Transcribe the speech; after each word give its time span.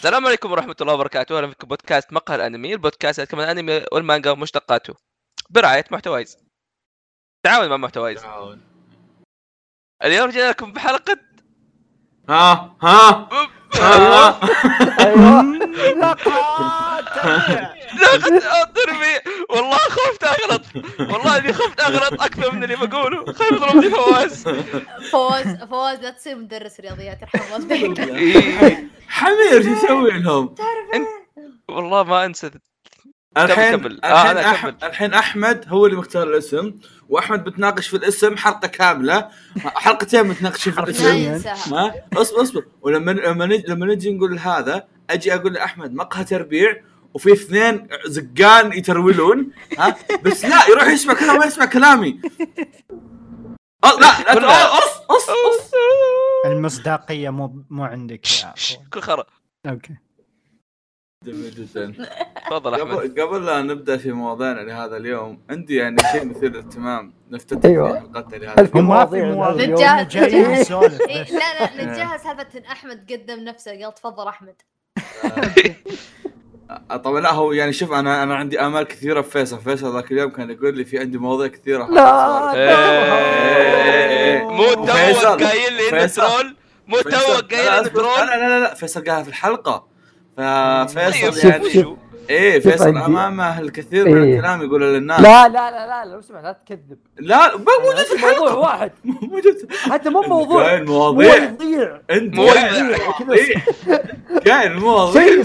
السلام 0.00 0.26
عليكم 0.26 0.52
ورحمة 0.52 0.76
الله 0.80 0.94
وبركاته، 0.94 1.38
أهلا 1.38 1.46
بكم 1.46 1.68
بودكاست 1.68 2.12
مقهى 2.12 2.36
الأنمي، 2.36 2.72
البودكاست 2.72 3.18
يتكلم 3.18 3.40
عن 3.40 3.46
الأنمي 3.46 3.84
والمانجا 3.92 4.30
ومشتقاته. 4.30 4.94
برعاية 5.50 5.84
محتوايز. 5.90 6.38
تعاون 7.46 7.68
مع 7.68 7.76
محتوايز. 7.76 8.22
تعاون. 8.22 8.60
اليوم 10.04 10.30
جينا 10.30 10.50
لكم 10.50 10.72
بحلقة. 10.72 11.16
ها 12.28 12.76
ها. 12.82 13.28
ها 13.74 14.40
أيوه. 15.00 15.60
ترمي 18.74 19.34
والله 19.50 19.76
خفت 19.76 20.24
أغلط. 20.24 20.62
والله 21.00 21.38
إني 21.38 21.52
خفت 21.52 21.80
أغلط 21.80 22.22
أكثر 22.22 22.54
من 22.54 22.64
اللي 22.64 22.76
بقوله. 22.76 23.32
خايف 23.32 23.52
يضربني 23.52 23.90
فواز. 23.90 24.48
فواز 25.10 25.46
فواز 25.70 25.98
لا 26.00 26.10
تصير 26.10 26.36
مدرس 26.36 26.80
رياضيات 26.80 27.22
يرحم 27.22 27.52
والديك. 27.52 28.00
حمير 29.08 29.62
شو 29.62 29.70
يسوي 29.70 30.10
لهم؟ 30.10 30.54
والله 31.68 32.02
ما 32.02 32.24
أنسى. 32.24 32.50
الحين 33.36 33.76
كمل. 33.76 34.04
آه، 34.04 34.22
الحين 34.22 34.36
أنا 34.38 34.52
أح-. 34.54 34.84
الحين 34.84 35.14
أحمد 35.14 35.64
هو 35.68 35.86
اللي 35.86 35.96
مختار 35.96 36.22
الاسم 36.28 36.74
وأحمد 37.08 37.44
بتناقش 37.44 37.88
في 37.88 37.96
الاسم 37.96 38.36
حلقة 38.36 38.68
كاملة. 38.68 39.28
حلقتين 39.64 40.28
بتناقشوا 40.28 40.72
في 40.72 40.80
الاسم. 40.80 41.74
ما 41.74 41.92
أصبر 42.16 42.42
أصبر. 42.42 42.64
ولما 42.82 43.10
لما 43.10 43.46
نجي 43.46 43.64
لما 43.68 43.86
نجي 43.86 44.12
نقول 44.12 44.38
هذا 44.38 44.88
أجي 45.10 45.34
أقول 45.34 45.52
لأحمد 45.52 45.94
مقهى 45.94 46.24
تربيع 46.24 46.76
وفي 47.14 47.32
اثنين 47.32 47.88
زقان 48.06 48.72
يترولون 48.72 49.52
ها؟ 49.78 49.96
بس 50.24 50.44
لا 50.44 50.68
يروح 50.70 50.86
يسمع 50.86 51.14
كلام 51.14 51.38
ما 51.38 51.46
يسمع 51.46 51.64
كلامي. 51.64 52.20
أه، 53.84 53.92
لا 54.00 54.22
لا 54.24 54.34
كلها. 54.34 54.78
أص 54.78 55.00
أص 55.10 55.30
أص 55.30 55.70
المصداقية 56.46 57.30
مو 57.30 57.64
مو 57.70 57.84
عندك. 57.84 58.20
كل 58.92 59.00
خرا. 59.00 59.24
أوكي. 59.66 59.96
جميل 61.26 61.50
جدا 61.50 61.94
تفضل 62.46 62.74
أحمد. 62.74 63.20
قبل 63.20 63.46
لا 63.46 63.62
نبدأ 63.62 63.96
في 63.96 64.12
مواضيعنا 64.12 64.60
لهذا 64.60 64.96
اليوم 64.96 65.42
عندي 65.50 65.76
يعني 65.76 65.96
شيء 66.12 66.24
مثير 66.24 66.50
للاهتمام. 66.50 67.12
نفتتح 67.30 67.68
أيوة. 67.68 67.92
في 67.92 68.00
حلقتنا 68.00 68.36
لهذا 68.36 68.70
هو 68.76 68.80
ما 68.80 69.06
في 69.06 69.22
مواضيع؟ 69.22 70.00
اليوم؟ 70.00 70.52
نسولف 70.60 71.00
إيه، 71.00 71.24
لا 71.32 71.76
لا 71.76 72.16
سالفه 72.24 72.58
أن 72.58 72.64
أحمد 72.64 73.12
قدم 73.12 73.40
نفسه 73.40 73.84
قال 73.84 73.94
تفضل 73.94 74.28
أحمد. 74.28 74.54
آه، 75.24 75.52
طبعا 77.04 77.20
لا 77.20 77.32
هو 77.32 77.52
يعني 77.52 77.72
شوف 77.72 77.92
أنا 77.92 78.22
أنا 78.22 78.34
عندي 78.36 78.60
آمال 78.60 78.82
كثيرة 78.82 79.20
في 79.20 79.30
فيصل 79.30 79.60
فيصل 79.60 79.94
ذاك 79.94 80.12
اليوم 80.12 80.30
كان 80.30 80.50
يقول 80.50 80.76
لي 80.76 80.84
في 80.84 80.98
عندي 80.98 81.18
مواضيع 81.18 81.46
كثيرة 81.46 81.86
لا 81.90 82.54
إيه. 82.54 84.42
مو 84.50 84.74
توك 84.74 84.90
فيصل. 84.90 85.44
قايل 85.44 85.72
لي 85.72 85.82
فيصل. 86.00 86.22
troll 86.22 86.56
مو. 86.88 86.96
توك 87.00 87.54
قايل 87.54 87.66
لا، 87.66 87.78
إنه 87.78 87.80
أصبر. 87.80 87.94
troll 87.94 88.26
لا 88.28 88.48
لا 88.48 88.60
لا 88.60 88.74
فيصل 88.74 89.00
قالها 89.04 89.22
في 89.22 89.28
الحلقة 89.28 89.86
طيب، 90.36 90.86
ففيصل 90.88 91.32
شوف- 91.34 91.44
يعني. 91.44 91.96
إيه 92.30 92.58
فيصل 92.60 92.96
امامه 92.96 93.60
الكثير 93.60 94.08
من 94.08 94.22
إيه. 94.22 94.34
الكلام 94.36 94.62
يقوله 94.62 94.86
للناس. 94.86 95.20
لا 95.20 95.48
لا 95.48 95.70
لا 95.70 95.86
لا 95.86 96.10
لو 96.14 96.20
سمع 96.20 96.40
لا 96.40 96.52
تكذب. 96.66 96.98
لا 97.18 97.56
مو 97.56 97.64
موجود 97.84 98.04
في 98.04 98.14
موضوع 98.14 98.30
الحلقة 98.30 98.58
واحد. 98.58 98.92
موجود 99.32 99.72
حتى 99.72 100.10
مو 100.10 100.20
موضوع. 100.22 100.64
قايل 100.70 100.84
مواضيع. 100.86 101.38
مواضيع 101.50 102.00
أنت 102.10 102.34
مو 102.34 102.42
مواضيع. 102.42 102.96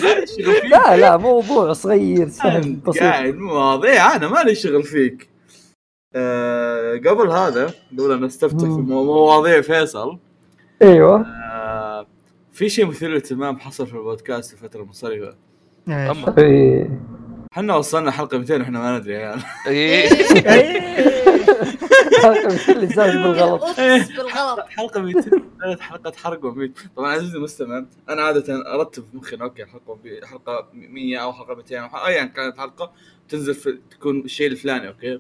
شغل 0.01 0.27
فيك. 0.27 0.65
لا 0.71 0.97
لا 0.97 1.17
موضوع 1.17 1.73
صغير 1.73 2.29
سهل 2.29 2.73
بسيط. 2.73 3.03
قاعد 3.03 3.35
مواضيع. 3.35 4.15
أنا 4.15 4.27
مالي 4.27 4.55
شغل 4.55 4.83
فيك. 4.83 5.29
آه 6.15 6.93
قبل 6.97 7.29
هذا 7.31 7.73
قبل 7.93 8.11
أن 8.11 8.23
نستفتح 8.23 8.59
في. 8.59 8.65
مو- 8.65 9.03
مواضيع 9.03 9.61
فيصل 9.61 10.17
أيوه. 10.81 11.25
آه 11.51 12.07
في 12.53 12.69
شيء 12.69 12.85
مثير 12.85 13.09
للاهتمام 13.09 13.59
حصل 13.59 13.87
في 13.87 13.93
البودكاست 13.93 14.53
الفترة 14.53 14.81
المنصرفه 14.81 15.35
أما. 15.87 16.35
إيه. 16.37 16.99
إحنا 17.53 17.75
وصلنا 17.75 18.11
حلقة 18.11 18.37
200 18.37 18.57
وإحنا 18.57 18.79
ما 18.79 18.99
ندري 18.99 19.13
يا 19.13 19.19
عيال 19.19 19.41
إيه. 19.67 20.09
حلقة 22.23 22.71
اللي 22.71 22.87
زاد 22.87 23.13
بالغلط. 23.13 23.63
بالغلط. 24.17 24.59
حلقة 24.69 25.01
200 25.01 25.29
كانت 25.61 25.79
حلقه 25.79 26.11
حرق 26.15 26.45
وميت. 26.45 26.79
طبعا 26.95 27.11
عزيزي 27.11 27.37
المستمع 27.37 27.85
أنا 28.09 28.21
عادة 28.21 28.73
أرتب 28.73 29.03
في 29.11 29.17
مخي. 29.17 29.35
okay 29.41 29.65
حلقة 29.65 29.99
حلقة 30.23 30.67
100 30.73 31.17
أو 31.17 31.33
حلقة 31.33 31.55
200 31.55 31.77
أو 31.79 32.07
ايا 32.07 32.25
كانت 32.25 32.57
حلقة 32.57 32.91
تنزل 33.29 33.53
في 33.53 33.79
تكون 33.91 34.19
الشيء 34.19 34.47
الفلاني 34.47 34.87
okay. 34.87 35.19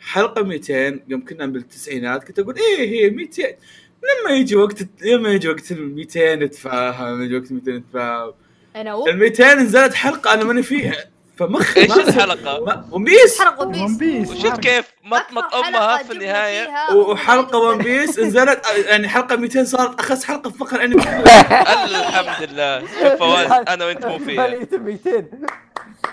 حلقة 0.00 0.42
200 0.42 1.00
يوم 1.08 1.24
كنا 1.24 1.46
بالتسعينات 1.46 2.24
كنت 2.24 2.38
أقول 2.38 2.54
إيه 2.56 2.90
هي 2.90 3.10
200 3.10 3.42
لما 3.42 4.36
يجي 4.36 4.56
وقت 4.56 4.82
لما 5.04 5.28
يجي 5.28 5.48
وقت 5.48 5.72
ال 5.72 5.94
200 5.94 6.34
نتفاهم 6.34 7.22
يجي 7.22 7.36
وقت 7.38 7.52
200 7.52 7.70
نتفاهم 7.72 8.32
أنا 8.76 8.90
أوب. 8.90 9.08
ال 9.08 9.18
200 9.18 9.54
نزلت 9.54 9.94
حلقة 9.94 10.34
أنا 10.34 10.44
ماني 10.44 10.62
فيها. 10.62 10.94
فمخي 11.36 11.80
إيش 11.80 11.92
الحلقة؟ 11.98 12.64
ما- 12.64 12.88
One 12.90 13.04
Piece 13.04 13.40
حرق 13.42 13.62
One 13.62 13.96
Piece 13.96 14.30
وشفت 14.30 14.60
كيف 14.60 14.84
مطمط 15.04 15.54
امها 15.54 15.96
في 16.02 16.12
النهاية؟ 16.12 16.68
وحلقة 16.94 17.58
ون 17.58 17.78
بيس 17.78 18.18
نزلت 18.18 18.60
يعني 18.86 19.08
حلقة 19.08 19.36
200 19.36 19.64
صارت 19.64 20.00
أخس 20.00 20.24
حلقة 20.24 20.50
في 20.50 20.58
فقر 20.58 20.84
انمي 20.84 21.02
الحمد 21.02 22.48
لله. 22.50 22.80
شوف 22.80 23.12
فواز 23.18 23.50
أنا 23.68 23.84
وأنت 23.84 24.06
مو 24.06 24.18
فيها. 24.18 24.36
مالي 24.48 24.66
200 24.72 25.10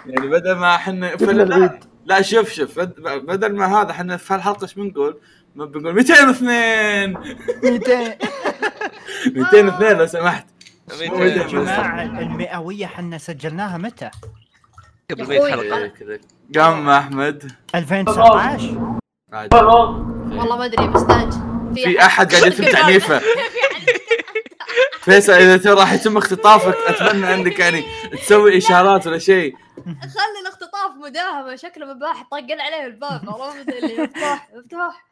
يعني 0.05 0.27
بدل 0.27 0.51
ما 0.55 0.75
إحنا 0.75 1.15
لا, 2.05 2.21
شوف 2.21 2.51
شوف 2.51 2.79
بد- 2.79 3.01
بدل 3.25 3.55
ما 3.55 3.81
هذا 3.81 3.91
إحنا 3.91 4.17
في 4.17 4.33
هالحلقة 4.33 4.63
إيش 4.63 4.73
بنقول؟ 4.73 5.17
ما 5.55 5.65
بنقول 5.65 5.95
202 5.95 7.13
200 7.63 8.17
202 9.25 9.97
لو 9.97 10.05
سمحت. 10.05 10.45
يا 10.91 11.09
ميتين. 11.09 11.47
جماعة 11.47 12.03
المئوية 12.03 12.85
حنا 12.85 13.17
سجلناها 13.17 13.77
متى؟ 13.77 14.09
قبل 15.11 15.21
يا 15.21 15.25
100 15.27 15.39
أخوي. 15.39 15.51
حلقة. 15.51 15.87
كذا. 15.87 16.19
قام 16.55 16.89
أحمد. 16.89 17.51
2019 17.75 18.97
عادي. 19.33 19.55
والله 19.55 20.57
ما 20.57 20.65
أدري 20.65 20.87
مستانج 20.87 21.33
في 21.75 22.01
أحد 22.05 22.35
قاعد 22.35 22.51
يتم 22.51 22.63
تعنيفه. 22.71 23.21
فيصل 25.05 25.33
إذا 25.33 25.57
ترى 25.57 25.73
راح 25.73 25.93
يتم 25.93 26.17
اختطافك 26.17 26.75
أتمنى 26.87 27.33
أنك 27.33 27.59
يعني 27.59 27.83
تسوي 28.11 28.57
إشارات 28.57 29.07
ولا 29.07 29.17
شيء. 29.17 29.55
خلي 29.85 30.39
الاختطاف 30.41 30.91
مداهمة 31.05 31.55
شكله 31.55 31.93
مباح 31.93 32.23
طقل 32.31 32.61
عليه 32.61 32.85
الباب. 32.85 33.21
عرفت 33.29 33.69
اللي 33.69 34.03
مفتوح 34.03 34.49
مفتوح. 34.55 34.85
أوكي 34.85 35.08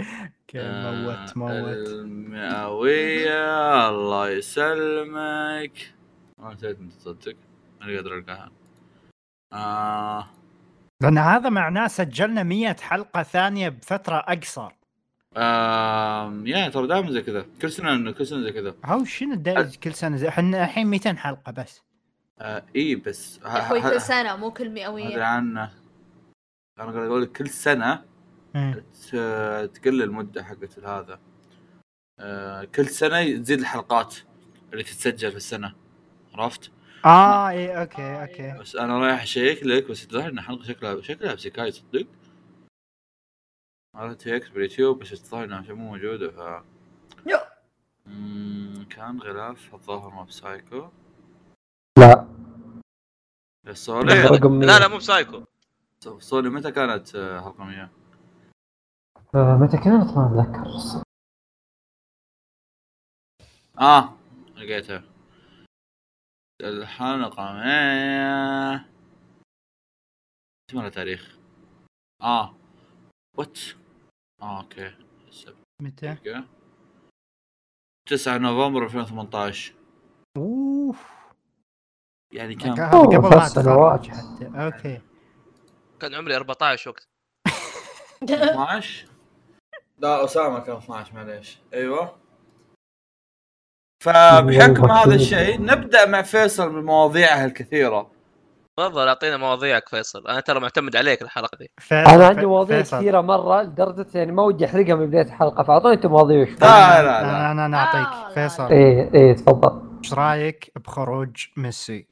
موت 0.54 1.36
موت. 1.36 1.88
المئوية 1.88 3.88
الله 3.88 4.30
يسلمك. 4.30 5.94
ما 6.38 6.54
نسيت 6.54 6.78
أنت 6.78 6.92
تصدق 6.92 7.36
أنا 7.82 7.96
قادر 7.96 8.18
ألقاها. 8.18 8.50
آه. 9.52 10.26
لأن 11.02 11.18
هذا 11.18 11.48
معناه 11.48 11.86
سجلنا 11.86 12.42
100 12.42 12.76
حلقة 12.80 13.22
ثانية 13.22 13.68
بفترة 13.68 14.16
أقصر. 14.16 14.72
آم، 15.36 16.46
يا 16.46 16.68
ترى 16.68 16.86
دائما 16.86 17.10
زي 17.10 17.22
كذا. 17.22 17.46
كل 17.62 17.72
سنة 17.72 18.12
كل 18.12 18.26
سنة 18.26 18.42
زي 18.42 18.52
كذا. 18.52 18.74
هو 18.84 19.04
شنو 19.04 19.32
الدائج 19.32 19.76
كل 19.76 19.94
سنة 19.94 20.16
زي؟ 20.16 20.28
إحنا 20.28 20.64
الحين 20.64 20.86
200 20.86 21.16
حلقة 21.16 21.52
بس. 21.52 21.82
آه 22.40 22.62
إي 22.76 22.94
بس. 22.94 23.40
أخوي 23.44 23.80
كل 23.80 24.00
سنة 24.00 24.36
مو 24.36 24.50
كل 24.50 24.64
أدري 24.64 24.74
مئويه 24.74 25.22
عنه. 25.22 25.70
أنا 26.78 26.92
قاعد 26.92 27.06
أقول 27.06 27.22
لك 27.22 27.32
كل 27.32 27.48
سنة 27.48 28.02
مم. 28.54 28.82
ت- 29.10 29.70
تقل 29.74 30.02
المدة 30.02 30.44
حقت 30.44 30.78
هذا 30.78 31.20
آه 32.20 32.64
كل 32.64 32.86
سنة 32.86 33.36
تزيد 33.38 33.58
الحلقات 33.60 34.16
اللي 34.72 34.82
تتسجل 34.84 35.30
في 35.30 35.36
السنة. 35.36 35.74
عرفت؟ 36.34 36.70
آه 37.04 37.48
اي 37.48 37.80
okay 37.80 38.22
okay. 38.22 38.58
بس 38.60 38.76
أنا 38.76 38.98
رايح 38.98 39.22
أشيك 39.22 39.62
لك 39.64 39.90
بس 39.90 40.04
الظاهر 40.04 40.30
إن 40.30 40.40
حلقه 40.40 40.62
شكلها 40.64 41.00
شكلها 41.00 41.34
بسكاي 41.34 41.70
صدق. 41.72 42.06
عرفت 43.94 44.28
هيك 44.28 44.50
باليوتيوب 44.52 44.98
بس 44.98 45.12
الظاهر 45.12 45.44
إنها 45.44 45.60
مو 45.60 45.74
موجودة 45.74 46.30
ف 46.30 46.64
كان 48.90 49.20
غلاف 49.20 49.74
الظاهر 49.74 50.10
ما 50.10 50.22
Psycho. 50.24 50.88
لا. 51.98 52.28
السوري 53.66 54.22
رقم 54.22 54.52
100 54.52 54.66
لا 54.68 54.78
لا 54.78 54.88
مو 54.88 54.96
Psycho. 54.96 55.44
سوني 56.18 56.48
متى 56.48 56.72
كانت 56.72 57.14
آه، 57.14 57.40
حلقة 57.40 57.64
100 57.64 57.82
آه، 57.82 57.90
متى 59.34 59.76
كانت؟ 59.76 60.16
ما 60.16 60.26
أتذكر. 60.26 61.04
آه 63.80 64.16
لقيتها. 64.56 65.04
الحلقة 66.60 67.52
100 67.52 68.86
اسمها 70.70 70.88
تاريخ 70.88 71.38
آه. 72.22 72.54
what 73.38 73.58
آه 74.42 74.60
okay. 74.60 74.94
السبت 75.28 75.56
متى؟ 75.82 76.14
دقيقة. 76.14 76.44
9 78.08 78.38
نوفمبر 78.38 78.84
2018 78.84 79.74
أوف. 80.36 81.10
يعني 82.34 82.54
كان 82.54 82.72
قبل 82.90 83.18
ما. 83.18 83.46
اتخرج 83.46 84.10
حتى. 84.10 84.46
okay. 84.64 85.00
كان 86.00 86.14
عمري 86.14 86.36
14 86.36 86.90
وقت. 86.90 87.04
12 88.22 89.09
لا 90.00 90.24
أسامة 90.24 90.58
كان 90.58 90.76
12 90.76 91.14
معليش 91.14 91.58
أيوه 91.74 92.12
فبحكم. 94.04 94.90
هذا 94.90 95.14
الشيء 95.14 95.62
نبدأ 95.62 96.06
مع 96.08 96.22
فيصل 96.22 96.70
بمواضيعه 96.70 97.44
الكثيرة 97.44 98.10
تفضل 98.76 99.08
أعطينا 99.08 99.36
مواضيعك 99.36 99.88
فيصل 99.88 100.26
أنا 100.28 100.40
ترى 100.40 100.60
معتمد 100.60 100.96
عليك 100.96 101.22
الحلقة 101.22 101.58
دي 101.58 101.70
أنا 101.92 102.26
عندي 102.26 102.46
مواضيع 102.46 102.78
فيصل. 102.82 102.96
كثيرة 102.98 103.20
مرة 103.20 103.62
لدرجة 103.62 104.06
يعني 104.14 104.32
ما 104.32 104.42
ودي 104.42 104.64
أحرقها 104.64 104.94
من 104.94 105.06
بداية 105.06 105.22
الحلقة 105.22 105.62
فأعطوني 105.62 105.94
أنتم 105.94 106.10
مواضيع 106.10 106.44
شوي 106.44 106.54
لا 106.60 107.02
لا 107.02 107.22
لا 107.22 107.50
أنا 107.50 107.66
أنا 107.66 107.82
آه، 107.82 108.28
لا، 108.28 108.34
فيصل 108.34 108.66
إيه 108.68 109.14
إيه 109.14 109.32
تفضل 109.36 109.82
إيش 110.04 110.14
رأيك 110.14 110.72
بخروج 110.84 111.46
ميسي؟ 111.56 112.06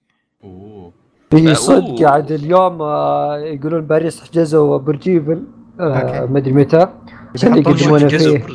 أوه. 0.44 0.93
في 1.31 1.46
أوه. 1.46 1.55
صدق 1.55 2.02
قاعد 2.05 2.32
اليوم 2.32 2.82
آه، 2.82 3.38
يقولون 3.38 3.87
باريس 3.87 4.20
حجزوا 4.20 4.79
برجيفل 4.79 5.32
okay. 5.32 5.57
ما 5.78 6.38
أدري 6.38 6.52
متى. 6.52 6.88
عشان 7.34 7.56
يقدمونه 7.56 8.08
فيه. 8.08 8.46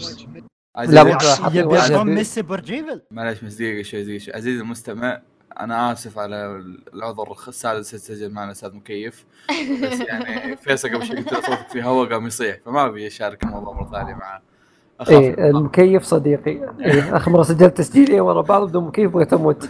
لا، 0.78 2.04
ميسي 2.04 2.42
برجيفل 2.42 3.02
معليش 3.12 3.44
بس 3.44 3.54
دقيقة 3.54 3.84
شوي 3.84 4.04
دقيقة 4.04 4.18
شوي. 4.18 4.36
عزيزي 4.36 4.62
المستمع 4.62 5.22
أنا 5.60 5.92
آسف 5.92 6.20
على 6.20 6.64
العذر 6.94 7.36
السادس 7.48 7.94
يسجل 7.94 8.32
معنا 8.32 8.52
أستاذ 8.52 8.76
مكيف. 8.76 9.26
بس 9.84 10.00
يعني 10.00 10.58
فيصل 10.58 10.90
قبل 10.90 11.06
شوي 11.06 11.18
قلت 11.18 11.34
له 11.34 11.42
صوتك 11.42 11.70
في 11.70 11.84
هواء 11.84 12.10
قام 12.10 12.28
يصيح. 12.28 12.58
فما 12.66 12.86
أبي 12.86 13.08
أشارك 13.08 13.44
الموضوع 13.44 13.74
مرة 13.74 13.90
ثانية 13.92 14.14
معاه 14.14 14.42
إيه 15.10 15.50
المكيف 15.50 16.04
صديقي. 16.04 16.52
إيه 16.82 17.18
اخر 17.18 17.32
مرة 17.32 17.44
سجلت 17.44 17.78
تسجيلين 17.78 18.20
ورا 18.20 18.42
بعض 18.42 18.68
بدون 18.68 18.84
مكيف 18.88 19.12
بغيت 19.12 19.34
أموت. 19.34 19.70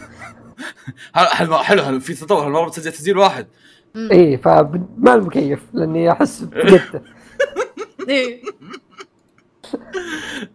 حلو 1.14 1.58
حلو 1.58 2.00
في 2.00 2.14
تطور؟ 2.14 2.46
هالمره 2.46 2.68
بتسجل 2.68 2.92
تسجيل 2.92 3.18
واحد. 3.18 3.48
إيه 3.96 4.38
فما 4.38 5.14
المكيف 5.16 5.64
لأني 5.74 6.12
أحس 6.12 6.42
بجدته 6.42 6.96
إيه. 6.96 7.02
آه، 7.02 7.23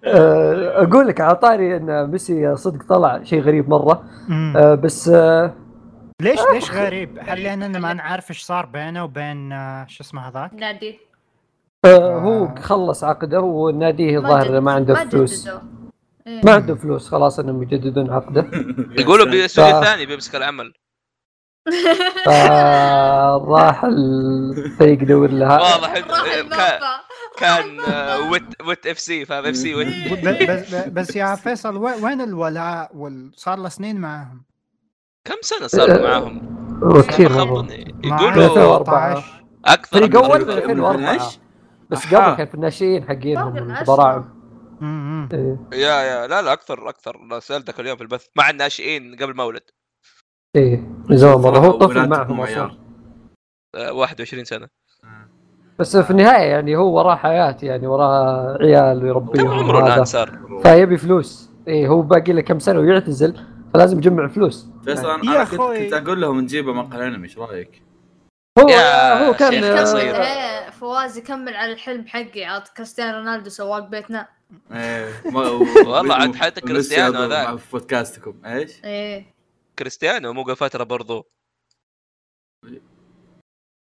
أقول 0.04 1.08
لك 1.08 1.20
على 1.20 1.36
طاري 1.36 1.76
إن 1.76 2.10
ميسي 2.10 2.56
صدق 2.56 2.82
طلع 2.88 3.22
شيء 3.24 3.40
غريب 3.40 3.68
مرة. 3.68 4.04
آه، 4.56 4.74
بس 4.74 5.08
آه، 5.08 5.54
ليش 6.22 6.40
ليش 6.52 6.70
غريب؟ 6.70 7.18
هل 7.22 7.42
لاننا 7.42 7.78
ما 7.78 7.92
نعرف 7.92 8.30
إيش 8.30 8.42
صار 8.42 8.66
بينه 8.66 9.04
وبين 9.04 9.52
آه، 9.52 9.86
شو 9.88 10.02
اسمه 10.04 10.28
هذاك؟ 10.28 10.54
نادي 10.54 10.98
آه، 11.84 12.18
هو 12.18 12.54
خلص 12.62 13.04
عقده 13.04 13.40
وناديه 13.40 14.18
الظاهر 14.18 14.60
ما 14.60 14.72
عنده 14.72 14.94
فلوس. 14.94 15.48
إيه. 16.26 16.40
ما 16.44 16.52
عنده 16.52 16.74
فلوس 16.74 17.08
خلاص 17.08 17.38
إنهم 17.38 17.62
يجددون 17.62 18.10
عقده 18.10 18.46
يقولوا 19.00 19.26
بيسوي 19.26 19.64
ف- 19.72 19.84
ثاني 19.84 20.06
بيمسك 20.06 20.36
العمل 20.36 20.72
فراح 22.26 23.84
الفريق 23.84 25.02
يدور 25.02 25.30
لها 25.30 25.58
واضح 25.60 25.94
راح 25.96 27.00
كان 27.40 27.80
آه، 27.80 28.30
wait 28.30 28.62
wait 28.66 28.86
FC 28.86 29.24
فاهم 29.24 29.44
FC 29.46 29.74
wait 29.74 29.88
ب- 30.12 30.50
بس 30.50 30.74
بس 30.74 31.16
يا 31.16 31.34
فيصل 31.34 31.76
وين 31.76 32.20
الولاء. 32.20 32.90
صار 33.36 33.58
له 33.58 33.68
سنين 33.68 34.00
معاهم 34.00 34.42
كم 35.24 35.34
سنة 35.42 35.66
صار 35.66 36.02
معاهم؟ 36.02 36.58
مع 38.04 38.22
يقولوا 38.22 38.44
2014. 38.44 39.44
أكثر 39.64 39.98
فريق 39.98 40.16
أول. 40.16 40.40
من 40.44 40.50
2004 40.50 40.94
2012 40.94 41.38
بس. 41.90 42.14
قبل 42.14 42.36
كان 42.36 42.46
في 42.46 42.54
الناشئين. 42.54 43.02
البراعم 43.80 44.38
مم. 44.80 45.28
إيه. 45.32 45.58
يا 45.72 46.02
يا 46.02 46.26
لا 46.26 46.42
لا 46.42 46.52
أكثر 46.52 46.88
أكثر 46.88 47.40
سألتك 47.40 47.80
اليوم 47.80 47.96
في 47.96 48.02
البث 48.02 48.26
مع 48.36 48.50
الناشئين 48.50 49.16
قبل 49.16 49.34
ما 49.36 49.44
ولد 49.44 49.62
إيه 50.56 50.76
من 51.10 51.16
زمان 51.16 51.38
مرة 51.40 51.58
هو 51.58 51.70
طفل 51.78 52.08
معهم. 52.08 52.40
أصلا 52.40 52.78
آه، 53.74 53.92
21 53.92 54.44
سنة 54.44 54.68
بس 55.78 55.96
في 55.96 56.10
النهاية 56.10 56.50
يعني 56.50 56.76
هو 56.76 56.96
وراه 56.98 57.16
حياة 57.16 57.56
يعني 57.62 57.86
وراه 57.86 58.58
عيال 58.60 58.98
كم 58.98 59.04
ويربيهم 59.04 59.50
عمره 59.50 59.86
الآن 59.86 60.04
صار؟ 60.04 60.38
فيبي 60.62 60.96
فلوس 60.98 61.50
إيه 61.68 61.88
هو 61.88 62.02
باقي 62.02 62.32
له 62.32 62.40
كم 62.40 62.58
سنة 62.58 62.78
ويعتزل 62.80 63.40
فلازم 63.74 63.98
يجمع 63.98 64.28
فلوس 64.28 64.68
فيصل 64.84 65.08
يا 65.08 65.14
أنا 65.14 65.44
كنت. 65.44 65.60
كنت 65.60 65.92
أقول 65.92 66.20
لهم 66.20 66.40
نجيبه 66.40 66.72
مقهى 66.72 67.06
انمي 67.06 67.24
إيش 67.24 67.38
رأيك؟ 67.38 67.82
هو 68.58 68.68
هو 69.26 69.34
كان 69.34 69.64
آه، 69.64 70.70
فواز 70.70 71.18
يكمل 71.18 71.56
على 71.56 71.72
الحلم 71.72 72.06
حقي 72.06 72.44
عاد 72.44 72.62
كريستيانو 72.76 73.18
رونالدو 73.18 73.50
سواق 73.50 73.88
بيتنا 73.88 74.28
إيه 74.72 75.08
والله 75.34 76.14
عاد 76.14 76.34
حتى 76.34 76.60
كريستيانو. 76.60 77.28
مع- 77.28 77.56
في 77.56 77.70
بودكاستكم 77.72 78.34
إيش؟ 78.46 78.84
إيه 78.84 79.34
كريستيانو 79.78 80.32
مو 80.32 80.42
قبل 80.42 80.54
فتره 80.54 80.84
برضو 80.84 81.26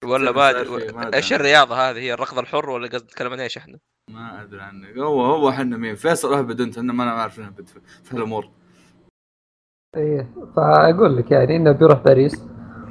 ولا 0.05 0.31
ما. 0.31 1.15
إيش 1.15 1.33
الرياضة 1.33 1.75
هذه 1.75 1.97
هي 1.97 2.13
الركض 2.13 2.39
الحر 2.39 2.69
ولا 2.69 2.87
قصد 2.87 3.03
نتكلم 3.03 3.31
عن 3.31 3.39
إيش 3.39 3.57
إحنا؟ 3.57 3.79
ما 4.09 4.43
أدري 4.43 4.61
عنك 4.61 4.97
هو 4.97 5.25
هو 5.25 5.51
حنا 5.51 5.77
مين 5.77 5.95
فيصل 5.95 6.33
أهبد 6.33 6.61
أنت 6.61 6.77
أنا 6.77 6.93
ما 6.93 7.09
اعرف 7.09 7.39
نهبد 7.39 7.67
في, 8.03 8.13
الأمور 8.13 8.49
إيه 9.97 10.33
فأقول 10.55 11.17
لك 11.17 11.31
يعني 11.31 11.55
إنه 11.55 11.71
بيروح 11.71 11.99
باريس 11.99 12.41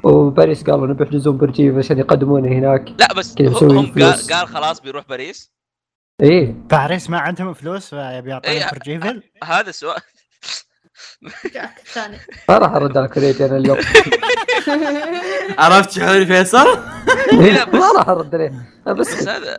وباريس 0.03 0.63
قالوا 0.63 0.87
نبي 0.87 1.03
يحجزون 1.03 1.37
برجيف 1.37 1.77
عشان 1.77 1.97
يقدمونه 1.97 2.47
هناك 2.47 2.89
لا 2.99 3.13
بس 3.13 3.41
هم 3.41 3.91
قال. 3.91 4.33
قال 4.33 4.47
خلاص 4.47 4.81
بيروح 4.81 5.07
باريس 5.07 5.53
إيه 6.21 6.51
باريس 6.51 7.09
ما 7.09 7.19
عندهم 7.19 7.53
فلوس 7.53 7.89
فيبي 7.89 8.05
إيه. 8.05 8.29
يعطيهم 8.29 8.69
برجيفل 8.71 9.23
هذا 9.43 9.69
السؤال 9.69 10.01
جاك 11.53 11.77
الثاني 11.79 12.17
راح 12.49 12.71
أرد 12.71 12.97
على 12.97 13.07
كوريتي 13.07 13.45
أنا 13.45 13.57
اليوم 13.57 13.77
عرفت 15.59 15.91
شعوري 15.91 16.25
فيصل؟ 16.25 16.67
لا، 17.31 17.63
بس- 17.65 17.75
ما 17.75 17.91
راح 17.97 18.09
أرد 18.09 18.35
عليه 18.35 18.51
بس 18.87 19.15
بس 19.15 19.27
هذا 19.27 19.57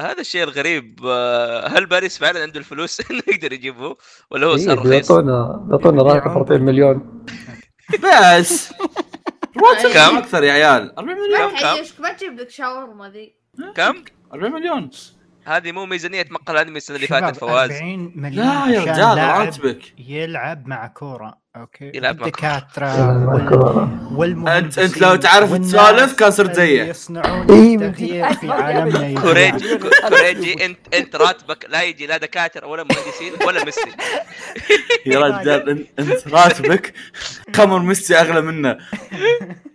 هذا 0.00 0.20
الشيء 0.20 0.42
الغريب 0.42 1.00
آه، 1.06 1.68
هل 1.68 1.86
باريس 1.86 2.18
فعلا 2.18 2.42
عنده 2.42 2.58
الفلوس 2.60 3.00
إنه 3.10 3.22
يقدر 3.28 3.52
يجيبه 3.52 3.96
ولا 4.30 4.46
هو 4.46 4.50
إيه 4.54 4.56
صار 4.66 4.78
رخيص؟ 4.78 4.88
بيعطونا 5.12 5.64
بيعطونا 5.68 6.02
راتب 6.02 6.30
40 6.30 6.62
مليون 6.62 7.24
بس 8.02 8.72
كم؟ 9.94 10.16
أكثر 10.18 10.42
يا 10.42 10.52
عيال 10.52 10.98
40 10.98 11.16
لا 11.30 11.46
مليون 11.46 11.60
كم؟ 11.60 12.02
ما 12.02 12.12
تجيب 12.12 12.38
لك 12.40 12.50
شاورما 12.50 13.08
ذي 13.10 13.34
كم؟ 13.76 14.04
40 14.34 14.52
مليون 14.52 14.90
هذه 15.50 15.72
مو 15.72 15.86
ميزانية 15.86 16.26
مقهى 16.30 16.54
الانمي 16.54 16.76
السنة 16.76 16.96
اللي 16.96 17.06
فاتت 17.06 17.36
فواز. 17.36 17.70
40 17.70 18.12
مليون 18.16 18.46
لا 18.46 18.66
يا 18.74 18.80
رجال 18.80 19.18
راتبك 19.18 19.78
يلعب 19.98 20.66
مع 20.66 20.86
كورة 20.86 21.38
okay؟ 21.56 21.92
يلعب 21.94 22.20
مع 22.20 22.26
الدكاتره 22.26 23.26
وال... 23.28 24.12
والمهندسين 24.12 24.84
أنت- 24.84 24.88
أنت 24.92 24.98
لو 25.02 25.14
تعرف 25.16 25.54
تسولف 25.54 26.14
كان 26.14 26.30
صرت 26.30 26.54
زيه. 26.54 26.82
يصنعون 26.82 27.50
إيه، 27.50 27.76
جد. 27.76 27.94
في 27.94 28.50
عالمنا 28.50 29.06
يجي. 29.08 29.20
كوريجي 29.20 29.78
كوريجي 30.08 30.64
انت 30.66 30.94
أنت 30.94 31.16
راتبك 31.16 31.66
لا 31.68 31.82
يجي 31.82 32.06
لا 32.06 32.16
دكاترة 32.16 32.66
ولا 32.66 32.82
مهندسين 32.84 33.46
ولا 33.46 33.64
ميسي. 33.64 33.80
يا 35.06 35.18
رجال 35.20 35.86
أنت 35.98 36.28
راتبك. 36.28 36.92
خمر 37.56 37.78
ميسي 37.78 38.16
أغلى 38.16 38.40
منه. 38.40 38.78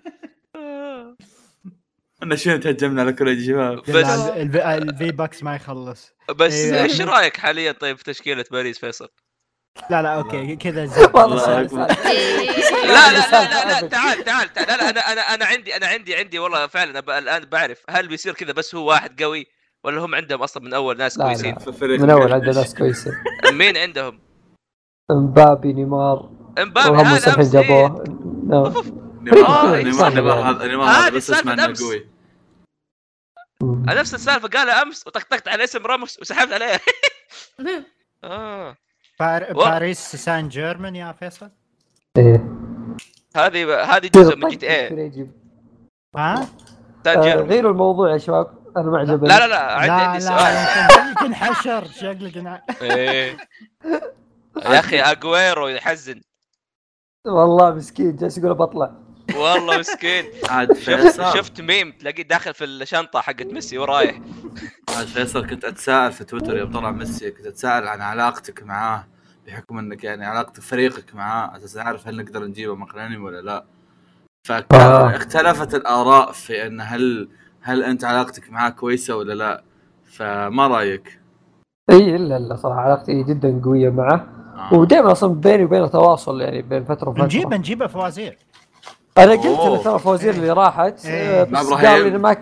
أنا 2.25 2.35
شنو 2.35 2.57
تهجمنا 2.57 3.01
على 3.01 3.13
كوريجي 3.13 3.45
شباب 3.45 3.77
بس 3.77 4.05
ال 4.65 5.11
V-Bucks 5.11 5.43
ما 5.43 5.55
يخلص 5.55 6.13
بس 6.35 6.53
إيه. 6.53 6.83
إيش 6.83 7.01
رأيك 7.01 7.37
حاليا 7.37 7.71
طيب 7.71 7.97
في 7.97 8.03
تشكيلة 8.03 8.45
باريس 8.51 8.79
فيصل؟ 8.79 9.09
لا 9.89 10.01
لا 10.01 10.09
okay 10.09 10.55
كذا 10.55 10.85
زين. 10.95 11.07
والله. 11.13 11.59
إيه. 11.59 11.67
لا 12.87 13.11
لا 13.11 13.31
لا 13.31 13.43
لا, 13.43 13.81
لا 13.81 13.87
تعال 13.87 14.23
تعال 14.23 14.53
تعال 14.53 14.67
لا 14.67 14.77
لا 14.77 14.89
أنا 14.89 14.99
أنا 15.13 15.21
أنا 15.21 15.45
عندي 15.45 15.75
أنا 15.77 15.85
عندي 15.87 16.15
عندي 16.15 16.39
والله 16.39 16.67
فعلا 16.67 17.17
الآن 17.19 17.45
بعرف 17.45 17.83
هل 17.89 18.07
بيصير 18.07 18.33
كذا 18.33 18.51
بس 18.53 18.75
هو 18.75 18.89
واحد 18.89 19.21
قوي 19.23 19.47
ولا 19.83 20.01
هم 20.05 20.15
عندهم 20.15 20.41
أصلا 20.43 20.63
من 20.63 20.73
أول 20.73 20.97
ناس. 20.97 21.17
كويسين؟ 21.17 21.55
من 21.81 22.09
أول 22.09 22.33
عندنا 22.33 22.53
ناس 22.53 22.75
كويسين 22.75 23.13
مين 23.53 23.77
عندهم؟ 23.77 24.19
مبابي 25.11 25.73
نيمار 25.73 26.29
إمبابي 26.59 26.97
هذا. 27.01 27.43
جابوه 27.51 28.03
نعم. 28.47 28.73
نيمار 29.21 29.47
آه، 29.79 29.81
نيمار. 29.81 30.13
نيمار 30.13 30.39
هذا 30.49 30.67
نيمار 30.67 30.87
هذه 30.87 31.07
هذا 31.07 31.09
بس 31.09 31.31
اسمع 31.31 31.53
إنه. 31.53 31.73
قوي 31.79 32.14
نفس 33.63 34.13
السالفة 34.13 34.47
قالها 34.47 34.81
أمس 34.81 35.07
وطقطقت 35.07 35.47
على 35.47 35.63
اسم 35.63 35.85
راموس 35.85 36.19
وسحبت 36.19 36.53
عليه. 36.53 36.79
آه. 38.23 38.75
بار... 39.19 39.47
و- 39.51 39.53
باريس 39.53 40.15
سان 40.15 40.49
جيرمان 40.49 40.95
يا 40.95 41.11
فيصل؟ 41.11 41.49
إيه. 42.17 42.45
هذه 43.35 43.81
هذه 43.83 44.07
جزء 44.07 44.35
من 44.35 44.49
GTA. 44.49 45.29
ها؟ 46.17 46.47
سان 47.05 47.17
آه، 47.17 47.21
جيرمان. 47.23 47.47
غيروا 47.49 47.71
الموضوع 47.71 48.11
يا 48.11 48.17
شباب 48.17 48.65
أنا 48.77 48.85
ما 48.85 48.97
عجبني. 48.99 49.29
لا 49.29 49.39
لا 49.39 49.47
لا 49.47 49.73
عندي 49.75 49.91
عندي 49.91 50.25
لا 50.25 50.37
سؤال. 50.37 50.67
شكلك 50.87 51.21
انحشر 51.25 51.85
شكلك 51.85 52.61
إيه. 52.81 53.37
يا 54.65 54.79
أخي 54.79 54.99
اجويرو 55.01 55.67
يحزن. 55.67 56.21
والله 57.25 57.71
مسكين 57.73 58.15
جالس 58.15 58.37
يقول 58.37 58.53
بطلع. 58.53 59.04
والله 59.35 59.77
مسكين. 59.79 60.25
عاد 60.49 60.73
شفت 60.73 60.89
فيصل. 60.89 61.37
شفت 61.37 61.61
ميم 61.61 61.91
تلاقيه 61.91 62.23
داخل 62.23 62.53
في 62.53 62.63
الشنطة 62.63 63.21
حقت 63.21 63.45
ميسي 63.45 63.77
ورايح 63.77 64.19
عاد 64.97 65.07
فيصل 65.07 65.47
كنت 65.47 65.65
أتساءل 65.65 66.11
في 66.11 66.23
تويتر 66.23 66.57
يوم 66.57 66.71
طلع 66.71 66.91
ميسي 66.91 67.31
كنت 67.31 67.45
أتساءل 67.45 67.87
عن 67.87 68.01
علاقتك 68.01 68.63
معاه 68.63 69.03
بحكم 69.47 69.77
إنك 69.77 70.03
يعني 70.03 70.25
علاقتك 70.25 70.61
فريقك 70.61 71.15
معاه 71.15 71.57
أساس 71.57 71.77
نعرف 71.77 72.07
هل 72.07 72.17
نقدر 72.17 72.43
نجيبه 72.43 72.75
مقرني 72.75 73.17
ولا 73.17 73.41
لا. 73.41 73.65
آه. 74.51 74.63
فاختلفت 74.69 75.75
الآراء 75.75 76.31
في 76.31 76.67
إن 76.67 76.81
هل 76.81 77.29
هل 77.61 77.83
أنت 77.83 78.03
علاقتك 78.03 78.51
معاه 78.51 78.69
كويسة 78.69 79.15
ولا 79.15 79.33
لا. 79.33 79.63
فما 80.05 80.67
رأيك؟ 80.67 81.19
إي 81.91 82.15
إلا 82.15 82.37
إلا 82.37 82.55
صراحة 82.55 82.79
علاقتي 82.79 83.23
جدا 83.23 83.61
قوية 83.63 83.89
معه. 83.89 84.27
آه. 84.55 84.73
ودائما 84.73 85.11
أصلا 85.11 85.33
بيني 85.33 85.63
وبينه 85.63 85.87
تواصل 85.87 86.41
يعني 86.41 86.61
بين 86.61 86.85
فترة 86.85 87.09
وفترة. 87.09 87.25
نجيبه 87.25 87.57
نجيبه 87.57 87.87
فوازير. 87.87 88.37
أنا 89.17 89.31
قلت. 89.31 89.45
له 89.45 89.83
ترى 89.83 89.99
فوازير 89.99 90.33
اللي 90.33 90.51
راحت 90.51 91.05
إيه. 91.05 91.41
آه، 91.41 91.43
بس. 91.43 91.69
قال 91.73 92.01
لي 92.01 92.07
إنه 92.07 92.17
ما 92.17 92.35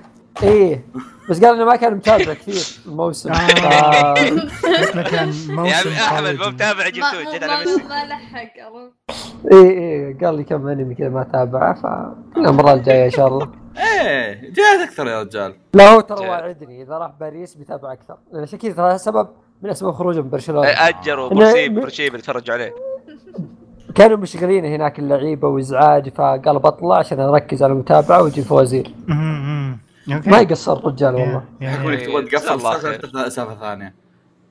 إيه 0.43 0.85
بس 1.29 1.43
قال 1.43 1.55
إنه 1.55 1.65
ما 1.65 1.75
كان 1.75 1.93
متابع 1.95 2.33
كثير 2.33 2.63
الموسم 2.85 3.31
آه. 3.31 4.13
كان 5.03 5.27
يا 5.27 5.33
موسم 5.47 5.89
عمي 5.89 5.97
احمد 5.97 6.35
مو. 6.35 6.45
متابع 6.49 6.83
ما 6.83 6.89
جبتوه 6.89 7.35
جد 7.35 7.43
على 7.43 7.65
ما- 7.65 8.05
لحق؟ 8.05 8.53
إيه 9.51 9.69
إيه 9.69 10.17
قال 10.25 10.35
لي 10.35 10.43
كم 10.43 10.67
أنمي 10.67 10.95
كذا 10.95 11.09
ما 11.09 11.23
تابعه 11.23 11.73
فالمره 12.35 12.73
الجاية 12.73 13.05
إن 13.05 13.11
شاء 13.11 13.27
الله 13.27 13.51
إيه 13.77 14.33
جاهز 14.51 14.81
أكثر 14.81 15.07
يا 15.07 15.21
رجال 15.21 15.55
لا 15.73 15.89
هو 15.89 15.99
ترى 16.01 16.19
جاء. 16.19 16.29
واعدني 16.29 16.81
إذا 16.81 16.97
راح 16.97 17.11
باريس 17.19 17.55
بيتابع 17.55 17.93
أكثر 17.93 18.17
لأن 18.31 18.41
عشان 18.43 18.59
كذا 18.59 18.71
ترى 18.73 18.97
سبب 18.97 19.27
من 19.61 19.69
أسباب 19.69 19.93
خروجه 19.93 20.21
من 20.21 20.29
برشلونة 20.29 20.67
أجر 20.67 21.29
إنه- 21.29 21.31
وبرسيب 21.31 21.79
برشيب 21.79 22.07
اللي 22.11 22.21
تفرجوا 22.21 22.53
عليه 22.55 22.73
كانوا 23.95 24.17
مشغلين 24.17 24.65
هناك 24.65 24.99
اللعيبة 24.99 25.47
وإزعاج 25.47 26.09
فقال 26.09 26.59
بطلع 26.59 26.97
عشان 26.97 27.19
أركز 27.19 27.63
على 27.63 27.73
المتابعة 27.73 28.23
واجي 28.23 28.41
فوازير 28.41 28.91
ما 30.07 30.39
يقصر 30.39 30.77
الرجال 30.77 31.15
والله. 31.15 31.43
يقول 31.61 31.93
لك 31.93 32.05
تبغى 32.05 32.21
تقفل 32.21 33.31
سالفه 33.31 33.55
ثانية. 33.59 34.03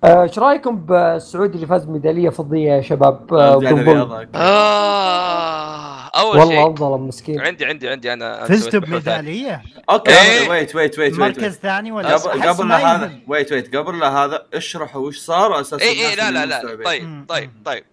آه، 0.05 0.23
إيش 0.23 0.39
رأيكم 0.39 0.77
بالسعودي 0.77 1.55
اللي 1.55 1.67
فاز 1.67 1.85
بميدالية 1.85 2.29
فضية 2.29 2.73
يا 2.73 2.81
شباب؟ 2.81 3.35
آه،. 3.35 4.27
آه 4.35 6.11
أول 6.19 6.39
والله 6.39 6.55
شيء. 6.55 6.67
الظلم 6.67 7.09
مسكين. 7.09 7.41
عندي 7.41 7.65
عندي 7.65 7.89
عندي 7.89 8.13
أنا 8.13 8.45
بحوثات. 8.45 8.77
بميدالية؟ 8.77 9.63
okay. 9.91 10.13
wait 10.51 10.77
wait 10.77 10.99
wait 10.99 11.19
مركز 11.19 11.59
ثاني 11.59 11.93
ولا 11.93 12.17
قبل 12.17 12.73
هذا. 12.73 13.13
wait 13.29 13.53
wait 13.53 13.77
قبل 13.77 13.99
لا 13.99 14.25
هذا 14.25 14.43
اشرحوا 14.55 15.07
وش 15.07 15.19
صار 15.19 15.61
أساس 15.61 15.83
اي 15.83 16.11
اي 16.11 16.17
لا 16.17 16.31
لا 16.31 16.47
لا. 16.47 16.61
طيب. 16.85 17.25
طيب 17.29 17.51
طيب. 17.65 17.85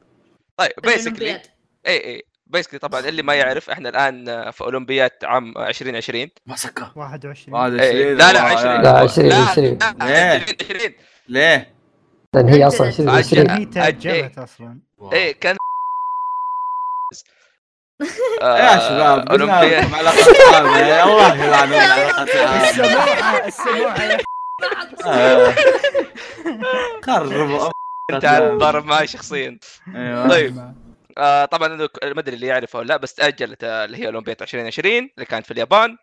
طيب 0.59 0.71
basically. 0.83 1.31
اي 1.31 1.41
اي 1.87 2.23
basically 2.47 2.79
طبعا 2.79 2.99
اللي 2.99 3.21
ما 3.21 3.33
يعرف 3.35 3.69
إحنا 3.69 3.89
الآن 3.89 4.51
في 4.51 4.61
أولمبياد 4.61 5.11
عام 5.23 5.57
2020 5.57 6.29
مسكه 6.47 6.91
21 6.95 7.55
هذا 7.61 7.83
إيه، 7.83 7.91
شيء 7.91 8.05
لا 8.15 8.33
لا 8.33 8.43
والله 8.43 8.57
20 8.59 8.75
يا- 8.75 8.81
لا، 8.81 8.99
20 8.99 9.27
لا، 9.29 9.35
20. 9.35 9.77
لا، 9.77 9.95
ليه؟ 10.05 10.43
20 10.43 10.55
20 10.71 10.93
ليه؟ 11.27 11.73
لأن 12.33 12.49
هي 12.49 12.67
أصلا 12.67 12.87
أجلت. 12.87 13.09
20 13.09 13.49
أجل. 13.49 13.59
هي 13.59 13.65
تاجلت 13.65 14.37
أصلا. 14.37 14.79
إيه 15.13 15.31
كان 15.39 15.55
يا 18.41 18.79
شباب 18.79 19.29
أولمبياد. 19.29 19.83
لكم 19.83 19.95
علاقة 19.95 20.55
عامة 20.55 20.77
يا 20.79 21.03
الله 21.09 21.43
يلعنون 21.45 21.79
علاقة 21.79 22.47
عامة 22.47 22.67
السموعه 22.69 23.47
السموعه 23.47 24.03
يا 24.03 24.17
آه. 25.05 25.55
خربوا 27.05 27.71
انت 28.09 28.25
ضارب 28.61 28.85
معي 28.85 29.07
شخصيا 29.07 29.59
أيوه 29.95 30.29
طيب. 30.29 30.73
آه 31.17 31.45
طبعا 31.45 31.67
ما 31.67 31.89
أدري 32.19 32.35
اللي 32.35 32.47
يعرفه 32.47 32.79
ولا 32.79 32.87
لا 32.87 32.97
بس 32.97 33.13
تاجلت 33.13 33.63
اللي 33.63 33.97
هي 33.97 34.05
اولمبياد 34.07 34.41
2020 34.41 34.93
اللي 34.95 35.25
كانت 35.29 35.45
في 35.45 35.51
اليابان 35.51 35.97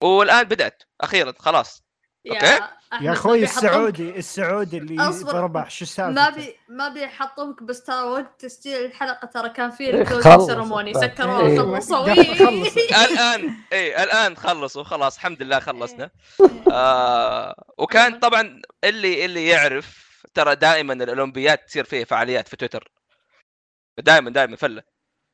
والآن 0.00 0.44
بدأت 0.44 0.82
أخيرا 1.00 1.32
خلاص 1.38 1.84
okay. 2.30 2.46
يا 3.00 3.12
أخوي 3.12 3.42
السعودي 3.44 4.10
السعودي 4.16 4.78
اللي. 4.78 5.12
ربح 5.26 5.70
شو 5.70 5.84
السالفة 5.84 6.10
ما 6.12 6.30
بي 6.30 6.54
ما 6.68 6.88
بيحطمك 6.88 7.62
بس 7.62 7.82
ترى 7.82 8.02
وقت 8.02 8.26
تسجيل 8.38 8.84
الحلقة 8.84 9.26
ترى 9.26 9.48
كان 9.48 9.70
في 9.70 9.84
إيه، 9.84 10.02
ال 10.02 10.06
closing. 10.06 10.40
ceremony 10.46 10.90
إيه. 10.96 11.00
سكروه 11.00 11.56
خلصوا 11.58 11.98
قفل- 12.12 12.38
خلص. 12.46 12.76
الآن 13.10 13.54
اي 13.72 14.02
الآن 14.04 14.36
خلصوا 14.36 14.82
خلاص 14.82 15.14
الحمد 15.16 15.42
لله 15.42 15.58
خلصنا 15.60 16.10
آه 16.72 17.64
وكان 17.78 18.18
طبعا 18.18 18.60
اللي 18.84 19.24
اللي 19.24 19.46
يعرف 19.48 20.07
ترى 20.34 20.54
دائما 20.54 20.92
الاولمبياد 20.92 21.58
تصير 21.58 21.84
فيه 21.84 22.04
فعاليات 22.04 22.48
في 22.48 22.56
تويتر. 22.56 22.90
دائما 23.98 24.30
دائما 24.30 24.56
فلة. 24.56 24.82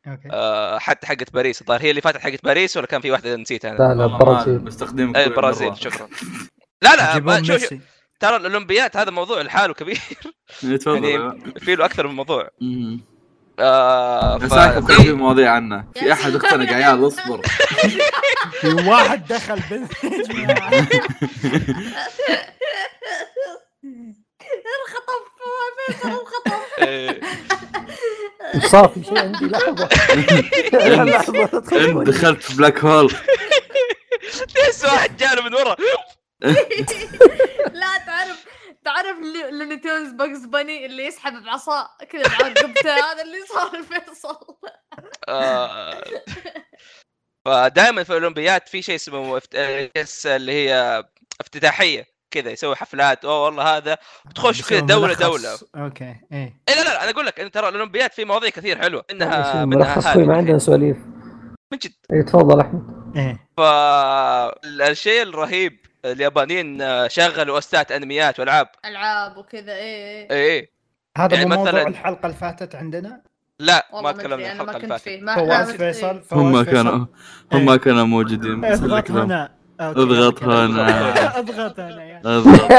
okay. 0.07 0.29
آه 0.33 0.79
حتى 0.79 1.07
حقت 1.07 1.33
باريس. 1.33 1.61
الظاهر 1.61 1.83
هي 1.83 1.91
اللي 1.91 2.01
فاتت 2.01 2.21
حقت 2.21 2.45
باريس 2.45 2.77
ولا 2.77 2.87
كان 2.87 3.01
في 3.01 3.11
واحدة 3.11 3.37
نسيتها؟ 3.37 3.71
أنا 3.71 3.79
لا 3.79 3.95
لا 3.95 4.07
أي 5.17 5.25
البرازيل 5.25 5.69
مرة. 5.69 5.75
شكرا. 5.75 6.09
لا 6.83 6.97
لا 6.97 7.43
شوف 7.43 7.51
ميسي. 7.51 7.81
ترى 8.21 8.37
الاولمبياد 8.37 8.97
هذا 8.97 9.11
موضوع 9.11 9.43
لحاله 9.43 9.75
كبير. 9.75 10.01
إيه، 10.65 10.77
تفضل. 10.77 11.05
يعني 11.05 11.55
في 11.59 11.75
له 11.75 11.85
أكثر 11.85 12.07
من 12.07 12.15
موضوع. 12.15 12.49
آه 13.59 14.39
ف... 14.39 14.55
كل 14.87 14.95
في 14.95 15.13
مواضيع 15.13 15.53
عنه 15.53 15.85
في 15.95 16.13
أحد 16.13 16.35
اختنق 16.35 16.73
عيال 16.73 17.07
اصبر. 17.07 17.43
في 18.61 18.69
واحد 18.69 19.27
دخل 19.27 19.61
بنت 19.71 19.93
فيصل 25.87 26.09
انخطف 26.09 26.79
إيه. 26.83 27.21
وش 28.55 28.67
صار 28.67 28.89
في 28.89 29.05
شيء 29.05 29.19
عندي. 29.19 29.45
لحظة. 29.47 29.89
لحظه 31.03 32.05
دخلت 32.05 32.43
في 32.43 32.57
black 32.57 32.85
hole 32.85 33.15
تحس 34.55 34.85
واحد 34.85 35.17
جاله 35.17 35.43
من 35.43 35.55
ورا؟ 35.55 35.77
لا 37.73 37.99
تعرف 38.07 38.45
تعرف 38.85 39.19
اللي 39.19 39.51
Looney 39.51 39.77
Tunes 39.77 40.13
Bugs 40.13 40.39
Bunny 40.39 40.87
اللي 40.87 41.07
يسحب 41.07 41.43
بعصا؟ 41.43 41.89
كذا 42.11 42.23
برقبته 42.23 42.95
هذا 43.13 43.23
اللي 43.23 43.47
صار 43.55 43.77
لفيصل 43.77 44.39
آه، 45.29 46.03
فدائما 47.45 48.03
في 48.05 48.11
الاولمبياد 48.11 48.67
في 48.67 48.83
شيء 48.83 48.95
اسمه 48.95 49.37
افت... 49.37 49.55
آه، 49.55 49.91
اللي 50.27 50.53
هي 50.53 51.05
افتتاحية. 51.41 52.14
كذا 52.35 52.51
يسوي 52.51 52.77
حفلات 52.77 53.25
أوه 53.25 53.45
والله 53.45 53.77
هذا 53.77 53.99
تخش 54.35 54.63
كذا 54.69 54.81
دولة. 54.81 55.15
دولة. 55.15 55.59
okay 55.77 56.05
إيه. 56.05 56.61
إيه 56.69 56.75
لا 56.75 56.83
لا 56.85 57.03
أنا 57.05 57.11
أقول 57.11 57.27
لك 57.27 57.41
انت 57.41 57.55
ترى 57.55 57.69
الاولمبياد 57.69 58.13
في 58.13 58.25
مواضيع 58.25 58.51
كثير 58.51 58.79
حلوة 58.79 59.05
شيء 59.11 59.65
منها 59.65 60.17
ما 60.17 60.37
عندنا 60.37 60.59
سواليف. 60.59 60.97
من 61.73 61.79
جد. 61.79 61.93
إيه، 62.13 62.23
تفضل 62.23 62.61
أحمد. 62.61 62.83
إيه. 63.17 63.49
فالشيء 63.57 65.23
الرهيب 65.23 65.79
اليابانيين 66.05 66.79
شغلوا 67.09 67.59
OST 67.59 67.84
ات 67.84 67.93
أنميات 67.93 68.41
وألعاب. 68.41 68.69
ألعاب 68.85 69.37
وكذا 69.37 69.73
إيه 69.73 70.31
اي 70.31 70.57
اي 70.57 70.73
هذا 71.19 71.35
يعني 71.35 71.47
مو 71.51 71.57
موضوع 71.57 71.85
مثلاً- 71.85 71.87
الحلقة 71.87 72.27
اللي 72.27 72.37
فاتت 72.37 72.75
عندنا؟ 72.75 73.23
لا 73.61 73.87
ما 74.03 74.13
تكلمنا 74.13 74.53
الحلقة 74.53 74.77
اللي 74.77 74.89
فاتت. 74.89 75.09
فواز 75.35 75.71
ما- 75.71 75.77
فيصل 75.77 76.23
هم. 76.33 76.63
كانوا 76.63 77.07
هم 77.53 77.65
ما 77.65 77.77
كانوا 77.77 78.05
موجودين 78.05 78.65
اضغط. 78.65 79.11
هنا. 79.11 79.51
اضغط. 79.81 80.43
هنا 80.43 81.39
اضغط 81.39 81.81
هنا 81.81 82.05
يا. 82.05 82.23
اضغط 82.25 82.73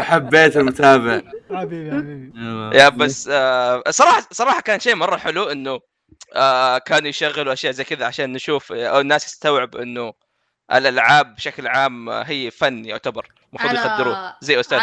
حبيت 0.00 0.56
المتابع. 0.56 1.22
حبيبي 1.54 1.90
حبيبي. 1.96 2.32
يا 2.78 2.88
بس 2.88 3.28
آه 3.32 3.82
صراحة 3.90 4.22
صراحة 4.32 4.60
كان 4.60 4.80
شيء 4.80 4.94
مرة 4.94 5.16
حلو 5.16 5.44
إنه 5.44 5.80
آه 6.36 6.78
كانوا 6.78 7.08
يشغلوا 7.08 7.52
أشياء 7.52 7.72
زي 7.72 7.84
كذا 7.84 8.06
عشان 8.06 8.32
نشوف 8.32 8.72
آه، 8.72 8.86
أو 8.86 9.00
الناس 9.00 9.24
تستوعب 9.24 9.76
إنه 9.76 10.12
الألعاب 10.72 11.34
بشكل 11.34 11.66
عام 11.66 12.08
هي 12.10 12.50
فن 12.50 12.84
يعتبر 12.84 13.26
المفروض 13.52 13.74
يقدروه 13.74 14.34
زي 14.40 14.60
أستاذ 14.60 14.80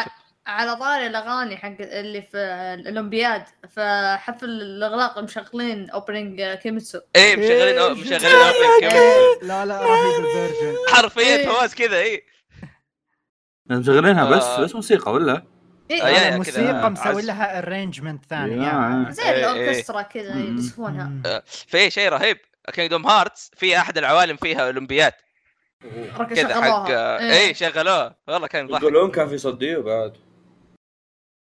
على 0.47 0.75
طاري 0.75 1.07
الأغاني 1.07 1.57
حق 1.57 1.75
اللي 1.79 2.21
في 2.21 2.37
الأولمبياد 2.37 3.43
في 3.75 4.15
حفل 4.19 4.49
الأغلاق 4.49 5.19
مشغلين 5.19 5.89
opening 5.89 6.41
كيميتسو 6.41 6.99
إيه 7.15 7.35
مشغلين 7.35 7.77
إيه، 7.77 7.83
أو 7.83 7.89
مشغلين 7.89 8.19
opening 8.19 8.79
كيميتسو. 8.79 8.97
إيه. 8.97 9.47
لا 9.47 9.65
لا 9.65 9.81
رهيب 9.81 10.25
ال 10.25 10.32
version 10.32 10.75
حرفيا 10.93 11.35
إيه. 11.35 11.45
فواز 11.47 11.75
كذا 11.75 11.97
اي 11.97 12.23
مشغلينها 13.65 14.29
بس 14.29 14.43
آه. 14.43 14.61
بس 14.61 14.75
موسيقى 14.75 15.11
ولا؟ 15.11 15.43
إيه، 15.91 16.03
آه، 16.03 16.37
موسيقى 16.37 16.61
كذا 16.61 16.89
مسوي. 16.89 17.21
لها 17.21 17.57
arrangement 17.57 18.25
ثاني. 18.25 18.63
يعني 18.63 19.11
زي 19.11 19.23
إيه، 19.23 19.31
إيه. 19.31 19.51
الأوركسترا 19.51 20.01
كذا 20.01 20.33
مم. 20.33 21.41
في 21.45 21.89
شيء 21.89 22.09
رهيب 22.09 22.37
Kingdom 22.73 23.07
Hearts 23.07 23.51
في 23.55 23.77
أحد 23.77 23.97
العوالم 23.97 24.37
فيها 24.37 24.65
أولمبياد 24.67 25.13
كذا 26.29 26.61
حق 26.61 26.89
اي 26.89 27.53
شغلوها 27.53 28.15
والله 28.27 28.47
كان 28.47 28.67
ضحك 28.67 28.81
يقولون 28.81 29.11
كان 29.11 29.29
في 29.29 29.37
صديق 29.37 29.79
بعد 29.79 30.13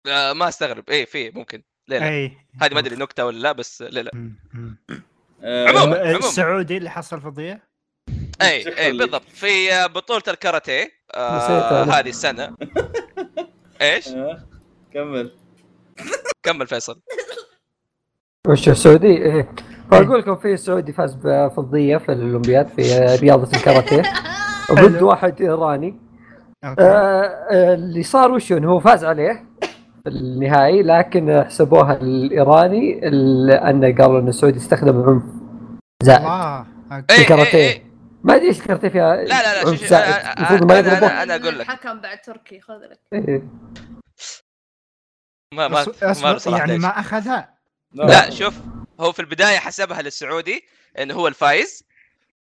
آه، 0.06 0.32
ما 0.32 0.48
استغرب. 0.48 0.90
اي 0.90 1.06
في 1.06 1.30
ممكن. 1.30 1.62
لا 1.88 1.96
لا. 1.98 2.08
اي 2.08 2.36
هذه 2.62 2.74
ما 2.74 2.80
أدري 2.80 2.96
نكتة 2.96 3.26
ولا 3.26 3.38
لا 3.38 3.52
بس 3.52 3.82
لا 3.82 4.00
لا. 4.00 4.10
مم. 4.14 4.76
عموماً،. 5.44 6.10
السعودي 6.10 6.76
اللي 6.76 6.90
حصل 6.90 7.20
فضية؟ 7.20 7.62
اي 8.42 8.78
اي. 8.78 8.92
بالضبط. 8.92 9.28
في 9.28 9.72
آه، 9.72 9.86
بطولة 9.86 10.22
الكاراتيه 10.28 10.90
آه. 11.14 11.82
هذه 11.82 12.08
السنة. 12.08 12.56
إيش؟ 13.82 14.08
كمل. 14.94 15.30
كمل 16.42 16.66
فيصل. 16.66 17.00
وش 18.48 18.68
السعودي؟ 18.68 19.06
إيه. 19.06 19.48
فاقول 19.90 20.18
لكم 20.18 20.36
في 20.36 20.56
سعودي 20.56 20.92
فاز 20.92 21.14
بفضية 21.14 21.96
في 21.96 22.12
الأولمبياد 22.12 22.68
في 22.68 23.16
رياضة 23.20 23.56
الكاراتيه. 23.56 24.02
ضد 24.72 25.02
واحد 25.02 25.42
إيراني. 25.42 26.00
آه 26.64 26.74
آه، 26.78 27.74
اللي 27.74 28.02
صار 28.02 28.32
وش 28.32 28.52
انه 28.52 28.70
هو 28.70 28.80
فاز 28.80 29.04
عليه. 29.04 29.44
النهائي 30.06 30.82
لكن 30.82 31.44
حسبوها 31.46 31.92
الإيراني 31.92 33.08
ال- 33.08 33.50
انه 33.50 33.96
قالوا 33.96 34.20
إن 34.20 34.28
السعودي 34.28 34.58
استخدم 34.58 35.02
عنف 35.02 35.22
زائد. 36.02 36.20
الله 36.20 36.66
اي 37.10 37.20
الكاراتيه. 37.22 37.68
اي 37.68 37.86
ما 38.24 38.34
أدري 38.34 38.48
إيش 38.48 38.60
الكاراتيه 38.60 38.88
فيها. 38.88 39.16
لا 39.16 39.24
لا 39.24 39.62
لا 39.62 39.62
المفروض 39.62 39.92
ما 39.92 40.82
أنا- 40.82 40.86
يضربه 40.86 41.08
أنا- 41.08 41.30
أقول 41.30 41.58
لك. 41.58 41.70
الحكم 41.70 42.00
بعد 42.00 42.20
تركي 42.20 42.60
خذ 42.60 42.74
لك 42.74 43.00
إيه. 43.12 43.42
ما 45.54 45.68
ما, 45.68 45.84
ما 46.22 46.38
يعني. 46.46 46.78
ما 46.78 46.88
أخذها. 47.00 47.54
لا. 47.92 48.30
شوف 48.30 48.54
هو 49.00 49.12
في 49.12 49.20
البداية 49.20 49.58
حسبها 49.58 50.02
للسعودي 50.02 50.64
انه 50.98 51.14
هو 51.14 51.28
الفايز. 51.28 51.84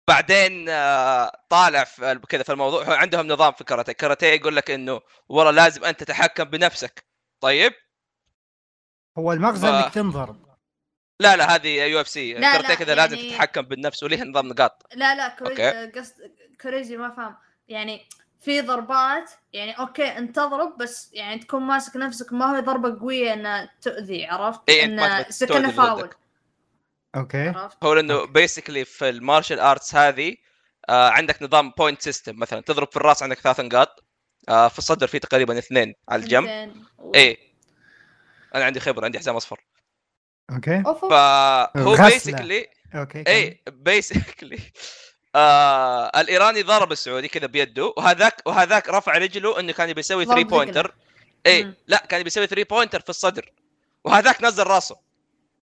بعدين 0.09 0.69
آه، 0.69 1.33
طالع 1.49 1.85
في 1.85 2.21
كذا 2.29 2.43
في 2.43 2.53
الموضوع. 2.53 2.85
هو 2.85 2.93
عندهم 2.93 3.27
نظام 3.27 3.53
في 3.53 3.61
الكاراتيه 3.61 3.93
الكاراتيه 3.93 4.27
يقول 4.27 4.57
لك 4.57 4.71
إنه 4.71 5.01
والله 5.29 5.51
لازم 5.51 5.85
انت 5.85 6.01
تتحكم 6.05 6.45
بنفسك. 6.45 7.12
طيب 7.43 7.73
هو 9.19 9.33
المغزى 9.33 9.67
ف- 9.67 9.71
انك 9.71 9.95
تنضرب 9.95 10.47
لا 11.21 11.37
لا 11.37 11.55
هذه 11.55 11.69
UFC 11.85 12.35
لا، 12.35 12.75
كذا 12.75 12.95
لازم 12.95 13.17
يعني- 13.17 13.31
تتحكم 13.31 13.63
بالنفس 13.63 14.03
وليه 14.03 14.23
نظام 14.23 14.49
نقاط 14.49 14.87
لا 14.95 15.15
لا. 15.15 15.29
كوريجي 15.29 15.71
قصد 16.01 16.15
كوريجي 16.61 16.97
ما 16.97 17.11
فهم 17.11 17.37
يعني 17.69 18.09
في 18.41 18.61
ضربات 18.61 19.31
يعني 19.53 19.73
okay 19.79 20.05
أنت 20.19 20.37
تضرب 20.37 20.79
بس 20.79 21.11
يعني 21.13 21.41
تكون 21.41 21.63
ماسك 21.63 21.97
نفسك 21.97 22.33
ما 22.33 22.57
هي 22.57 22.61
ضربة 22.61 23.01
قوية 23.01 23.33
إنها 23.33 23.71
تؤذي 23.83 24.27
عرفت؟ 24.27 24.61
اي 24.69 24.85
انت 24.85 24.99
انه 25.01 25.31
سكنه 25.31 25.71
فاول. 25.71 26.11
okay 27.17 27.49
عرفت؟ 27.49 27.85
هو 27.85 27.95
لأنه. 27.95 28.25
basically 28.27 28.85
في 28.85 29.09
ال 29.09 29.15
martial 29.15 29.61
arts 29.61 29.95
هذه 29.95 30.37
آه 30.89 31.09
عندك 31.11 31.43
نظام 31.43 31.71
point 31.71 32.03
system 32.03 32.39
مثلا 32.39 32.61
تضرب 32.61 32.91
في 32.91 32.97
الرأس 32.97 33.23
عندك 33.23 33.39
ثلاث 33.39 33.61
نقاط 33.61 34.02
آه 34.49 34.69
في 34.69 34.79
الصدر 34.79 35.07
في 35.07 35.19
تقريبا 35.19 35.59
اثنين 35.59 35.95
على 36.09 36.23
الجنب. 36.23 36.73
إيه. 37.15 37.39
أنا 38.55 38.65
عندي 38.65 38.81
خبره 38.81 39.05
عندي 39.05 39.19
حزام 39.19 39.37
أصفر. 39.37 39.61
okay. 40.51 40.83
فهو. 40.83 41.97
basically 41.97 42.67
okay 42.95 43.25
اي 43.29 43.63
basically 43.67 44.59
آه 45.35 46.21
الإيراني 46.21 46.63
ضرب 46.63 46.93
السعودي 46.93 47.29
كذا 47.29 47.47
بيده 47.47 47.95
وهذاك 47.97 48.43
وهذاك 48.47 48.89
رفع 48.89 49.19
رجله 49.19 49.61
إنه 49.61 49.73
كان 49.73 49.89
يبي 49.89 50.01
يسوي 50.01 50.25
ضرب 50.25 50.35
3 50.37 50.49
pointer 50.49 50.95
اي. 51.47 51.75
لا 51.87 52.07
كان 52.09 52.21
يبي 52.21 52.27
يسوي 52.27 52.47
3 52.47 52.67
pointer 52.77 53.01
في 53.01 53.09
الصدر. 53.11 53.53
وهذاك 54.05 54.43
نزل 54.43 54.63
راسه. 54.67 54.97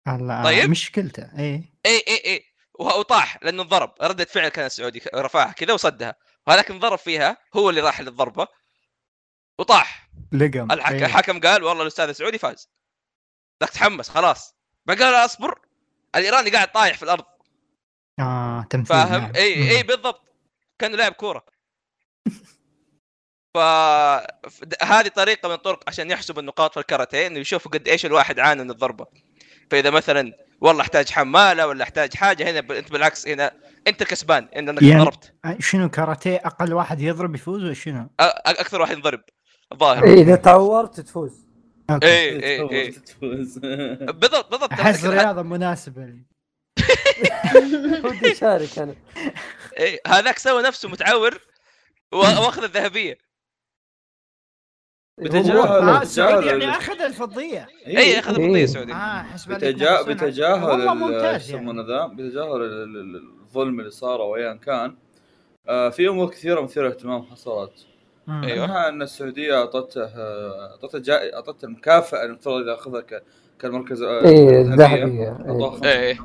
هلا 0.08 0.44
طيب. 0.44 0.70
مشكلته. 0.70 1.24
اي 1.40 1.64
اي 1.86 2.04
اي 2.08 2.22
اي 2.26 2.46
وه- 2.80 2.98
وطاح 3.00 3.44
لأنه 3.44 3.64
انضرب. 3.64 3.94
ردة 4.02 4.26
فعل 4.26 4.48
كان 4.50 4.66
السعودي 4.66 5.02
رفعها 5.16 5.52
كذا 5.52 5.74
وصدها. 5.74 6.16
وهذاك 6.48 6.72
انضرب 6.72 6.98
فيها 6.98 7.38
هو 7.56 7.70
اللي 7.70 7.82
راح 7.82 8.02
للضربة. 8.02 8.48
وطاح. 9.62 10.10
لقم. 10.32 10.72
الحكم, 10.72 10.96
إيه. 10.96 11.06
الحكم 11.06 11.40
قال 11.40 11.64
والله 11.64 11.82
الأستاذ 11.82 12.10
السعودي 12.10 12.38
فاز. 12.38 12.70
ذاك 13.64 13.70
تحمس 13.70 14.10
خلاص. 14.10 14.56
بقى 14.86 14.96
قال 14.96 15.14
أصبر. 15.26 15.60
الإيراني 16.16 16.50
قاعد 16.50 16.72
طايح 16.72 16.98
في 16.98 17.04
الأرض. 17.04 17.24
آه 18.20 18.64
تمثيل 18.70 18.86
فاهم؟ 18.86 19.22
نعم. 19.22 19.32
إي. 19.36 19.78
إي 19.78 19.84
بالضبط. 19.84 20.22
كأنه 20.80 20.98
لاعب 20.98 21.12
كورة. 21.12 21.46
ف 23.56 23.58
هذه 24.84 25.08
طريقة 25.16 25.50
من 25.50 25.56
الطرق 25.56 25.84
عشان 25.88 26.12
يحسب 26.12 26.40
النقاط 26.40 26.74
في 26.74 26.80
الكاراتيه 26.80 27.28
انه 27.28 27.40
يشوفوا 27.40 27.72
قد 27.72 27.88
إيش 27.88 28.06
الواحد 28.06 28.40
عانى 28.40 28.64
من 28.64 28.72
الضربة. 28.72 29.06
فإذا 29.72 29.90
مثلا 29.90 30.34
والله 30.62 30.82
أحتاج 30.82 31.10
حمالة 31.12 31.68
ولا 31.68 31.84
أحتاج 31.84 32.14
حاجة 32.14 32.52
هنا 32.52 32.60
ب... 32.60 32.72
أنت 32.72 32.92
بالعكس 32.92 33.28
هنا 33.28 33.52
أنت 33.88 34.04
كسبان 34.04 34.50
ان 34.56 34.70
إنك 34.70 34.82
يعني- 34.82 35.04
ضربت. 35.04 35.34
آه، 35.46 35.58
شنو 35.60 35.90
كاراتيه 35.90 36.36
أقل 36.46 36.74
واحد 36.74 37.02
يضرب 37.02 37.36
يفوز 37.36 37.64
ولا 37.64 37.74
شنو؟ 37.74 38.10
أ... 38.20 38.50
أكثر 38.50 38.82
واحد 38.82 38.96
ينضرب. 38.96 39.22
الظاهر 39.72 40.04
إيه، 40.04 40.14
إذا 40.22 40.36
تعورت 40.36 41.00
تفوز. 41.00 41.46
اي 41.90 42.44
اي 42.44 42.62
اي 42.82 42.92
تفوز. 42.92 43.58
بالضبط 44.20 44.52
بالضبط. 44.52 44.72
أحس 44.74 45.06
هذاك- 45.06 45.20
رياضه 45.24 45.42
مناسبة 45.42 46.06
لي. 46.06 46.24
ودي 48.06 48.32
أشارك 48.32 48.80
أنا. 48.80 48.96
إيه، 49.80 50.00
هذاك 50.08 50.38
سوى 50.38 50.62
نفسه 50.64 50.90
متعور 50.90 51.40
وأخذ 52.14 52.64
الذهبية. 52.64 53.18
بتجاهل 55.20 55.58
آه 55.58 56.02
السعودي 56.02 56.38
بتجاهل 56.38 56.62
يعني 56.62 56.78
أخذ 56.78 57.02
الفضية. 57.02 57.68
اي 57.88 58.20
أخذ 58.20 58.40
إيه. 58.40 58.46
الفضيه 58.46 58.64
السعودي 58.64 58.94
آه 58.94 59.24
حسب 59.24 59.54
بتجا... 59.54 60.02
بتجاهل 60.02 60.88
ممتاز 60.98 61.42
شو 61.42 61.58
يسمونه 61.58 61.82
يعني 61.82 61.94
ذا 61.94 62.06
بتجاهل 62.08 62.62
ال- 62.62 62.98
ال- 62.98 63.40
الظلم 63.42 63.80
اللي 63.80 63.92
صار 63.92 64.22
أو 64.22 64.36
ايا 64.36 64.54
كان. 64.54 64.98
آه 65.68 65.90
في 65.90 66.08
أمور 66.08 66.30
كثيرة 66.30 66.62
مثيرة 66.62 66.90
اهتمام 66.90 67.24
حصلت. 67.24 67.88
منها 68.28 68.90
أن 68.90 69.02
السعودية 69.02 69.58
أعطته 69.60 70.04
أعطته 70.72 71.00
جا... 71.00 71.34
أعطته 71.36 71.66
المكافاه 71.66 72.26
المفترض 72.26 72.68
ياخذها 72.68 73.02
ك... 73.02 73.24
كالمركز 73.60 74.02
آه، 74.02 74.22
إيه 74.22 74.62
الذهبية. 74.62 75.04
الذهبية. 75.04 75.30
أعطوها 75.30 75.84
إيه. 75.84 76.00
إيه. 76.00 76.20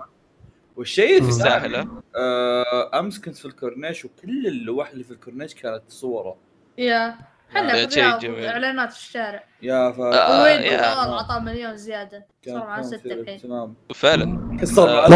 والشيء. 0.76 1.16
الثاني 1.18 1.32
سهلة. 1.32 1.88
آه 2.16 2.98
أمس 2.98 3.20
كنت 3.20 3.36
في 3.36 3.44
الكورنيش 3.44 4.04
وكل 4.04 4.46
اللوح 4.46 4.90
اللي 4.90 5.04
في 5.04 5.10
الكورنيش 5.10 5.54
كانت 5.54 5.82
صوره. 5.88 6.36
يا. 6.78 7.16
في 7.52 7.58
شيء. 7.94 8.48
اعلانات 8.48 8.92
في 8.92 8.98
الشارع. 8.98 9.44
يا 9.62 9.92
ف 9.92 10.00
آه، 10.00 10.42
وين 10.42 10.62
يا. 10.62 10.76
طلال 10.94 11.14
عطاه 11.14 11.38
مليون 11.38 11.76
زيادة. 11.76 12.26
صار 12.46 12.56
معاه 12.56 12.82
في 12.82 13.12
الحين. 13.20 13.34
اهتمام 13.34 13.74
فعلا. 13.94 14.58
آه. 14.78 15.06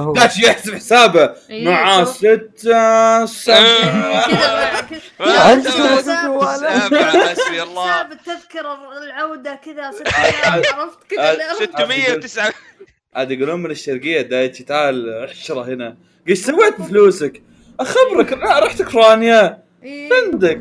هو 0.00 0.12
داش 0.12 0.38
يحسب 0.42 0.74
حسابه؟ 0.74 1.34
إيه، 1.50 1.68
معاه 1.68 2.04
حساب- 5.98 6.26
جوال. 6.26 6.56
سابع 6.58 7.10
حسبي 7.26 7.62
الله. 7.62 7.92
حساب 7.92 8.12
التذكرة 8.12 8.78
العودة 9.04 9.54
كذا 9.54 9.90
600 9.90 10.72
عرفت 10.74 10.98
كذا؟ 11.10 11.32
اللي 11.32 11.44
أعرف. 11.44 11.56
609 11.58 12.52
عاد 13.14 13.30
يقولون 13.30 13.62
من 13.62 13.70
الشرقية 13.70 14.20
دايتشي 14.22 14.64
تعال 14.64 15.26
عشرة 15.30 15.62
هنا. 15.64 15.96
إيش 16.28 16.38
سويت 16.38 16.80
بفلوسك؟ 16.80 17.42
أخبرك 17.80 18.32
رحت 18.32 18.80
أوكرانيا. 18.80 19.62
إيه، 19.82 20.08
عندك. 20.24 20.60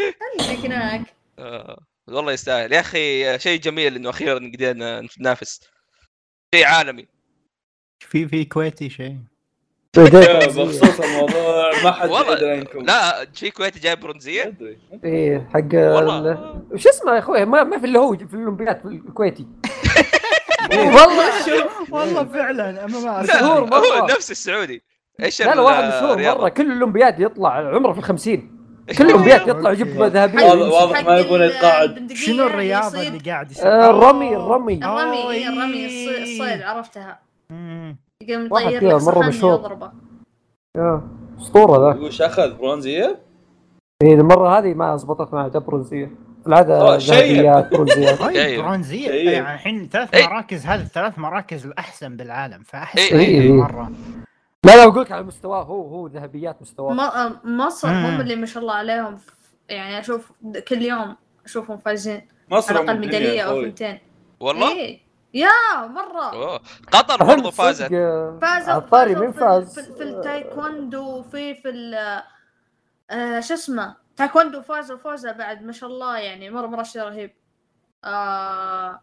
عندك 0.00 0.64
هناك. 0.64 1.02
آه، 1.38 1.78
والله 2.08 2.32
يستاهل. 2.32 2.72
يا 2.72 2.80
أخي 2.80 3.38
شيء 3.38 3.60
جميل 3.60 3.96
إنه 3.96 4.10
أخيرا 4.10 4.34
قدرنا 4.54 5.08
ننافس 5.20 5.60
شيء 6.54 6.66
عالمي. 6.66 7.06
في 8.00 8.28
في 8.28 8.44
كويتي 8.44 8.90
شيء. 8.90 9.16
بخصوص 9.96 11.00
الموضوع 11.00 11.82
ما 11.84 11.92
حد 11.92 12.10
والله 12.10 12.32
يدري 12.32 12.50
عنكم. 12.50 12.84
لا 12.84 13.26
في 13.34 13.50
كويتي 13.50 13.80
جايب 13.80 14.00
برونزية؟ 14.00 14.54
إيه 15.04 15.48
حق 15.54 15.74
وش 16.72 16.86
اسمه 16.86 17.14
يا 17.14 17.18
أخوي؟ 17.18 17.44
ما, 17.44 17.64
ما 17.64 17.78
في 17.78 17.84
اللي 17.86 17.98
هو 17.98 18.16
في 18.16 18.34
الأولمبياد 18.34 18.80
في 18.80 18.88
الكويتي. 18.88 19.46
والله. 20.72 21.68
والله 21.90 22.24
فعلا 22.24 22.84
أما 22.84 23.00
ما 23.00 23.22
مشهور 23.22 23.74
هو. 23.74 24.06
نفس 24.06 24.30
السعودي. 24.30 24.82
إيش 25.22 25.42
لا 25.42 25.54
لا 25.54 25.60
واحد 25.60 25.84
مشهور؟ 25.84 26.22
مرة. 26.22 26.48
كل 26.48 26.72
الأولمبياد 26.72 27.20
يطلع 27.20 27.50
عمره 27.50 27.92
في 27.92 27.98
الخمسين. 27.98 28.61
كل؟ 28.98 29.04
الاولمبياد 29.04 29.48
يطلع. 29.48 29.72
يجيب 29.72 30.02
ذهبيه 30.02 30.44
واضح- 30.44 31.04
ما 31.06 31.18
يبون 31.18 31.42
يتقاعد. 31.42 32.12
شنو 32.12 32.46
الرياضة 32.46 33.02
اللي 33.08 33.18
قاعد 33.18 33.50
يصير؟ 33.50 33.66
آه، 33.66 33.90
الرمي 33.90 34.36
الرمي 34.36 34.74
الرمي 34.74 35.30
إيه، 35.30 35.48
الرمي 35.48 35.74
إيه. 35.74 36.22
الصيد, 36.22 36.62
عرفتها. 36.62 37.18
يقوم 38.22 38.46
يطير 38.46 38.96
لك 38.96 39.02
مرة 39.02 39.20
صحن 39.20 39.28
مشهور. 39.28 39.78
أسطورة 41.40 41.92
ذا 41.92 42.00
وش 42.00 42.22
اخذ 42.22 42.56
برونزية؟ 42.58 43.18
إيه 44.02 44.14
المره 44.14 44.58
هذه 44.58 44.74
ما 44.74 44.96
زبطت 44.96 45.34
معه 45.34 45.48
جاب 45.48 45.66
برونزية 45.66 46.10
العادة 46.46 46.98
شيء. 46.98 47.36
ذهبيات 47.36 47.72
برونزيات 47.74 48.18
طيب. 48.22 48.60
برونزية. 48.60 49.10
يعني 49.30 49.54
الحين 49.54 49.88
ثلاث 49.92 50.14
أي. 50.14 50.22
مراكز 50.26 50.66
هذه 50.66 50.80
الثلاث 50.80 51.18
مراكز 51.18 51.66
الأحسن 51.66 52.16
بالعالم 52.16 52.62
فأحسن 52.62 53.16
أي. 53.18 53.48
مرة 53.48 53.90
لا 54.66 54.76
لا 54.76 54.88
بقول 54.88 55.02
لك 55.02 55.12
على 55.12 55.22
مستواه 55.22 55.62
هو 55.62 55.88
هو 55.88 56.06
ذهبيات 56.06 56.62
مستواه. 56.62 56.92
مصر 57.44 57.88
مم. 57.88 58.04
هم 58.06 58.20
اللي 58.20 58.36
ما 58.36 58.46
شاء 58.46 58.62
الله 58.62 58.74
عليهم. 58.74 59.18
يعني 59.68 59.98
أشوف 59.98 60.32
كل 60.68 60.82
يوم 60.82 61.16
أشوفهم 61.44 61.78
فايزين 61.78 62.28
مصر 62.50 62.74
على 62.74 62.84
الأقل 62.84 62.98
ميدالية 63.00 63.42
أو. 63.42 63.62
ثنتين 63.64 63.98
والله؟ 64.40 64.72
إيه. 64.72 65.00
يا 65.34 65.48
مرة. 65.86 66.32
أوه. 66.32 66.60
قطر 66.92 67.24
برضو 67.24 67.50
فازت. 67.50 67.92
آه، 67.92 68.38
الطاري 68.76 69.14
فازوا 69.14 69.20
مين 69.24 69.32
في- 69.32 69.38
فاز؟ 69.40 69.78
في, 69.80 69.92
في 69.96 70.02
التايكوندو 70.02 71.02
وفي 71.18 71.54
في 71.54 71.68
ال 71.68 71.94
آه 73.10 73.40
شو 73.40 73.54
اسمه؟ 73.54 73.96
تايكوندو 74.16 74.62
فازوا 74.62 74.96
فوزه 74.98 75.32
بعد 75.32 75.62
ما 75.62 75.72
شاء 75.72 75.90
الله 75.90 76.18
يعني 76.18 76.50
مرة 76.50 76.66
مرة 76.66 76.82
شيء 76.82 77.02
رهيب. 77.02 77.34
آه 78.04 79.00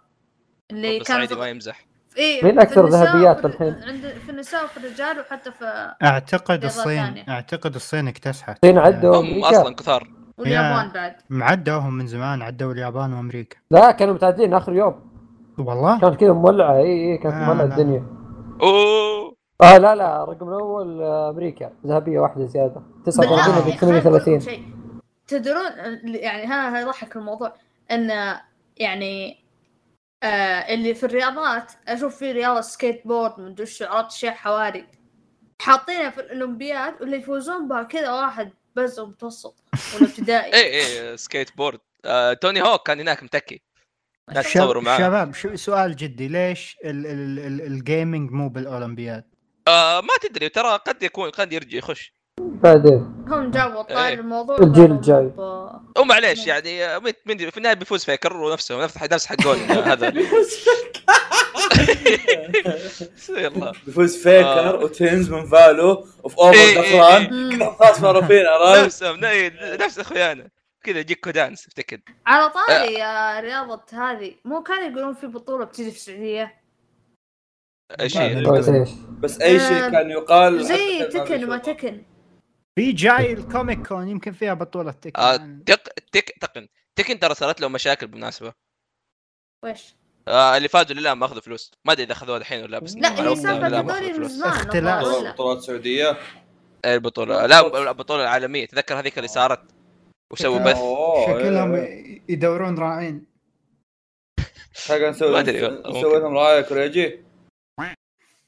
اللي 0.71 0.99
كان 0.99 1.17
صعيدي 1.17 1.33
في 1.33 1.39
ما 1.39 1.49
يمزح. 1.49 1.85
إيه 2.19 2.43
مين 2.43 2.59
النساء 2.59 2.85
ذهبيات 2.85 3.45
الحين؟ 3.45 3.75
عند 3.87 4.01
في 4.25 4.29
النساء 4.29 4.63
وفي 4.65 4.77
الرجال 4.77 5.19
وحتى 5.19 5.51
في 5.51 5.93
أعتقد 6.03 6.63
الصين 6.65 7.05
ثانية. 7.05 7.25
أعتقد 7.29 7.75
الصين 7.75 8.07
اكتسحت. 8.07 8.55
الصين 8.63 8.77
عدوا 8.77 9.17
هم 9.21 9.43
أصلا 9.43 9.75
كثار. 9.75 10.07
واليابان 10.37 10.89
بعد. 10.93 11.15
معدوهم 11.29 11.93
من 11.93 12.07
زمان 12.07 12.41
عدوا 12.41 12.73
اليابان 12.73 13.13
وأمريكا. 13.13 13.57
لا 13.71 13.91
كانوا 13.91 14.13
متعدين 14.13 14.53
آخر 14.53 14.73
يوم. 14.73 15.09
والله؟ 15.57 15.99
كانت 15.99 16.15
كذا 16.15 16.33
مولعة. 16.33 16.77
إي 16.77 17.11
إي 17.11 17.17
كانت 17.17 17.35
آه، 17.35 17.45
مولعة. 17.45 17.63
الدنيا. 17.65 18.03
أوه. 18.61 19.35
آه 19.61 19.77
لا 19.77 19.95
لا 19.95 20.23
الرقم 20.23 20.47
الأول 20.47 21.01
آه، 21.01 21.29
أمريكا. 21.29 21.71
ذهبية 21.87 22.19
واحدة 22.19 22.45
زيادة. 22.45 22.81
39 23.05 23.53
بالله، 23.53 23.67
ولا 23.67 23.75
خليني 23.77 23.77
أقول 23.77 23.95
لكم 23.97 24.09
38 24.09 24.39
شيء. 24.39 24.63
تدرون 25.27 25.65
يعني 26.15 26.45
ها 26.45 26.79
يضحك 26.81 27.15
الموضوع. 27.15 27.53
إن 27.91 28.09
يعني 28.77 29.43
آه 30.23 30.73
اللي 30.73 30.93
في 30.95 31.05
الرياضات 31.05 31.71
أشوف 31.87 32.17
في 32.17 32.31
رياضة 32.31 32.61
سكيت 32.61 33.07
بورد 33.07 33.39
من 33.39 33.55
وش 33.61 33.81
عرفت 33.81 34.11
اشياء 34.11 34.33
حواري. 34.33 34.85
حاطينها 35.61 36.09
في 36.09 36.21
الأولمبياد 36.21 37.01
واللي 37.01 37.17
يفوزون 37.17 37.67
بها 37.67 37.83
كذا 37.83 38.11
واحد 38.11 38.51
بس 38.75 38.99
متوسط 38.99 39.63
ولا 39.95 40.05
ابتدائي. 40.05 40.53
اي 40.55 40.81
اي 41.11 41.17
سكيت 41.17 41.57
بورد 41.57 41.79
آه، 42.05 42.33
Tony 42.33 42.61
Hawk 42.61 42.87
كان 42.87 42.99
هناك 42.99 43.23
متكي 43.23 43.61
ناس 44.33 44.47
شب- 44.47 44.53
تصوروا 44.59 44.81
معاه. 44.81 44.97
شباب 44.97 45.33
شو 45.33 45.55
سؤال 45.55 45.95
جدي 45.95 46.27
ليش 46.27 46.77
ال- 46.85 47.05
ال- 47.07 47.39
ال- 47.39 47.61
ال 47.61 47.71
gaming 47.71 48.31
مو 48.31 48.49
بالأولمبياد؟ 48.49 49.23
آه 49.67 50.01
ما 50.01 50.13
تدري 50.21 50.49
ترى 50.49 50.77
قد 50.77 51.03
يكون 51.03 51.29
قد 51.29 51.53
يرجع 51.53 51.77
يخش. 51.77 52.13
بعدين 52.39 53.25
هم 53.27 53.51
جابوا 53.51 54.07
إيه. 54.07 54.13
الموضوع 54.13 54.57
الجيل 54.57 54.91
الجاي. 54.91 55.31
ومعليش 55.99 56.47
يعني 56.47 56.85
آه، 56.85 56.99
مين 57.25 57.37
في 57.49 57.57
النهاية 57.57 57.75
بيفوز 57.75 58.05
Faker 58.05 58.37
ونفسه 58.37 58.83
نفس 58.83 59.03
نفس 59.03 59.25
حقون 59.25 59.57
هذا 59.91 60.07
يلا 63.29 63.73
بيفوز 63.85 64.17
Faker 64.17 64.69
آه. 64.69 64.75
و 64.83 64.92
TenZ 64.92 65.29
من 65.31 65.45
Valo 65.45 66.05
وفي 66.23 66.37
Over 66.37 66.53
إيه، 66.57 66.81
إيه، 66.81 67.17
إيه. 67.17 67.57
كذا 67.57 67.69
خلاص 67.79 68.01
معروفين 68.01 68.45
عرفت؟ 68.45 68.85
نفسهم 68.85 69.15
ني- 69.25 69.49
نفس 69.85 69.99
أخويانا 69.99 70.49
كذا 70.83 70.99
يجيك 70.99 71.19
كودانس 71.19 71.67
افتكر 71.67 71.99
على 72.25 72.49
طاري 72.49 72.93
يا 72.93 73.39
رياضة 73.39 73.81
هذه 73.93 74.35
مو 74.45 74.63
كانوا 74.63 74.83
يقولون 74.83 75.13
في 75.13 75.27
بطولة 75.27 75.65
بتجي 75.65 75.91
في 75.91 75.97
السعودية. 75.97 76.59
قلت 77.99 78.69
إيش؟ 78.69 78.89
بس 79.19 79.41
أي 79.41 79.59
شيء 79.59 79.85
آه، 79.85 79.89
كان 79.89 80.09
يقال 80.11 80.63
زي 80.65 81.05
تكن 81.05 81.47
ما 81.47 81.57
بيشوفه. 81.57 81.73
تكن 81.73 82.01
في 82.79 82.91
جاي 82.91 83.33
الكوميك 83.33 83.87
كون 83.87 84.07
يمكن 84.07 84.31
فيها 84.31 84.53
بطولة 84.53 84.91
تكن 84.91 85.21
آه 85.21 85.35
تك 85.65 85.93
تك 86.11 86.33
تقن 86.41 86.67
تكن 86.95 87.19
ترى 87.19 87.33
صارت 87.33 87.61
له 87.61 87.67
مشاكل 87.67 88.07
بالمناسبة. 88.07 88.53
ويش؟ 89.65 89.95
آه 90.27 90.57
اللي 90.57 90.67
فازوا 90.67 90.95
لله 90.95 91.13
ما 91.13 91.25
أخذوا 91.25 91.41
فلوس. 91.41 91.71
ما 91.85 91.93
أدري 91.93 92.03
إذا 92.03 92.11
أخذوها 92.11 92.37
الحين 92.37 92.63
ولا 92.63 92.79
بس 92.79 92.95
لا 92.95 93.15
هي 93.15 93.21
هذول 93.21 93.75
اخذوا 93.75 94.17
من 94.19 94.27
زمان. 94.27 95.31
بطولات 95.31 95.61
سعودية. 95.61 96.17
إيه 96.85 96.95
البطولة. 96.95 97.45
لا 97.45 97.89
البطوله 97.89 98.23
العالمية. 98.23 98.65
تذكر 98.65 98.99
هذيك 98.99 99.17
اللي 99.17 99.27
صارت 99.27 99.61
وسووا 100.33 100.59
بث. 100.59 100.77
أوه، 100.77 101.25
شكلهم 101.25 101.73
إيه. 101.73 102.21
يدورون 102.29 102.77
راعين. 102.77 103.25
ما 104.89 105.09
نسوي 105.09 105.39
ممكن. 105.39 105.51
لهم 106.19 106.37
رايه 106.37 106.61
كوريجي 106.61 107.19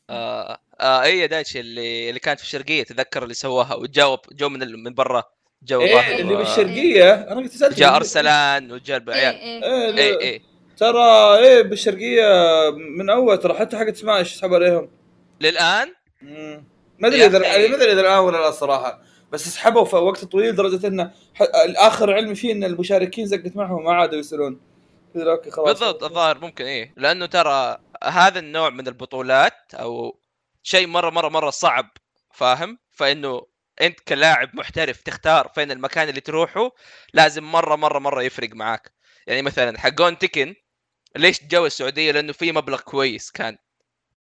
آه 0.09 0.59
آه 0.81 1.01
اي 1.03 1.27
دايتش 1.27 1.57
اللي 1.57 2.09
اللي 2.09 2.19
كانت 2.19 2.39
في 2.39 2.45
الشرقية 2.45 2.83
تذكر 2.83 3.23
اللي 3.23 3.33
سواها 3.33 3.75
وجاوب 3.75 4.19
جو 4.31 4.49
من 4.49 4.63
ال- 4.63 4.83
من 4.83 4.93
برا 4.93 5.23
جو 5.63 5.81
إيه 5.81 5.95
واحد. 5.95 6.19
اللي 6.19 6.33
و- 6.33 6.37
بالشرقية. 6.37 7.13
أنا 7.13 7.35
قلت 7.35 7.51
سألت 7.51 7.77
جاء 7.79 7.95
أرسلان 7.95 8.71
وجاء 8.71 9.03
إيه 9.09 9.13
عيال 9.15 9.35
إيه. 9.35 9.63
إيه 9.63 9.97
اي 10.19 10.21
اي 10.33 10.41
ترى 10.77 11.37
إيه 11.37 11.61
بالشرقية 11.61 12.23
من 12.97 13.09
أول 13.09 13.37
ترى 13.37 13.53
حتى 13.53 13.77
حقت 13.77 13.95
سماش 13.95 14.35
سحب 14.35 14.53
عليهم. 14.53 14.89
للآن. 15.41 15.93
ما 16.99 17.07
أدري 17.07 17.25
اذا. 17.25 17.39
ما 17.39 17.75
أدري 17.75 17.91
إذا 17.91 18.01
الآن 18.01 18.17
ولا 18.19 18.37
لا 18.37 18.49
الصراحه 18.49 19.01
بس 19.31 19.47
سحبوا 19.49 19.85
في 19.85 19.95
وقت 19.95 20.25
طويل 20.25 20.49
لدرجه 20.49 20.87
إنه 20.87 21.11
ح... 21.33 21.41
الآخر 21.65 22.13
علمي 22.13 22.35
فيه 22.35 22.53
إن 22.53 22.63
المشاركين 22.63 23.25
زقت 23.25 23.55
معهم 23.55 23.83
ما 23.83 23.93
عادوا 23.93 24.21
كذا 25.13 25.31
أوكي 25.31 25.51
خلاص. 25.51 25.67
بالضبط 25.67 26.03
الظاهر 26.03 26.37
ممكن 26.41 26.65
إيه. 26.65 26.93
لأنه 26.97 27.25
ترى 27.25 27.77
هذا 28.03 28.39
النوع 28.39 28.69
من 28.69 28.87
البطولات 28.87 29.53
أو 29.73 30.17
شيء 30.63 30.87
مرة 30.87 31.09
مرة 31.09 31.29
مرة 31.29 31.49
صعب 31.49 31.89
فاهم؟ 32.33 32.77
فإنه 32.91 33.47
أنت 33.81 33.99
كلاعب 33.99 34.55
محترف 34.55 35.01
تختار 35.01 35.51
فين 35.55 35.71
المكان 35.71 36.09
اللي 36.09 36.21
تروحه 36.21 36.71
لازم 37.13 37.43
مرة 37.43 37.75
مرة 37.75 37.99
مرة 37.99 38.21
يفرق 38.21 38.49
معاك. 38.53 38.91
يعني 39.27 39.41
مثلا 39.41 39.79
حقون 39.79 40.17
تكن 40.17 40.55
ليش 41.15 41.43
جو 41.43 41.65
السعودية؟ 41.65 42.11
لأنه 42.11 42.33
في 42.33 42.51
مبلغ 42.51 42.81
كويس 42.81 43.31
كان. 43.31 43.57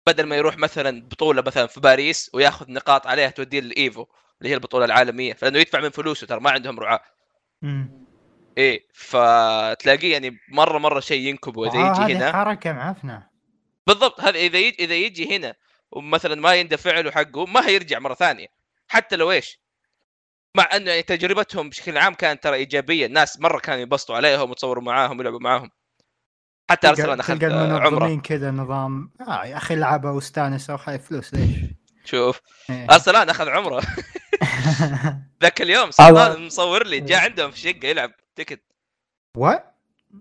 بدل 0.07 0.23
ما 0.23 0.35
يروح 0.35 0.57
مثلا 0.57 1.01
بطولة 1.01 1.41
مثلا 1.41 1.67
في 1.67 1.79
باريس 1.79 2.31
وياخذ 2.33 2.71
نقاط 2.71 3.07
عليها 3.07 3.29
توديه 3.29 3.59
للايفو 3.59 4.05
اللي 4.41 4.49
هي 4.49 4.53
البطولة 4.53 4.85
العالمية 4.85 5.33
فلأنه 5.33 5.59
يدفع 5.59 5.79
من 5.79 5.89
فلوسه 5.89 6.27
ترى 6.27 6.39
ما 6.39 6.51
عندهم 6.51 6.79
رعاة. 6.79 7.01
مم. 7.61 8.05
إيه 8.57 8.87
فتلاقيه 8.93 10.11
يعني 10.11 10.39
مرة 10.49 10.77
مرة 10.77 10.99
شيء 10.99 11.27
ينكب 11.27 11.57
وإذا 11.57 11.79
آه، 11.79 12.03
يجي 12.03 12.13
هنا 12.15 12.31
حركة 12.31 12.73
معفنة. 12.73 13.27
بالضبط 13.87 14.21
هذا 14.21 14.39
إذا 14.39 14.57
يجي 14.57 14.83
إذا 14.83 14.95
يجي 14.95 15.35
هنا 15.35 15.55
ومثلا 15.91 16.35
ما 16.35 16.55
يندفع 16.55 16.99
له 16.99 17.11
حقه 17.11 17.45
ما 17.45 17.67
هيرجع 17.67 17.99
مرة 17.99 18.13
ثانية. 18.13 18.47
حتى 18.87 19.15
لو 19.15 19.31
إيش؟ 19.31 19.59
مع 20.57 20.69
انه 20.75 20.89
يعني 20.89 21.01
تجربتهم 21.03 21.69
بشكل 21.69 21.97
عام 21.97 22.13
كانت 22.13 22.43
ترى 22.43 22.55
إيجابية. 22.55 23.05
الناس 23.05 23.39
مرة 23.39 23.59
كانوا 23.59 23.81
ينبسطوا 23.81 24.15
عليهم 24.15 24.51
وتصوروا 24.51 24.83
معاهم 24.83 25.17
ويلعبوا 25.17 25.39
معاهم. 25.39 25.71
حتى 26.69 26.89
أنا 26.89 27.19
اخذ 27.19 27.43
آه، 27.43 27.79
عمرة. 27.79 28.21
كذا 28.21 28.51
نظام 28.51 29.11
آه 29.27 29.45
يا 29.45 29.57
أخي 29.57 29.73
العبوا 29.73 30.09
واستانسوا 30.09 30.77
خايف 30.77 31.07
فلوس 31.07 31.33
ليش؟ 31.33 31.57
شوف. 32.05 32.41
إيه. 32.69 32.87
أرسل 32.91 33.15
أنا 33.15 33.31
اخذ 33.31 33.49
عمرة. 33.49 33.81
ذاك 35.41 35.61
اليوم 35.61 35.83
الله. 35.83 35.91
سلطان 35.91 36.45
مصور 36.45 36.87
لي 36.87 36.99
جاء 36.99 37.19
عندهم 37.19 37.51
في 37.51 37.57
الشقه 37.57 37.87
يلعب 37.87 38.11
تكت 38.35 38.61
وات؟ 39.37 39.75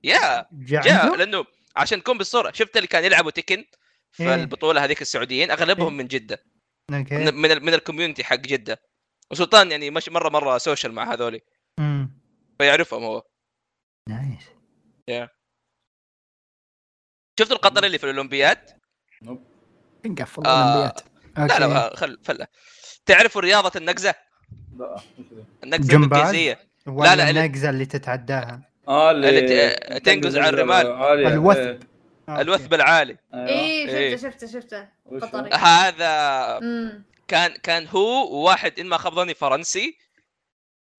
يا. 0.05 0.47
جاء؟ 0.53 1.17
لأنه 1.17 1.45
عشان 1.77 2.03
تكون 2.03 2.19
بالصورة. 2.19 2.53
شفت 2.55 2.77
اللي 2.77 2.87
كان 2.87 3.05
يلعبوا 3.05 3.31
تكن 3.31 3.65
في 4.13 4.23
إيه. 4.23 4.35
البطوله 4.35 4.85
هذيك 4.85 5.03
السعوديين 5.03 5.51
أغلبهم 5.51 5.93
إيه. 5.93 5.99
من 5.99 6.07
جدة 6.07 6.39
أوكي 6.93 7.15
من 7.17 7.35
من, 7.35 7.51
ال- 7.51 7.65
من 7.65 7.75
الكوميونتي 7.75 8.25
حق 8.25 8.37
جدة 8.37 8.81
وسلطان 9.31 9.71
يعني 9.71 9.91
مش 9.91 10.09
مرة 10.09 10.29
مرة 10.29 10.59
سوشيال 10.59 10.93
مع 10.93 11.13
هذولي 11.13 11.41
امم 11.79 12.21
فيعرفهم 12.59 13.03
هو 13.05 13.23
nice 14.09 14.45
شفتوا 17.41 17.57
القطر 17.57 17.85
اللي 17.85 17.99
في 17.99 18.05
الأولمبياد؟ 18.05 18.59
نقفل 20.07 20.47
آه، 20.47 20.63
الأولمبياد 20.63 21.01
لا 21.39 21.59
لا 21.69 21.97
خل 21.97 22.19
فله 22.25 22.47
تعرفوا 23.07 23.41
رياضة 23.41 23.73
النقزة؟ 23.77 24.15
لا. 24.79 25.01
النقزة 25.65 25.97
ولا 26.87 27.17
لا، 27.17 27.31
اللي- 27.31 27.45
النقزة 27.45 27.71
اللي 27.71 27.87
تتعداها 27.87 28.71
آه 28.89 29.11
اللي 29.11 30.01
تنقز 30.01 30.37
على 30.37 30.49
الرمال. 30.49 30.87
عالية. 30.93 31.29
الوثب. 31.29 31.83
إيه. 32.29 32.33
okay. 32.35 32.43
الوثب 32.43 32.75
العالي. 32.75 33.19
أيوة. 33.35 33.49
إيه 33.49 33.89
إيه. 33.89 34.17
شفته 34.17 34.47
شفته 34.47 34.61
شفته؟ 34.61 34.89
قطري. 35.23 35.51
هذا 35.51 36.59
كان 37.29 37.57
كان 37.57 37.87
هو 37.87 38.35
وواحد 38.35 38.81
إن 38.81 38.87
ما 38.87 38.97
خاب 38.97 39.15
ظني 39.15 39.35
فرنسي. 39.35 39.99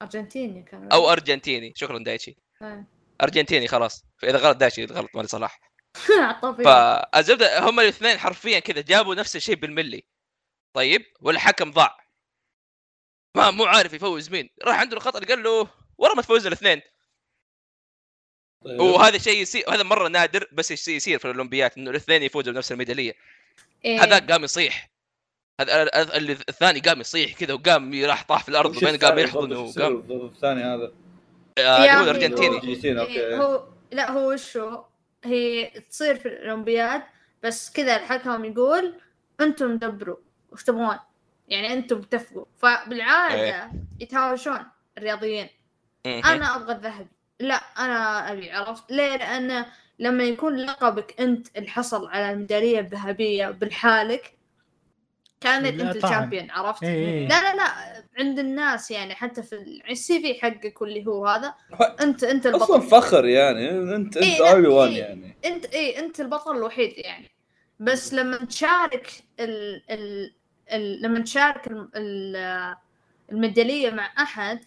أرجنتيني 0.02 0.64
كان 0.64 0.92
أو 0.92 1.12
أرجنتيني. 1.12 1.74
شكرا 1.76 2.00
دايتشي. 2.00 2.38
إيه. 2.62 2.88
أرجنتيني 3.22 3.68
خلاص. 3.68 4.06
فاذا 4.18 4.38
غلط 4.38 4.58
دايتشي 4.58 4.86
غلط 4.86 5.10
مالي 5.16 5.28
صلاح. 5.28 5.60
فالزبده 6.66 7.70
هم 7.70 7.80
الاثنين 7.80 8.18
حرفيا 8.18 8.60
كذا 8.60 8.82
جابوا 8.82 9.16
نفس 9.16 9.36
الشيء 9.36 9.56
بالملي. 9.56 10.04
طيب 10.74 11.06
والحكم 11.22 11.72
ضاع. 11.72 11.98
ما 13.36 13.52
مو 13.52 13.66
عارف 13.66 13.94
يفوز 13.94 14.30
مين. 14.30 14.50
راح 14.64 14.80
عنده 14.80 14.98
الخطر 14.98 15.26
قال 15.26 15.44
له 15.44 15.68
ورا 15.98 16.16
ما 16.16 16.22
تفوز 16.22 16.48
الاثنين. 16.48 16.82
طيب. 18.66 18.80
وهذا 18.80 19.18
شيء 19.18 19.42
يصير 19.42 19.64
هذا 19.74 19.84
مرة 19.84 20.08
نادر 20.08 20.48
بس 20.52 20.72
يصير 20.72 20.96
يصير 20.96 21.20
في 21.20 21.26
الأولمبيات 21.26 21.78
إنه 21.78 21.90
الاثنين 21.92 22.24
يفوزوا 22.24 22.54
بنفس 22.54 22.72
الميدالية 22.72 23.14
إيه. 23.86 24.04
هذاك 24.04 24.32
قام 24.32 24.44
يصيح 24.44 24.90
هذا 25.62 26.18
اللي 26.18 26.32
الثاني 26.32 26.80
قام 26.80 27.02
يصيح 27.02 27.34
كذا 27.34 27.54
وقام 27.54 28.04
راح 28.06 28.24
طاح 28.24 28.44
في 28.44 28.50
الأرض 28.50 28.70
وش 28.72 28.78
وبين 28.78 28.98
قام 28.98 29.20
الثاني 29.20 29.22
يحضن 29.22 29.50
بالضبط؟ 29.50 29.68
وش 29.70 29.78
وقام 29.78 30.26
الثاني 30.26 30.64
هذا 30.64 30.92
آه، 31.58 31.86
يا 31.86 31.94
هو 32.00 32.04
الأرجنتيني 32.04 32.58
هو- 33.00 33.06
إيه، 33.06 33.38
هو 33.38 33.68
لا 33.92 34.12
هو 34.12 34.32
وشو 34.34 34.84
هي 35.24 35.66
تصير 35.90 36.16
في 36.16 36.28
الاولمبياد 36.28 37.02
بس 37.44 37.72
كذا 37.72 37.96
الحكم 37.96 38.46
يقول 38.46 38.96
أنتم 39.42 39.78
دبروا 39.78 40.18
وش 40.52 40.64
تبغون 40.64 40.98
يعني 41.48 41.74
أنتم 41.74 41.98
اتفقوا 41.98 42.46
فبالعادة 42.58 43.42
إيه. 43.44 43.72
يتهاوشون 44.00 44.60
الرياضيين. 44.98 45.50
أنا 46.06 46.56
أبغى 46.56 46.72
الذهب 46.76 47.08
لا 47.40 47.56
أنا 47.56 48.32
أبي 48.32 48.52
عرفت 48.52 48.92
ليه 48.92 49.18
لأن 49.18 49.66
لما 50.00 50.24
يكون 50.24 50.56
لقبك 50.58 51.22
أنت 51.22 51.48
الحصل 51.58 52.08
على 52.08 52.32
الميدالية 52.32 52.80
الذهبية 52.80 53.48
بالحالك 53.48 54.34
كانت 55.42 55.82
أنت. 55.82 55.96
ال 56.06 56.11
champion 56.11 56.52
عرفت 56.52 56.84
إيه 56.84 57.06
إيه. 57.06 57.28
لا 57.28 57.42
لا 57.42 57.56
لا 57.56 58.04
عند 58.20 58.40
الناس 58.40 58.92
يعني 58.92 59.16
حتى 59.16 59.44
في 59.44 59.82
ال 59.90 60.22
CV 60.22 60.42
حقك 60.42 60.82
واللي 60.82 61.08
هو 61.08 61.28
هذا 61.28 61.54
أنت 62.02 62.24
أنت 62.24 62.46
أصلا 62.46 62.76
البطل 62.76 62.90
فخر 62.90 63.26
يعني 63.26 63.70
أنت 63.96 64.18
إيه، 64.18 64.32
انت 64.34 64.40
لا، 64.42 64.52
only 64.52 64.68
one 64.68 64.90
إيه. 64.90 64.98
يعني 65.00 65.36
أنت 65.46 65.66
اي 65.66 66.00
أنت 66.00 66.20
البطل 66.20 66.56
الوحيد 66.58 66.94
يعني 66.98 67.32
بس 67.80 68.14
لما 68.14 68.38
تشارك 68.38 69.12
ال 69.40 69.82
ال 69.92 70.34
ال 70.72 71.02
لما 71.02 71.20
تشارك 71.20 71.68
ال 71.96 72.36
الميدالية 73.32 73.90
مع 73.92 74.10
أحد 74.20 74.60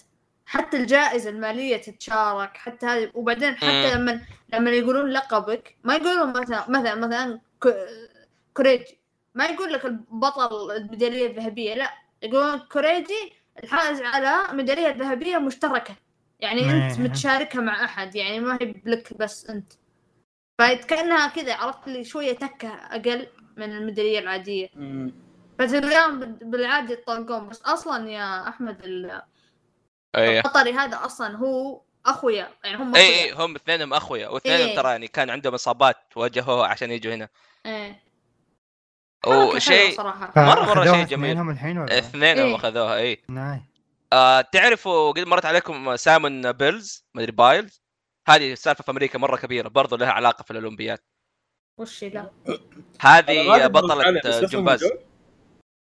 حتى 0.46 0.76
الجائزة 0.76 1.30
المالية 1.30 1.76
تتشارك 1.76 2.56
حتى 2.56 2.86
هذه 2.86 3.10
وبعدين 3.14 3.56
حتى. 3.56 3.94
لما 3.94 4.20
لما 4.54 4.70
يقولون 4.70 5.10
لقبك 5.10 5.76
ما 5.84 5.94
يقولون 5.96 6.32
مثلا 6.40 6.70
مثلا 6.70 6.94
مثلا 6.94 7.40
ك- 7.64 7.86
كوريجي 8.54 8.98
ما 9.34 9.44
يقول 9.46 9.72
لك 9.72 9.84
البطل 9.84 10.70
الميدالية 10.76 11.26
الذهبية 11.26 11.74
لا 11.74 11.90
يقولون 12.22 12.58
كوريجي 12.58 13.32
الحائز 13.64 14.00
على 14.02 14.56
ميدالية 14.56 14.88
ذهبية 14.88 15.38
مشتركة 15.38 15.94
يعني 16.40 16.70
أنت. 16.70 16.98
متشاركها 17.00 17.60
مع 17.60 17.84
أحد 17.84 18.14
يعني 18.14 18.40
ما 18.40 18.58
هي 18.62 18.74
لك 18.84 19.16
بس 19.16 19.50
أنت 19.50 19.72
فكانها 20.58 21.28
كذا 21.28 21.54
عرفت 21.54 21.88
لي 21.88 22.04
شوية 22.04 22.32
تكة 22.32 22.68
أقل 22.68 23.26
من 23.56 23.76
الميدالية 23.76 24.18
العادية. 24.18 24.68
فتلقاهم 25.58 26.20
بال- 26.20 26.32
بالعادة 26.50 26.92
يطلقون 26.92 27.48
بس 27.48 27.62
أصلا 27.62 28.10
يا 28.10 28.48
أحمد 28.48 28.84
ال- 28.84 29.22
إيه. 30.16 30.38
القطري 30.38 30.72
هذا 30.72 31.04
أصلا 31.04 31.36
هو 31.36 31.80
أخويا 32.06 32.48
يعني 32.64 32.76
هم 32.76 32.96
اي 32.96 33.02
اخويا 33.02 33.24
اي 33.24 33.32
هم 33.32 33.54
اثنينهم 33.54 33.94
أخويا 33.94 34.28
واثنينهم 34.28 34.68
إيه. 34.68 34.76
ترى 34.76 34.90
يعني 34.90 35.08
كان 35.08 35.30
عندهم 35.30 35.54
إصابات 35.54 35.96
واجهوها 36.16 36.66
عشان 36.66 36.90
يجوا 36.90 37.14
هنا. 37.14 37.28
إيه. 37.66 38.02
وشيء 39.26 40.02
مرة 40.02 40.30
فأخذوها 40.34 40.84
شيء 40.84 41.04
جميل. 41.04 41.30
اثنينهم 41.30 41.50
الحين 41.50 41.78
ولا؟ 41.78 41.98
اثنينهم 41.98 42.46
إيه. 42.46 42.56
أخذوها 42.56 42.96
اي 42.96 43.22
آه 44.12 44.40
تعرفوا 44.40 45.12
قد 45.12 45.26
مرت 45.26 45.44
عليكم 45.44 45.96
سيمون 45.96 46.52
بايلز؟ 46.52 47.04
مدري 47.14 47.32
بايلز؟ 47.32 47.82
هذه 48.28 48.54
سالفة 48.54 48.84
في 48.84 48.90
أمريكا 48.90 49.18
مرة 49.18 49.36
كبيرة 49.36 49.68
برضو 49.68 49.96
لها 49.96 50.10
علاقة 50.10 50.42
في 50.42 50.50
الأولمبياد. 50.50 50.98
وش 51.78 52.04
ذا 52.04 52.30
هذه 53.00 53.66
بطلة 53.66 54.20
جمباز 54.40 54.84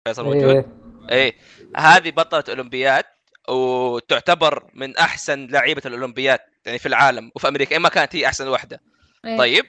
فيصل 0.09 0.24
موجود 0.24 0.44
إيه. 0.44 0.66
إيه. 1.11 1.37
هذه 1.76 2.11
بطلة 2.11 2.44
أولمبياد. 2.48 3.04
وتعتبر 3.48 4.70
من 4.74 4.96
أحسن 4.96 5.46
لعيبة 5.46 5.83
الاولمبياد 5.87 6.40
يعني 6.66 6.79
في 6.79 6.87
العالم 6.87 7.33
وفي 7.35 7.48
أمريكا 7.48 7.76
إما 7.76 7.88
كانت 7.88 8.16
هي 8.16 8.26
أحسن 8.26 8.48
واحدة 8.48 8.81
إيه. 9.24 9.38
طيب 9.38 9.66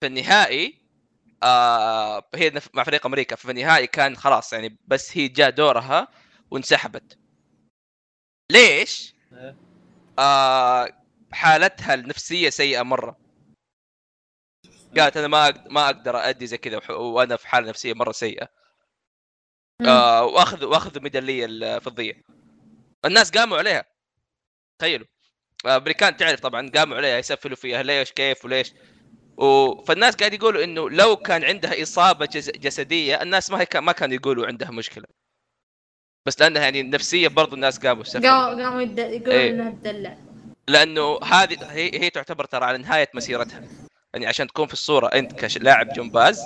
في 0.00 0.06
النهائي 0.06 0.82
آه 1.42 2.28
هي 2.34 2.52
مع 2.74 2.84
فريق 2.84 3.06
أمريكا 3.06 3.36
في 3.36 3.50
النهائي 3.50 3.86
كان 3.86 4.16
خلاص 4.16 4.52
يعني 4.52 4.78
بس 4.86 5.16
هي 5.16 5.28
جاء 5.28 5.50
دورها 5.50 6.08
وانسحبت 6.50 7.18
ليش؟ 8.52 9.14
إيه. 9.32 9.56
آه 10.18 10.88
حالتها 11.32 11.94
النفسية 11.94 12.50
سيئة 12.50 12.82
مرة 12.82 13.16
قالت 14.98 15.16
أنا 15.16 15.28
ما 15.28 15.64
ما 15.70 15.86
أقدر 15.86 16.16
أدي 16.16 16.46
زي 16.46 16.58
كذا 16.58 16.92
وأنا 16.92 17.36
في 17.36 17.48
حالة 17.48 17.68
نفسية 17.68 17.94
مرة 17.94 18.12
سيئة. 18.12 18.48
آه 19.86 20.24
واخذ 20.24 20.64
واخذ 20.64 21.00
ميدالية 21.00 21.46
الفضيه 21.48 22.22
الناس 23.04 23.30
قاموا 23.30 23.58
عليها. 23.58 23.84
تخيلوا. 24.78 25.06
آه، 25.66 25.76
أمريكان 25.76 26.16
تعرف 26.16 26.40
طبعا 26.40 26.70
قاموا 26.74 26.96
عليها 26.96 27.18
يسفلوا 27.18 27.56
فيها 27.56 27.82
ليش 27.82 28.12
كيف 28.12 28.44
وليش. 28.44 28.72
و... 29.36 29.74
فالناس 29.84 30.16
قاعد 30.16 30.34
يقولوا 30.34 30.64
إنه 30.64 30.90
لو 30.90 31.16
كان 31.16 31.44
عندها 31.44 31.82
إصابة 31.82 32.26
جس... 32.26 32.50
جسدية 32.50 33.22
الناس 33.22 33.50
ما 33.50 33.60
هي 33.60 33.66
كان... 33.66 33.84
ما 33.84 33.92
كانوا 33.92 34.14
يقولوا 34.14 34.46
عندها 34.46 34.70
مشكلة. 34.70 35.04
بس 36.26 36.40
لأنها 36.40 36.62
يعني 36.62 36.82
نفسيا 36.82 37.28
برضو 37.28 37.54
الناس 37.54 37.78
قاموا 37.78 38.04
قاموا 38.04 38.64
قاموا 38.64 38.80
يقولون 38.80 39.30
إيه. 39.30 39.50
إنها 39.50 39.70
تدلع. 39.70 40.16
لأنه 40.68 41.18
هذه 41.24 41.72
هي, 41.72 42.00
هي 42.00 42.10
تعتبر 42.10 42.44
ترى 42.44 42.64
على 42.64 42.78
نهاية 42.78 43.08
مسيرتها. 43.14 43.62
يعني 44.14 44.26
عشان 44.26 44.46
تكون 44.46 44.66
في 44.66 44.72
الصورة 44.72 45.06
أنت 45.06 45.44
كلاعب 45.44 45.92
جمباز 45.92 46.44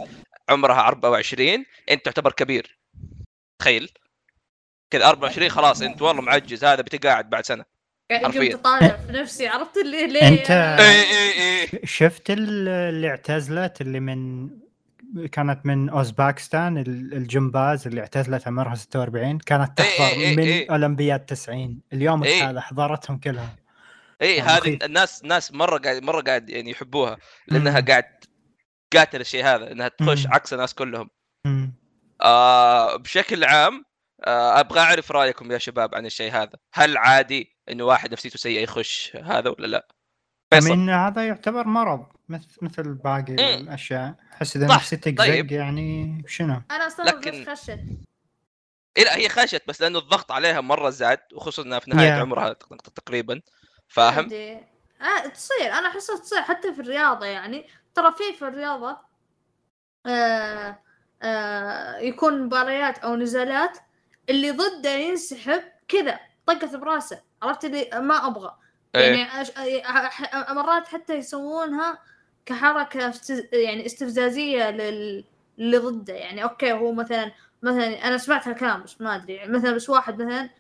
عمرها 0.49 0.89
24 0.89 1.65
أنت 1.91 2.05
تعتبر 2.05 2.33
كبير. 2.33 2.79
تخيل. 3.59 3.93
كذا 4.91 5.09
24 5.09 5.49
خلاص 5.49 5.83
أنت 5.83 6.03
والله 6.03 6.23
معجز 6.23 6.65
هذا 6.65 6.83
بتقاعد 6.83 7.31
بعد 7.31 7.47
سنة 7.47 7.65
حرفياً. 8.13 8.53
قمت 8.53 8.65
طالع 8.65 8.89
في 9.07 9.13
نفسي 9.13 9.47
عرفت 9.49 9.77
اللي 9.77 10.07
ليه 10.07 10.21
أنت- 10.21 10.47
أنا- 10.49 10.81
اي 10.81 11.03
اي 11.03 11.63
اي 11.73 11.87
شفت 11.87 12.31
ال- 12.31 12.69
اللي 12.69 13.09
اعتزلت 13.11 13.81
اللي 13.81 14.01
من 14.01 14.49
كانت 15.33 15.67
من 15.67 15.89
أوزباكستان 15.89 16.79
ال- 16.79 17.15
الجمباز 17.15 17.87
اللي 17.87 18.01
اعتزلت 18.01 18.47
عمرها 18.47 18.75
46 18.75 19.39
كانت 19.39 19.81
إيه 19.81 19.87
تحضر 19.97 20.07
إيه 20.21 20.29
إيه 20.29 20.37
من 20.37 20.43
إيه. 20.43 20.71
اولمبياد 20.71 21.21
90 21.27 21.81
اليوم 21.93 22.25
إيه. 22.25 22.51
هذا 22.51 22.61
حضرتهم 22.61 23.19
كلهم 23.19 23.49
اي 24.23 24.37
يعني 24.37 24.51
هذه. 24.51 24.79
الناس 24.85 25.25
ناس 25.25 25.53
مرة 25.53 25.79
قاعد 25.79 26.03
مرة 26.03 26.21
قاعد 26.21 26.51
يعني 26.51 26.71
يحبوها 26.71 27.17
لأنها. 27.49 27.81
قاعد 27.81 28.05
قاتل 28.97 29.21
الشيء 29.21 29.45
هذا 29.45 29.73
إنها 29.73 29.89
تخش. 29.89 30.27
عكس 30.27 30.53
الناس 30.53 30.75
كلهم. 30.75 31.11
آه 32.23 32.97
بشكل 32.97 33.45
عام 33.45 33.85
أبغى 34.25 34.81
أعرف 34.81 35.13
رأيكم 35.13 35.53
يا 35.53 35.59
شباب 35.59 35.95
عن 35.95 36.07
الشيء 36.07 36.33
هذا. 36.33 36.53
هل 36.75 36.97
عادي 36.97 37.57
إنه 37.69 37.85
واحد 37.85 38.13
نفسيته 38.13 38.39
سيئة 38.39 38.63
يخش 38.63 39.17
هذا 39.17 39.51
ولا 39.51 39.67
لا؟ 39.67 39.89
فيصل. 40.51 40.71
من 40.77 40.91
هذا 40.91 41.27
يعتبر 41.29 41.67
مرض 41.67 42.07
مثل 42.29 42.47
مثل 42.63 42.95
باقي 42.95 43.33
مم. 43.33 43.39
الأشياء. 43.39 44.15
أحس 44.33 44.57
إذا 44.57 44.67
نفسيتك 44.67 45.19
طيب. 45.19 45.47
زق 45.47 45.53
يعني 45.57 46.23
شنو؟ 46.27 46.63
أنا 46.71 46.87
استغرب 46.87 47.09
لكن- 47.19 47.43
بس 47.43 47.49
خشت 47.49 47.81
إيه 48.97 49.05
لا 49.05 49.17
هي 49.17 49.29
خشت 49.29 49.63
بس 49.69 49.81
لأنه 49.83 49.99
الضغط 49.99 50.33
عليها 50.33 50.61
مرة 50.61 50.91
زاد 50.91 51.19
وخصوصا 51.35 51.63
إنها 51.63 51.79
في 51.79 51.91
نهاية 51.91 52.09
Yeah. 52.19 52.21
عمرها 52.21 52.53
تق- 52.53 52.77
تقريبا. 52.77 53.41
فاهم؟ 53.89 54.19
عندي- 54.19 54.53
آه 55.01 55.27
تصير. 55.35 55.73
أنا 55.73 55.89
احسها 55.89 56.19
تصير 56.19 56.43
حتى 56.43 56.75
في 56.75 56.81
الرياضة 56.81 57.27
يعني. 57.27 57.67
ترى 57.95 58.13
في 58.13 58.39
في 58.39 58.43
الرياضة 58.49 58.97
آه 60.07 60.79
آه 61.23 61.99
يكون 61.99 62.43
مباريات 62.43 62.99
أو 62.99 63.17
نزالات 63.17 63.79
اللي 64.31 64.51
ضده 64.51 64.91
ينسحب 64.91 65.63
كذا 65.89 66.21
طقت 66.47 66.75
براسه 66.77 67.23
عرفت 67.43 67.65
اللي 67.65 67.89
ما 67.95 68.27
أبغى. 68.27 68.57
إيه. 68.95 69.01
يعني 69.01 69.43
أش... 69.43 69.51
مرات 70.51 70.89
حتى 70.89 71.15
يسوونها 71.15 71.99
كحركة 72.47 73.09
استز... 73.09 73.43
يعني 73.53 73.87
استفزازية 73.87 74.71
لل... 74.71 75.25
اللي 75.59 75.79
ضده. 75.79 76.15
يعني 76.15 76.43
أوكي 76.43 76.73
هو 76.73 76.93
مثلا 76.93 77.33
مثلا 77.63 78.09
أنا 78.09 78.19
سمعت 78.19 78.49
هالكلام 78.49 78.83
بس 78.83 79.01
ما 79.01 79.17
أدري. 79.17 79.35
يعني 79.35 79.53
مثلا 79.53 79.73
بس 79.73 79.91
واحد 79.91 80.23
مثلا 80.23 80.51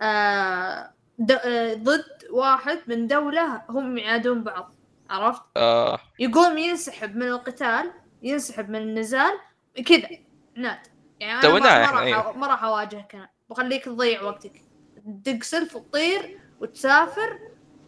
آه 0.00 0.92
د... 1.18 1.32
آه 1.32 1.74
ضد 1.74 2.04
واحد 2.30 2.78
من 2.86 3.06
دولة 3.06 3.62
هم 3.68 3.98
يعادون 3.98 4.42
بعض 4.42 4.74
عرفت؟ 5.10 5.42
آه. 5.56 5.98
يقوم 6.18 6.58
ينسحب 6.58 7.16
من 7.16 7.28
القتال 7.28 7.92
ينسحب 8.22 8.70
من 8.70 8.82
النزال 8.82 9.32
كذا. 9.86 10.08
عناد 10.56 10.78
يعني 11.20 11.42
سويناها 11.42 11.78
ما, 11.78 11.84
إحنا، 11.84 11.96
راح 11.96 12.02
أيوه. 12.02 12.36
ما 12.36 12.46
راح 12.46 12.64
أواجهك 12.64 13.14
أنا. 13.14 13.30
بخليك 13.50 13.84
تضيع 13.84 14.22
وقتك. 14.22 14.62
تدق 15.24 15.42
سلف 15.42 15.76
وتطير 15.76 16.38
وتسافر 16.60 17.38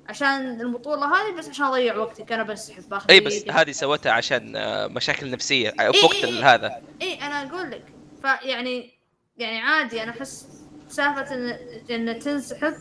عشان 0.09 0.61
البطولة 0.61 1.07
هذه 1.07 1.39
بس 1.39 1.49
عشان 1.49 1.65
أضيع 1.65 1.97
وقتك. 1.97 2.33
أنا 2.33 2.43
بنسحب 2.43 2.89
باخذ 2.89 3.11
اي 3.11 3.21
بس 3.21 3.35
يدي. 3.35 3.51
هذه 3.51 3.73
سوتها 3.73 4.13
عشان 4.13 4.57
آه، 4.57 4.87
مشاكل 4.87 5.31
نفسية 5.31 5.71
في 5.71 5.99
إيه 5.99 6.05
وقت 6.05 6.15
إيه. 6.15 6.25
إيه. 6.25 6.55
هذا. 6.55 6.83
اي 7.03 7.15
أنا 7.15 7.43
أقول 7.43 7.71
لك. 7.71 7.85
فيعني 8.23 8.99
يعني 9.37 9.59
عادي 9.61 10.03
أنا 10.03 10.11
أحس 10.11 10.49
سالفة 10.89 11.35
ان 11.35 11.59
إن 11.91 12.19
تنسحب. 12.19 12.75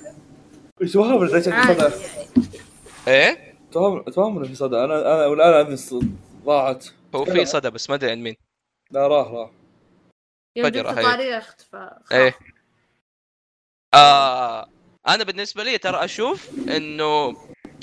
عادي 1.53 1.73
صدى 1.73 1.81
يعني. 2.05 2.27
إيه؟ 3.07 3.57
إنه 4.37 4.47
في 4.47 4.55
صدى 4.55 4.75
أنا 4.75 5.15
أنا 5.15 5.25
والآن 5.25 5.49
ضاعت 6.45 6.85
هو 7.15 7.25
في 7.25 7.45
صدى 7.45 7.69
بس 7.69 7.89
ما 7.89 7.95
أدري 7.95 8.11
عن 8.11 8.19
مين. 8.23 8.35
لا 8.91 9.07
راح 9.07 9.27
راح. 9.27 9.49
فجرة 10.63 10.91
هي. 10.91 11.05
إيه. 12.11 12.37
آه 13.93 14.69
أنا 15.07 15.23
بالنسبة 15.23 15.63
لي 15.63 15.77
ترى 15.77 16.05
أشوف 16.05 16.49
إنه 16.69 17.37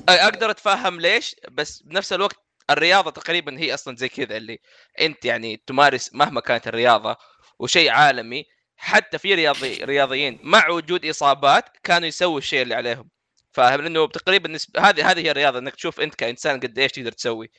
أي 0.08 0.14
أقدر 0.14 0.50
أتفهم 0.50 1.00
ليش 1.00 1.36
بس 1.50 1.82
بنفس 1.82 2.12
الوقت 2.12 2.36
الرياضة 2.70 3.10
تقريبا 3.10 3.58
هي 3.58 3.74
أصلا 3.74 3.96
زي 3.96 4.08
كذا 4.08 4.36
اللي 4.36 4.58
أنت 5.00 5.24
يعني 5.24 5.62
تمارس 5.66 6.14
مهما 6.14 6.40
كانت 6.40 6.68
الرياضة 6.68 7.16
وشيء 7.58 7.90
عالمي 7.90 8.44
حتى 8.76 9.18
في 9.18 9.34
رياضي 9.34 9.84
رياضيين 9.84 10.38
مع 10.42 10.68
وجود 10.68 11.06
إصابات 11.06 11.64
كانوا 11.82 12.08
يسووا 12.08 12.38
الشيء 12.38 12.62
اللي 12.62 12.74
عليهم. 12.74 13.08
فاهم؟ 13.52 13.80
لأنه 13.80 14.08
تقريبا 14.08 14.48
نسب... 14.48 14.76
هذه 14.78 15.10
هذه 15.10 15.20
هي 15.20 15.30
الرياضة 15.30 15.58
إنك 15.58 15.74
تشوف 15.74 16.00
أنت 16.00 16.14
كإنسان 16.14 16.60
قد 16.60 16.78
إيش 16.78 16.92
تقدر 16.92 17.12
تسوي. 17.12 17.50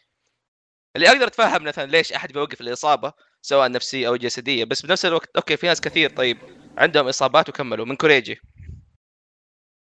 اللي 0.95 1.08
أقدر 1.10 1.28
أتفهم 1.28 1.63
مثلا 1.63 1.91
ليش 1.91 2.13
أحد 2.13 2.34
بيوقف 2.34 2.62
الإصابة 2.62 3.13
سواء 3.45 3.71
نفسية 3.71 4.08
أو 4.08 4.15
جسدية. 4.15 4.63
بس 4.63 4.86
بنفس 4.86 5.05
الوقت 5.05 5.36
أوكي 5.36 5.58
في 5.58 5.67
ناس 5.67 5.81
كثير 5.81 6.10
طيب 6.10 6.38
عندهم 6.77 7.08
إصابات 7.08 7.49
وكملوا. 7.49 7.86
من 7.86 7.95
كوريجي. 7.95 8.39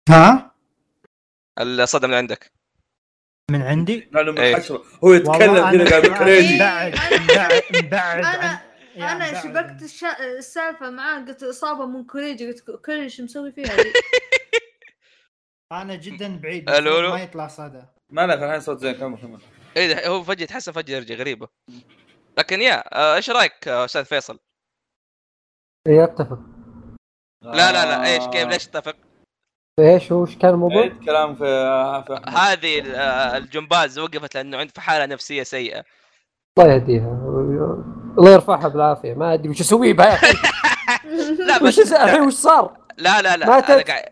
ها؟ 0.09 0.55
الصدى 1.59 2.07
من 2.07 2.13
عندك. 2.13 2.51
من 3.51 3.61
عندي؟ 3.61 4.09
من. 4.13 4.55
حشره 4.55 4.83
هو 5.03 5.13
يتكلم 5.13 5.37
كذا 5.87 6.01
أنا- 6.01 6.19
كريجي 6.19 6.55
مبعد 6.55 7.93
عن 7.93 8.25
أنا 8.25 8.61
يا 8.95 9.11
أنا 9.11 9.41
شبكت 9.43 9.83
الشا... 9.83 10.37
السالفة 10.37 10.89
معاه 10.89 11.19
قلت 11.19 11.43
إصابة 11.43 11.85
من 11.85 12.03
كوريجي. 12.03 12.47
قلت 12.47 12.71
كوريجي 12.71 13.03
إيش 13.03 13.21
مسوي 13.21 13.51
فيها؟ 13.51 13.75
دي؟ 13.75 13.93
أنا 15.71 15.95
جدا 15.95 16.37
بعيد 16.37 16.69
ألو، 16.69 16.99
ألو. 16.99 17.09
ما 17.09 17.23
يطلع 17.23 17.47
صدى. 17.47 17.83
ما 18.09 18.27
لك 18.27 18.43
الحين 18.43 18.59
صوت 18.59 18.79
زين 18.79 18.93
كمل 18.93 19.17
كمل. 19.17 19.39
إيه 19.77 20.07
هو 20.07 20.23
فجأة 20.23 20.45
تحسن 20.45 20.71
فجأة 20.71 20.95
يرجع 20.95 21.15
غريبة. 21.15 21.47
لكن 22.39 22.61
يا 22.61 22.83
آه، 22.95 23.15
إيش 23.15 23.29
رأيك 23.29 23.67
آه، 23.67 23.85
أستاذ 23.85 24.05
فيصل؟ 24.05 24.39
اي 25.87 26.03
اتفق 26.03 26.39
لا 27.43 27.71
لا 27.71 27.85
لا 27.85 28.05
إيش 28.13 28.23
آه. 28.23 28.29
كيف 28.29 28.47
ليش 28.47 28.67
تتفق؟ 28.67 28.95
إيش 29.79 30.11
وش 30.11 30.35
كان 30.37 30.49
الموضوع؟ 30.53 30.81
عيد 30.81 31.05
كلام 31.05 31.35
في 31.35 31.43
في 32.07 32.13
أحمد. 32.13 32.29
هذه 32.37 32.79
ال- 32.79 32.95
آه، 32.95 33.37
الجمباز 33.37 33.99
وقفت 33.99 34.35
لأنه 34.35 34.57
عنده 34.57 34.73
في 34.73 34.81
حالة 34.81 35.05
نفسية 35.05 35.43
سيئة 35.43 35.83
الله 36.59 36.73
يهديها 36.73 37.07
الله 38.17 38.31
يرفعها 38.31 38.67
بالعافية 38.67 39.13
ما 39.13 39.33
أدري 39.33 39.49
وش 39.49 39.61
أسوي 39.61 39.93
بها 39.93 40.19
لا 41.47 41.57
بس 41.63 41.79
الحين 41.93 42.21
وش 42.21 42.33
صار؟ 42.33 42.77
لا 42.97 43.21
لا 43.21 43.37
لا 43.37 43.47
ماتت. 43.47 43.69
أنا 43.69 43.81
قاعد 43.83 44.05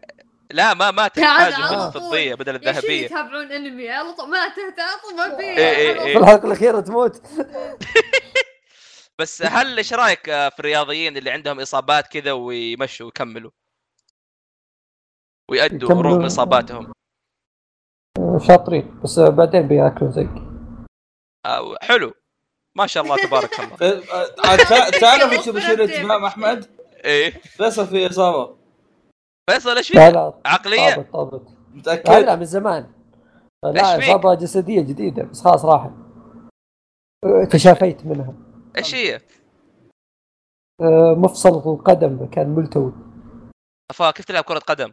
لا 0.52 0.74
ما 0.74 0.92
ماتت 0.92 1.20
عاد 1.24 1.54
حاجة 1.54 1.66
على 1.66 1.88
بس 1.88 1.94
طول. 1.94 2.02
فضيه 2.02 2.36
بدل 2.36 2.56
الذهبية. 2.56 3.06
يتابعون 3.06 3.52
أنمي؟ 3.52 3.90
على 3.90 4.14
طول 4.14 4.30
ما 4.30 4.48
تهتم 4.48 5.16
ما 5.18 5.38
في 5.38 5.56
في. 5.56 6.18
الحلقة 6.18 6.46
الأخيرة 6.48 6.80
تموت. 6.80 7.22
بس 9.20 9.42
هل 9.42 9.78
إيش 9.78 9.94
رأيك 9.94 10.30
آه، 10.30 10.50
في 10.50 10.60
الرياضيين 10.60 11.18
اللي 11.18 11.32
عندهم 11.32 11.60
إصابات 11.60 12.08
كذا 12.08 12.32
ويمشوا 12.32 13.06
ويكملوا؟ 13.06 13.52
ويأدوا. 15.52 15.90
رغم 15.90 16.26
إصاباتهم. 16.26 16.94
شاطرين 18.48 19.00
بس 19.04 19.20
بعدين 19.20 19.68
بياكلون 19.68 20.12
زق 20.12 20.30
آه، 21.46 21.78
حلو. 21.82 22.14
ما 22.76 22.88
شاء 22.88 23.04
الله 23.04 23.18
تبارك 23.18 23.60
الله. 23.60 23.76
آه، 24.46 24.56
تعرف 25.02 25.32
إيش 25.34 25.50
بيشير 25.50 25.84
اهتمام 25.84 26.26
أحمد؟ 26.26 26.66
إيه. 27.06 27.30
فيصل 27.42 27.88
في 27.88 28.08
إصابة. 28.10 28.58
فيصل 29.50 29.78
إيش؟ 29.78 29.96
لا 29.96 30.34
عقلية 30.46 30.96
طابت 30.96 31.12
طابت 31.14 31.42
لا 31.44 31.52
لا 31.52 31.76
متاكد؟ 31.76 32.40
من 32.40 32.46
زمان 32.46 32.92
لا 33.64 34.00
فيك؟ 34.00 34.10
اصابه 34.10 34.34
جسدية 34.36 34.82
جديدة 34.82 35.24
بس 35.24 35.42
خلاص 35.42 35.66
راحت 35.66 35.92
تشافيت 37.52 38.06
منها 38.06 38.34
إيش 38.78 38.96
هي؟ 38.96 39.16
آه، 40.82 41.16
مفصل 41.18 41.50
القدم 41.50 42.26
كان 42.26 42.50
ملتوي 42.50 42.94
أفا 43.92 44.12
كيف 44.12 44.26
تلعب 44.26 44.44
كرة 44.44 44.60
قدم؟ 44.60 44.92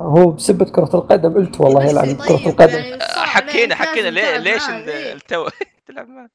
هو 0.00 0.30
بسبة 0.30 0.64
كرة 0.64 0.90
القدم 0.94 1.34
قلت 1.34 1.60
والله 1.60 1.84
يلعن 1.84 2.16
طيب، 2.16 2.28
كرة 2.28 2.48
القدم 2.50 2.78
يعني 2.78 3.02
حكينا 3.02 3.74
حكينا 3.74 4.38
ليش. 4.38 4.62
التو 4.68 5.48
تلعب 5.86 6.08
معه 6.08 6.30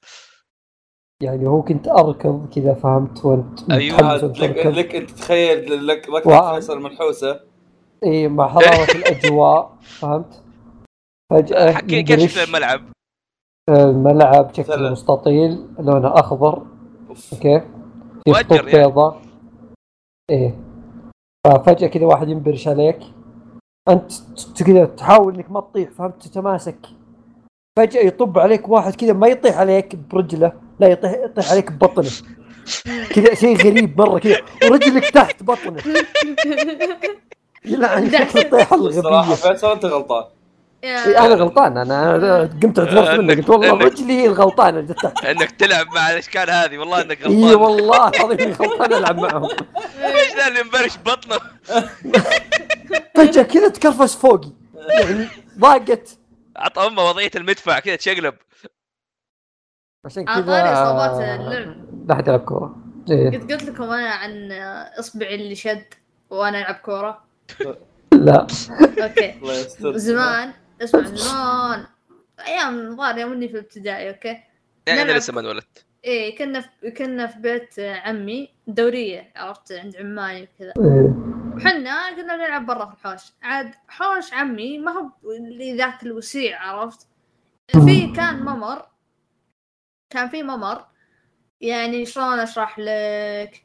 يعني 1.23 1.47
هو 1.47 1.61
كنت 1.61 1.87
أركض 1.87 2.49
كذا 2.55 2.73
فهمت 2.73 3.25
وأنت 3.25 3.59
وأنت 3.69 4.39
لك. 4.39 4.65
لك 4.65 4.95
أنت 4.95 5.11
تخيل 5.11 5.87
لك 5.87 6.09
wow. 6.09 6.17
ركض 6.17 6.53
فيصل 6.55 6.81
منحوسه 6.81 7.39
إي 8.03 8.27
مع 8.27 8.47
حرارة 8.47 8.91
الأجواء 8.91 9.77
فهمت 9.81 10.43
فجأة 11.31 11.71
حكي 11.71 12.03
كيف. 12.03 12.31
شكل 12.31 12.39
الملعب؟ 12.49 12.81
الملعب 13.69 14.53
شكله. 14.53 14.91
مستطيل 14.91 15.67
لونه 15.79 16.19
أخضر 16.19 16.65
أوف. 17.09 17.33
أوكي 17.33 17.59
في 18.25 18.33
خطوط 18.33 18.51
يعني. 18.51 18.71
بيضاء 18.71 19.21
إيه 20.29 20.55
ففجأة 21.47 21.87
كذا 21.87 22.05
واحد 22.05 22.29
ينبرش 22.29 22.67
عليك 22.67 22.99
أنت 23.89 24.11
كذا 24.65 24.85
تحاول 24.85 25.35
إنك 25.35 25.51
ما 25.51 25.61
تطيح 25.61 25.89
فهمت 25.89 26.23
تتماسك 26.23 26.87
فجأة 27.79 28.01
يطب 28.01 28.39
عليك 28.39 28.69
واحد 28.69 28.95
كذا 28.95 29.13
ما 29.13 29.27
يطيح 29.27 29.57
عليك 29.57 29.95
برجله 29.95 30.68
لا 30.79 30.87
يطيح 30.87 31.11
يطيح 31.25 31.51
عليك 31.51 31.71
ببطنه. 31.71 32.09
كذا 33.09 33.33
شيء 33.35 33.57
غريب 33.57 34.01
مرة 34.01 34.19
كذا 34.19 34.37
ورجلك 34.63 35.09
تحت 35.09 35.43
بطنه. 35.43 35.81
يلعن. 37.65 38.11
شكل 38.11 38.39
الطيحة 38.39 38.75
الصراحه 38.75 39.33
الغبية 39.33 39.35
فيصل 39.53 39.71
أنت 39.71 39.85
غلطان. 39.85 40.23
يا- 40.83 41.05
إيه، 41.07 41.25
أنا 41.25 41.35
غلطان 41.35 41.77
أنا 41.77 42.15
أنا 42.15 42.49
قمت 42.63 42.79
اعتذرت 42.79 43.19
منه 43.19 43.35
قلت 43.35 43.49
والله 43.49 43.79
إنك- 43.79 43.81
رجلي 43.83 44.13
هي 44.13 44.25
الغلطانة 44.25 44.79
اللي 44.79 44.93
تحت. 44.93 45.25
إنك 45.25 45.51
تلعب 45.51 45.87
مع 45.95 46.11
الأشكال 46.11 46.49
هذه 46.49 46.77
والله 46.77 47.01
إنك 47.01 47.21
إي 47.25 47.53
غلطان. 47.53 47.55
والله 47.55 48.07
العظيم 48.09 48.51
غلطان 48.53 48.93
ألعب 48.93 49.19
معهم. 49.19 49.49
إيش 50.03 50.35
ذا 50.37 50.47
اللي 50.47 50.63
مبرش 50.63 50.97
بطنه؟ 51.05 51.39
فجأة 53.15 53.43
كذا 53.43 53.67
تكرفس 53.67 54.15
فوقي. 54.15 54.49
يعني 54.89 55.27
ضاقت. 55.59 56.09
عط 56.57 56.79
أمه 56.79 57.09
وضعية 57.09 57.31
المدفع 57.35 57.79
كذا 57.79 57.95
تشقلب. 57.95 58.33
عشان 60.09 60.25
كذا 60.25 60.41
طاري 60.41 60.69
إصابات 60.69 61.39
اللعب. 61.39 61.75
لا 62.07 62.13
أحد 62.15 62.27
يلعب 62.27 62.39
كورة. 62.39 62.75
قد 63.07 63.51
قلت 63.51 63.63
لكم 63.63 63.83
أنا 63.83 64.09
عن 64.09 64.51
إصبعي 64.99 65.35
اللي 65.35 65.55
شد 65.55 65.83
وأنا 66.29 66.59
ألعب 66.59 66.75
كورة. 66.75 67.23
لا. 68.11 68.47
okay. 69.01 69.33
الله 69.41 69.53
يستر. 69.53 69.97
زمان 69.97 70.53
اسمع 70.81 71.01
زمان. 71.01 71.85
أيام 72.47 72.79
الظاهر 72.79 73.17
يوم 73.17 73.31
إني 73.31 73.47
في 73.47 73.53
الابتدائي 73.53 74.09
okay. 74.09 74.37
يعني 74.87 75.01
أنا. 75.01 75.11
لسه 75.11 75.33
ما 75.33 75.39
انولدت 75.39 75.85
إيه 76.05 76.37
كنا 76.37 76.59
في 76.61 76.91
كنا 76.91 77.27
في 77.27 77.39
بيت 77.39 77.79
عمي 77.79 78.49
دورية 78.67 79.31
عرفت 79.35 79.71
عند 79.71 79.95
عماني 79.95 80.43
وكذا. 80.43 80.73
إيه. 80.77 81.15
وحنا 81.55 82.15
كنا 82.15 82.35
نلعب 82.35 82.65
برا 82.65 82.85
في 82.85 82.93
الحوش. 82.93 83.31
عاد 83.43 83.71
حوش 83.87 84.33
عمي 84.33 84.77
ما 84.77 84.91
هو 84.91 85.31
اللي 85.31 85.77
ذاك 85.77 86.03
الوسيع 86.03 86.61
عرفت؟ 86.61 87.07
في 87.71 88.13
كان 88.15 88.39
ممر 88.39 88.85
كان 90.09 90.29
في 90.29 90.43
ممر. 90.43 90.85
يعني 91.61 92.05
شلون 92.05 92.39
أشرح 92.39 92.79
لك؟ 92.79 93.63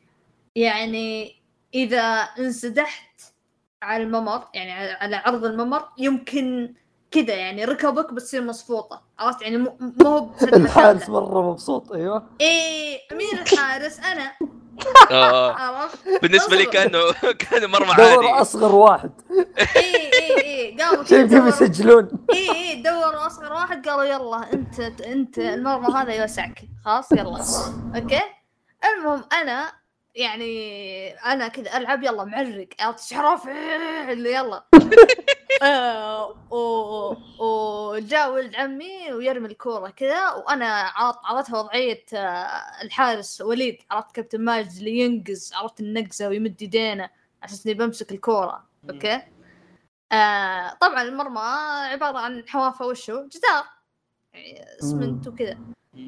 يعني 0.57 1.37
إذا 1.75 2.01
انسدحت 2.39 3.21
على 3.83 4.03
الممر 4.03 4.49
يعني 4.55 4.97
على- 4.97 5.27
عرض 5.27 5.45
الممر 5.45 5.89
يمكن 5.99 6.75
كذا 7.14 7.35
يعني 7.35 7.64
ركبك 7.64 8.12
بتصير 8.12 8.42
مصفوطة 8.42 9.03
عرفت؟ 9.18 9.42
يعني 9.42 9.57
مو 9.57 9.77
مو 9.81 10.09
هو 10.16 10.31
الحارس. 10.42 11.09
مرة 11.09 11.50
مبسوط 11.50 11.92
أيوه. 11.92 12.27
إيه 12.40 12.98
مين 13.12 13.38
الحارس 13.38 13.98
أنا. 14.00 14.33
آه. 15.11 15.53
عرفت؟ 15.53 15.98
بالنسبة 16.22 16.57
لي. 16.57 16.64
كانه 16.66 16.98
كانه 17.50 17.66
مرمى 17.66 17.94
دور 17.96 18.27
عادي 18.27 18.27
أصغر 18.42 18.74
واحد. 18.74 19.11
إيه 19.77 20.12
إيه 20.12 20.37
إيه 20.38 20.77
كذا 21.05 21.27
كيف 21.27 21.46
يسجلون. 21.46 22.09
إيه 22.33 22.53
إيه 22.53 22.83
دوروا 22.83 23.27
أصغر 23.27 23.53
واحد 23.53 23.88
قالوا 23.88 24.05
يلا 24.05 24.53
أنت 24.53 24.81
أنت 25.00 25.38
المرمى 25.38 25.94
هذا 25.94 26.12
يوسعك. 26.14 26.62
خلاص 26.85 27.12
يلا. 27.12 27.44
أوكي؟ 27.96 28.20
المهم 28.85 29.24
أنا 29.33 29.72
يعني 30.14 31.11
أنا 31.12 31.48
كذا 31.48 31.77
ألعب 31.77 32.03
يلا 32.03 32.24
معرق 32.24 32.68
شرف 32.98 33.48
اللي 34.09 34.33
يلا. 34.35 34.64
آه، 35.62 36.37
و- 36.50 37.16
وجاء 37.38 38.33
ولد 38.33 38.55
عمي 38.55 39.12
ويرمي 39.12 39.48
الكورة 39.48 39.88
كذا 39.90 40.31
وأنا 40.31 40.66
عاط 40.66 41.20
عطتها 41.24 41.61
وضعيه 41.61 42.05
آه، 42.14 42.48
الحارس 42.83 43.40
وليد 43.40 43.79
عرفت 43.90 44.14
كابتن 44.14 44.40
ماجد 44.44 44.77
اللي 44.79 44.98
ينقز 44.98 45.53
عرفت 45.55 45.81
النقزة 45.81 46.29
ويمد 46.29 46.62
يدينه 46.62 47.11
عشان 47.42 47.59
إني 47.66 47.74
بمسك 47.74 48.12
الكورة. 48.12 48.64
okay؟ 48.90 49.23
آه 50.12 50.72
طبعا 50.81 51.03
المرمى 51.03 51.40
عبارة 51.92 52.18
عن 52.18 52.44
حوافة 52.48 52.87
وشو 52.87 53.27
جدار 53.29 53.64
يعني 54.35 54.64
اسمنت 54.79 55.29
وكذا. 55.29 55.59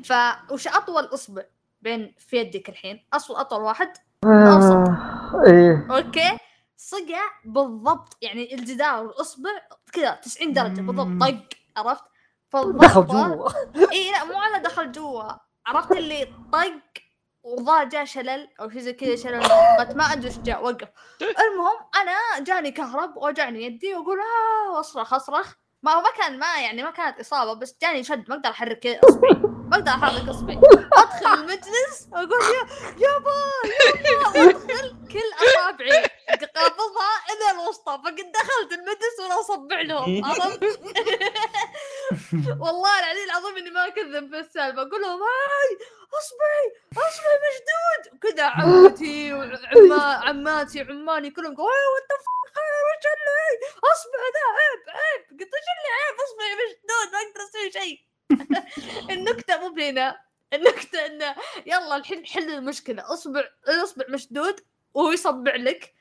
ف 0.04 0.12
وش 0.52 0.68
أطول 0.68 1.04
اصبع 1.04 1.42
بين 1.82 2.14
في 2.18 2.36
يدك 2.36 2.68
الحين. 2.68 3.06
أصل 3.12 3.36
أطول 3.36 3.62
واحد. 3.62 3.92
آه، 4.24 4.84
إيه. 5.46 5.86
okay. 5.90 6.38
صقع 6.76 7.22
بالضبط. 7.44 8.16
يعني 8.22 8.54
الجدار 8.54 9.04
والاصبع 9.06 9.50
كذا 9.92 10.10
90 10.14 10.52
درجة 10.52 10.80
بالضبط. 10.80 11.22
طق. 11.30 11.48
عرفت؟ 11.76 12.04
دخل 12.54 13.06
جوا. 13.06 13.48
إي 13.92 14.10
لا 14.10 14.24
مو 14.24 14.34
على 14.38 14.62
دخل 14.62 14.92
جوا. 14.92 15.32
عرفت 15.66 15.92
اللي 15.92 16.24
طق 16.52 17.02
وضاع 17.42 17.82
جاء 17.84 18.04
شلل 18.04 18.48
أو 18.60 18.70
شيء 18.70 18.80
زي 18.80 18.92
كذا 18.92 19.16
شلل 19.16 19.38
ما 19.96 20.04
أدري 20.12 20.28
إيش 20.28 20.38
جاء. 20.38 20.64
وقف. 20.64 20.88
المهم 21.22 21.76
أنا 22.02 22.44
جاني 22.44 22.70
كهرب 22.70 23.16
وجعني 23.16 23.62
يدي 23.64 23.94
وأقول 23.94 24.18
آه 24.18 24.72
واصرخ 24.76 25.14
أصرخ. 25.14 25.54
ما 25.82 25.92
هو 25.92 26.00
ما 26.00 26.10
كان 26.18 26.38
ما 26.38 26.60
يعني 26.60 26.82
ما 26.82 26.90
كانت 26.90 27.20
إصابة 27.20 27.52
بس 27.52 27.76
جاني 27.82 28.04
شد 28.04 28.24
ما 28.28 28.34
أقدر 28.36 28.50
أحرك 28.50 28.86
اصبعي 28.86 29.34
ما 29.42 29.76
أقدر 29.76 29.90
أحرك 29.90 30.28
اصبعي 30.28 30.60
أدخل 30.92 31.34
المجلس 31.40 32.08
أقول 32.12 32.42
يا 32.42 32.66
يابا 33.08 33.30
يابا 34.10 34.38
وادخل 34.46 34.96
كل 35.12 35.46
أصابعي. 35.46 36.04
قابضها 36.28 37.12
إلى 37.30 37.50
الوسطى 37.50 37.92
فقد 38.04 38.32
دخلت 38.32 38.72
المجلس 38.72 39.20
وأنا 39.20 39.40
اصبع 39.40 39.80
لهم 39.80 40.24
عرفت؟ 40.24 40.62
والله 42.62 42.98
العلي 42.98 43.24
العظيم 43.24 43.56
إني 43.56 43.70
ما 43.70 43.86
أكذب 43.86 44.30
في 44.30 44.38
السالفة 44.38 44.82
أقول 44.82 45.02
لهم 45.02 45.20
هاي 45.22 45.78
اصبعي 46.18 46.66
اصبعي 46.92 47.38
مشدود. 47.46 48.14
وكذا 48.14 48.44
عمتي 48.44 49.32
وعماتي 49.32 50.80
عماني 50.80 51.30
كلهم 51.30 51.56
قالوا 51.56 51.70
وات 51.94 52.12
وش 52.12 53.06
اللي 53.06 53.66
اصبع 53.92 54.18
ذا 54.34 54.44
عيب 54.58 54.82
عيب. 54.88 55.40
قلت 55.40 55.54
إيش 55.54 55.66
اللي 55.76 55.90
عيب؟ 55.96 56.16
اصبعي 56.24 56.54
مشدود 56.54 57.12
ما 57.12 57.18
أقدر 57.18 57.40
أسوي 57.48 57.70
شيء. 57.70 58.00
النكتة 59.14 59.56
مو 59.58 59.68
بهنا 59.68 60.20
النكتة 60.52 61.06
إنه 61.06 61.34
يلا 61.66 61.96
الحين 61.96 62.26
حل 62.26 62.50
المشكلة 62.50 63.12
اصبع 63.12 63.44
الاصبع 63.68 64.04
مشدود 64.08 64.60
وهو 64.94 65.12
يصبع 65.12 65.56
لك. 65.56 65.95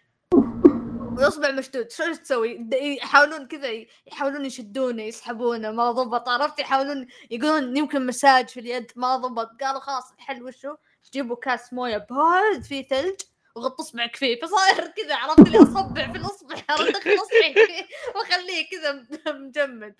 واصبع 1.17 1.51
مشدود. 1.51 1.91
شو 1.91 2.13
تسوي؟ 2.13 2.69
يحاولون 2.73 3.47
كذا 3.47 3.69
يحاولون 4.07 4.45
يشدونه 4.45 5.03
يسحبونه 5.03 5.71
ما 5.71 5.91
ضبط. 5.91 6.29
عرفت؟ 6.29 6.59
يحاولون 6.59 7.07
يقولون 7.31 7.77
يمكن 7.77 8.05
مساج 8.05 8.47
في 8.47 8.59
اليد 8.59 8.91
ما 8.95 9.17
ضبط. 9.17 9.49
قالوا 9.61 9.79
خلاص 9.79 10.11
الحل 10.11 10.43
وشو؟ 10.43 10.75
تجيبوا 11.11 11.35
كاس 11.35 11.73
موية 11.73 12.07
بارد 12.09 12.63
فيه 12.63 12.87
ثلج 12.87 13.15
وغط 13.55 13.79
اصبعك 13.79 14.15
فيه. 14.15 14.39
فصاير 14.41 14.87
كذا 14.87 15.15
عرفت؟ 15.15 15.39
اللي 15.39 15.57
أصبع 15.57 16.11
في 16.11 16.17
الأصبع 16.17 16.55
عرفت؟ 16.69 16.95
اصبعي 16.95 17.53
فيه 17.53 17.85
وأخليه 18.15 18.65
كذا 18.71 19.05
مجمد. 19.33 19.95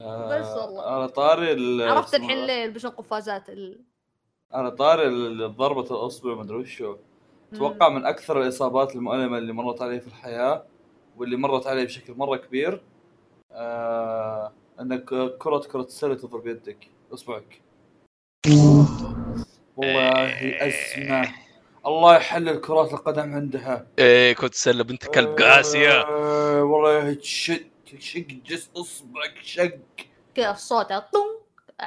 بس 0.00 0.46
والله. 0.46 0.82
على 0.82 1.08
طاري 1.08 1.84
عرفت 1.84 2.14
الحين 2.14 2.46
ليه 2.46 2.52
يلبسون 2.52 2.90
قفازات 2.90 3.48
ال... 3.48 3.84
على 4.52 4.70
طاري 4.70 5.08
ضربة 5.46 5.96
الأصبع 6.00 6.34
مدري 6.34 6.56
وشو. 6.56 6.96
أتوقع 7.52 7.88
من 7.88 8.06
أكثر 8.06 8.42
الإصابات 8.42 8.96
المؤلمه 8.96 9.38
اللي 9.38 9.52
مرت 9.52 9.82
علي 9.82 10.00
في 10.00 10.06
الحياة 10.06 10.64
واللي 11.16 11.36
مرت 11.36 11.66
علي 11.66 11.84
بشكل 11.84 12.14
مرة 12.14 12.36
كبير 12.36 12.80
آه 13.52 14.52
إنك 14.80 15.04
كرة 15.38 15.58
كرة 15.58 15.82
السلة 15.82 16.14
تضرب 16.14 16.46
يدك 16.46 16.88
أصبعك. 17.14 17.60
والله 19.76 20.66
أزمة. 20.66 21.34
الله 21.86 22.16
يحلل 22.16 22.60
كرات 22.60 22.92
القدم 22.92 23.34
عندها. 23.34 23.86
إيه 23.98 24.32
كنت 24.32 24.54
سله 24.54 24.84
بنت 24.84 25.06
كلب 25.06 25.28
قاسية. 25.28 26.00
آه 26.00 26.62
والله 26.62 26.92
يا 26.92 27.04
هي 27.04 27.14
تشد 27.14 27.70
شق 27.98 28.26
جس 28.46 28.70
أصبعك 28.76 29.34
شق. 29.42 29.78
كذا 30.34 30.50
الصوت 30.50 30.92
طم 30.92 31.30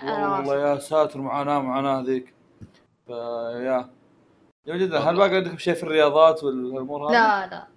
والله 0.03 0.69
يا 0.69 0.79
ساتر 0.79 1.21
معاناة 1.21 1.59
معاناة 1.59 2.01
ذيك 2.01 2.33
فيا. 3.07 3.89
جميل 4.67 4.79
جدا 4.81 4.99
هل 4.99 5.15
باقي 5.17 5.35
عندكم 5.35 5.57
شيء 5.57 5.73
في 5.73 5.83
الرياضات 5.83 6.43
والأمور 6.43 7.07
هذه؟ 7.07 7.11
لا 7.13 7.47
لا. 7.47 7.67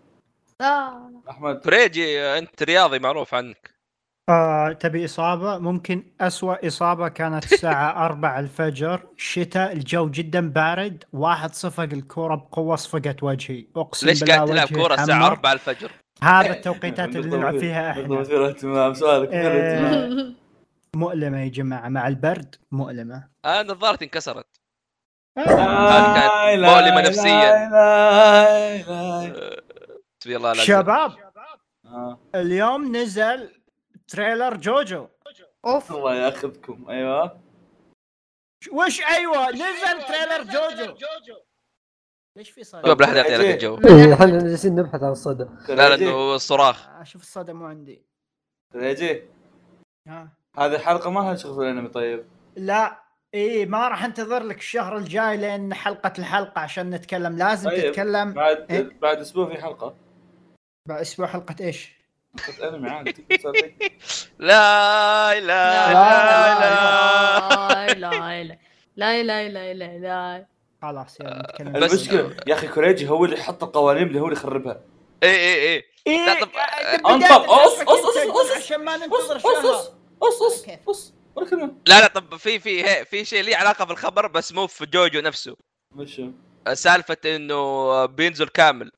لا 0.61 1.11
أحمد. 1.31 1.65
فريجي 1.65 2.21
أنت 2.23 2.63
رياضي 2.63 2.99
معروف 2.99 3.35
عنك. 3.35 3.77
آه 4.29 4.73
تبي 4.73 5.05
إصابة؟ 5.05 5.59
ممكن 5.59 6.05
أسوأ 6.21 6.67
إصابة 6.67 7.09
كانت 7.09 7.45
الساعة 7.53 8.07
4 8.07 8.41
الفجر. 8.41 9.07
شتاء 9.17 9.73
الجو 9.73 10.11
جدا 10.11 10.51
بارد. 10.51 11.05
واحد 11.13 11.55
صفق 11.55 11.83
الكرة 11.83 12.35
بقوة 12.35 12.77
صفقت 12.77 13.23
وجهي. 13.23 13.67
أقسم 13.77 14.07
ليش 14.07 14.21
بالله 14.21 14.35
قاعد 14.35 14.49
تلعب 14.49 14.69
كوره 14.69 14.95
الساعة 14.95 15.19
حمر. 15.19 15.27
4 15.33 15.53
الفجر؟ 15.53 15.91
هذا 16.23 16.51
التوقيتات 16.57 17.17
اللي 17.17 17.37
نلعب 17.37 17.59
فيها 17.59 17.91
إحنا. 17.91 18.21
اهتمام 18.21 18.95
سؤالك. 18.95 19.31
مؤلمة 20.97 21.43
يا 21.43 21.49
جماعة 21.49 21.89
مع 21.89 22.09
البرد 22.09 22.55
مؤلمة. 22.73 23.29
آه 23.45 23.63
نظارتي 23.63 24.05
انكسرت. 24.05 24.56
كانت 25.37 26.33
مؤلمة 26.65 27.01
لا 27.01 27.09
نفسياً. 27.09 27.67
الله 30.27 30.53
لا 30.53 30.65
شباب. 30.65 31.13
آه. 31.87 32.19
اليوم 32.35 32.97
نزل 32.97 33.63
تريلر 34.09 34.57
جوجو. 34.57 35.09
أوف. 35.65 35.93
الله 35.93 36.15
ياخذكم 36.15 36.91
أيوه. 36.91 37.41
وش 38.73 39.01
أيوه 39.01 39.51
نزل 39.51 40.03
تريلر 40.09 40.43
جوجو. 40.43 40.95
ليش 42.37 42.51
في 42.51 42.65
صدى؟ 42.65 43.05
أحد 43.05 43.17
يعطي 43.17 43.37
لك 43.37 43.55
الجو 43.55 43.79
إيه، 43.79 44.15
إحنا 44.15 44.27
جالسين 44.27 44.75
نبحث 44.75 45.03
عن 45.03 45.11
الصدى. 45.11 45.47
لا 45.69 45.97
لأنه 45.97 46.35
الصراخ 46.35 46.89
أشوف 46.89 47.23
الصدى 47.23 47.53
مو 47.53 47.67
عندي. 47.67 48.07
ريجي 48.75 49.23
ها؟ 50.09 50.29
هذه 50.59 50.75
الحلقة 50.75 51.11
ما 51.11 51.21
لها 51.21 51.35
شغل 51.35 51.55
في 51.55 51.61
الأنمي 51.61 51.89
طيب. 51.89 52.27
لا. 52.57 53.06
إيه 53.37 53.67
ما 53.67 53.89
راح 53.89 54.05
انتظر 54.05 54.43
لك 54.43 54.59
الشهر 54.59 54.97
الجاي 54.97 55.37
لين 55.37 55.75
حلقة 55.75 56.13
الحلقة 56.19 56.61
عشان 56.61 56.91
نتكلم 56.91 57.37
لازم 57.37 57.71
طيب. 57.71 57.91
تتكلم 57.91 58.33
بعد 58.33 58.67
إيه؟ 58.71 58.91
بعد 59.03 59.19
أسبوع 59.19 59.49
في 59.49 59.63
حلقه 59.63 59.95
بعد 60.89 61.01
أسبوع 61.01 61.27
حلقة 61.27 61.55
إيش؟ 61.61 61.97
حلقة 62.41 62.69
انمي 62.69 62.91
عادي. 62.91 63.27
لا 64.39 65.41
لا 65.41 65.41
لا 65.41 65.93
لا 65.93 66.59
لا 67.95 67.95
لا 67.95 68.53
لا 68.97 69.23
لا 69.23 69.23
لا 69.23 69.49
لا 69.49 69.75
لا 69.75 69.99
لا 69.99 70.47
خلاص 70.83 71.21
يلا 71.21 71.43
نتكلم 71.43 71.77
المشكلة 71.77 72.37
يا 72.47 72.55
أخي 72.55 72.69
كوريجي 72.69 73.09
هو 73.09 73.25
اللي 73.25 73.37
حط 73.37 73.65
القوانين 73.65 74.07
اللي 74.07 74.21
هو 74.21 74.25
اللي 74.25 74.37
يخربها 74.37 74.81
اي 75.23 75.31
اي 75.31 75.75
اي 75.77 75.85
إيه 76.07 76.33
انطق 77.07 77.51
أص 77.51 77.81
أص 77.81 78.05
أص 78.05 78.17
أص 78.17 78.57
عشان 78.57 78.85
ما 78.85 78.97
ننتظر 78.97 79.39
شهر 79.39 79.75
أص 80.23 80.43
أص 80.43 80.67
أص 80.89 81.16
لا 81.87 82.01
لا 82.01 82.07
طب 82.07 82.37
في 82.37 82.59
في 82.59 83.05
في 83.05 83.25
شيء 83.25 83.43
ليه 83.43 83.57
علاقة 83.57 83.85
بالخبر 83.85 84.27
بس 84.27 84.53
مو 84.53 84.67
في 84.67 84.87
جوجو 84.87 85.21
نفسه. 85.21 85.57
وش 85.97 86.21
هو؟ 86.21 86.31
سالفة 86.75 87.17
إنه 87.27 88.05
بينزل 88.07 88.49
كامل. 88.49 88.91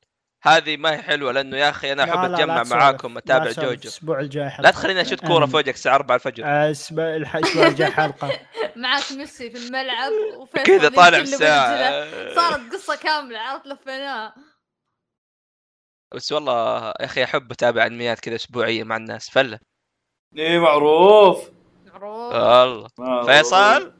هذه 0.42 0.76
ما 0.76 0.92
هي 0.92 1.02
حلوة 1.02 1.32
لأنه 1.32 1.56
يا 1.56 1.70
أخي 1.70 1.92
أنا 1.92 2.04
أحب 2.04 2.18
لا، 2.22 2.26
لا 2.28 2.34
أتجمع. 2.34 2.62
معاكم 2.78 3.12
لا 3.12 3.18
اتابع. 3.18 3.50
جوجو. 3.50 3.70
الأسبوع 3.70 4.20
الجاي 4.20 4.50
حلقة. 4.50 4.62
لا 4.62 4.70
تخليني 4.70 5.00
اشوت 5.00 5.20
كورة 5.26 5.46
أنا- 5.46 5.48
فوقك 5.48 5.68
الساعة 5.68 5.94
4 5.94 6.14
الفجر. 6.14 6.44
الأسبوع 6.46 7.66
الجاي 7.66 7.90
حلقة. 7.90 8.40
معك 8.76 9.12
ميسي 9.12 9.50
في 9.50 9.58
الملعب 9.66 10.12
وفيصل 10.36 10.64
كذا 10.66 10.88
طالع 10.88 11.18
الساعة. 11.18 12.34
صارت 12.34 12.72
قصة 12.72 12.96
كاملة 12.96 13.38
عرفت؟ 13.38 13.66
لفيناها 13.66 14.34
بس 16.14 16.32
والله 16.32 16.86
يا 16.88 17.04
أخي 17.04 17.24
أحب 17.24 17.52
أتابع 17.52 17.86
أنميات 17.86 18.20
كذا 18.20 18.34
أسبوعية 18.34 18.84
مع 18.84 18.96
الناس 18.96 19.30
فلة. 19.30 19.58
إيه 20.36 20.58
معروف. 20.58 21.50
معروف. 21.98 22.34
الله 22.34 22.88
معروف. 22.98 23.30
فيصل؟ 23.30 23.92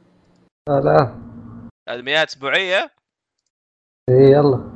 لا. 0.69 0.79
لا 0.79 1.15
انميات 1.89 2.27
أسبوعية؟ 2.27 2.91
إيه، 4.09 4.29
يلا. 4.31 4.71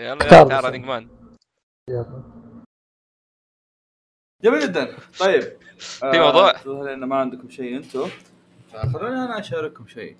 يلا 0.00 0.42
يلا. 0.42 0.60
رننج 0.60 0.84
مان 0.84 1.08
يلا. 1.90 2.22
جميل 4.42 4.60
جدا. 4.60 4.96
طيب. 5.20 5.42
في 5.78 6.18
موضوع؟ 6.18 6.52
لأن 6.66 7.04
ما 7.04 7.16
عندكم 7.16 7.50
شيء 7.50 7.76
أنتم. 7.76 8.08
فخلوني 8.72 9.24
أنا 9.24 9.38
أشارككم 9.38 9.86
شيء. 9.86 10.16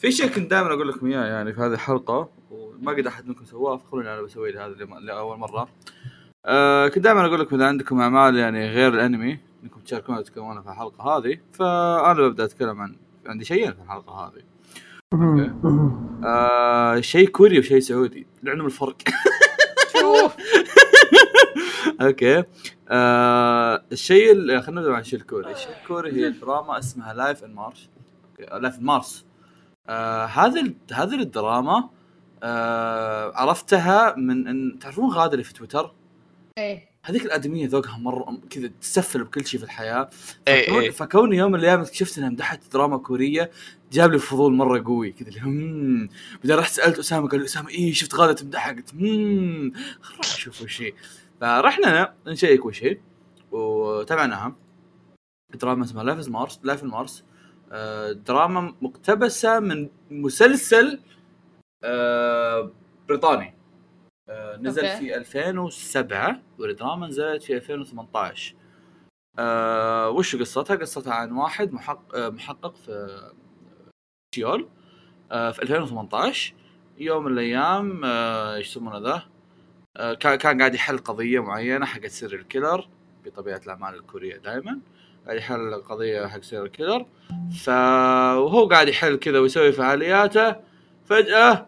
في 0.00 0.12
شيء 0.12 0.34
كنت 0.34 0.50
دائما 0.50 0.68
أقول 0.68 0.88
لكم 0.88 1.06
إياه 1.06 1.24
يعني 1.24 1.52
في 1.52 1.60
هذه 1.60 1.72
الحلقة 1.72 2.28
وما 2.50 2.92
قد 2.92 3.06
أحد 3.06 3.26
منكم 3.26 3.44
سواه 3.44 3.76
فخلوني 3.76 4.14
أنا 4.14 4.22
بسوي 4.22 4.58
هذا 4.58 4.74
لأول 5.00 5.38
مرة. 5.38 5.68
آه 6.46 6.88
كنت 6.88 7.04
دائما 7.04 7.26
أقول 7.26 7.40
لكم 7.40 7.56
إذا 7.56 7.66
عندكم 7.66 8.00
أعمال 8.00 8.36
يعني 8.36 8.68
غير 8.68 8.94
الأنمي 8.94 9.38
إنكم 9.62 9.80
تشاركونا 9.80 10.18
وتتكلمون 10.18 10.62
في 10.62 10.68
الحلقة 10.68 11.16
هذه 11.16 11.38
فأنا 11.52 12.28
ببدأ 12.28 12.44
أتكلم 12.44 12.80
عن 12.80 12.96
عندي 13.26 13.44
شيئين 13.44 13.72
في 13.72 13.82
الحلقة 13.82 14.12
هذه. 14.26 14.42
آه 16.24 17.00
شيء 17.00 17.28
كوري 17.28 17.58
وشيء 17.58 17.80
سعودي 17.80 18.26
لعنهم 18.42 18.66
الفرق. 18.66 18.96
شوف 20.00 20.36
okay. 22.02 22.44
آه 22.88 23.82
الشيء 23.92 24.32
اللي 24.32 24.62
خلينا 24.62 24.80
نبدأ 24.80 24.94
عن 24.94 25.00
الشيء 25.00 25.18
الكوري، 25.18 25.52
الشيء 25.52 25.72
الكوري 25.82 26.12
هي 26.12 26.30
دراما 26.30 26.78
اسمها 26.78 27.14
Life 27.14 27.44
on 27.44 27.54
Mars 27.54 27.88
Life 28.52 28.78
on 28.78 28.84
Mars 28.84 29.24
هذه 29.88 30.74
هذه 30.92 31.14
الدراما 31.14 31.88
آه 32.42 33.32
عرفتها 33.34 34.14
من 34.16 34.48
ان 34.48 34.78
تعرفون 34.78 35.10
غاده 35.10 35.32
اللي 35.32 35.44
في 35.44 35.54
تويتر؟ 35.54 35.92
إيه. 36.58 36.91
هذيك 37.04 37.24
الآدمية 37.24 37.68
ذوقها 37.68 37.98
مرة 37.98 38.38
كذا 38.50 38.70
تسفل 38.80 39.24
بكل 39.24 39.46
شيء 39.46 39.60
في 39.60 39.66
الحياة. 39.66 40.10
إي 40.48 40.62
فكون 40.64 40.80
إي. 40.82 40.92
فكوني 40.92 41.36
يوم 41.36 41.52
من 41.52 41.58
الأيام 41.58 41.80
اكتشفت 41.80 42.18
إنها 42.18 42.30
مدحت 42.30 42.72
دراما 42.72 42.98
كورية 42.98 43.50
جاب 43.92 44.12
لي 44.12 44.18
فضول 44.18 44.54
مرة 44.54 44.84
قوي. 44.84 45.12
كذا 45.12 45.28
اللي 45.28 45.40
هم 45.40 46.08
بعدين 46.36 46.56
رحت 46.58 46.72
سألت 46.72 46.98
أسامة 46.98 47.28
قال 47.28 47.40
لي 47.40 47.46
أسامة 47.46 47.68
إيه 47.68 47.92
شفت 47.92 48.14
غادة 48.14 48.32
تمدحها؟ 48.32 48.72
قلت 48.72 48.94
هم 48.94 49.72
خل 50.02 50.14
نروح 50.14 50.34
نشوف 50.36 50.62
وش 50.62 50.82
هي. 50.82 50.92
فرحنا 51.40 52.14
نشيك 52.26 52.66
وش 52.66 52.84
هي. 52.84 52.98
وتابعناها 53.52 54.56
دراما 55.54 55.84
اسمها 55.84 56.04
Life 56.04 56.28
on 56.28 56.39
Mars 56.39 56.60
Life 56.62 56.84
on 56.84 56.97
Mars 56.97 57.24
دراما 58.26 58.74
مقتبسة 58.82 59.60
من 59.60 59.88
مسلسل 60.10 61.00
آه، 61.84 62.72
بريطاني. 63.08 63.54
آه، 64.28 64.56
نزل 64.56 64.84
okay. 64.84 64.98
في 64.98 65.16
2007 65.16 66.40
والدراما 66.58 67.06
نزلت 67.06 67.42
في 67.42 67.56
2018 67.56 68.54
آه 69.38 70.10
وش 70.10 70.36
قصتها؟ 70.36 70.76
قصتها 70.76 71.14
عن 71.14 71.32
واحد 71.32 71.72
محقق 71.72 72.14
آه 72.14 72.28
محقق 72.28 72.76
في 72.76 73.20
سيول 74.34 74.68
آه 75.32 75.50
في 75.50 75.62
2018 75.62 76.54
يوم 76.98 77.24
من 77.24 77.32
الأيام 77.32 78.04
آه 78.04 78.54
إيش 78.54 78.68
يسمونه 78.68 78.98
ذا؟ 78.98 79.22
كان 80.14 80.34
كان 80.34 80.58
قاعد 80.58 80.74
يحل 80.74 80.98
قضية 80.98 81.40
معينة 81.40 81.86
حقت 81.86 82.06
serial 82.06 82.48
killer 82.48 82.88
بطبيعة 83.24 83.60
الأعمال 83.64 83.94
الكورية 83.94 84.36
دائما 84.36 84.78
قاعد 85.26 85.36
يحل 85.36 85.74
قضية 85.74 86.26
حق 86.26 86.42
serial 86.42 86.70
killer 86.70 87.06
ف 87.64 87.68
وهو 88.38 88.68
قاعد 88.68 88.88
يحل 88.88 89.16
كذا 89.16 89.38
ويسوي 89.38 89.72
فعالياته 89.72 90.56
فجأة 91.04 91.66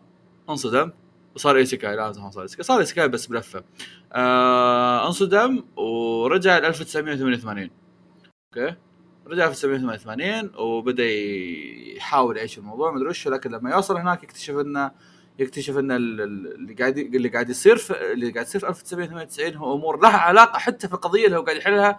انصدم 0.48 0.90
وصار 1.34 1.56
isekai 1.56 1.96
لا 1.96 2.12
ما 2.18 2.30
صار 2.30 2.42
isekai. 2.42 2.64
صار 2.64 2.80
isekai 2.80 3.08
بس 3.08 3.26
بلفة. 3.26 3.64
آه 4.12 5.06
انصدم 5.06 5.64
ورجع 5.76 6.58
ل 6.58 6.64
1988 6.64 7.70
okay؟ 8.56 8.76
رجع 9.26 9.46
1988 9.46 10.50
وبدأ 10.58 11.04
يحاول 11.96 12.36
يعيش 12.36 12.58
الموضوع 12.58 12.90
ما 12.90 12.96
أدري 12.96 13.08
وش 13.08 13.28
لكن 13.28 13.50
لما 13.50 13.70
يوصل 13.70 13.96
هناك 13.96 14.22
يكتشف 14.22 14.54
إنه 14.54 14.90
يكتشف 15.38 15.78
إن 15.78 15.90
ال- 15.92 16.20
ال- 16.20 16.54
اللي 16.54 16.74
قاعد 16.74 16.98
اللي 16.98 17.28
قاعد 17.28 17.50
يصير 17.50 17.76
في 17.76 18.12
اللي 18.12 18.30
قاعد 18.30 18.46
يصير 18.46 18.60
في 18.60 18.68
1998 18.68 19.54
هو 19.56 19.74
أمور 19.74 20.00
لها 20.00 20.16
علاقة 20.16 20.58
حتى 20.58 20.88
في 20.88 20.94
القضية 20.94 21.26
اللي 21.26 21.36
هو 21.38 21.42
قاعد 21.42 21.56
يحلها 21.56 21.98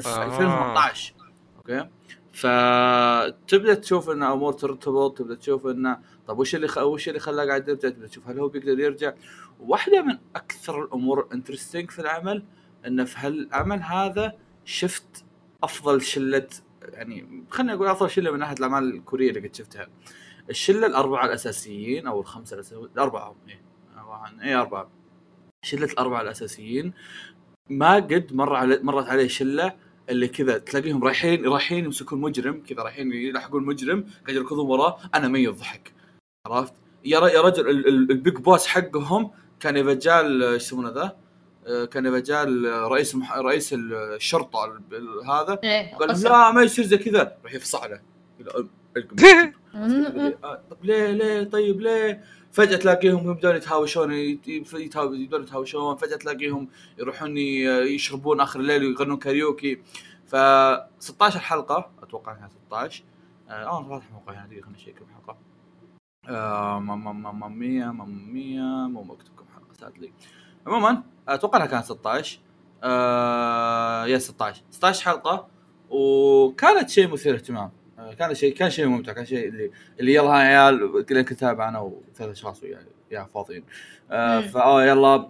في 0.00 0.08
آه. 0.08 0.24
2018 0.26 1.14
okay؟ 1.56 1.88
فتبدأ 2.32 3.74
تشوف 3.74 4.10
إن 4.10 4.22
أمور 4.22 4.52
ترتبط 4.52 5.18
تبدأ 5.18 5.34
تشوف 5.34 5.66
انه 5.66 5.98
طب 6.30 6.38
وش 6.38 6.54
اللي 6.54 6.68
خ... 6.68 6.78
وش 6.78 7.08
اللي 7.08 7.20
خلاه 7.20 7.44
قاعد 7.44 7.68
يرجع 7.68 7.90
تشوف 8.06 8.28
هل 8.28 8.38
هو 8.38 8.48
بيقدر 8.48 8.78
يرجع؟ 8.80 9.12
واحدة 9.60 10.02
من 10.02 10.18
أكثر 10.36 10.84
الأمور 10.84 11.28
interesting 11.34 11.90
في 11.90 11.98
العمل 11.98 12.44
انه 12.86 13.04
في 13.04 13.16
هالعمل 13.18 13.82
هذا 13.82 14.32
شفت 14.64 15.24
أفضل 15.62 16.02
شلة 16.02 16.46
يعني 16.82 17.44
خليني 17.50 17.72
أقول 17.72 17.86
أفضل 17.88 18.10
شلة 18.10 18.30
من 18.30 18.38
ناحية 18.38 18.54
الأعمال 18.56 18.94
الكورية 18.94 19.28
اللي 19.30 19.48
قد 19.48 19.54
شفتها. 19.54 19.88
الشلة 20.50 20.86
الأربعة 20.86 21.26
الأساسيين 21.26 22.06
أو 22.06 22.20
الخمسة 22.20 22.54
الأساسيين 22.54 22.84
الأربعة 22.94 23.34
أربعة- 23.96 24.42
إيه 24.42 24.60
أربعة. 24.60 24.90
شلة 25.64 25.84
الأربعة 25.92 26.20
الأساسيين 26.22 26.92
ما 27.70 27.94
قد 27.94 28.34
مر 28.34 28.54
على 28.54 28.80
مرت 28.82 29.06
عليه 29.08 29.28
شلة 29.28 29.76
اللي 30.10 30.28
كذا 30.28 30.58
تلاقيهم 30.58 31.04
رايحين 31.04 31.44
رايحين 31.44 31.84
يمسكون 31.84 32.20
مجرم 32.20 32.62
كذا 32.66 32.82
رايحين 32.82 33.12
يلحقون 33.12 33.64
مجرم 33.64 34.04
قاعد 34.26 34.36
يركضون 34.36 34.66
وراه 34.66 34.98
أنا 35.14 35.28
ميت 35.28 35.50
ضحك 35.50 35.92
عرفت؟ 36.46 36.72
يا 37.04 37.28
يا 37.28 37.40
رجل 37.40 37.68
ال- 37.70 37.88
ال- 37.88 38.10
ال 38.10 38.16
big 38.16 38.34
boss 38.36 38.66
حقهم 38.66 39.30
كان 39.60 39.76
يا 39.76 39.82
رجال 39.82 40.42
إيش 40.42 40.62
يسمونه 40.66 40.88
ذا؟ 40.90 41.16
آه، 41.66 41.84
كان 41.84 42.06
يبقى 42.06 42.20
جاء 42.22 42.44
ال- 42.44 42.90
رئيس 42.92 43.14
المح... 43.14 43.36
رئيس 43.36 43.74
الشرطة 43.74 44.64
ال- 44.64 44.82
ال- 44.96 45.30
هذا. 45.30 45.58
إيه 45.64 45.94
قال. 45.96 46.22
لا 46.22 46.50
ما 46.52 46.62
يصير 46.62 46.84
زي 46.84 46.98
كذا. 46.98 47.36
راح 47.44 47.54
آه، 50.44 50.62
طب 50.70 50.84
ليه 50.84 51.10
ليه 51.10 51.44
طيب 51.44 51.80
ليه؟ 51.80 52.24
فجأة 52.52 52.76
تلاقيهم 52.76 53.30
يبدون 53.30 53.56
يتهاوشون 53.56 54.12
يت- 54.12 54.48
يتهاو- 54.74 55.12
يبدون 55.14 55.42
يتهاوشون. 55.42 55.96
فجأة 55.96 56.16
تلاقيهم 56.16 56.68
يروحون 56.98 57.36
ي- 57.38 57.64
يشربون 57.94 58.40
آخر 58.40 58.60
الليل 58.60 58.84
ويغنون 58.84 59.16
كاريوكي. 59.16 59.82
ف 60.26 60.36
16 60.98 61.38
حلقة 61.40 61.90
أتوقع 62.02 62.32
إنها 62.36 62.48
16 62.66 63.04
آه 63.50 63.64
دقيقة 64.46 64.62
خليني 64.62 64.76
اشيك 64.78 64.98
كم 64.98 65.04
حلقة 65.14 65.36
آه 66.28 66.78
ماما 66.80 67.12
ماما 67.12 67.48
مية 67.48 67.84
ماما 67.84 68.04
مية 68.32 68.88
مو 68.88 69.02
مكتوب 69.02 69.36
كم 69.38 69.44
حلقة 69.54 69.74
سادلي 69.80 70.12
عموما 70.66 71.02
أتوقع 71.28 71.56
إنها 71.58 71.66
كانت 71.66 71.84
16 71.84 72.38
آه 72.82 74.06
يا 74.06 74.18
16 74.18 74.62
16 74.70 75.04
حلقة 75.04 75.46
وكانت 75.90 76.88
شيء 76.90 77.08
مثير 77.12 77.34
اهتمام 77.34 77.70
آه، 77.98 78.14
كان 78.14 78.34
شيء 78.34 78.54
كان 78.54 78.70
شيء 78.70 78.86
ممتع 78.86 79.12
كان 79.12 79.24
شيء 79.24 79.48
اللي 79.48 79.70
اللي 80.00 80.14
يلا 80.14 80.30
ها 80.30 80.42
يا 80.44 80.58
عيال 80.58 81.06
كلنا 81.06 81.22
كتاب 81.22 81.60
أنا 81.60 81.80
وثلاث 81.80 82.30
أشخاص 82.30 82.62
ويا 82.62 82.86
يا 83.10 83.24
فاضيين 83.34 83.64
آه 84.10 84.40
مم. 84.40 84.46
فاه 84.48 84.84
يلا 84.84 85.28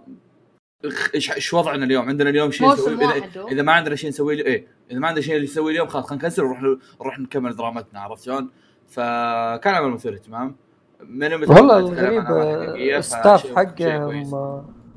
إيش 1.15 1.31
إيش 1.31 1.53
وضعنا 1.53 1.85
اليوم؟ 1.85 2.09
عندنا 2.09 2.29
اليوم 2.29 2.51
شيء 2.51 2.67
واحد 2.67 2.79
هو. 2.79 2.87
إذا, 2.87 3.47
إذا 3.47 3.61
ما 3.61 3.71
عندنا 3.71 3.95
شيء 3.95 4.09
نسويه 4.09 4.33
اليوم- 4.35 4.47
إيه 4.47 4.67
إذا 4.91 4.99
ما 4.99 5.07
عندنا 5.07 5.21
شيء 5.23 5.43
نسويه 5.43 5.71
اليوم 5.73 5.87
خلاص 5.87 6.05
خلينا 6.05 6.21
نكنسل 6.23 6.43
ونروح 6.43 6.61
نروح 7.01 7.19
نكمل 7.19 7.55
درامتنا 7.55 7.99
عرفت 7.99 8.23
شلون؟ 8.25 8.49
فكان 8.87 9.73
عمل 9.75 9.89
مثير 9.91 10.13
اهتمام 10.13 10.55
من 11.03 11.33
والله 11.33 11.77
الغريب 11.77 12.23
آه، 12.25 12.97
ال 12.97 13.04
staff 13.04 13.41
فشيء- 13.41 13.55
حقه 13.55 13.85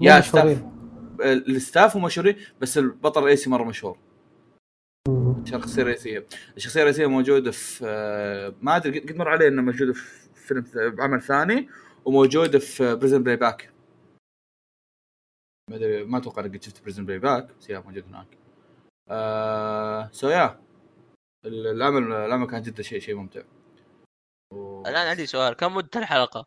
يا. 0.01 0.21
staff 0.21 0.63
ال 1.21 1.34
staff 1.34 1.97
هم 1.97 2.03
مشهورين 2.05 2.37
بس 2.61 2.79
البطل 2.79 3.21
الرئيسي 3.21 3.51
مرة 3.51 3.65
مشهور. 3.65 3.99
الشخصيه 5.43 5.83
الرئيسيه 5.83 6.27
الشخصية 6.57 6.81
الرئيسية 6.81 7.07
موجودة 7.07 7.51
في 7.51 7.81
آه، 7.87 8.55
ما 8.63 8.77
أدري 8.77 8.99
قد 8.99 9.17
مر 9.17 9.29
علي 9.29 9.49
إنه 9.49 9.63
موجوده 9.63 9.93
في 9.93 10.29
فيلم 10.35 10.65
بعمل 10.75 11.23
ثاني 11.23 11.69
وموجودة 12.05 12.59
في 12.59 12.95
Prison 12.95 13.23
Playbook 13.23 13.71
ما 15.71 15.77
أدري 15.77 16.05
ما 16.05 16.19
أتوقع 16.19 16.45
إنك 16.45 16.55
قد 16.57 16.63
شفت 16.63 16.83
Prison 16.83 17.05
Playbook 17.07 17.49
بس 17.61 17.71
موجود 17.71 18.05
هناك. 18.09 18.27
آه 19.11 20.09
so 20.13 20.29
يا 20.29 20.59
ال- 21.47 21.67
العمل 21.67 22.13
العمل 22.13 22.47
كان 22.47 22.63
جدا 22.63 22.83
شيء 22.83 23.01
شيء 23.01 23.15
ممتع. 23.15 23.41
الآن 24.87 25.07
عندي 25.07 25.27
سؤال 25.27 25.55
كم 25.55 25.75
مدة 25.75 25.91
الحلقة؟ 26.01 26.47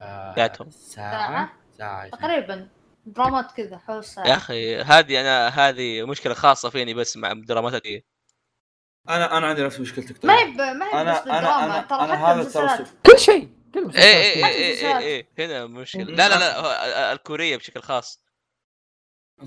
آه 0.00 0.34
ذاتهم. 0.36 0.70
ساعة 0.70 1.10
ساعة؟ 1.12 1.52
ساعة 1.78 2.08
تقريبا 2.08 2.68
درامات 3.06 3.52
كذا 3.52 3.78
حول 3.78 3.94
يا 3.94 4.00
الساعة 4.00 4.36
أخي 4.36 4.76
هذه 4.76 5.20
أنا 5.20 5.48
هذه 5.48 6.06
مشكلة 6.06 6.34
خاصة 6.34 6.70
فيني 6.70 6.94
بس 6.94 7.16
مع 7.16 7.32
درامات 7.32 7.82
دي 7.82 8.06
أنا 9.08 9.38
أنا 9.38 9.46
عندي 9.46 9.62
نفس 9.62 9.80
مشكلتك 9.80 10.24
ما. 10.24 10.38
هي 10.38 10.44
ب- 10.44 10.56
ما 10.56 10.86
هي 10.86 11.04
بس 11.04 11.18
أنا- 11.18 11.24
بالدراما 11.24 11.82
أنا- 11.82 11.88
ترى 11.88 12.00
أنا 12.00 12.42
حتى 12.42 12.58
هذا. 12.58 12.86
كل 13.06 13.18
شيء 13.18 13.48
كل 13.74 13.88
حتى 13.90 13.98
إيه 13.98 14.44
المسلسلات. 14.44 15.02
إيه, 15.02 15.26
إيه. 15.38 15.46
هنا 15.46 15.66
مشكلة. 15.66 16.04
لا 16.04 16.28
لا 16.28 16.38
لا 16.38 17.12
الكورية 17.12 17.56
بشكل 17.56 17.80
خاص 17.82 18.22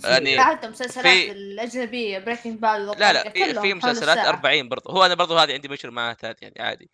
يعني- 0.03 0.41
حتى 0.43 0.67
المسلسلات 0.67 1.05
في- 1.05 1.31
الأجنبية 1.31 2.19
Breaking 2.19 2.59
Bad 2.59 2.81
لا 2.99 3.13
لا 3.13 3.29
في, 3.29 3.73
مسلسلات 3.73 4.17
40 4.17 4.69
برضه 4.69 4.91
هو 4.93 5.05
أنا 5.05 5.13
برضه 5.13 5.43
هذه 5.43 5.53
عندي 5.53 5.67
مشكلة 5.67 5.91
معها 5.91 6.17
يعني 6.41 6.55
عادي 6.61 6.89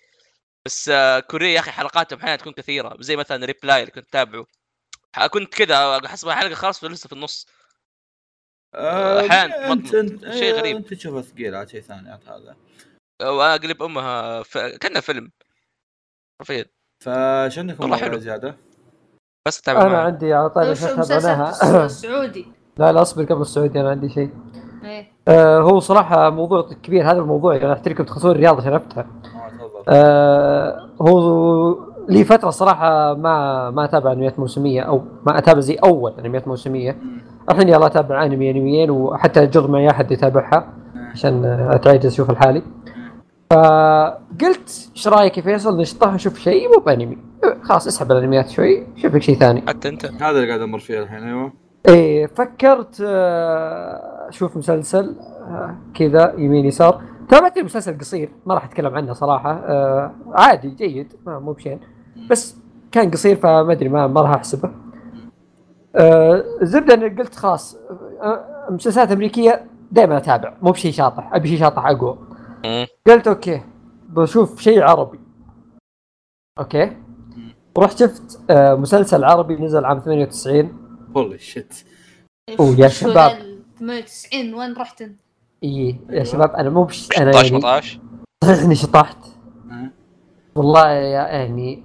بس 0.65 0.89
آه، 0.89 1.19
كوريا 1.19 1.47
يا 1.49 1.59
أخي 1.59 1.71
حلقاتهم 1.71 2.19
أحيانا 2.19 2.35
تكون 2.35 2.53
كثيرة 2.53 2.97
زي 2.99 3.15
مثلا 3.15 3.45
Reply 3.45 3.79
اللي 3.81 3.91
كنت 3.91 4.09
تابعه 4.11 4.45
ح- 5.15 5.25
كنت 5.27 5.53
كذا 5.53 6.07
حسب 6.07 6.29
حلقة 6.29 6.53
خلاص 6.55 6.83
لسه 6.83 7.07
في 7.07 7.13
النص 7.13 7.47
آه، 8.75 9.21
أنت. 9.71 9.93
أنت 9.95 10.21
شيء 10.21 10.43
إيه، 10.43 10.53
غريب. 10.53 10.75
أنت 10.75 10.93
تشوفه 10.93 11.21
ثقيل 11.21 11.55
عاد 11.55 11.69
شيء 11.69 11.81
ثاني 11.81 12.19
هذا 12.27 12.55
واقلب 13.21 13.83
أمها 13.83 14.43
ف... 14.43 14.57
كانه 14.57 14.99
فيلم 14.99 15.31
حرفيا 16.39 16.65
فايش 17.03 17.59
عندكم 17.59 17.83
والله 17.83 17.97
حلو. 17.97 18.17
زيادة؟ 18.17 18.57
بس 19.47 19.59
اتابع 19.59 19.81
أنا 19.81 19.89
معه. 19.89 20.05
عندي 20.05 20.33
على 20.33 20.49
طاري 20.49 20.71
مسلسل 20.71 21.27
عنها 21.27 21.87
سعودي 21.87 22.45
لا 22.77 22.91
لا 22.91 23.01
أصبر 23.01 23.23
قبل 23.25 23.41
السعودي 23.41 23.79
أنا 23.81 23.89
عندي 23.89 24.09
شيء 24.09 24.31
إيه 24.83 25.11
آه 25.27 25.59
هو 25.59 25.79
صراحة 25.79 26.29
موضوع 26.29 26.69
كبير 26.83 27.11
هذا 27.11 27.19
الموضوع 27.19 27.55
يعني 27.55 27.73
احتركم 27.73 28.03
تخصصون 28.03 28.31
الرياضه 28.31 28.61
عشان 28.61 28.73
افتح 28.73 29.01
تفضل 29.01 29.20
آه 29.89 30.89
هو 31.01 31.91
لي 32.09 32.23
فترة 32.23 32.49
صراحة 32.49 33.13
ما 33.13 33.69
ما 33.69 33.83
أتابع 33.85 34.11
أنميات 34.11 34.39
موسمية 34.39 34.81
أو 34.81 35.03
ما 35.27 35.37
أتابع 35.37 35.59
زي 35.59 35.75
أول 35.75 36.13
أنميات 36.19 36.47
موسمية. 36.47 36.97
الحين 37.51 37.69
يلا 37.69 37.85
أتابع 37.85 38.25
أنمي 38.25 38.51
أنميين 38.51 38.89
وحتى 38.91 39.43
اجر 39.43 39.67
معي 39.67 39.89
أحد 39.89 40.11
يتابعها 40.11 40.67
عشان 41.11 41.45
آه، 41.45 41.75
اتعجز 41.75 42.05
أشوف 42.05 42.29
الحالي. 42.29 42.63
فقلت 43.51 44.89
إيش 44.95 45.07
رأيك 45.07 45.37
يا 45.37 45.43
فيصل 45.43 45.81
نشطح 45.81 46.13
نشوف 46.13 46.39
شيء 46.39 46.67
مو 46.67 46.83
بأنمي؟ 46.85 47.17
خلاص 47.63 47.87
اسحب 47.87 48.11
الأنميات 48.11 48.49
شوي 48.49 48.87
شوف 48.95 49.15
لك 49.15 49.21
شيء 49.21 49.35
ثاني. 49.35 49.63
حتى 49.67 49.89
أنت. 49.89 50.05
هذا 50.05 50.29
اللي 50.29 50.47
قاعد 50.47 50.61
أمر 50.61 50.79
فيه 50.79 50.99
الحين 50.99 51.23
أيوه. 51.23 51.53
إيه 51.87 52.27
فكرت 52.27 53.03
آه، 53.05 54.29
أشوف 54.29 54.57
مسلسل 54.57 55.15
آه، 55.47 55.75
كذا 55.93 56.33
يمين 56.37 56.65
يسار. 56.65 57.01
تابعت 57.31 57.57
المسلسل 57.57 57.97
قصير 57.99 58.29
ما 58.45 58.53
راح 58.53 58.65
أتكلم 58.65 58.95
عنه 58.95 59.13
صراحة. 59.13 59.51
آه، 59.51 60.15
عادي 60.33 60.69
جيد. 60.69 61.13
ما 61.25 61.39
مو 61.39 61.51
بشين 61.51 61.79
بس 62.29 62.55
كان 62.91 63.11
قصير 63.11 63.35
فما 63.35 63.71
أدري 63.71 63.89
ما, 63.89 64.07
ما 64.07 64.21
راح 64.21 64.29
أحسبه. 64.31 64.71
آه، 65.95 66.43
الزبده 66.61 66.93
اني 66.93 67.09
قلت 67.09 67.35
خلاص. 67.35 67.77
آه، 68.21 68.67
مسلسلات 68.69 69.11
أمريكية 69.11 69.65
دائما 69.91 70.17
أتابع. 70.17 70.53
مو 70.61 70.71
بشيء 70.71 70.91
شاطح. 70.91 71.33
أبي 71.33 71.47
شيء 71.47 71.59
شاطح 71.59 71.85
أقوى. 71.85 72.17
قلت 73.07 73.27
okay 73.27 73.61
بشوف 74.09 74.61
شيء 74.61 74.81
عربي. 74.83 75.19
okay. 76.59 76.97
ورحت 77.77 77.97
شفت 77.99 78.39
آه، 78.49 78.75
مسلسل 78.75 79.23
عربي 79.23 79.55
نزل 79.55 79.85
عام 79.85 79.99
98 79.99 80.77
holy 81.17 81.37
shit 81.37 81.73
أوه، 82.59 82.75
يا 82.79 82.87
شباب. 82.87 83.13
ذا 83.31 83.37
ال 83.37 83.63
98 83.79 84.53
وين 84.53 84.73
رحت 84.73 85.01
انت؟ 85.01 85.19
اي 85.63 85.99
يا 86.09 86.23
شباب 86.23 86.51
أنا 86.51 86.69
مو 86.69 86.83
بش 86.83 87.09
أنا 87.17 87.31
16 87.31 87.45
يعني 87.51 87.61
18 87.61 87.99
صحيح 88.43 88.63
اني 88.63 88.75
شطحت؟ 88.75 89.17
والله 90.55 90.89
يا 90.89 91.27
يعني 91.27 91.83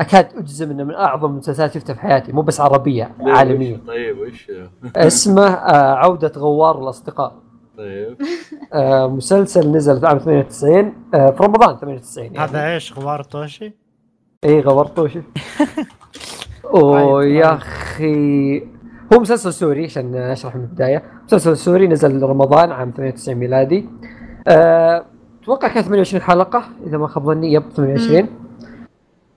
أكاد 0.00 0.28
أجزم 0.36 0.70
إنه 0.70 0.84
من 0.84 0.94
أعظم 0.94 1.30
المسلسلات 1.30 1.74
شفتها 1.74 1.94
في 1.94 2.00
حياتي 2.00 2.32
مو 2.32 2.42
بس 2.42 2.60
عربية 2.60 3.14
عالمية. 3.20 3.80
طيب 3.86 4.18
وش؟ 4.18 4.52
اسمه 4.96 5.46
آه، 5.46 5.94
عودة 5.94 6.32
غوار 6.36 6.82
الأصدقاء. 6.82 7.34
طيب. 7.78 8.16
آه، 8.72 9.06
مسلسل 9.06 9.72
نزل 9.72 10.00
في 10.00 10.06
عام 10.06 10.18
98 10.18 10.94
آه، 11.14 11.30
في 11.30 11.42
رمضان 11.42 11.76
98 11.76 12.34
يعني. 12.34 12.38
هذا 12.38 12.74
إيش 12.74 12.92
غوار 12.98 13.22
طوشي؟ 13.22 13.72
اي 14.44 14.60
غوار 14.60 14.81
الطوشة 14.81 15.22
أوه 16.74 17.24
يا 17.24 17.54
أخي 17.54 18.62
هو 19.12 19.20
مسلسل 19.20 19.52
سوري 19.52 19.84
عشان 19.84 20.14
أشرح 20.14 20.56
من 20.56 20.62
البداية. 20.62 21.02
مسلسل 21.24 21.56
سوري 21.56 21.88
نزل 21.88 22.22
رمضان 22.22 22.72
عام 22.72 22.90
98 22.90 23.34
ميلادي. 23.38 23.88
أه، 24.48 25.04
أتوقع 25.42 25.68
كان 25.68 25.82
28 25.82 26.22
حلقة 26.22 26.62
إذا 26.86 26.98
ما 26.98 27.06
خاب 27.06 27.24
ظني 27.24 27.52
يب 27.52 27.62
28 27.76 28.28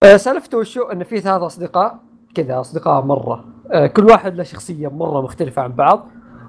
أه 0.03 0.17
سالفته 0.17 0.57
وشو؟ 0.57 0.83
إن 0.83 1.03
في 1.03 1.19
ثلاث 1.19 1.41
أصدقاء 1.41 1.99
كذا 2.35 2.59
أصدقاء 2.59 3.01
مرة. 3.05 3.45
أه 3.71 3.87
كل 3.87 4.05
واحد 4.05 4.35
له 4.35 4.43
شخصية 4.43 4.87
مرة 4.87 5.21
مختلفة 5.21 5.61
عن 5.61 5.71
بعض. 5.71 6.07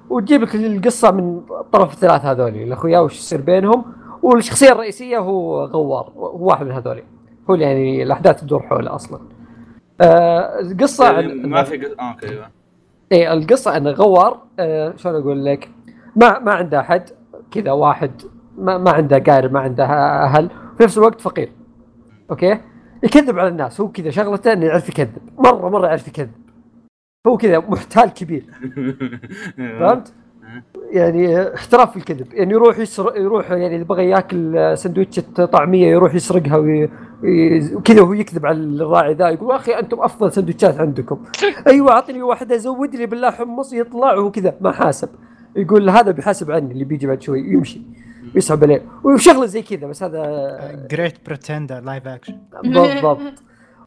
وتجيب 0.09 0.41
لك 0.41 0.55
القصة 0.55 1.11
من 1.11 1.41
طرف 1.73 1.93
الثلاث 1.93 2.25
هذول 2.25 2.55
الأخويا 2.55 2.99
وش 2.99 3.17
يصير 3.19 3.41
بينهم. 3.41 3.85
والشخصية 4.23 4.71
الرئيسية 4.71 5.17
هو 5.17 5.65
غوار 5.65 6.11
هو 6.17 6.47
واحد 6.47 6.65
من 6.65 6.71
هذول 6.71 7.03
هو 7.49 7.53
اللي 7.53 7.65
يعني 7.65 8.03
الأحداث 8.03 8.41
تدور 8.41 8.61
حوله 8.63 8.95
أصلا. 8.95 9.19
آه 10.01 10.59
القصة 10.59 11.11
يعني 11.11 11.31
عن 11.31 11.45
ما 11.49 11.63
في 11.63 11.77
قص- 11.77 11.95
آه 11.99 12.11
أوكي 12.11 12.39
إيه 13.11 13.33
القصة 13.33 13.77
إن 13.77 13.87
غوار 13.87 14.41
آه 14.59 14.93
شلون 14.95 15.15
أقول 15.15 15.45
لك؟ 15.45 15.69
ما 16.15 16.39
ما 16.39 16.51
عنده 16.53 16.79
أحد 16.79 17.09
كذا 17.51 17.71
واحد 17.71 18.11
ما, 18.57 18.77
ما 18.77 18.91
عنده 18.91 19.19
قارب 19.19 19.53
ما 19.53 19.59
عنده 19.59 19.85
أهل 20.23 20.49
في 20.77 20.83
نفس 20.83 20.97
الوقت 20.97 21.21
فقير. 21.21 21.51
okay؟ 22.31 22.57
يكذب 23.03 23.39
على 23.39 23.47
الناس 23.47 23.81
هو 23.81 23.91
كذا 23.91 24.09
شغلته 24.09 24.53
إنه 24.53 24.65
يعرف 24.65 24.89
يكذب 24.89 25.21
مرة 25.37 25.69
مرة 25.69 25.87
يعرف 25.87 26.07
يكذب. 26.07 26.31
هو 27.27 27.37
كذا 27.37 27.59
محتال 27.59 28.13
كبير. 28.13 28.45
فهمت؟ 29.79 30.13
يعني 30.91 31.53
احتراف 31.55 31.91
في 31.91 31.97
الكذب. 31.97 32.33
يعني 32.33 32.53
يروح 32.53 32.79
يسرق 32.79 33.17
يروح 33.17 33.51
يعني 33.51 33.75
اذا 33.75 33.83
بغى 33.83 34.09
ياكل 34.09 34.73
سندويشة 34.77 35.21
طعمية 35.45 35.87
يروح 35.87 36.15
يسرقها 36.15 36.57
وي- 36.57 36.89
وكذا 37.75 38.01
وهو 38.01 38.13
يكذب 38.13 38.45
على 38.45 38.57
الراعي 38.57 39.13
ذا 39.13 39.29
يقول 39.29 39.51
أخي 39.55 39.71
أنتم 39.71 39.99
أفضل 40.01 40.31
سندويشات 40.31 40.79
عندكم. 40.79 41.23
أيوه 41.67 41.91
أعطني 41.91 42.21
واحدة 42.23 42.57
زود 42.57 42.95
لي 42.95 43.05
بالله 43.05 43.31
حمص 43.31 43.73
يطلع 43.73 44.13
وهو 44.13 44.31
كذا 44.31 44.55
ما 44.61 44.71
حاسب. 44.71 45.09
يقول 45.55 45.89
هذا 45.89 46.11
بيحاسب 46.11 46.51
عني 46.51 46.71
اللي 46.73 46.83
بيجي 46.83 47.07
بعد 47.07 47.21
شوي 47.21 47.39
يمشي 47.39 47.81
يسحب 48.35 48.63
عليه. 48.63 48.81
وشغلة 49.03 49.45
زي 49.45 49.61
كذا 49.61 49.87
بس 49.87 50.03
هذا 50.03 50.87
Great 50.91 51.13
Pretender 51.25 51.79
live 51.79 52.07
action 52.07 52.37
بالضبط. 52.63 53.19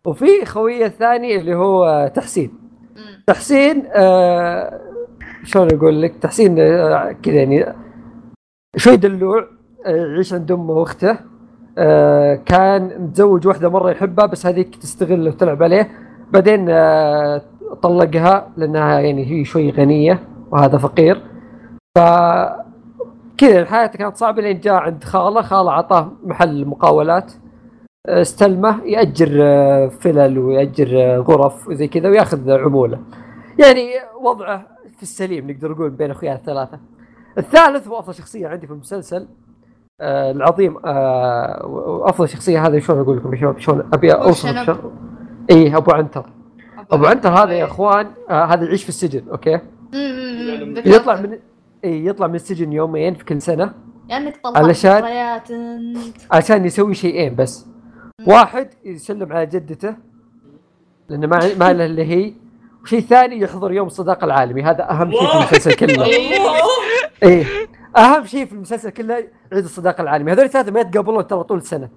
وفي 0.05 0.45
خوية 0.45 0.87
الثاني 0.87 1.37
اللي 1.41 1.55
هو 1.55 2.11
تحسين. 2.15 2.51
تحسين 3.27 3.85
آه 3.93 4.81
شلون 5.45 5.75
أقول 5.75 6.03
لك؟ 6.03 6.17
تحسين 6.17 6.57
آه، 6.59 7.13
كذا 7.23 7.35
يعني. 7.35 7.67
شوي 8.77 8.97
دلوع 8.97 9.47
آه، 9.87 9.91
يعيش 9.91 10.33
عند 10.33 10.53
أمه 10.53 10.73
وأخته. 10.73 11.17
آه، 11.79 12.35
كان 12.35 13.03
متزوج 13.03 13.47
واحدة 13.47 13.69
مرة 13.69 13.91
يحبها 13.91 14.27
بس 14.27 14.47
هذيك 14.47 14.77
تستغله 14.77 15.31
وتلعب 15.31 15.63
عليه. 15.63 15.91
بعدين 16.33 16.67
طلقها 17.83 18.51
لأنها 18.57 19.01
يعني 19.01 19.27
هي 19.27 19.45
شوي 19.45 19.71
غنية 19.71 20.21
وهذا 20.51 20.79
فقير. 20.79 21.23
ف 21.99 22.01
كذا 23.39 23.65
حياته 23.65 23.99
كانت 23.99 24.17
صعبة 24.17 24.43
لين 24.43 24.61
جاء 24.61 24.75
عند 24.75 25.05
خالة. 25.05 25.43
خالة 25.43 25.71
اعطاه 25.71 26.13
محل 26.25 26.67
مقاولات 26.67 27.33
استلمه 28.09 28.85
يأجر 28.85 29.31
فلل 29.91 30.39
ويأجر 30.39 31.21
غرف 31.21 31.69
وزي 31.69 31.89
كذا 31.89 32.09
ويأخذ 32.09 32.51
عمولة. 32.51 32.99
يعني 33.59 33.91
وضعه 34.23 34.67
في 35.01 35.05
السليم 35.07 35.51
نقدر 35.51 35.71
نقول 35.73 35.91
بين 35.91 36.11
اخوياه 36.11 36.35
الثلاثة. 36.35 36.79
الثالث 37.39 37.89
وافضل 37.89 38.15
شخصية 38.15 38.49
عندي 38.49 38.67
في 38.67 38.73
المسلسل 38.73 39.29
آه 40.01 40.31
العظيم 40.31 40.77
آه 40.87 41.67
وافضل 41.67 42.29
شخصية 42.29 42.67
هذا 42.67 42.79
شلون 42.79 43.01
أقول 43.01 43.17
لكم 43.17 43.35
يا 43.35 43.41
شباب؟ 43.41 43.59
شلون 43.59 43.89
أبي 43.93 44.13
أوصف. 44.13 44.49
شلون- 44.65 44.97
اي 45.51 45.77
أبو 45.77 45.91
عنتر. 45.93 46.27
أبو 46.91 47.07
عنتر 47.07 47.29
هذا 47.29 47.53
يا 47.53 47.65
إخوان 47.65 48.07
آه 48.31 48.45
هذا 48.45 48.65
يعيش 48.65 48.83
في 48.83 48.89
السجن 48.89 49.29
أوكي؟ 49.31 49.61
يطلع 50.87 51.21
من 51.21 51.39
اي 51.85 52.07
يطلع 52.07 52.27
من 52.27 52.35
السجن 52.35 52.73
يومين 52.73 53.15
في 53.15 53.25
كل 53.25 53.43
سنة. 53.43 53.73
يعني 54.09 54.31
طلعت 54.31 54.57
علشان- 54.57 55.05
عشان 56.31 56.65
يسوي 56.65 56.95
شيئين 56.95 57.35
بس. 57.37 57.67
واحد 58.27 58.69
يسلم 58.85 59.33
على 59.33 59.47
جدته 59.47 59.97
لأنه 61.09 61.27
ما 61.27 61.39
ما 61.59 61.73
له 61.73 61.87
إلا 61.87 62.03
هي. 62.03 62.33
وشيء 62.83 63.01
ثاني 63.01 63.41
يحضر 63.41 63.73
يوم 63.73 63.87
الصداقه 63.87 64.25
العالمي. 64.25 64.63
هذا 64.63 64.91
أهم 64.91 65.11
شيء 65.11 65.27
في 65.27 65.35
المسلسل 65.35 65.73
كله. 65.73 66.07
إيه. 67.23 67.45
أهم 67.97 68.27
شيء 68.27 68.47
في 68.47 68.53
المسلسل 68.53 68.91
كله 68.91 69.15
عيد 69.53 69.65
الصداقه 69.65 70.03
العالمي. 70.03 70.33
هذول 70.33 70.45
الثلاثة 70.45 70.73
ما 70.73 70.81
يتقابلون 70.81 71.27
ترى 71.27 71.43
طول 71.45 71.59
السنة. 71.59 71.89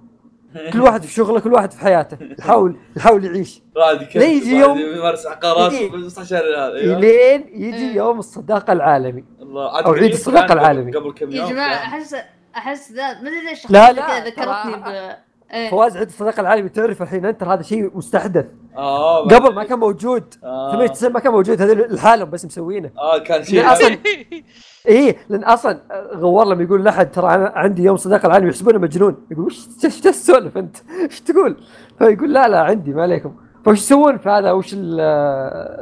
كل 0.74 0.82
واحد 0.82 1.02
في 1.04 1.14
شغله 1.14 1.40
كل 1.40 1.54
واحد 1.54 1.72
في 1.72 1.80
حياته. 1.80 2.18
يحاول 2.40 2.76
يحاول 2.98 3.26
يعيش. 3.26 3.62
لا 4.16 4.26
يجي 4.26 4.56
يوم- 4.56 4.78
يمارس 4.78 5.26
عقارات 5.28 5.72
أيوه. 5.74 7.00
لين 7.00 7.46
يجي 7.54 7.78
إيه. 7.90 7.96
يوم 7.96 8.20
الصداقه 8.20 8.74
العالمي. 8.74 9.24
الله 9.42 9.86
أو 9.86 9.94
عيد 9.94 10.16
قبل- 10.26 10.60
العالمي. 10.60 10.92
قبل 10.92 11.12
كم 11.14 11.32
يا 11.32 11.38
يوم 11.38 11.50
جماعة 11.50 11.70
كان. 11.70 11.78
احس 12.00 12.16
أحس 12.56 12.92
ذا 12.92 13.14
ما 13.14 13.20
أدري 13.30 13.42
ليش 13.50 13.72
لا، 13.72 13.92
لا، 13.92 14.26
ذكرتني 14.26 14.76
ب 14.76 15.16
إيه. 15.54 15.70
فواز 15.70 15.98
عيد 15.98 16.08
الصداقه 16.08 16.42
العالمي 16.42 16.70
تعرف 16.70 17.02
الحين 17.02 17.26
أنت 17.26 17.44
هذا 17.44 17.62
شيء 17.62 17.98
مستحدث. 17.98 18.46
آه 18.78 19.24
قبل 19.28 19.54
ما 19.56 19.64
كان 19.64 19.80
موجود. 19.80 20.24
آه. 20.44 20.72
ثمانية 20.72 20.88
تسعين 20.88 21.14
ما 21.14 21.20
كان 21.20 21.32
موجود. 21.32 21.62
هذول 21.62 21.96
لحالهم 21.96 22.30
بس 22.30 22.46
مسوينه. 22.46 22.90
آه 22.98 23.18
كان 23.18 23.44
شيء 23.44 23.62
لا، 23.64 23.76
أصلاً- 23.76 23.98
إيه 24.88 25.16
لأن 25.30 25.44
أصلا 25.44 25.82
غوار 26.16 26.48
لما 26.48 26.64
يقول 26.64 26.84
لأحد 26.84 27.12
ترى 27.12 27.36
أنا 27.36 27.52
عندي 27.56 27.84
يوم 27.84 27.98
صداقة 27.98 28.26
العالمي 28.26 28.50
يحسبونه 28.50 28.80
مجنون. 28.80 29.18
يقول 29.32 29.46
وش 29.46 29.68
إيش 29.86 30.00
تسولف 30.02 30.58
أنت؟ 30.58 30.78
إيش 31.10 31.22
تقول؟ 31.22 31.58
فيقول 32.00 32.34
لا 32.34 32.48
لا 32.48 32.60
عندي 32.62 32.94
ما 32.94 33.02
عليكم. 33.02 33.36
فوش 33.66 33.78
يسوون 33.78 34.18
في 34.18 34.30
هذا؟ 34.30 34.52
وش 34.52 34.74
ال- 34.74 35.00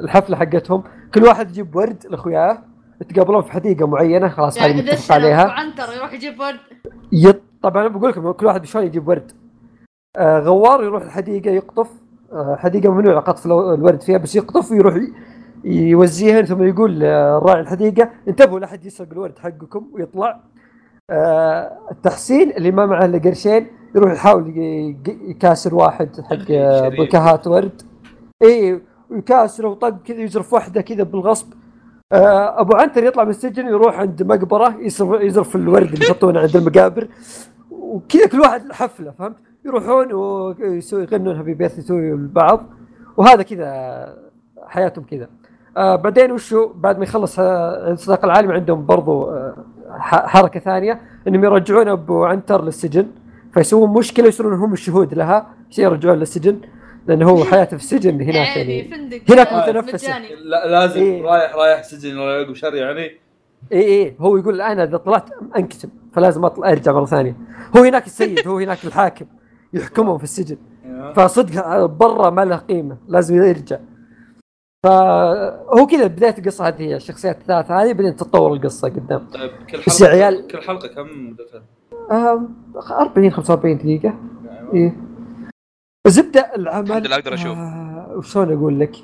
الحفلة 0.03 0.37
حقتهم؟ 0.37 0.83
كل 1.15 1.23
واحد 1.23 1.49
يجيب 1.49 1.75
ورد 1.75 2.03
لأخوياه 2.09 2.63
يتقابلون 3.01 3.41
في 3.41 3.51
حديقة 3.51 3.87
معينة 3.87 4.29
خلاص 4.29 4.57
هذه 4.57 4.67
يعني 4.69 4.81
متفق 4.81 5.15
عليها. 5.15 5.49
عنتر 5.51 5.93
يروح 5.97 6.13
يجيب 6.13 6.39
ورد. 6.39 6.59
يط... 7.11 7.41
طبعا 7.63 7.87
بقول 7.87 8.09
لكم 8.09 8.31
كل 8.31 8.45
واحد 8.45 8.65
شلون 8.65 8.85
يجيب 8.85 9.07
ورد. 9.07 9.31
آه 10.17 10.39
غوار 10.39 10.83
يروح 10.83 11.03
الحديقة 11.03 11.51
يقطف 11.51 11.87
حديقه 12.35 12.91
ممنوع 12.91 13.19
قطف 13.19 13.45
الو- 13.45 13.73
الورد 13.73 14.01
فيها 14.01 14.17
بس 14.17 14.35
يقطف 14.35 14.71
ويروح 14.71 14.95
يوزيها 15.63 16.41
ثم 16.41 16.63
يقول 16.63 17.03
آه، 17.03 17.39
راعي 17.39 17.61
الحديقة 17.61 18.09
انتبهوا 18.27 18.59
لا 18.59 18.65
احد 18.65 18.85
يسرق 18.85 19.07
الورد 19.11 19.39
حقكم 19.39 19.87
ويطلع 19.93 20.39
آه 21.09 21.71
التحسين 21.91 22.51
اللي 22.51 22.71
ما 22.71 22.85
معه 22.85 23.05
إلا 23.05 23.17
قرشين 23.17 23.67
يروح 23.95 24.11
يحاول 24.13 24.53
يكاسر 25.27 25.75
واحد 25.75 26.21
حق 26.21 26.37
آه،. 26.51 26.89
بكهات 26.89 27.47
ورد 27.47 27.81
اي 28.43 28.81
ويكاسره 29.09 29.67
وطق 29.67 30.03
كذا 30.03 30.21
يزرف 30.21 30.53
واحدة 30.53 30.81
كذا 30.81 31.03
بالغصب 31.03 31.47
آه، 32.11 32.61
أبو 32.61 32.75
عنتر 32.75 33.03
يطلع 33.03 33.23
من 33.23 33.29
السجن 33.29 33.65
يروح 33.67 33.99
عند 33.99 34.23
مقبرة 34.23 34.75
يزرف 35.21 35.55
الورد 35.55 35.93
اللي 35.93 36.05
يحطونه 36.05 36.39
عند 36.39 36.55
المقابر 36.55 37.07
وكذا 37.71 38.27
كل 38.27 38.39
واحد 38.39 38.71
حفلة 38.71 39.11
فهمت؟ 39.11 39.50
يروحون 39.65 40.13
ويسوي 40.13 41.01
يغنون 41.03 41.35
happy 41.35 41.53
birthday 41.53 41.87
to 41.87 41.93
البعض. 41.97 42.65
وهذا 43.17 43.43
كذا 43.43 43.69
حياتهم 44.67 45.05
كذا. 45.11 45.29
آه 45.77 45.95
بعدين 45.95 46.31
وشو؟ 46.31 46.73
بعد 46.75 46.97
ما 46.97 47.03
يخلص 47.03 47.39
آه، 47.39 47.91
الصداقه 47.91 48.25
العالمي 48.25 48.53
عندهم 48.53 48.85
برضو 48.85 49.29
آه 49.29 49.55
ح- 49.99 50.25
حركة 50.25 50.59
ثانية 50.59 51.01
إنهم 51.27 51.43
يرجعون 51.43 51.87
أبو 51.87 52.23
عنتر 52.25 52.63
للسجن. 52.63 53.07
فيسوون 53.53 53.89
مشكلة 53.93 54.27
يصيرون 54.27 54.53
هم 54.53 54.73
الشهود 54.73 55.13
لها 55.13 55.47
عشان 55.69 55.83
يرجعون 55.83 56.17
للسجن 56.19 56.59
لأنه 57.07 57.29
هو 57.29 57.43
حياته 57.43 57.77
في 57.77 57.83
السجن. 57.83 58.21
هناك 58.21 58.57
يعني 58.57 58.79
يعني 58.79 59.21
هناك 59.29 59.47
آه، 59.47 59.71
لا 60.43 60.67
لازم 60.67 61.01
إيه. 61.01 61.23
رايح 61.23 61.55
رايح 61.55 61.83
سجن 61.83 62.17
ولا 62.17 62.53
شر 62.53 62.75
يعني. 62.75 63.01
اي 63.01 63.11
اي 63.71 63.81
إيه، 63.81 64.15
هو 64.19 64.37
يقول 64.37 64.61
أنا 64.61 64.83
إذا 64.83 64.97
طلعت 64.97 65.29
أنكتم 65.57 65.89
فلازم 66.13 66.45
اطلع 66.45 66.71
أرجع 66.71 66.91
مرة 66.91 67.05
ثانية. 67.05 67.35
هو 67.77 67.83
هناك 67.83 68.05
السيد 68.05 68.47
هو 68.47 68.57
هناك 68.57 68.77
الحاكم. 68.85 69.25
يحكمهم 69.73 70.17
في 70.17 70.23
السجن. 70.23 70.57
فصدق 71.15 71.85
برا 71.85 72.29
ما 72.29 72.45
له 72.45 72.55
قيمة 72.55 72.97
لازم 73.07 73.35
يرجع. 73.35 73.79
فهو 74.85 75.87
كذا 75.91 76.07
بداية 76.07 76.35
القصة 76.37 76.67
هذه 76.67 76.81
هي 76.81 76.95
الشخصيات 76.95 77.37
الثلاثة 77.41 77.81
هذه 77.83 77.93
بعدين 77.93 78.15
تتطور 78.15 78.53
القصة 78.53 78.89
قدام. 78.89 79.27
طيب 79.33 79.51
كل 79.69 79.77
بس 79.87 80.03
حلقة 80.03 80.11
عيال- 80.11 80.47
كل 80.47 80.61
حلقة 80.61 80.87
كم 80.87 81.29
مدتها؟ 81.29 81.63
آه 82.11 82.41
40 82.91 83.31
45 83.31 83.77
دقيقة. 83.77 84.13
يعني 84.45 84.71
إيه. 84.73 84.95
زبده 86.07 86.55
العمل. 86.55 86.91
الحمد 86.91 87.07
لله 87.07 87.15
أقدر 87.15 87.33
أشوف. 87.33 87.57
آه 87.57 88.13
وشلون 88.17 88.53
أقول 88.57 88.79
لك؟ 88.79 88.95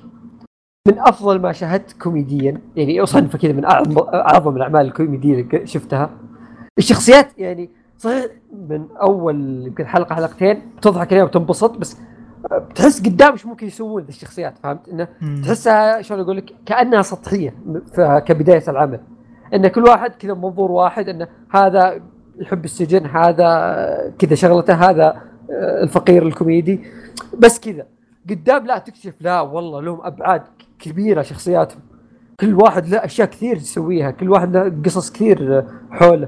من 0.88 1.00
أفضل 1.00 1.42
ما 1.42 1.52
شاهدت 1.52 1.92
كوميديا 2.02 2.62
يعني 2.76 3.02
أصنفه 3.04 3.38
كذا 3.38 3.52
من 3.54 3.66
اعظم 3.66 3.98
أعظم 4.14 4.56
الأعمال 4.58 4.86
الكوميدية 4.86 5.42
اللي 5.42 5.68
شفتها. 5.68 6.10
الشخصيات 6.78 7.40
يعني 7.40 7.70
صحيح؟ 7.98 8.26
من 8.70 8.88
أول 9.02 9.66
يمكن 9.68 9.88
حلقة 9.88 10.16
حلقتين 10.16 10.62
تضحك 10.82 11.14
عليها 11.14 11.24
وتنبسط 11.24 11.78
بس 11.78 11.98
بتحس 12.52 13.02
قدام 13.02 13.32
إيش 13.32 13.46
ممكن 13.46 13.68
يسوون 13.68 14.04
ذي 14.04 14.10
الشخصيات 14.10 14.58
فهمت؟ 14.64 14.90
إنه. 14.90 15.08
تحسها 15.44 16.02
شلون 16.02 16.20
أقول 16.22 16.38
لك 16.38 16.54
كأنها 16.66 17.02
سطحية 17.02 17.56
كبداية 17.98 18.64
العمل. 18.68 19.00
إن 19.54 19.68
كل 19.68 19.84
واحد 19.84 20.12
كذا 20.16 20.34
منظور 20.34 20.72
واحد 20.72 21.10
انه 21.10 21.28
هذا 21.50 22.02
يحب 22.40 22.66
السجن 22.66 23.06
هذا 23.06 24.14
كذا 24.20 24.36
شغلته 24.36 24.74
هذا 24.74 25.22
آه، 25.52 25.84
الفقير 25.84 26.28
الكوميدي. 26.28 26.82
بس 27.40 27.60
كذا 27.60 27.86
قدام 28.30 28.66
لا 28.66 28.78
تكتشف 28.78 29.14
لا 29.22 29.42
والله 29.42 29.82
لهم 29.82 30.00
أبعاد 30.04 30.42
كبيرة 30.80 31.22
شخصياتهم. 31.22 31.82
كل 32.40 32.54
واحد 32.54 32.88
له 32.88 32.98
أشياء 32.98 33.28
كثير 33.28 33.56
يسويها 33.56 34.12
كل 34.12 34.30
واحد 34.30 34.58
له 34.58 34.82
قصص 34.86 35.12
كثير 35.12 35.58
آه، 35.58 35.68
حوله. 35.92 36.28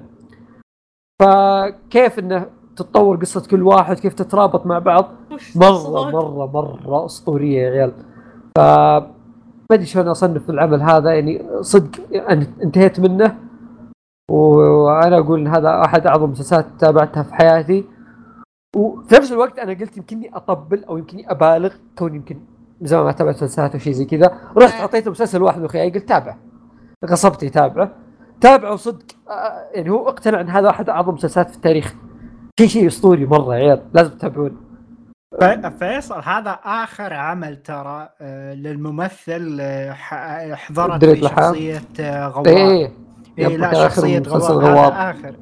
فكيف 1.20 2.20
إنه 2.20 2.46
تتطور 2.76 3.18
قصة 3.18 3.48
كل 3.52 3.64
واحد؟ 3.64 4.00
كيف 4.00 4.14
تترابط 4.14 4.66
مع 4.66 4.80
بعض؟ 4.80 5.06
مرة؟ 5.56 6.12
مرة 6.12 6.46
مرة 6.54 7.06
أسطورية 7.06 7.62
يا 7.62 7.70
عيال. 7.72 7.94
ف 8.58 8.60
ما 8.60 9.76
أدري 9.76 9.86
شلون 9.86 10.08
أصنف 10.08 10.50
العمل 10.50 10.82
هذا 10.82 11.14
يعني 11.14 11.62
صدق 11.62 11.90
انتهيت 12.64 13.00
منه. 13.00 13.38
وأنا 14.32 15.18
أقول 15.18 15.40
إن 15.40 15.48
هذا 15.48 15.82
أحد 15.86 16.08
أعظم 16.08 16.26
المسلسلات 16.26 16.66
تابعتها 16.80 17.24
في 17.24 17.34
حياتي. 17.34 17.86
وفي 18.76 19.16
نفس 19.16 19.32
الوقت 19.32 19.60
أنا 19.60 19.74
قلت 19.74 19.98
يمكنني 19.98 20.36
أطبل 20.36 20.84
أو 20.84 20.98
يمكنني 20.98 21.32
أبالغ 21.32 21.74
كوني 21.98 22.16
يمكن 22.16 22.40
من 22.82 22.88
زمان 22.88 23.04
ما 23.04 23.12
تابعت 23.12 23.36
مسلسلات 23.36 23.74
أو 23.74 23.80
شيء 23.80 23.94
زي 23.94 24.06
كذا. 24.06 24.38
رحت 24.58 24.82
أعطيته 24.82 25.12
مسلسل 25.12 25.42
واحد 25.42 25.60
من 25.60 25.66
أخوياي 25.66 25.90
قلت 25.90 26.10
تابعه 26.10 26.38
غصبت 27.06 27.44
يتابعه 27.44 27.92
تابعه 28.42 28.74
وصدق 28.74 29.06
آه، 29.30 29.70
يعني 29.74 29.90
هو 29.90 30.10
اقتنع 30.10 30.42
ان 30.42 30.50
هذا 30.50 30.70
احد 30.70 30.90
اعظم 30.90 31.10
المسلسلات 31.10 31.50
في 31.50 31.56
التاريخ. 31.56 31.94
شيء 32.60 32.68
شيء 32.68 32.88
اسطوري 32.88 33.26
مره 33.26 33.56
يا 33.56 33.60
عيال 33.60 33.82
لازم 33.94 34.12
تتابعون. 34.12 34.58
فيصل 35.80 36.22
هذا 36.24 36.52
آخر 36.64 37.14
عمل 37.14 37.58
ترى 37.64 38.10
آه، 38.22 38.54
للممثل 38.54 39.58
آه، 39.62 39.94
حضرت 40.56 41.06
في 41.06 41.80
آه، 42.00 42.28
غوار. 42.28 42.48
إيه 42.48 42.92
إيه 43.38 43.46
يبقى 43.46 43.58
لا 43.58 43.88
مسلسل 43.88 44.30
غوار, 44.30 44.64
غوار. 44.76 44.94
هذا 44.94 45.10
اخر. 45.12 45.36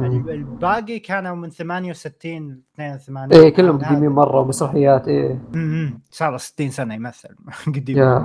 ال- 0.00 0.30
الباقي 0.30 0.98
كانوا 0.98 1.34
من 1.36 1.50
68 1.50 2.62
82 2.74 3.32
إيه 3.32 3.54
كلهم 3.54 3.78
قديمين 3.84 4.10
مرة 4.10 4.40
ومسرحيات 4.40 5.08
إيه. 5.08 5.38
امم 5.54 6.00
صار 6.10 6.36
60 6.36 6.70
سنة 6.70 6.94
يمثل. 6.94 7.28
قديم. 7.76 8.24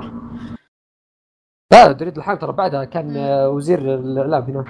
لا 1.73 1.91
دريد 1.91 2.17
لحام 2.17 2.37
ترى 2.37 2.51
بعدها 2.51 2.83
كان 2.85 3.17
آه، 3.17 3.49
وزير 3.49 3.79
الإعلام 3.79 4.43
هنا. 4.43 4.65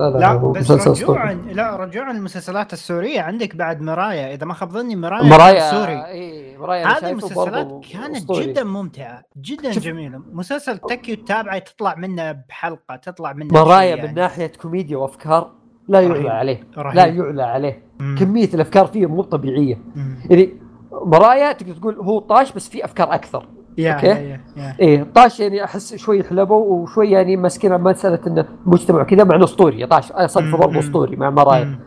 لا 0.00 0.10
لا, 0.10 0.18
لا 0.18 0.36
بس 0.36 0.70
رجوعا 0.70 1.32
لا 1.34 1.76
رجوعا 1.76 2.10
المسلسلات 2.10 2.72
السورية 2.72 3.20
عندك 3.20 3.56
بعد 3.56 3.80
مرايا 3.80 4.34
إذا 4.34 4.46
ما 4.46 4.54
خاب 4.54 4.70
ظني 4.70 4.96
مرايا 4.96 5.22
مرايا 5.22 5.70
سوري 5.70 6.06
اي 6.06 6.58
مرايا 6.58 6.84
أنا 6.84 6.92
هذه 6.92 7.00
شايفه 7.00 7.10
المسلسلات 7.10 7.84
كانت 7.92 8.16
أسطوري. 8.16 8.46
جدا 8.46 8.64
ممتعة 8.64 9.22
جدا 9.36 9.70
جميلة 9.70 10.22
مسلسل 10.32 10.78
تكي 10.78 11.12
وتتابعه 11.12 11.58
تطلع 11.58 11.94
منه 11.94 12.32
بحلقة 12.32 12.96
تطلع 12.96 13.32
منه 13.32 13.54
مرايا 13.54 13.94
بشيء 13.96 14.08
من 14.08 14.14
ناحية 14.14 14.52
كوميديا 14.62 14.96
وأفكار 14.96 15.52
لا. 15.88 16.00
يعلى 16.00 16.28
عليه 16.30 16.66
رهيب. 16.78 16.96
لا 16.96 17.06
يعلى 17.06 17.42
عليه 17.42 17.82
مم. 17.98 18.16
كمية 18.18 18.48
الأفكار 18.54 18.86
فيه 18.86 19.06
مو 19.06 19.22
طبيعية 19.22 19.78
مم. 19.96 20.18
يعني 20.30 20.60
مرايا 20.92 21.52
تقدر 21.52 21.74
تقول 21.74 21.94
هو 21.98 22.18
طاش 22.18 22.52
بس 22.52 22.68
في 22.68 22.84
أفكار 22.84 23.14
أكثر 23.14 23.46
يا 23.82 23.92
okay. 23.92 24.06
يا 24.06 24.40
يا 24.56 24.74
إيه 24.80 25.06
طاش 25.14 25.40
يعني 25.40 25.64
أحس 25.64 25.94
شوي 25.94 26.24
حلبوا 26.24 26.64
وشوي 26.82 27.10
يعني 27.10 27.36
ماسكين 27.36 27.80
مساله 27.80 28.18
إنه 28.26 28.44
مجتمع 28.66 29.02
كذا 29.02 29.24
مع 29.24 29.36
انه 29.36 29.44
اسطوري 29.44 29.86
طاش 29.86 30.12
صنفه 30.26 30.40
مم، 30.56 30.56
برضه. 30.56 30.78
أسطوري 30.78 31.16
مع 31.16 31.30
مرايا. 31.30 31.78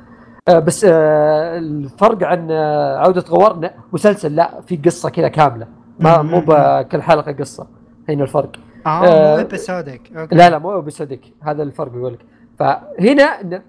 آه 0.47 0.59
بس 0.59 0.85
آه 0.89 1.57
الفرق 1.57 2.23
عن 2.23 2.47
آه 2.51 2.97
عودة 2.97 3.23
غوار 3.29 3.55
إنه 3.55 3.71
مسلسل 3.93 4.35
لا 4.35 4.61
في 4.61 4.75
قصة 4.77 5.09
كذا 5.09 5.27
كاملة 5.27 5.67
ما 5.99 6.21
مو. 6.21 6.43
بكل 6.47 7.01
حلقة 7.01 7.31
قصة 7.31 7.67
هنا 8.09 8.23
الفرق 8.23 8.51
آه 8.85 8.89
آه، 8.89 9.35
مو 9.35 9.41
episodic. 9.41 10.01
لا 10.31 10.49
لا 10.49 10.59
مو 10.59 10.81
بصدق 10.81 11.19
هذا 11.43 11.63
الفرق 11.63 11.91
يقول 11.95 12.13
لك 12.13 12.19
فهنا 12.59 13.61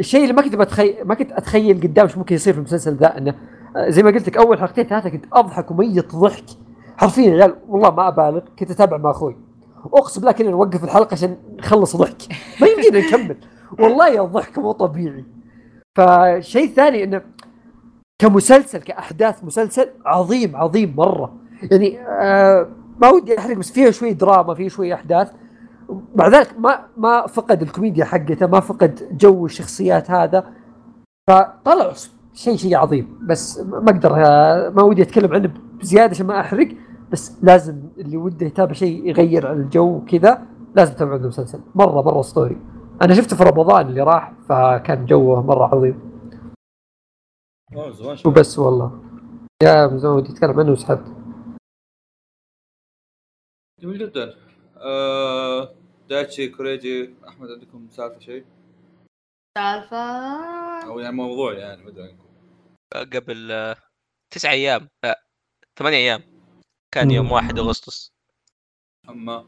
الشيء 0.00 0.22
اللي 0.22 0.32
ما 0.32 0.42
كنت 0.42 0.56
بتخيل 0.56 0.94
ما 1.04 1.14
كنت 1.14 1.32
أتخيل 1.32 1.80
قدام 1.80 2.06
إيش 2.06 2.18
ممكن 2.18 2.34
يصير 2.34 2.52
في 2.52 2.58
المسلسل 2.58 2.94
ذا 2.96 3.18
إنه 3.18 3.34
آه، 3.76 3.88
زي 3.90 4.02
ما 4.02 4.10
قلت 4.10 4.28
لك 4.28 4.36
أول 4.36 4.58
حلقتين 4.58 4.84
ثلاثة 4.84 5.08
كنت 5.10 5.24
أضحك 5.32 5.70
وميت 5.70 6.14
ضحك 6.14 6.44
حرفيا 7.02 7.24
يا 7.24 7.30
عيال 7.32 7.56
والله 7.68 7.90
ما 7.90 8.08
أبالغ 8.08 8.40
كنت 8.58 8.70
أتابع 8.70 8.96
مع 8.96 9.10
أخوي. 9.10 9.36
أقسم 9.94 10.20
بالله 10.20 10.32
كنا 10.32 10.50
نوقف 10.50 10.84
الحلقة 10.84 11.12
عشان 11.12 11.36
نخلص 11.58 11.96
ضحك. 11.96 12.22
ما 12.60 12.66
يمدينا 12.66 12.98
نكمل. 12.98 13.36
والله 13.78 14.08
يا 14.08 14.22
الضحك 14.22 14.58
مو 14.58 14.72
طبيعي. 14.72 15.24
فشيء 15.96 16.68
ثاني 16.68 17.04
إنه 17.04 17.22
كمسلسل 18.18 18.78
كأحداث 18.78 19.44
مسلسل 19.44 19.88
عظيم 20.06 20.56
عظيم 20.56 20.94
مرة. 20.96 21.34
يعني 21.70 22.00
آه 22.00 22.68
ما 23.02 23.08
ودي 23.10 23.38
أحرق 23.38 23.56
بس 23.56 23.72
فيها 23.72 23.90
شوي 23.90 24.12
دراما 24.12 24.54
فيه 24.54 24.68
شوي 24.68 24.94
أحداث. 24.94 25.32
مع 26.14 26.28
ذلك 26.28 26.54
ما 26.58 26.84
ما 26.96 27.26
فقد 27.26 27.62
الكوميديا 27.62 28.04
حقته 28.04 28.46
ما 28.46 28.60
فقد 28.60 29.18
جو 29.18 29.46
الشخصيات 29.46 30.10
هذا. 30.10 30.46
فطلع 31.30 31.92
شيء 32.34 32.56
شيء 32.56 32.76
عظيم. 32.76 33.18
بس 33.28 33.60
ما 33.60 33.90
أقدر 33.90 34.14
آه، 34.16 34.68
ما 34.68 34.82
ودي 34.82 35.02
أتكلم 35.02 35.34
عنه 35.34 35.50
بزيادة 35.80 36.10
عشان 36.10 36.26
ما 36.26 36.40
أحرق. 36.40 36.68
بس 37.12 37.44
لازم 37.44 37.90
اللي 37.98 38.16
وده 38.16 38.46
يتابع 38.46 38.72
شيء 38.72 39.08
يغير 39.08 39.52
الجو 39.52 40.04
كذا 40.04 40.46
لازم 40.76 40.92
يتابع 40.92 41.16
المسلسل. 41.16 41.60
مرة 41.74 42.02
مرة 42.02 42.20
اسطوري 42.20 42.56
أنا 43.02 43.14
شفته 43.14 43.36
في 43.36 43.42
رمضان 43.42 43.86
اللي 43.88 44.02
راح 44.02 44.32
فكان 44.48 45.06
جوه 45.06 45.42
مرة 45.42 45.64
عظيم. 45.64 46.12
وبس 48.26 48.58
والله. 48.58 49.02
يا 49.62 49.86
ودي 49.86 50.32
اتكلم 50.32 50.60
عنه 50.60 50.72
وسحبت 50.72 51.06
جميل 53.80 53.98
جدا. 53.98 54.34
آه 54.76 55.74
دايتشي 56.08 56.48
كوريجي 56.48 57.14
أحمد 57.28 57.50
عندكم 57.50 57.88
سالفة 57.90 58.18
شيء؟ 58.18 58.44
سالفة. 59.58 59.96
أو 60.86 60.98
يعني 60.98 61.16
موضوع 61.16 61.52
يعني 61.52 61.82
ما 61.82 61.88
أدري 61.88 62.02
عنكم. 62.02 62.26
قبل 63.12 63.52
آه، 63.52 63.76
تسع 64.34 64.50
أيام 64.50 64.88
لا 65.04 65.22
ثمانية 65.78 65.96
أيام. 65.96 66.31
كان 66.92 67.10
يوم 67.10 67.26
مم. 67.26 67.32
1 67.32 67.58
أغسطس. 67.58 68.12
أما 69.08 69.46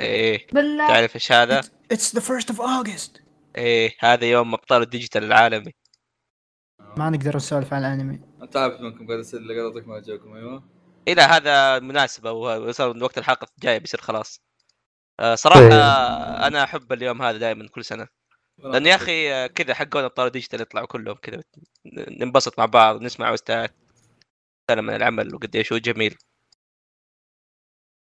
إيه 0.00 0.46
بالله. 0.52 0.88
تعرف 0.88 1.14
إيش 1.14 1.32
هذا؟ 1.32 1.60
It's 1.94 2.12
the 2.12 2.20
first 2.20 2.54
of 2.54 2.58
August. 2.58 3.20
إيه 3.56 3.96
هذا 4.00 4.24
يوم 4.24 4.54
ابطال 4.54 4.82
الديجيتال 4.82 5.24
العالمي. 5.24 5.74
ما 6.96 7.10
نقدر 7.10 7.36
نسولف 7.36 7.74
عن 7.74 7.84
الأنمي. 7.84 8.20
انت 8.42 8.56
عارف 8.56 8.80
منكم 8.80 9.06
قاعد 9.06 9.18
اسال 9.18 9.48
قاعد 9.48 9.66
اعطيك 9.66 9.88
ما 9.88 10.00
جاكم 10.00 10.34
أيوه. 10.34 10.64
إيه 11.08 11.14
لا 11.14 11.36
هذا 11.36 11.78
مناسبة 11.78 12.32
وصار 12.32 13.04
وقت 13.04 13.18
الحلقة 13.18 13.46
الجاية 13.56 13.78
بيصير 13.78 14.00
خلاص. 14.00 14.40
آه، 15.20 15.34
صراحة 15.34 15.60
إيه. 15.60 16.46
أنا 16.46 16.64
أحب 16.64 16.92
اليوم 16.92 17.22
هذا 17.22 17.38
دائما 17.38 17.68
كل 17.68 17.84
سنة. 17.84 18.08
لأن 18.58 18.86
يا 18.86 18.94
أخي 18.94 19.32
آه، 19.32 19.46
كذا 19.46 19.74
حقون 19.74 20.04
أبطال 20.04 20.26
الديجيتال 20.26 20.60
يطلعوا 20.60 20.86
كلهم 20.86 21.16
كذا 21.16 21.42
ننبسط 21.94 22.58
مع 22.58 22.66
بعض 22.66 23.02
نسمع 23.02 23.30
وستات 23.30 23.74
نتكلم 24.62 24.90
عن 24.90 24.96
العمل 24.96 25.34
وقديش 25.34 25.72
هو 25.72 25.78
جميل. 25.78 26.16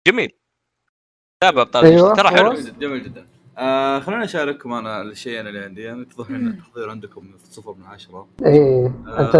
جميل. 0.08 0.32
تابع 1.42 1.62
ابطال 1.62 1.86
أيوة، 1.86 2.14
ترى 2.14 2.30
حلو. 2.30 2.54
جميل 2.54 2.66
جدا 2.66 2.80
جميل 2.80 3.04
جدا. 3.04 3.26
آه 3.58 4.00
خليني 4.00 4.24
اشارككم 4.24 4.74
أنا 4.74 5.02
الشيء 5.02 5.40
أنا 5.40 5.50
اللي 5.50 5.60
عندي. 5.60 5.82
يعني 5.82 6.02
يتضح 6.02 6.30
ان 6.30 6.48
التحضير 6.48 6.90
عندكم 6.90 7.26
من 7.26 7.38
صفر 7.38 7.74
من 7.74 7.86
عشرة. 7.86 8.28
إيه. 8.46 8.86
آه. 9.08 9.28
أنت 9.28 9.36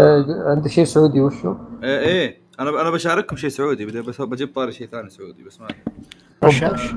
عندك 0.46 0.70
شيء 0.70 0.84
سعودي 0.84 1.20
وشو؟ 1.20 1.56
إيه 1.82 1.98
إيه. 1.98 2.40
أنا 2.60 2.80
أنا 2.80 2.90
بشارككم 2.90 3.36
شيء 3.36 3.50
سعودي. 3.50 3.86
بدي 3.86 4.00
بس 4.00 4.20
بجيب 4.20 4.54
طاري 4.54 4.72
شيء 4.72 4.86
ثاني 4.86 5.10
سعودي 5.10 5.42
بس 5.42 5.60
ما 5.60 5.68
رشاش. 6.44 6.94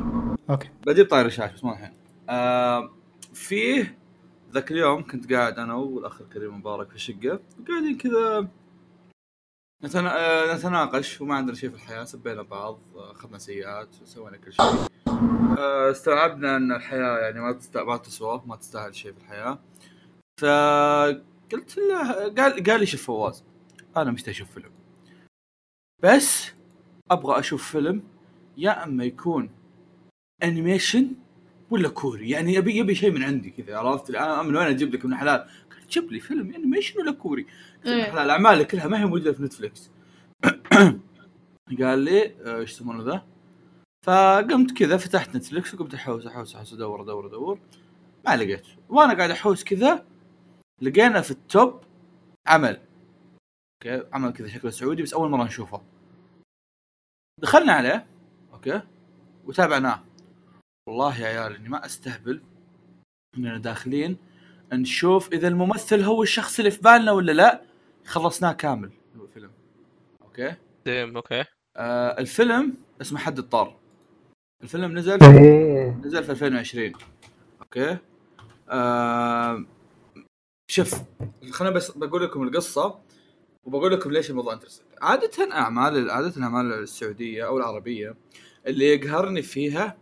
okay. 0.49 0.69
بجيب 0.87 1.07
طاري 1.07 1.27
رشاش 1.27 1.53
بس 1.53 1.63
ما 1.63 1.71
الحين. 1.71 1.93
آه 2.29 2.89
فيه 3.33 3.97
ذاك 4.53 4.71
اليوم 4.71 5.03
كنت 5.03 5.33
قاعد 5.33 5.59
أنا 5.59 5.73
والاخ 5.73 6.21
الكريم 6.21 6.57
مبارك 6.57 6.89
في 6.89 6.95
الشقة. 6.95 7.39
قاعدين 7.67 7.97
كذا 7.97 8.47
نتنا... 9.83 10.17
آه، 10.17 10.55
نتناقش 10.55 11.21
وما 11.21 11.35
عندنا 11.35 11.55
شيء 11.55 11.69
في 11.69 11.75
الحياة 11.75 12.03
سبينا 12.03 12.41
بعض 12.41 12.79
آه، 12.95 13.11
أخذنا 13.11 13.37
سيئات 13.37 13.95
سوينا 14.03 14.37
كل 14.37 14.53
شيء. 14.53 14.65
آه، 15.57 15.91
استوعبنا 15.91 16.57
إن 16.57 16.71
الحياة 16.71 17.17
يعني 17.17 17.39
ما 17.39 17.51
تست... 17.51 17.77
ما 17.77 17.97
تسوى 17.97 18.41
ما 18.45 18.55
تستاهل 18.55 18.95
شيء 18.95 19.11
في 19.11 19.17
الحياة. 19.17 19.59
فقلت 20.41 21.77
له 21.77 22.13
قال 22.23 22.63
قال 22.63 22.79
لي 22.79 22.85
شوف 22.85 23.03
فواز 23.03 23.43
أنا 23.97 24.11
مشتاق 24.11 24.29
أشوف 24.29 24.51
فيلم. 24.51 24.71
بس 26.03 26.51
أبغى 27.11 27.39
أشوف 27.39 27.71
فيلم 27.71 28.03
يا 28.57 28.83
أما 28.83 29.05
يكون 29.05 29.49
animation 30.43 31.11
ولا 31.69 31.89
كوري. 31.89 32.29
يعني 32.29 32.53
يبي 32.53 32.77
يبي 32.77 32.95
شيء 32.95 33.11
من 33.11 33.23
عندي 33.23 33.49
كذا 33.49 33.77
عرفت؟ 33.77 34.09
أنا 34.09 34.41
من 34.43 34.55
وين 34.55 34.67
أجيب 34.67 34.93
لك 34.93 35.05
من 35.05 35.15
حلال؟ 35.15 35.49
جيب 35.89 36.11
لي 36.11 36.19
فيلم 36.19 36.53
animation 36.53 36.99
ولا 36.99 37.11
كوري. 37.11 37.43
قلت 37.43 37.85
له 37.85 37.93
إيه. 37.93 38.11
حلال 38.11 38.29
اعمالي 38.29 38.65
كلها 38.65 38.87
ما 38.87 38.99
هي 38.99 39.05
موجودة 39.05 39.33
في 39.33 39.43
نتفلكس 39.43 39.91
قال 41.79 41.99
لي 41.99 42.35
آه، 42.45 42.59
إيش 42.59 42.71
يسمونه 42.71 43.03
ذا؟ 43.03 43.23
فقمت 44.05 44.71
كذا 44.77 44.97
فتحت 44.97 45.35
Netflix 45.35 45.73
وقمت 45.73 45.93
أحوس 45.93 46.25
أحوس 46.27 46.55
أحوس 46.55 46.73
أدور 46.73 47.01
أدور 47.01 47.27
أدور. 47.27 47.59
ما 48.25 48.35
لقيت. 48.35 48.67
وأنا 48.89 49.13
قاعد 49.13 49.29
أحوس 49.29 49.63
كذا 49.63 50.05
لقينا 50.81 51.21
في 51.21 51.31
ال 51.31 51.44
top 51.44 51.81
عمل. 52.47 52.81
okay؟ 53.83 54.07
عمل 54.13 54.33
كذا 54.33 54.47
شكله 54.47 54.71
سعودي 54.71 55.03
بس 55.03 55.13
أول 55.13 55.29
مرة 55.29 55.43
نشوفه. 55.43 55.81
دخلنا 57.41 57.73
عليه. 57.73 58.05
okay؟ 58.53 58.81
وتابعناه. 59.45 60.03
والله 60.89 61.19
يا 61.19 61.27
عيال 61.27 61.55
إني 61.55 61.69
ما 61.69 61.85
أستهبل 61.85 62.41
إننا 63.37 63.57
داخلين. 63.57 64.17
نشوف 64.73 65.33
إذا 65.33 65.47
الممثل 65.47 66.01
هو 66.01 66.23
الشخص 66.23 66.59
اللي 66.59 66.71
في 66.71 66.81
بالنا 66.81 67.11
ولا 67.11 67.31
لا. 67.31 67.61
خلصناه 68.05 68.51
كامل. 68.53 68.91
الفيلم 69.15 69.51
okay. 70.21 70.55
ديم، 70.85 71.15
okay. 71.15 71.43
آه 71.77 72.19
الفيلم 72.19 72.73
اسمه 73.01 73.19
حد 73.19 73.37
الطار. 73.37 73.77
الفيلم 74.63 74.97
نزل 74.97 75.23
إيه. 75.23 76.01
نزل 76.05 76.23
في 76.23 76.31
2020 76.31 76.93
okay. 77.61 77.97
آه 78.69 79.65
شوف 80.71 80.95
خليني 81.51 81.75
بس 81.75 81.91
بقول 81.91 82.23
لكم 82.23 82.43
القصة 82.43 82.99
وبقول 83.65 83.91
لكم 83.91 84.11
ليش 84.11 84.29
الموضوع 84.29 84.53
interesting 84.53 84.87
عادة 85.01 85.55
أعمال 85.55 86.11
عادة 86.11 86.33
الاعمال 86.37 86.73
السعودية 86.73 87.47
أو 87.47 87.57
العربية 87.57 88.15
اللي 88.67 88.85
يقهرني 88.85 89.41
فيها 89.41 89.97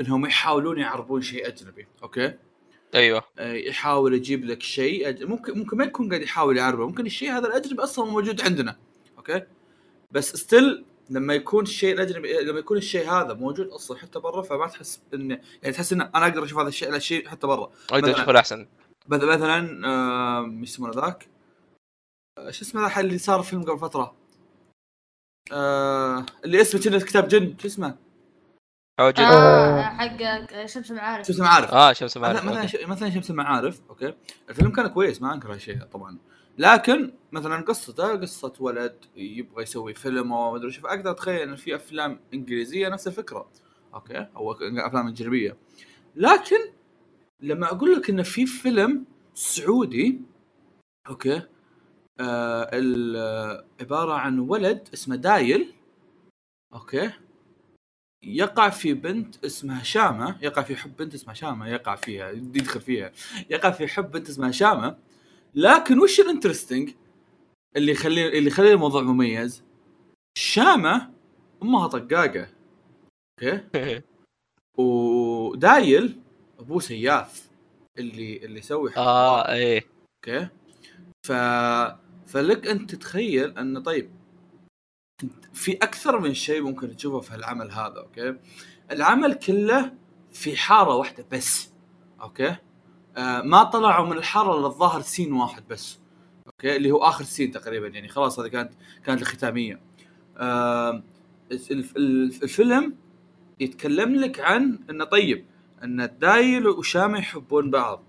إنهم 0.00 0.26
يحاولون 0.26 0.78
يعربون 0.78 1.22
شيء 1.22 1.46
أجنبي. 1.48 1.86
okay. 2.02 2.34
أيوه 2.94 3.22
آه، 3.38 3.52
يحاول 3.52 4.14
يجيب 4.14 4.44
لك 4.44 4.62
شيء. 4.62 5.26
ممكن 5.26 5.58
ممكن 5.58 5.76
ما 5.76 5.84
يكون 5.84 6.08
قاعد 6.08 6.22
يحاول 6.22 6.56
يعربه 6.56 6.86
ممكن 6.86 7.06
الشيء 7.06 7.30
هذا 7.32 7.46
الأجنبي 7.48 7.82
أصلا 7.82 8.04
موجود 8.04 8.40
عندنا 8.40 8.76
okay 9.18 9.42
بس 10.10 10.36
still 10.36 10.84
لما 11.10 11.34
يكون 11.34 11.62
الشيء 11.62 11.94
الاجنبي 11.94 12.32
لما 12.40 12.58
يكون 12.58 12.76
الشيء 12.76 13.10
هذا 13.10 13.34
موجود 13.34 13.66
أصلا 13.68 13.98
حتى 13.98 14.18
برا 14.18 14.42
فما 14.42 14.66
تحس 14.66 15.00
انه 15.14 15.40
يعني 15.62 15.74
تحس 15.74 15.92
إن 15.92 16.00
أنا 16.00 16.26
أقدر 16.26 16.44
أشوف 16.44 16.58
هذا 16.58 16.68
الشيء 16.68 16.88
الشيء 16.96 17.28
حتى 17.28 17.46
برا 17.46 17.72
أقدر 17.90 18.12
مثلاً- 18.12 18.16
أشوف 18.16 18.28
الاحسن 18.30 18.66
مث- 19.08 19.24
مثلا 19.24 19.86
آه، 19.88 20.50
يسمونه 20.62 20.92
ذاك؟ 20.94 21.28
آه، 22.38 22.50
شو 22.50 22.64
اسمه 22.64 23.00
اللي 23.00 23.18
صار 23.18 23.42
فيلم 23.42 23.62
قبل 23.62 23.78
فترة؟ 23.78 24.14
آه 25.52 26.26
اللي 26.44 26.60
اسمه 26.60 26.80
كتاب 26.98 27.28
جن 27.28 27.54
شو 27.58 27.66
اسمه؟ 27.68 27.96
حوجد 29.00 29.20
آه 29.20 29.82
حق 29.82 30.66
شمس 30.66 30.90
المعارف. 30.90 31.26
شو 31.26 31.32
اسمه 31.32 31.46
عارف 31.48 31.70
آه 31.74 31.92
شمس 31.92 32.16
معرفة 32.16 32.44
مثلا 32.46 32.62
okay. 32.62 32.86
مثلا 32.86 33.10
شمس 33.10 33.30
المعارف 33.30 33.80
okay. 33.90 34.14
الفيلم 34.50 34.70
كان 34.72 34.86
كويس 34.86 35.22
ما 35.22 35.34
أنكر 35.34 35.52
هالشيء 35.52 35.78
طبعا. 35.82 36.18
لكن 36.58 37.12
مثلا 37.32 37.64
قصته 37.64 38.16
قصة 38.16 38.52
ولد 38.60 38.96
يبغى 39.16 39.62
يسوي 39.62 39.94
فيلم 39.94 40.32
أو 40.32 40.50
ما 40.50 40.56
أدري 40.56 40.70
شوف 40.70 40.86
أقدر 40.86 41.10
أتخيل 41.10 41.48
إن 41.48 41.56
في 41.56 41.74
أفلام 41.76 42.20
إنجليزية 42.34 42.88
نفس 42.88 43.06
الفكرة 43.06 43.48
okay. 43.94 44.26
أو 44.36 44.52
أفلام 44.52 45.08
إجنبية. 45.08 45.56
لكن 46.16 46.58
لما 47.40 47.66
أقول 47.66 47.92
لك 47.94 48.10
إن 48.10 48.22
في 48.22 48.46
فيلم 48.46 49.04
سعودي 49.34 50.20
okay 51.08 51.42
آه 52.20 52.70
ال- 52.72 53.16
آه، 53.16 53.64
عبارة 53.80 54.12
عن 54.12 54.38
ولد 54.38 54.88
اسمه 54.94 55.16
دايل 55.16 55.72
okay. 56.74 57.10
يقع 58.22 58.68
في 58.68 58.94
بنت 58.94 59.44
اسمها 59.44 59.82
شامة 59.82 60.38
يقع 60.42 60.62
في 60.62 60.76
حب 60.76 60.96
بنت 60.96 61.14
اسمها 61.14 61.34
شامة 61.34 61.68
يقع 61.68 61.96
فيها 61.96 62.30
يدخل 62.30 62.80
فيها. 62.80 63.12
يقع 63.50 63.70
في 63.70 63.86
حب 63.86 64.10
بنت 64.10 64.28
اسمها 64.28 64.50
شامة. 64.50 64.96
لكن 65.54 66.00
وش 66.00 66.20
ال 66.20 66.26
interesting 66.26 66.90
اللي 67.76 67.92
يخلي 67.92 68.38
اللي 68.38 68.46
يخلي 68.48 68.72
الموضوع 68.72 69.02
مميز؟ 69.02 69.62
شامة 70.38 71.10
أمها 71.62 71.86
طقاقة. 71.86 72.48
okay؟ 73.42 74.02
ودايل 74.78 76.20
أبوه 76.58 76.80
سياف 76.80 77.48
اللي 77.98 78.36
اللي 78.36 78.58
يسوي. 78.58 78.96
آه 78.96 79.52
إيه. 79.52 79.84
okay؟ 80.16 80.48
ف 81.26 81.32
فلك 82.26 82.66
انت 82.66 82.94
تتخيل 82.94 83.58
أن 83.58 83.82
طيب 83.82 84.10
في 85.52 85.72
أكثر 85.72 86.18
من 86.18 86.34
شيء 86.34 86.62
ممكن 86.62 86.96
تشوفه 86.96 87.20
في 87.20 87.34
العمل 87.34 87.70
هذا 87.70 87.98
okay؟ 88.00 88.34
العمل 88.90 89.34
كله 89.34 89.92
في 90.32 90.56
حارة 90.56 90.94
واحدة 90.94 91.26
بس 91.32 91.70
okay؟ 92.20 92.56
آه 93.16 93.42
ما 93.42 93.62
طلعوا 93.62 94.06
من 94.06 94.16
الحارة 94.16 94.58
إلا 94.58 94.66
الظاهر 94.66 95.00
scene 95.00 95.32
واحد 95.32 95.62
بس 95.70 95.98
okay؟ 96.46 96.76
اللي 96.76 96.90
هو 96.90 96.96
آخر 96.98 97.24
scene 97.24 97.50
تقريبا 97.50 97.88
يعني 97.88 98.08
خلاص 98.08 98.38
هذه 98.40 98.48
كانت 98.48 98.72
كانت 99.04 99.22
الختامية. 99.22 99.80
آه 100.36 101.02
الف- 101.52 101.96
الف- 101.96 102.42
الفيلم 102.42 102.94
يتكلم 103.60 104.14
لك 104.14 104.40
عن 104.40 104.78
إنه 104.90 105.04
طيب 105.04 105.44
إن 105.84 106.00
الدايل 106.00 106.68
وشامه 106.68 107.18
يحبون 107.18 107.70
بعض. 107.70 108.02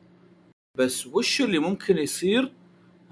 بس 0.78 1.08
وش 1.08 1.42
اللي 1.42 1.60
ممكن 1.60 1.98
يصير؟ 1.98 2.54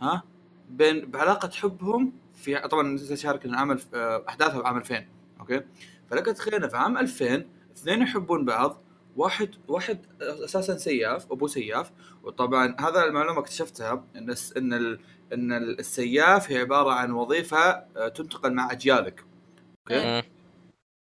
ها؟ 0.01 0.23
بين 0.69 1.05
بعلاقة 1.11 1.49
حبهم 1.49 2.13
في 2.43 2.59
طبعا 2.59 2.97
تشارك 2.97 3.45
العمل 3.45 3.81
آه، 3.93 4.25
أحداثها 4.29 4.61
بعام 4.61 4.77
2000 4.77 5.05
okay؟ 5.39 5.61
فلك 6.11 6.25
تخيل 6.25 6.69
في 6.69 6.77
عام 6.77 6.97
2000 6.97 7.45
اثنين 7.77 8.01
يحبون 8.01 8.45
بعض 8.45 8.81
واحد 9.17 9.49
واحد 9.67 9.99
أساسا 10.21 10.77
سياف 10.77 11.31
ابوه 11.31 11.47
سياف. 11.49 11.91
وطبعا 12.23 12.75
هذا 12.79 13.03
المعلومة 13.03 13.39
اكتشفتها 13.39 14.03
إن 14.15 14.35
إن 14.57 14.73
ال- 14.73 14.99
إن 15.33 15.53
السياف 15.53 16.51
هي 16.51 16.57
عبارة 16.57 16.91
عن 16.91 17.11
وظيفة 17.11 17.57
آه، 17.97 18.07
تنتقل 18.07 18.53
مع 18.53 18.71
أجيالك 18.71 19.23
okay. 19.87 20.23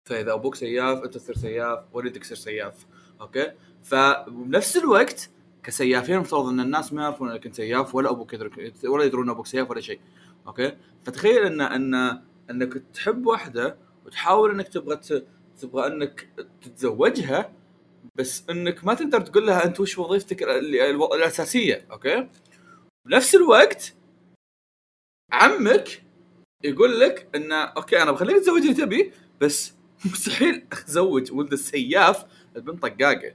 فإذا 0.08 0.32
أبوك 0.32 0.54
سياف 0.54 1.02
أنت 1.04 1.14
تصير 1.14 1.36
سياف 1.36 1.78
ولدك 1.92 2.20
يصير 2.20 2.36
سياف 2.36 2.86
okay؟ 3.20 3.52
فبنفس 3.82 4.76
الوقت 4.76 5.30
كسيافين 5.62 6.18
مفترض 6.18 6.46
إن 6.48 6.60
الناس 6.60 6.92
ما 6.92 7.02
يعرفون 7.02 7.30
إنك 7.30 7.46
أنت 7.46 7.54
سياف 7.54 7.94
ولا 7.94 8.10
أبوك 8.10 8.32
يدرك 8.34 8.72
ولا 8.84 9.04
يدرون 9.04 9.30
أبوك 9.30 9.46
سياف 9.46 9.70
ولا 9.70 9.80
شيء. 9.80 10.00
okay؟ 10.48 10.76
فتخيل 11.04 11.42
ان 11.42 11.60
ان 11.60 12.22
إنك 12.50 12.82
تحب 12.94 13.26
واحدة 13.26 13.76
وتحاول 14.06 14.50
إنك 14.50 14.68
تبغى 14.68 15.00
تبغى 15.60 15.86
إنك 15.86 16.28
تتزوجها 16.62 17.52
بس 18.16 18.44
إنك 18.50 18.84
ما 18.84 18.94
تقدر 18.94 19.20
تقول 19.20 19.46
لها 19.46 19.64
أنت 19.64 19.80
وش 19.80 19.98
وظيفتك 19.98 20.42
ال- 20.42 20.50
ال- 20.80 21.14
الأساسية 21.14 21.86
okay؟ 21.90 22.28
بنفس 23.06 23.34
الوقت 23.34 23.94
عمك 25.32 26.02
يقول 26.64 27.00
لك 27.00 27.28
انه 27.34 27.56
okay 27.56 28.02
أنا 28.02 28.12
بخليك 28.12 28.36
تتزوج 28.36 28.60
اللي 28.60 28.74
تبي 28.74 29.12
بس 29.40 29.72
مستحيل 30.04 30.66
أتزوج 30.72 31.32
ولد 31.32 31.52
السياف 31.52 32.24
البنت 32.56 32.82
طقاقة. 32.82 33.34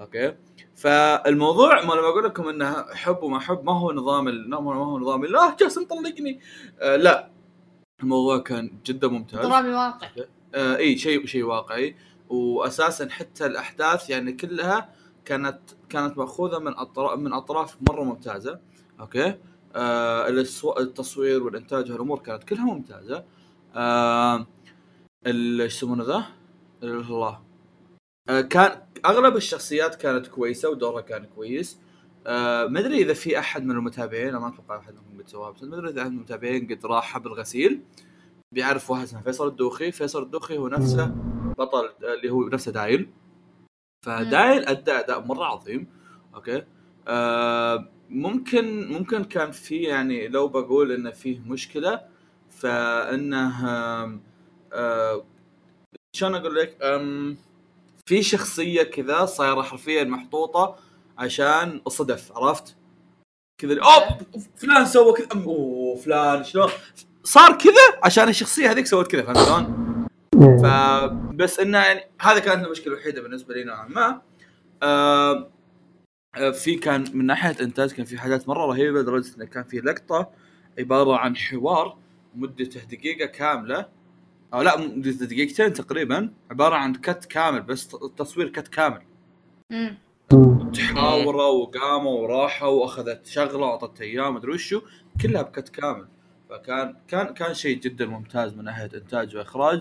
okay؟ 0.00 0.34
فالموضوع 0.74 1.74
ما 1.84 1.92
لما 1.92 2.08
أقول 2.08 2.24
لكم 2.24 2.48
إنه 2.48 2.82
حب 2.94 3.22
وما 3.22 3.38
حب 3.40 3.64
ما 3.64 3.72
هو 3.72 3.92
نظام 3.92 4.28
ال- 4.28 4.50
ما 4.50 4.56
هو 4.74 4.98
نظام 4.98 5.24
لا 5.24 5.56
جالس 5.60 5.78
مطلقني 5.78 6.40
آه 6.80 6.96
لا. 6.96 7.30
الموضوع 8.02 8.38
كان 8.38 8.70
جدا 8.86 9.08
ممتاز. 9.08 9.46
درامي 9.46 9.68
واقع 9.68 10.08
آه 10.54 10.76
إي 10.76 10.98
شيء 10.98 11.26
شيء 11.26 11.42
واقعي. 11.44 11.96
واساسا 12.28 13.08
حتى 13.10 13.46
الأحداث 13.46 14.10
يعني 14.10 14.32
كلها 14.32 14.88
كانت 15.24 15.58
كانت 15.88 16.18
مأخوذة 16.18 16.58
من 16.58 16.74
اطراف 16.76 17.18
من 17.18 17.32
أطراف 17.32 17.76
مرة 17.90 18.02
ممتازة. 18.04 18.60
okay؟ 19.00 19.34
آه 19.76 20.28
التصوير 20.78 21.42
والإنتاج 21.42 21.92
والأمور 21.92 22.18
كانت 22.18 22.44
كلها 22.44 22.64
ممتازة. 22.64 23.24
آه 23.74 24.46
إيش 25.26 25.74
يسمونه 25.74 26.04
ذا؟ 26.04 26.24
الله. 26.82 27.28
آه 27.28 27.42
كان 28.28 28.82
أغلب 29.06 29.36
الشخصيات 29.36 29.94
كانت 29.94 30.26
كويسة 30.26 30.70
ودورها 30.70 31.00
كان 31.00 31.24
كويس. 31.24 31.78
آه 32.26 32.66
ما 32.66 32.80
أدري 32.80 32.96
إذا 32.96 33.14
في 33.14 33.38
أحد 33.38 33.64
من 33.64 33.70
المتابعين 33.70 34.28
أنا 34.28 34.38
ما 34.38 34.48
أتوقع 34.48 34.78
أحد 34.78 34.94
منهم 34.94 35.20
قد 35.22 35.28
سواها 35.28 35.50
بس 35.50 35.62
ما 35.62 35.76
أدري 35.78 35.90
إذا 35.90 36.02
أحد 36.02 36.10
من 36.10 36.16
المتابعين 36.16 36.66
قد 36.66 36.86
راح 36.86 37.12
حب 37.12 37.26
الغسيل 37.26 37.80
بيعرف 38.52 38.90
واحد 38.90 39.02
اسمه 39.02 39.22
فيصل 39.22 39.48
الدوخي. 39.48 39.92
فيصل 39.92 40.22
الدوخي 40.22 40.58
هو 40.58 40.68
نفسه 40.68 41.06
بطل 41.58 41.84
آه، 42.04 42.14
اللي 42.14 42.30
هو 42.30 42.48
نفسه 42.48 42.72
دايل. 42.72 43.08
فدايل 44.06 44.64
أدى 44.64 44.92
أداء 44.92 45.20
مرة 45.26 45.44
عظيم. 45.44 45.86
أوكي؟ 46.34 46.64
آه 47.08 47.88
ممكن 48.10 48.88
ممكن 48.92 49.24
كان 49.24 49.50
في 49.50 49.82
يعني 49.82 50.28
لو 50.28 50.48
بقول 50.48 50.92
إنه 50.92 51.10
فيه 51.10 51.40
مشكلة 51.40 52.00
فإنه 52.50 53.66
آه 54.72 55.24
شلون 56.12 56.34
أقول 56.34 56.54
لك؟ 56.56 56.82
أم 56.82 57.36
في 58.08 58.22
شخصية 58.22 58.82
كذا 58.82 59.26
صايرة 59.26 59.62
حرفيا 59.62 60.04
محطوطة 60.04 60.76
عشان 61.18 61.80
الصدف 61.86 62.32
عرفت؟ 62.32 62.76
كذا 63.60 63.80
اوه 63.82 64.18
فلان 64.56 64.86
سوى 64.86 65.12
كذا 65.12 65.28
أوه 65.34 65.96
فلان 65.96 66.44
شلون 66.44 66.70
صار 67.24 67.58
كذا 67.58 68.00
عشان 68.04 68.28
الشخصية 68.28 68.70
هذيك 68.70 68.86
سوت 68.86 69.06
كذا 69.06 69.22
فهمت 69.22 69.38
شلون؟ 69.38 70.06
إيه. 70.34 70.56
فبس 70.56 71.60
انه 71.60 71.78
يعني 71.78 72.00
هذا 72.20 72.38
كانت 72.38 72.66
المشكلة 72.66 72.94
الوحيدة 72.94 73.22
بالنسبة 73.22 73.54
لي 73.54 73.64
نوعا 73.64 73.88
ما 73.88 74.22
آه 74.82 75.50
آه، 76.36 76.50
في 76.50 76.74
كان 76.74 77.04
من 77.14 77.26
ناحية 77.26 77.56
إنتاج 77.60 77.92
كان 77.92 78.04
في 78.04 78.18
حاجات 78.18 78.48
مرة 78.48 78.66
رهيبة 78.66 79.00
لدرجة 79.00 79.36
انه 79.36 79.44
كان 79.44 79.64
في 79.64 79.80
لقطة 79.80 80.30
عبارة 80.78 81.16
عن 81.16 81.36
حوار 81.36 81.96
مدته 82.34 82.80
دقيقة 82.80 83.26
كاملة 83.26 83.88
أو 84.54 84.62
لا 84.62 84.76
مدته 84.78 85.26
دقيقتين 85.26 85.72
تقريبا 85.72 86.30
عبارة 86.50 86.74
عن 86.74 86.94
كت 86.94 87.24
كامل 87.24 87.62
بس 87.62 87.88
تصوير 88.16 88.48
كت 88.48 88.68
كامل. 88.68 89.00
تحاوروا 90.74 91.42
وقاموا 91.62 92.20
وراحوا 92.20 92.68
وأخذت 92.68 93.26
شغلة 93.26 93.66
وأعطت 93.66 94.00
أيام 94.00 94.34
مدري 94.34 94.52
وشو 94.52 94.80
كلها 95.22 95.42
بكت 95.42 95.68
كامل 95.68 96.06
فكان 96.50 96.94
كان 97.08 97.26
كان 97.34 97.54
شيء 97.54 97.78
جدا 97.80 98.06
ممتاز 98.06 98.54
من 98.54 98.64
ناحية 98.64 98.90
إنتاج 98.94 99.36
وإخراج 99.36 99.80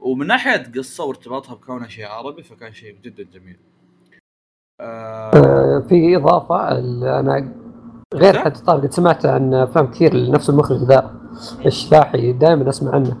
ومن 0.00 0.26
ناحية 0.26 0.72
قصة 0.76 1.04
وارتباطها 1.04 1.54
بكونها 1.54 1.88
شيء 1.88 2.06
عربي 2.06 2.42
فكان 2.42 2.72
شيء 2.72 2.96
جدا 3.02 3.22
جميل. 3.34 3.56
آه 4.80 5.30
آه، 5.34 5.84
في 5.88 6.16
إضافة 6.16 6.68
أنا 7.20 7.52
غير 8.14 8.34
لا. 8.34 8.40
حد 8.44 8.56
طار 8.56 8.80
قد 8.80 8.92
سمعت 8.92 9.26
عن 9.26 9.54
افلام 9.54 9.90
كثير 9.90 10.14
لنفس 10.14 10.50
المخرج 10.50 10.78
ذا 10.78 11.14
الشلاحي 11.66 12.32
دائما 12.32 12.68
أسمع 12.68 12.94
عنه 12.94 13.16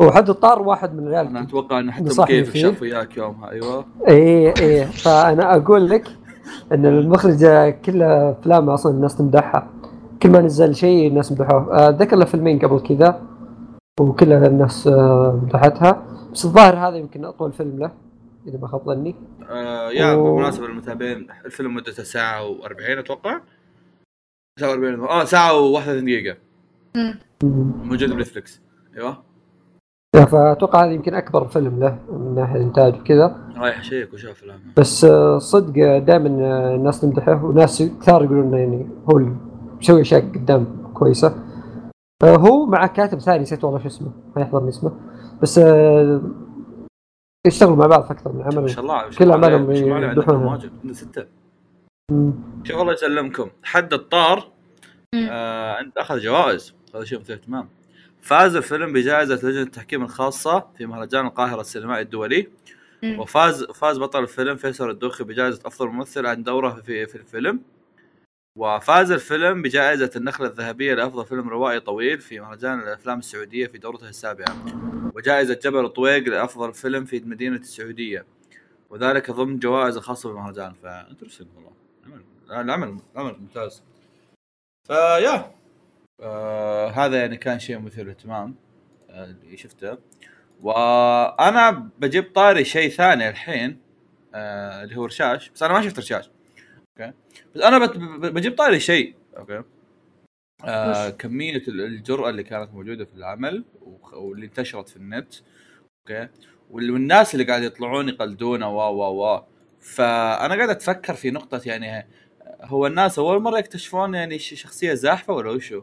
وحد 0.00 0.28
الطار 0.28 0.62
واحد 0.62 0.94
من 0.94 0.98
أنا 1.08 1.20
العيال 1.20 1.36
أتوقع 1.36 1.78
ان 1.80 1.92
حتى 1.92 2.10
فيه. 2.44 2.62
شاف 2.62 2.82
وياك 2.82 3.16
يومها 3.16 3.50
أيوه. 3.50 3.84
إيه 4.08 4.54
إيه 4.60 4.84
فأنا 4.84 5.56
أقول 5.56 5.88
لك 5.90 6.08
إن 6.72 6.86
المخرج 6.86 7.44
كله 7.84 8.30
أفلامه 8.30 8.74
أصلا 8.74 8.92
الناس 8.92 9.16
تمدحها. 9.16 9.70
كل 10.22 10.30
ما 10.30 10.40
نزل 10.40 10.74
شيء 10.74 11.08
الناس 11.08 11.32
مدحوه 11.32 11.74
آه، 11.78 11.88
ذكر 11.90 12.16
له 12.16 12.24
فيلمين 12.24 12.58
قبل 12.58 12.80
كذا 12.80 13.22
وكلها 14.00 14.46
الناس 14.46 14.86
آه، 14.86 15.40
مدحتها. 15.42 16.02
بس 16.32 16.44
الظاهر 16.44 16.88
هذا 16.88 16.96
يمكن 16.96 17.24
أطول 17.24 17.52
فيلم 17.52 17.78
له 17.78 17.90
إذا 18.46 18.58
ما 18.58 18.68
خاب 18.68 18.84
ظني. 18.84 19.14
آه 19.50 19.90
يا 19.90 20.12
و- 20.14 20.24
بالمناسبة 20.34 20.66
للمتابعين 20.66 21.26
الفيلم 21.46 21.74
مدته 21.74 22.02
ساعة 22.02 22.54
و40 22.58 22.98
أتوقع. 22.98 23.40
ساعة 24.60 24.74
و40 24.76 25.10
آه 25.10 25.24
ساعة 25.24 25.52
و31 25.52 25.88
دقيقة. 25.88 26.36
موجود 27.84 28.10
بنتفلكس 28.10 28.60
أيوه. 28.96 29.22
فأتوقع 30.24 30.84
هذا 30.84 30.92
يمكن 30.92 31.14
أكبر 31.14 31.48
فيلم 31.48 31.80
له 31.80 31.98
من 32.12 32.34
ناحية 32.34 32.60
انتاج 32.60 32.94
وكذا. 33.00 33.36
رايح 33.56 33.78
اشيك 33.78 34.12
وشوف 34.14 34.30
افلام 34.30 34.60
بس 34.76 35.04
آه، 35.04 35.38
صدق 35.38 35.98
دائما 35.98 36.28
الناس 36.74 37.00
تمدحه 37.00 37.44
وناس 37.44 37.82
كثار 37.82 38.24
يقولون 38.24 38.44
إنه 38.46 38.58
يعني 38.58 38.88
هو 39.10 39.18
اللي 39.18 39.36
مسوي 39.80 40.00
أشياء 40.00 40.20
قدام 40.20 40.90
كويسة. 40.94 41.34
آه، 42.22 42.36
هو 42.36 42.66
مع 42.66 42.86
كاتب 42.86 43.18
ثاني 43.18 43.38
نسيت 43.42 43.64
والله 43.64 43.78
شو 43.78 43.86
اسمه 43.86 44.10
ما 44.36 44.42
يحضرني 44.42 44.68
اسمه. 44.68 44.92
بس 45.42 45.58
آه، 45.58 46.20
يشتغلوا 47.46 47.76
مع 47.76 47.86
بعض 47.86 48.04
في 48.04 48.10
أكثر 48.10 48.32
من 48.32 48.42
عمل. 48.42 48.70
شاء 48.70 48.80
الله 48.84 48.94
ما 48.94 49.02
كل 49.08 49.12
شاء 49.12 49.22
الله 49.22 49.34
أعمالهم 49.34 49.66
عليه. 49.66 49.68
ما 49.68 49.74
شاء 49.74 49.84
الله 49.84 49.96
عليه، 49.96 50.06
عندكم 50.06 50.20
يمدحونها. 50.32 50.52
واجد 50.52 50.70
عندنا 50.80 50.92
ستة. 50.92 51.24
شوف 52.64 52.80
الله 52.80 52.92
يسلمكم. 52.92 53.48
حد 53.62 53.92
الطار. 53.92 54.48
آه 55.30 55.72
عند- 55.74 55.92
أخذ 55.98 56.18
جوائز. 56.18 56.74
هذا 56.94 57.04
شيء 57.04 57.18
مثير 57.20 57.36
اهتمام 57.36 57.68
فاز 58.26 58.56
الفيلم 58.56 58.92
بجائزة 58.92 59.34
لجنة 59.34 59.62
التحكيم 59.62 60.02
الخاصة 60.02 60.66
في 60.78 60.86
مهرجان 60.86 61.26
القاهرة 61.26 61.60
السينمائي 61.60 62.02
الدولي. 62.02 62.48
مم. 63.02 63.20
وفاز 63.20 63.64
فاز 63.64 63.98
بطل 63.98 64.22
الفيلم 64.22 64.56
فيصل 64.56 64.90
الدوخي 64.90 65.24
بجائزة 65.24 65.60
أفضل 65.66 65.88
ممثل 65.88 66.26
عن 66.26 66.42
دورة 66.42 66.82
في 66.86 67.06
في 67.06 67.14
الفيلم. 67.14 67.60
وفاز 68.56 69.10
الفيلم 69.10 69.62
بجائزة 69.62 70.10
النخلة 70.16 70.46
الذهبية 70.46 70.94
لأفضل 70.94 71.26
فيلم 71.26 71.48
روائي 71.48 71.80
طويل 71.80 72.20
في 72.20 72.40
مهرجان 72.40 72.78
الأفلام 72.78 73.18
السعودية 73.18 73.66
في 73.66 73.78
دورته 73.78 74.08
السابعة. 74.08 74.56
وجائزة 75.14 75.58
جبل 75.62 75.84
الطويق 75.84 76.28
لأفضل 76.28 76.74
فيلم 76.74 77.04
في 77.04 77.20
مدينة 77.20 77.56
السعودية. 77.56 78.26
وذلك 78.90 79.30
ضمن 79.30 79.58
جوائز 79.58 79.96
الخاصة 79.96 80.28
بالمهرجان. 80.28 80.74
ف 80.82 80.87
interesting 80.87 81.48
والله. 81.56 81.72
عمل 82.50 82.64
العمل 82.64 82.98
عمل 83.16 83.36
ممتاز. 83.40 83.82
فيا. 84.86 85.56
آه 86.22 86.88
هذا 86.88 87.20
يعني 87.20 87.36
كان 87.36 87.58
شيء 87.58 87.78
مثير 87.78 88.04
للاهتمام 88.04 88.54
آه، 89.10 89.24
اللي 89.24 89.56
شفته. 89.56 89.98
وأنا 90.62 91.70
بجيب 91.98 92.32
طاري 92.34 92.64
شيء 92.64 92.90
ثاني 92.90 93.28
الحين 93.28 93.80
آه 94.34 94.82
اللي 94.84 94.96
هو 94.96 95.04
رشاش. 95.04 95.50
بس 95.50 95.62
أنا 95.62 95.72
ما 95.72 95.82
شفت 95.82 95.98
رشاش. 95.98 96.30
okay؟ 97.00 97.12
بس 97.54 97.60
أنا 97.62 97.86
بت- 97.86 97.96
بجيب 98.32 98.56
طاري 98.56 98.80
شيء. 98.80 99.14
okay؟ 99.36 99.62
آه 100.64 101.10
كمية 101.10 101.56
ال- 101.68 101.80
الجرأة 101.80 102.30
اللي 102.30 102.42
كانت 102.42 102.70
موجودة 102.74 103.04
في 103.04 103.14
العمل 103.14 103.64
واللي 104.12 104.46
انتشرت 104.46 104.88
في 104.88 104.96
النت. 104.96 105.34
أوكي؟ 106.10 106.28
وال- 106.70 106.90
والناس 106.90 107.34
اللي 107.34 107.44
قاعد 107.44 107.62
يطلعون 107.62 108.08
يقلدونه 108.08 108.70
و 108.76 108.80
و 108.80 109.24
و 109.36 109.42
فأنا 109.80 110.54
قاعد 110.54 110.68
أتفكر 110.70 111.14
في 111.14 111.30
نقطة 111.30 111.60
يعني 111.66 112.06
هو 112.62 112.86
الناس 112.86 113.18
أول 113.18 113.42
مرة 113.42 113.58
يكتشفون 113.58 114.14
يعني 114.14 114.38
شخصية 114.38 114.94
زاحفة 114.94 115.34
ولا 115.34 115.50
وشو؟ 115.50 115.82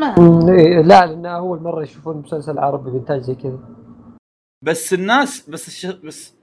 ما 0.00 0.14
إيه، 0.58 0.80
لا 0.82 1.06
لأن 1.06 1.26
أول 1.26 1.62
مرة 1.62 1.82
يشوفون 1.82 2.16
مسلسل 2.16 2.58
عربي 2.58 2.90
بإنتاج 2.90 3.20
زي 3.20 3.34
كذا 3.34 3.58
بس 4.62 4.94
الناس 4.94 5.50
بس 5.50 5.68
الش... 5.68 5.86
بس 5.86 6.34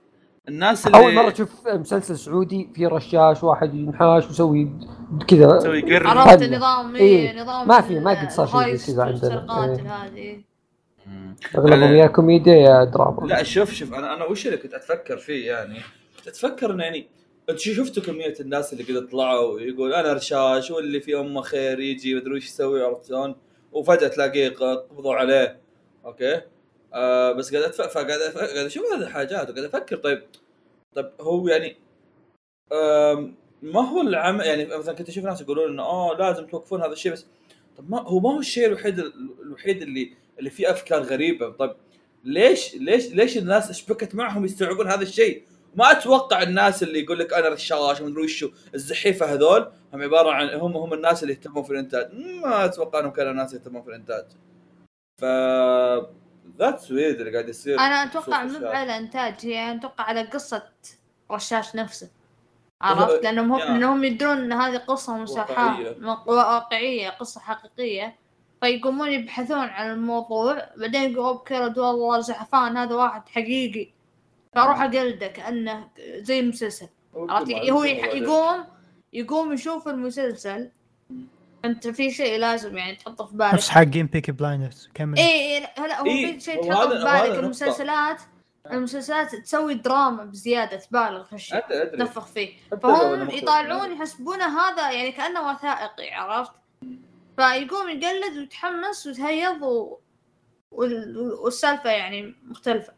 الناس 0.47 0.87
اللي 0.87 0.97
أول 0.97 1.13
مرة 1.13 1.29
تشوف 1.29 1.67
مسلسل 1.67 2.17
سعودي 2.17 2.69
فيه 2.73 2.87
رشاش 2.87 3.43
واحد 3.43 3.73
ينحاش 3.75 4.27
ويسوي 4.27 4.71
كذا 5.27 5.57
تسوي 5.57 5.81
قر 5.97 6.07
عرفت 6.07 6.43
حلو. 6.43 6.55
نظام 6.57 6.95
إيه. 6.95 7.29
إيه 7.31 7.41
نظام 7.43 7.67
ما 7.67 7.81
في- 7.81 7.99
ما 7.99 8.21
قد 8.21 8.29
صار 8.29 8.47
شيء 8.47 8.75
كذا 8.95 9.03
عندنا. 9.03 10.05
إيه. 10.15 10.41
أغلبهم 11.57 11.95
يا 11.95 12.07
كوميديا 12.07 12.53
يا 12.55 12.83
دراما 12.83 13.27
لا 13.27 13.43
شوف 13.43 13.71
شوف 13.73 13.93
أنا 13.93 14.13
أنا 14.13 14.25
وش 14.25 14.45
اللي 14.47 14.57
كنت 14.57 14.73
أتفكر 14.73 15.17
فيه 15.17 15.51
يعني 15.51 15.79
كنت 16.17 16.27
أتفكر 16.27 16.71
إنه 16.71 16.83
يعني 16.83 17.07
انت 17.51 17.59
شفتوا 17.59 18.03
كمية 18.03 18.35
الناس 18.39 18.73
اللي 18.73 18.83
كذا 18.83 18.99
طلعوا 18.99 19.53
ويقول 19.53 19.93
أنا 19.93 20.13
رشاش 20.13 20.71
واللي 20.71 20.99
في 21.01 21.19
أمه 21.19 21.41
خير 21.41 21.79
يجي 21.79 22.15
مدري 22.15 22.33
وش 22.35 22.45
يسوي 22.45 22.83
عرفت 22.83 23.07
شلون؟ 23.07 23.35
وفجأة 23.71 24.07
تلاقيه 24.07 24.49
قبضوا 24.49 25.15
عليه. 25.15 25.59
okay؟ 26.05 26.41
آه 26.93 27.31
بس 27.31 27.51
قاعد 27.55 27.63
أتف... 27.63 27.81
فقاعد 27.81 28.21
أف... 28.21 28.37
قاعد 28.37 28.65
أشوف 28.65 28.93
هذه 28.93 29.01
الحاجات 29.01 29.49
وقاعد 29.49 29.65
أفكر. 29.65 29.95
طيب 29.97 30.23
طيب 30.95 31.11
هو 31.21 31.47
يعني 31.47 31.77
ما 33.61 33.81
هو 33.89 34.01
العمل 34.01 34.45
يعني 34.45 34.65
مثلا 34.65 34.95
كنت 34.95 35.09
أشوف 35.09 35.23
ناس 35.25 35.41
يقولون 35.41 35.69
إنه 35.71 35.83
آه 35.83 36.17
لازم 36.17 36.47
توقفون 36.47 36.81
هذا 36.81 36.93
الشيء 36.93 37.11
بس 37.11 37.25
طب 37.77 37.89
ما 37.91 38.01
هو 38.01 38.19
ما 38.19 38.33
هو 38.33 38.39
الشيء 38.39 38.65
الوحيد 38.67 38.99
الوحيد 39.41 39.81
اللي 39.81 40.13
اللي 40.39 40.49
فيه 40.49 40.71
أفكار 40.71 41.01
غريبة. 41.01 41.49
طيب 41.49 41.73
ليش 42.23 42.75
ليش 42.75 43.07
ليش 43.07 43.37
الناس 43.37 43.69
اشبكت 43.69 44.15
معهم 44.15 44.45
يستوعبون 44.45 44.87
هذا 44.87 45.01
الشيء؟ 45.01 45.43
ما 45.75 45.91
أتوقع 45.91 46.41
الناس 46.41 46.83
اللي 46.83 46.99
يقول 46.99 47.19
لك 47.19 47.33
أنا 47.33 47.49
رشاش 47.49 48.01
ومدري 48.01 48.23
وشو 48.23 48.51
الزحيفة 48.75 49.33
هذول 49.33 49.71
هم 49.93 50.01
عبارة 50.01 50.31
عن 50.31 50.49
هم 50.49 50.77
هم 50.77 50.93
الناس 50.93 51.23
اللي 51.23 51.33
يهتمون 51.33 51.63
في 51.63 51.71
الإنتاج. 51.71 52.09
ما 52.43 52.65
أتوقع 52.65 52.99
إنهم 52.99 53.11
كانوا 53.11 53.33
ناس 53.33 53.53
يهتمون 53.53 53.81
في 53.81 53.89
الإنتاج. 53.89 54.25
ف 55.21 55.25
ذاتس 56.59 56.91
ويرد 56.91 57.19
اللي 57.19 57.31
قاعد 57.31 57.49
يصير. 57.49 57.79
أنا 57.79 58.03
أتوقع 58.03 58.43
مو. 58.43 58.67
على 58.67 58.97
إنتاج 58.97 59.35
هي 59.43 59.75
أتوقع 59.75 60.03
على 60.03 60.21
قصة 60.21 60.63
رشاش 61.31 61.75
نفسه. 61.75 62.09
عرفت؟ 62.81 63.23
لأنهم 63.23 63.51
هم 63.51 63.59
يا. 63.59 63.65
لأنهم 63.65 64.03
يدرون 64.03 64.37
إن 64.37 64.53
هذه 64.53 64.77
قصة 64.77 65.17
مساحاه 65.17 65.79
واقعية. 65.79 65.95
م- 65.99 66.29
واقعية 66.29 67.09
قصة 67.09 67.41
حقيقية. 67.41 68.15
فيقومون 68.61 69.11
يبحثون 69.11 69.57
عن 69.57 69.91
الموضوع 69.91 70.67
بعدين 70.77 71.11
يقولوا 71.11 71.27
أوكي 71.29 71.59
والله 71.59 72.19
زحفان 72.19 72.77
هذا 72.77 72.95
واحد 72.95 73.29
حقيقي. 73.29 73.89
فاروح 74.55 74.81
اقلده 74.81 75.27
كأنه 75.27 75.89
زي 75.99 76.39
المسلسل. 76.39 76.87
عرفت؟ 77.15 77.51
هو 77.51 77.83
يقوم 77.83 78.65
يقوم 79.13 79.53
يشوف 79.53 79.87
المسلسل. 79.87 80.71
أنت 81.65 81.87
في 81.87 82.11
شيء 82.11 82.39
لازم 82.39 82.77
يعني 82.77 82.95
تحطه 82.95 83.25
في 83.25 83.35
بالك. 83.35 83.53
نفس 83.53 83.69
حقين 83.69 84.05
بيكي 84.05 84.31
بلايندرز 84.31 84.89
كمل. 84.93 85.17
إيه 85.17 85.25
إيه، 85.25 85.73
هلا 85.77 86.01
هو 86.01 86.05
إيه، 86.05 86.33
في 86.33 86.39
شيء 86.39 86.69
تحطه 86.69 86.89
في 86.89 87.27
بالك. 87.27 87.39
المسلسلات 87.39 88.21
المسلسلات 88.71 89.35
تسوي 89.35 89.73
دراما 89.73 90.23
بزيادة 90.23 90.77
تبالغ 90.77 91.23
في 91.23 91.33
الشيء 91.33 91.59
تنفخ 91.97 92.25
فيه. 92.25 92.53
فهم 92.83 93.29
يطالعون. 93.29 93.91
يحسبونه 93.91 94.59
هذا 94.59 94.91
يعني 94.91 95.11
كأنه 95.11 95.51
وثائقي 95.51 96.13
عرفت؟ 96.13 96.51
فيقوم 97.37 97.89
يقلد 97.89 98.37
ويتحمس 98.37 99.07
ويتهيض 99.07 99.61
و... 99.61 99.97
وال... 100.71 101.17
والسالفة 101.17 101.89
يعني 101.89 102.35
مختلفة. 102.43 102.93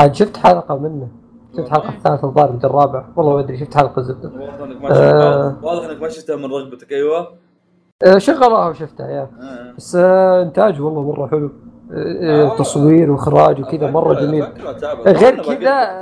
عاد 0.00 0.14
شفت 0.14 0.36
حلقة 0.36 0.78
منه. 0.78 1.08
شفت 1.56 1.68
حلقة 1.68 1.88
الثالثه 1.88 2.28
الظاهر 2.28 2.52
من 2.52 2.64
الرابع. 2.64 3.04
والله 3.16 3.34
ما 3.34 3.40
أدري 3.40 3.58
شفت 3.58 3.76
حلقة 3.76 4.02
زبده 4.02 4.28
واضح 4.28 4.60
إنك 4.60 4.80
ما 4.82 4.90
آه. 4.90 4.92
شفتها 4.92 5.58
واضح 5.62 5.88
إنك 5.90 6.02
ما 6.02 6.08
شفتها 6.08 6.36
من 6.36 6.44
رغبتك. 6.44 6.92
أيوه. 6.92 7.28
آه، 8.02 8.18
شغلوها 8.18 8.68
وشفتها 8.68 9.08
يا. 9.10 9.22
آه. 9.22 9.74
بس 9.76 9.96
آه، 9.96 10.42
إنتاج 10.42 10.80
والله 10.80 11.02
مرة 11.02 11.26
حلو. 11.26 11.50
آه، 11.92 12.44
آه. 12.52 12.56
تصوير 12.56 13.10
وإخراج 13.10 13.60
وكذا 13.60 13.90
مرة 13.90 14.14
جميل. 14.14 14.44
غير 15.06 15.42
كذا. 15.42 16.00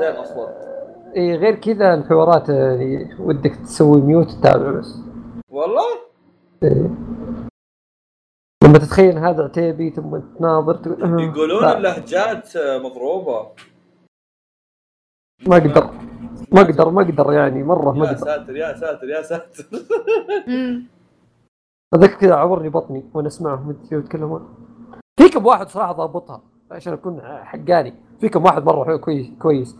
اي 1.16 1.36
غير 1.36 1.54
كذا 1.54 1.94
الحوارات 1.94 2.50
آه، 2.50 2.74
اللي 2.74 3.08
ودك 3.20 3.56
تسوي 3.56 4.00
ميوت 4.00 4.30
تتابع 4.30 4.70
بس. 4.70 4.98
والله؟ 5.50 5.84
إيه. 6.62 6.90
لما 8.64 8.78
تتخيل 8.78 9.18
هذا 9.18 9.44
عتيبي 9.44 9.90
ثم 9.90 10.18
تناظر 10.38 10.74
تقول 10.74 11.02
آه، 11.02 11.22
يقولون 11.22 11.64
اللهجات 11.64 12.56
آه، 12.56 12.78
مضروبة. 12.78 13.46
ما 15.46 15.56
أقدر 15.56 15.90
ما 16.52 16.60
أقدر 16.60 16.90
ما 16.90 17.02
أقدر 17.02 17.32
يعني 17.32 17.62
مرة 17.62 17.92
ما 17.92 18.06
يا 18.06 18.10
أقدر 18.10 18.24
ساتر 18.26 18.56
يا 18.56 18.76
ساتر 18.76 19.08
يا 19.08 19.22
ساتر. 19.22 19.64
اتذكر 21.94 22.14
كذا 22.14 22.34
عورني 22.34 22.68
بطني 22.68 23.04
وأنا 23.14 23.28
اسمعهم 23.28 23.76
يتكلمون 23.92 24.48
في 25.18 25.28
كم 25.28 25.46
واحد 25.46 25.68
صراحة 25.68 25.92
ضابطها 25.92 26.42
عشان 26.70 26.92
أكون 26.92 27.20
حقاني. 27.22 27.94
في 28.20 28.28
كم 28.28 28.44
واحد 28.44 28.64
مرة 28.64 28.84
حلو 28.84 28.98
كويس 28.98 29.30
كويس. 29.38 29.76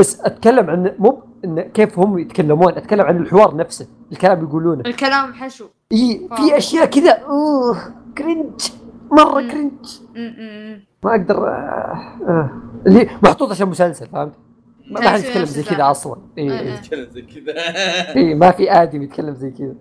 بس 0.00 0.20
أتكلم 0.20 0.70
عن 0.70 0.94
مو 0.98 1.22
إن 1.44 1.60
كيف 1.60 1.98
هم 1.98 2.18
يتكلمون 2.18 2.72
أتكلم 2.72 3.02
عن 3.02 3.16
الحوار 3.16 3.56
نفسه 3.56 3.88
الكلام 4.12 4.44
يقولونه. 4.44 4.82
الكلام 4.86 5.32
حشو. 5.32 5.66
إي. 5.92 6.28
في 6.36 6.56
أشياء 6.56 6.86
كذا 6.86 7.12
أوه 7.12 7.78
cringe 8.18 8.70
مرة. 9.12 9.40
cringe 9.40 10.00
ما 11.04 11.10
أقدر 11.10 11.48
آه 11.48 12.18
آه. 12.28 12.50
اللي 12.86 13.10
محطوط 13.22 13.50
عشان 13.50 13.68
مسلسل 13.68 14.06
فهمت؟ 14.06 14.34
ما 14.86 15.10
حد 15.10 15.20
يتكلم 15.20 15.44
زي. 15.44 15.62
كذا 15.62 15.90
أصلا. 15.90 16.28
اي 16.38 16.50
آه، 16.50 16.60
اي 16.60 16.72
آه. 16.72 16.80
تكلم 16.80 17.10
زي 17.10 17.22
كذا. 17.22 17.54
إي، 18.16 18.34
ما 18.34 18.50
في 18.50 18.70
آدمي 18.72 19.04
يتكلم 19.04 19.34
زي 19.34 19.50
كذا. 19.50 19.74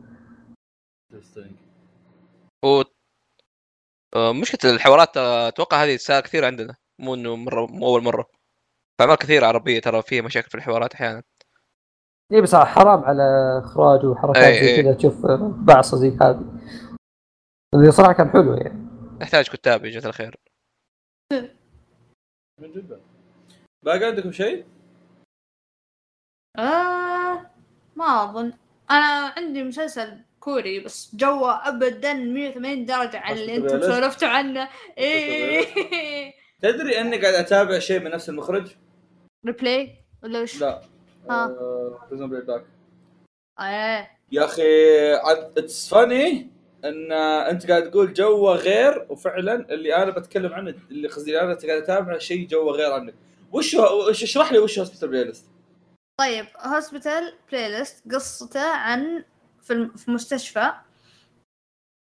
و 2.66 2.82
آه، 4.16 4.34
مشكلة 4.34 4.72
الحوارات 4.72 5.18
أتوقع 5.18 5.84
هذه 5.84 5.96
تساءل 5.96 6.22
كثير 6.22 6.46
عندنا. 6.46 6.76
مو 7.00 7.14
إنه 7.16 7.36
مرة 7.36 7.66
مو 7.66 7.88
أول 7.88 8.04
مرة. 8.04 8.24
في 8.98 9.04
أعمال 9.04 9.16
كثيرة 9.16 9.46
عربية 9.46 9.80
ترى 9.80 10.02
فيها 10.02 10.22
مشاكل 10.22 10.50
في 10.50 10.56
الحوارات 10.56 10.94
أحيانا. 10.94 11.24
اي 12.34 12.42
بس 12.42 12.56
حرام 12.56 13.04
على 13.04 13.24
إخراج 13.64 14.06
وحركات 14.06 14.44
إي، 14.44 14.54
زي 14.54 14.76
إي. 14.76 14.84
كذا. 14.84 14.94
تشوف 14.94 15.26
بعصه 15.66 15.98
زي 15.98 16.18
هذه. 16.22 16.60
اللي 17.76 17.92
صراحة 17.92 18.14
كان 18.14 18.30
حلو 18.30 18.54
يعني. 18.54 18.88
نحتاج 19.22 19.50
كتاب 19.50 19.86
يا 19.86 20.00
الخير. 20.00 20.36
من 22.62 22.72
جدا 22.72 23.02
باقي 23.86 24.06
عندكم 24.06 24.32
شيء؟ 24.32 24.66
آه 26.58 27.52
ما 27.96 28.24
أظن. 28.24 28.54
أنا 28.92 29.34
عندي 29.38 29.64
مسلسل 29.64 30.18
كوري 30.40 30.80
بس 30.80 31.16
جوه 31.16 31.68
ابدا 31.68 32.14
180 32.14 32.86
درجة 32.86 33.18
عن 33.20 33.38
اللي 33.38 33.56
أنتم. 33.56 33.82
سولفتوا 33.82 34.28
عنه. 34.28 34.70
إيه. 34.98 35.66
تدري 36.62 37.02
أني 37.02 37.18
قاعد 37.22 37.34
أتابع 37.34 37.80
شيء 37.80 38.00
من 38.00 38.12
نفس 38.12 38.30
المخرج؟ 38.30 38.76
Reply 39.46 39.96
ولا 40.24 40.42
وش؟ 40.42 40.62
لا. 40.62 40.82
ها. 41.30 41.48
Prison 42.10 42.30
Playback 42.30 42.66
إيه 43.60 44.10
يا 44.32 44.46
أخي 44.46 44.64
it's 45.58 45.90
funny 45.90 46.50
إن 46.86 47.12
أنت 47.12 47.72
قاعد 47.72 47.92
تقول 47.92 48.14
جوه 48.14 48.56
غير 48.56 49.06
وفعلا 49.10 49.74
اللي 49.74 49.96
أنا 49.96 50.12
بتكلم 50.12 50.54
عنه 50.54 50.76
اللي 50.92 51.08
قصدي 51.08 51.42
أنا 51.42 51.54
قاعد 51.54 51.82
أتابع 51.82 52.18
شيء 52.18 52.48
جوه 52.48 52.74
غير 52.74 52.92
عنك. 52.94 53.14
وش 53.52 53.76
اشرح 54.10 54.52
لي 54.52 54.60
وش 54.60 54.80
Hospital 54.80 55.08
Playlist 55.10 55.46
طيب 56.22 56.46
Hospital 56.60 57.34
Playlist 57.52 58.14
قصته 58.14 58.70
عن 58.70 59.24
في 59.62 59.92
مستشفى 60.08 60.72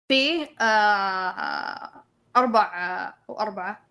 فيه 0.08 0.46
آه 0.60 2.04
أربع 2.36 2.62
آه، 2.74 3.14
أو 3.30 3.40
أربعة 3.40 3.86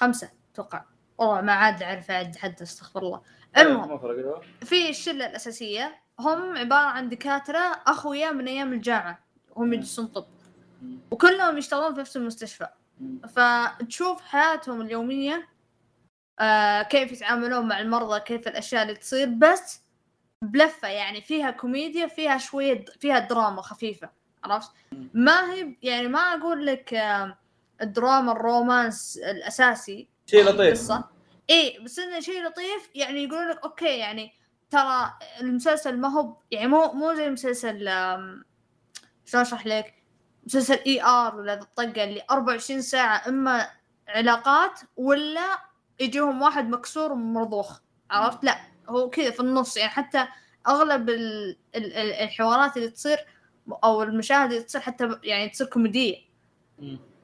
خمسة 0.00 0.30
أتوقع. 0.52 0.84
والله 1.18 1.40
ما 1.40 1.52
عاد 1.52 1.82
أعرف 1.82 2.10
أعد 2.10 2.36
حد 2.36 2.62
أستغفر 2.62 3.02
الله. 3.02 3.22
إيه، 3.56 3.62
المهم 3.62 4.40
في 4.64 4.90
الشلة 4.90 5.26
الأساسية 5.26 6.00
هم 6.20 6.58
عبارة 6.58 6.86
عن 6.86 7.08
دكاترة 7.08 7.82
أخويا 7.86 8.30
من 8.30 8.48
أيام 8.48 8.72
الجامعة 8.72 9.18
هم 9.56 9.72
يدرسون 9.72 10.06
طب. 10.06 10.26
وكلهم 11.10 11.58
يشتغلون 11.58 11.94
في 11.94 12.00
نفس 12.00 12.16
المستشفى. 12.16 12.68
فتشوف 13.28 14.22
حياتهم 14.22 14.80
اليومية 14.80 15.48
آه 16.40 16.82
كيف 16.82 17.12
يتعاملون 17.12 17.68
مع 17.68 17.80
المرضى 17.80 18.20
كيف 18.20 18.48
الأشياء 18.48 18.82
اللي 18.82 18.94
تصير. 18.94 19.28
بس 19.28 19.80
بلفة 20.42 20.88
يعني 20.88 21.20
فيها 21.22 21.50
كوميديا 21.50 22.06
فيها 22.06 22.38
شوية 22.38 22.84
فيها 23.00 23.18
دراما 23.18 23.62
خفيفة 23.62 24.10
عرفت؟ 24.44 24.70
ما 25.14 25.52
هي 25.52 25.76
يعني 25.82 26.08
ما 26.08 26.18
أقول 26.20 26.66
لك 26.66 26.94
آه 26.94 27.38
الدراما 27.82 28.32
الرومانس 28.32 29.16
الأساسي 29.18 30.08
شيء 30.26 30.44
لطيف. 30.44 30.60
القصة. 30.60 31.04
إي 31.50 31.78
بس 31.84 31.98
إنه 31.98 32.20
شيء 32.20 32.44
لطيف. 32.46 32.90
يعني 32.94 33.24
يقولون 33.24 33.48
لك 33.50 33.62
أوكي 33.64 33.98
يعني 33.98 34.32
ترى 34.70 35.12
المسلسل 35.40 35.98
ما 36.00 36.08
هو 36.08 36.36
يعني 36.50 36.66
مو 36.66 36.92
مو 36.92 37.14
زي 37.14 37.30
مسلسل 37.30 37.78
شلون 39.24 39.42
أشرح 39.42 39.66
لك؟ 39.66 39.94
مسلسل 40.46 40.78
ER 40.86 41.36
ولا 41.36 41.54
الطقة 41.54 42.04
اللي 42.04 42.22
24 42.30 42.80
ساعة 42.80 43.28
إما 43.28 43.68
علاقات 44.08 44.80
ولا 44.96 45.58
يجيهم 46.00 46.42
واحد 46.42 46.68
مكسور 46.68 47.12
ومرضوخ. 47.12 47.78
عرفت؟ 48.10 48.44
لا 48.44 48.58
هو 48.88 49.10
كذا 49.10 49.30
في 49.30 49.40
النص. 49.40 49.76
يعني 49.76 49.90
حتى 49.90 50.26
أغلب 50.68 51.10
ال- 51.10 51.56
ال- 51.74 51.92
ال- 51.94 52.12
الحوارات 52.12 52.76
اللي 52.76 52.88
تصير 52.88 53.18
أو 53.84 54.02
المشاهد 54.02 54.52
اللي 54.52 54.62
تصير 54.64 54.80
حتى 54.80 55.18
يعني 55.22 55.48
تصير 55.48 55.66
كوميدية. 55.66 56.16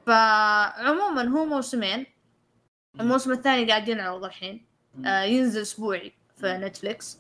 فعموما 0.07 1.23
هو 1.29 1.45
موسمين. 1.45 2.07
الموسم 3.01 3.33
الثاني 3.33 3.69
قاعد 3.69 3.89
ينعرض 3.89 4.25
الحين 4.25 4.67
آه 5.07 5.23
ينزل 5.23 5.61
أسبوعي 5.63 6.13
في 6.37 6.59
نتفليكس. 6.59 7.19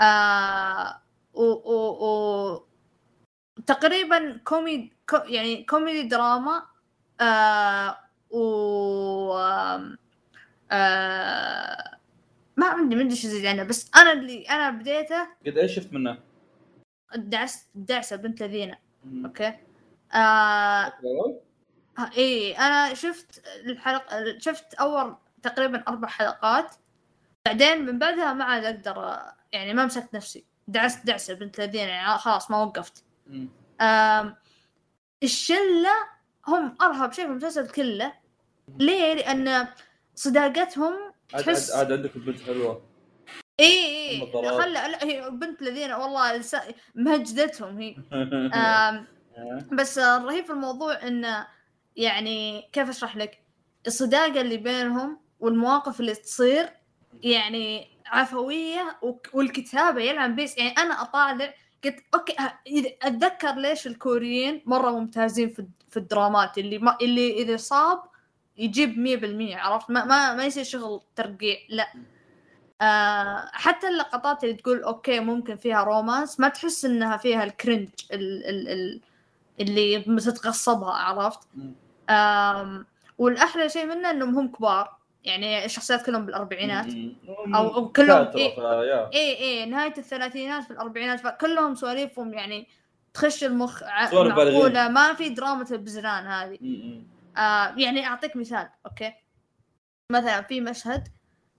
آه 0.00 1.00
و, 1.34 1.42
و, 1.44 1.74
و 2.04 2.62
تقريبا 3.66 4.36
كوميدي 4.44 4.92
كو 5.10 5.16
يعني 5.16 5.64
كوميدي 5.64 6.02
دراما. 6.08 6.62
آه 7.20 7.98
و 8.30 9.32
آم، 9.38 9.98
آه 10.72 11.98
ما 12.56 12.66
عندي 12.66 12.94
ما 12.96 13.00
عندي 13.02 13.16
شيء 13.16 13.30
زي 13.30 13.48
عنه 13.48 13.62
بس 13.62 13.90
أنا 13.96 14.12
اللي 14.12 14.42
أنا 14.50 14.70
بديته 14.70 15.28
قد 15.46 15.58
إيش 15.58 15.74
شفت 15.76 15.92
منه؟ 15.92 16.18
الدعس 17.14 17.66
الدعسة 17.76 18.16
بنت 18.16 18.42
لذينة. 18.42 18.78
أوكي 19.24 19.52
آه؟ 20.14 20.92
ها- 21.98 22.10
اي 22.16 22.52
أنا 22.58 22.94
شفت 22.94 23.42
الحلقة 23.66 24.38
شفت 24.38 24.74
أول 24.74 25.16
تقريبا 25.42 25.84
أربع 25.88 26.08
حلقات 26.08 26.74
بعدين 27.46 27.86
من 27.86 27.98
بعدها 27.98 28.32
ما 28.32 28.44
عاد 28.44 28.64
أقدر 28.64 29.18
يعني 29.52 29.74
ما 29.74 29.86
مسكت 29.86 30.14
نفسي 30.14 30.44
دعست 30.68 31.06
دعسة 31.06 31.34
بنت 31.34 31.60
الذين 31.60 31.88
يعني 31.88 32.18
خلاص 32.18 32.50
ما 32.50 32.62
وقفت. 32.62 33.04
آم، 33.80 34.36
الشلة 35.22 35.90
هم 36.48 36.76
أرهب 36.82 37.12
شيء 37.12 37.24
في 37.24 37.30
المسلسل 37.30 37.68
كله 37.70 38.12
ليه؟ 38.78 39.14
لأن 39.14 39.66
صداقتهم 40.18 40.94
تحس- 41.28 41.70
عاد 41.70 41.78
عاد 41.78 41.92
عندك 41.92 42.16
البنت 42.16 42.40
حلوة. 42.42 42.82
إي 43.60 44.10
إي. 44.10 44.32
خلى 44.32 44.72
لا 44.72 45.04
هي 45.04 45.30
بنت 45.30 45.62
الذين 45.62 45.92
والله 45.92 46.40
مهجدتهم 46.94 47.78
هي. 47.78 47.96
آم، 48.54 49.06
بس 49.72 49.98
الرهيب 49.98 50.44
في 50.44 50.50
الموضوع 50.52 51.02
انه 51.06 51.46
يعني 51.96 52.68
كيف 52.72 52.88
أشرح 52.88 53.16
لك؟ 53.16 53.38
الصداقة 53.86 54.40
اللي 54.40 54.56
بينهم 54.56 55.20
والمواقف 55.40 56.00
اللي 56.00 56.14
تصير 56.14 56.68
يعني 57.22 57.88
عفوية 58.06 58.98
والكتابة 59.32 60.00
يلعن 60.00 60.36
بيس. 60.36 60.58
يعني 60.58 60.70
أنا 60.78 61.02
أطالع 61.02 61.54
قلت 61.84 61.96
أوكي 62.14 62.32
ه- 62.40 62.58
إذا- 62.68 62.92
أتذكر 63.06 63.54
ليش 63.54 63.86
الكوريين 63.86 64.62
مرة 64.66 64.90
ممتازين 64.90 65.48
في 65.50 65.66
في 65.90 65.96
الدرامات 65.96 66.58
اللي 66.58 66.78
ما 66.78 66.96
اللي 67.02 67.42
إذا 67.42 67.56
صاب 67.56 68.02
يجيب 68.58 68.94
100% 69.54 69.56
عرفت 69.56 69.90
ما 69.90 70.04
ما, 70.04 70.34
ما 70.34 70.44
يصير 70.46 70.64
شغل 70.64 71.00
ترقيع 71.16 71.56
لا 71.68 71.88
آه 72.82 73.48
حتى 73.52 73.88
اللقطات 73.88 74.44
اللي 74.44 74.54
تقول 74.54 74.82
أوكي 74.82 75.20
ممكن 75.20 75.56
فيها 75.56 75.82
romance 75.84 76.40
ما 76.40 76.48
تحس 76.48 76.84
إنها 76.84 77.16
فيها 77.16 77.44
ال 77.44 77.50
cringe 77.50 77.88
ال 78.12 78.46
ال 78.46 78.68
ال 78.68 79.00
اللي 79.60 80.00
تتغصبها 80.00 80.92
عرفت. 80.92 81.40
آم 82.10 82.86
والأحلى 83.18 83.68
شيء 83.68 83.86
منه 83.86 84.10
إنهم 84.10 84.38
هم 84.38 84.48
كبار 84.52 84.96
يعني 85.24 85.64
الشخصيات 85.64 86.06
كلهم 86.06 86.26
بالأربعينات. 86.26 86.86
أو- 86.86 87.54
أو 87.56 87.88
كلهم 87.88 88.16
إيه. 88.36 88.54
اي 89.14 89.38
اي 89.40 89.66
نهاية 89.66 89.94
الثلاثينات 89.98 90.64
في 90.64 90.70
الاربعينات 90.70 91.20
فكلهم 91.20 91.74
سواليفهم 91.74 92.34
يعني 92.34 92.66
تخش 93.14 93.44
المخ 93.44 93.82
ع- 93.82 94.10
سوالف 94.10 94.34
بالغين. 94.34 94.54
معقولة 94.54 94.88
ما 94.88 95.14
في 95.14 95.28
دراما 95.28 95.64
البزران 95.70 96.26
هذه. 96.26 96.58
آه 97.36 97.74
يعني 97.78 98.06
أعطيك 98.06 98.36
مثال 98.36 98.68
أوكي؟ 98.86 99.12
مثلا 100.12 100.42
في 100.42 100.60
مشهد 100.60 101.08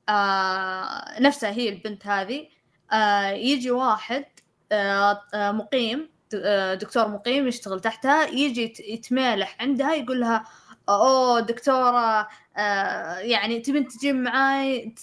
آه 0.09 1.21
نفسها 1.21 1.49
هي 1.51 1.69
البنت 1.69 2.07
هذه 2.07 2.47
آه 2.91 3.29
يجي 3.29 3.71
واحد 3.71 4.25
آه 4.71 5.21
آه، 5.33 5.51
مقيم 5.51 6.09
آه، 6.35 6.73
دكتور 6.73 7.07
مقيم 7.07 7.47
يشتغل 7.47 7.79
تحتها 7.81 8.27
يجي 8.27 8.61
يت- 8.63 8.79
يتمالح 8.79 9.57
عندها 9.61 9.93
يقول 9.95 10.19
لها 10.19 10.43
أوه 10.89 11.39
دكتورة 11.39 12.27
آه 12.57 13.17
يعني 13.19 13.59
تبين 13.59 13.87
تجين 13.87 14.23
معاي 14.23 14.95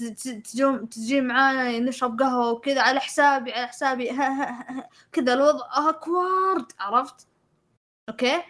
تجين 0.91 1.27
معاي 1.27 1.81
نشرب 1.81 2.21
قهوة 2.23 2.51
وكذا 2.53 2.83
على 2.83 3.01
حسابي 3.01 3.53
على 3.53 3.67
حسابي 3.69 4.09
كذا 5.13 5.35
الوضع 5.35 5.67
اكوارد 5.89 6.73
عرفت؟ 6.81 7.27
أوكي؟ 8.09 8.43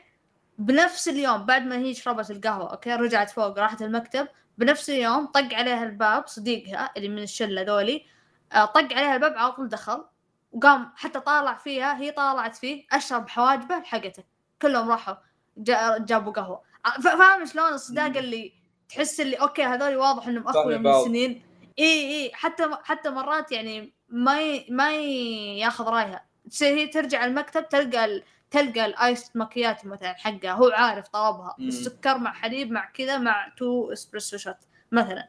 بنفس 0.58 1.08
اليوم 1.08 1.46
بعد 1.46 1.62
ما 1.66 1.76
هي 1.76 1.94
شربت 1.94 2.30
القهوة 2.30 2.70
أوكي 2.70 2.94
رجعت 2.94 3.30
فوق 3.30 3.58
راحت 3.58 3.82
المكتب 3.82 4.28
بنفس 4.58 4.90
اليوم 4.90 5.26
طق 5.26 5.48
عليها 5.54 5.82
الباب 5.84 6.26
صديقها 6.26 6.90
اللي 6.96 7.08
من 7.08 7.22
الشلة 7.22 7.62
ذولي 7.62 8.04
آه، 8.52 8.64
طق 8.64 8.80
عليها 8.92 9.14
الباب 9.14 9.34
على 9.38 9.52
طول 9.52 9.68
دخل 9.68 10.04
وقام 10.52 10.92
حتى 10.96 11.20
طالع 11.20 11.54
فيها 11.54 11.96
هي 12.00 12.10
طالعت 12.10 12.56
فيه 12.56 12.86
أشر 12.92 13.28
بحواجبه 13.28 13.76
لحقته 13.78 14.24
كلهم 14.62 14.90
راحوا 14.90 15.14
جا- 15.56 15.98
جابوا 15.98 16.32
قهوة 16.32 16.62
ف- 16.84 17.08
فاهم 17.08 17.44
شلون 17.46 17.72
الصداقة. 17.72 18.18
اللي 18.18 18.52
تحس 18.88 19.20
اللي 19.20 19.36
أوكي 19.36 19.62
هذول 19.64 19.96
واضح 19.96 20.26
إنهم 20.26 20.48
اخويا 20.48 20.78
من. 20.78 21.04
سنين 21.04 21.42
إي 21.78 21.84
إي 22.24 22.30
حتى 22.34 22.68
حتى 22.84 23.10
مرات 23.10 23.52
يعني 23.52 23.94
ما 24.08 24.40
ي... 24.40 24.66
ما 24.70 24.92
ي... 24.96 25.58
ياخذ 25.58 25.84
رايها 25.84 26.24
تصير 26.50 26.74
هي 26.76 26.86
ترجع 26.86 27.24
المكتب 27.24 27.68
تلقى. 27.68 28.22
تلقى 28.50 28.86
ال 28.86 28.99
ice 28.99 29.36
macchiato 29.36 29.88
مثلا 29.88 30.12
حقها 30.14 30.52
هو 30.52 30.70
عارف 30.74 31.08
طلبها. 31.08 31.56
السكر 31.60 32.18
مع 32.18 32.32
حليب 32.32 32.70
مع 32.70 32.90
كذا 32.90 33.18
مع 33.18 33.52
two 33.58 33.92
espresso 33.92 34.36
shot 34.36 34.56
مثلا. 34.92 35.28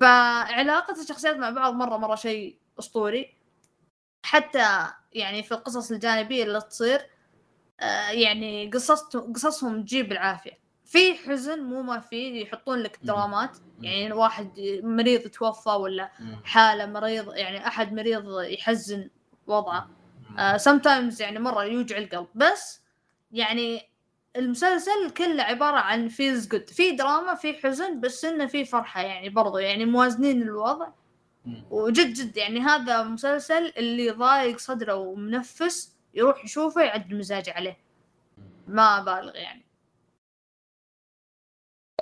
فعلاقة 0.00 1.02
الشخصيات 1.02 1.36
مع 1.36 1.50
بعض 1.50 1.74
مرة 1.74 1.96
مرة 1.96 2.14
شيء 2.14 2.58
أسطوري. 2.78 3.34
حتى 4.26 4.86
يعني 5.12 5.42
في 5.42 5.52
القصص 5.54 5.90
الجانبية 5.90 6.44
اللي 6.44 6.60
تصير 6.60 7.00
آه، 7.80 8.10
يعني 8.10 8.70
قصصتهم 8.70 9.32
قصصهم 9.32 9.82
تجيب 9.82 10.12
العافية. 10.12 10.62
في 10.84 11.14
حزن 11.14 11.60
مو 11.62 11.82
ما 11.82 12.00
في 12.00 12.42
يحطون 12.42 12.78
لك. 12.78 12.98
درامات. 13.02 13.56
يعني 13.80 14.12
واحد 14.12 14.50
مريض 14.82 15.20
توفى 15.20 15.70
ولا. 15.70 16.10
حالة 16.44 16.86
مريض 16.86 17.34
يعني 17.34 17.66
أحد 17.66 17.92
مريض 17.92 18.40
يحزن 18.40 19.10
وضعه. 19.46 19.90
آه 20.38 20.56
sometimes 20.56 21.20
يعني 21.20 21.38
مرة 21.38 21.64
يوجع 21.64 21.98
القلب. 21.98 22.28
بس 22.34 22.80
يعني 23.32 23.88
المسلسل 24.36 25.10
كله 25.16 25.42
عبارة 25.42 25.76
عن 25.76 26.08
feels 26.08 26.48
good 26.48 26.70
في 26.70 26.92
دراما 26.92 27.34
في 27.34 27.54
حزن 27.54 28.00
بس 28.00 28.24
إنه 28.24 28.46
في 28.46 28.64
فرحة 28.64 29.02
يعني 29.02 29.28
برضو. 29.28 29.58
يعني 29.58 29.84
موازنين 29.84 30.42
الوضع. 30.42 30.88
وجد 31.70 32.12
جد 32.12 32.36
يعني 32.36 32.60
هذا 32.60 33.02
مسلسل 33.02 33.72
اللي 33.76 34.10
ضايق 34.10 34.58
صدره 34.58 34.94
ومنفس 34.94 35.96
يروح 36.14 36.44
يشوفه 36.44 36.82
يعدل 36.82 37.14
مزاجه 37.14 37.52
عليه. 37.52 37.78
ما 38.68 39.00
بالغ 39.00 39.36
يعني. 39.36 39.66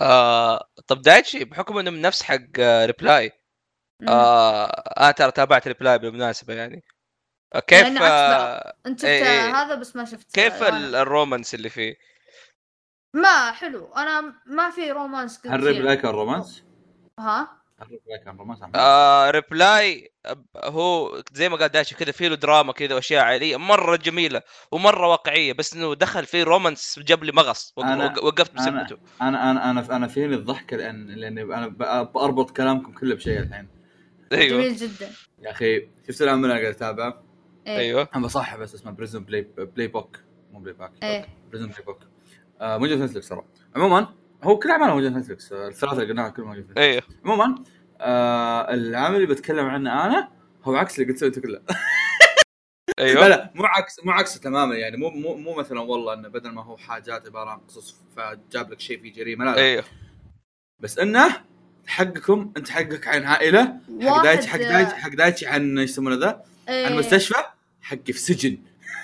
آه 0.00 0.68
طب 0.86 1.02
دايتشي 1.02 1.44
بحكم 1.44 1.78
إنه 1.78 1.90
من 1.90 2.00
نفس 2.00 2.22
حق 2.22 2.38
آه 2.60 2.86
Reply. 2.86 3.32
آه 4.08 4.66
أنا 4.66 5.10
ترى 5.10 5.30
تابعت 5.30 5.68
Reply 5.68 5.98
بالمناسبة 5.98 6.54
يعني. 6.54 6.76
آه 6.76 6.99
كيف 7.66 7.82
يعني. 7.82 7.98
آه 8.00 8.74
أنت 8.86 8.98
شفت 9.00 9.08
إيه. 9.08 9.22
إيه. 9.24 9.54
هذا 9.56 9.74
بس 9.74 9.96
ما 9.96 10.04
شفت 10.04 10.34
كيف 10.34 10.62
ال 10.62 10.74
romance 10.74 11.54
اللي 11.54 11.68
فيه؟ 11.68 11.96
ما 13.14 13.52
حلو. 13.52 13.92
أنا 13.96 14.34
ما 14.46 14.70
في 14.70 14.90
romance 14.92 15.46
هل 15.46 15.60
ريب 15.62 15.72
كثير 15.72 15.82
like 15.84 16.04
ال 16.04 16.11
romance؟ 16.11 16.62
ها؟ 17.18 17.60
كان 18.24 18.36
romance؟ 18.36 18.62
عم- 18.62 18.72
آه 18.74 19.30
Reply 19.30 20.12
هو 20.56 21.22
زي 21.32 21.48
ما 21.48 21.56
قال 21.56 21.68
داشي 21.68 21.94
كذا 21.94 22.12
فيه 22.12 22.28
له 22.28 22.34
دراما 22.36 22.72
كذا 22.72 22.94
وأشياء 22.94 23.24
عائلية 23.24 23.56
مرة 23.56 23.96
جميلة 23.96 24.42
ومرة 24.72 25.06
واقعية 25.08 25.52
بس 25.52 25.74
إنه 25.74 25.94
دخل 25.94 26.26
فيه 26.26 26.42
romance 26.42 26.98
جاب 26.98 27.24
لي 27.24 27.32
مغص 27.32 27.72
وقفت 27.76 28.50
أنا- 28.50 28.54
بسبته. 28.54 28.98
أنا 29.22 29.50
أنا 29.50 29.70
أنا 29.70 29.96
أنا 29.96 30.08
فيني 30.08 30.34
الضحك 30.34 30.72
لأن 30.72 31.06
لاني 31.06 31.42
أنا 31.42 31.68
بربط 32.02 32.50
كلامكم 32.56 32.92
كله 32.92 33.14
بشيء 33.14 33.38
الحين. 33.40 33.68
أيوه. 34.32 34.58
جميل 34.62 34.76
جدا. 34.76 35.10
يا 35.38 35.50
أخي 35.50 35.88
شفت 36.08 36.22
العمل 36.22 36.44
اللي 36.44 36.52
أنا 36.54 36.60
قاعد 36.62 36.74
اتابعه 36.74 37.22
أيوه. 37.66 38.08
أنا 38.14 38.24
بصحح 38.24 38.56
بس 38.56 38.74
اسمه 38.74 38.90
Prison 38.92 39.24
Play 39.24 39.42
Playbook 39.58 40.18
مو 40.52 40.58
Playback 40.60 40.92
إيه. 41.02 41.26
Prison 41.50 41.66
Playbook 41.66 41.98
آه 42.60 42.78
موجود 42.78 42.98
في 42.98 43.04
نتفلكس 43.04 43.28
ترى. 43.28 43.42
عموما 43.76 44.08
هو 44.42 44.58
كل 44.58 44.70
أعماله 44.70 44.94
موجود 44.94 45.12
في 45.12 45.18
نتفلكس 45.18 45.52
آه، 45.52 45.68
الثلاثة 45.68 45.96
اللي 45.96 46.08
قلناها 46.08 46.28
كلهم 46.28 46.48
موجود 46.48 46.64
في 46.64 46.70
نتفلكس 46.70 46.86
أيوه 46.88 47.02
عموما 47.24 47.64
آه 48.00 48.74
العمل 48.74 49.16
اللي 49.16 49.26
بتكلم 49.26 49.66
عنه 49.66 50.06
أنا 50.06 50.28
هو 50.64 50.76
عكس 50.76 51.00
اللي 51.00 51.12
قلت 51.12 51.22
انت 51.22 51.38
كله. 51.38 51.60
لا 52.98 53.04
أيوه. 53.04 53.28
لا 53.28 53.50
مو 53.54 53.64
عكس 53.64 54.04
مو 54.04 54.12
عكسه 54.12 54.40
تماما 54.40 54.74
يعني. 54.74 54.96
مو 54.96 55.10
مو 55.10 55.34
مو 55.34 55.54
مثلا 55.54 55.80
والله 55.80 56.14
إنه 56.14 56.28
بدل 56.28 56.50
ما 56.50 56.64
هو 56.64 56.76
حاجات 56.76 57.26
عبارة 57.26 57.50
عن 57.50 57.58
قصص 57.58 58.00
فجاب 58.16 58.70
لك 58.72 58.80
شيء 58.80 59.00
فيه 59.02 59.12
جريمة 59.12 59.44
لا, 59.44 59.50
لا. 59.50 59.56
أيوه 59.56 59.84
بس 60.80 60.98
إنه 60.98 61.28
حقكم 61.86 62.52
أنت 62.56 62.70
حقك 62.70 63.08
عن 63.08 63.24
عائله 63.24 63.76
حق 64.02 64.22
دايتشي 64.22 64.48
حق 64.48 64.58
دايتشي 64.58 64.94
حق 64.96 65.08
دايتشي 65.10 65.46
عن 65.46 65.78
إيش 65.78 65.90
يسمونه 65.90 66.16
ذا؟ 66.16 66.44
إيه. 66.70 66.86
عن 66.86 66.96
مستشفى 66.96 67.34
حقي 67.82 68.12
في 68.12 68.18
سجن. 68.18 68.58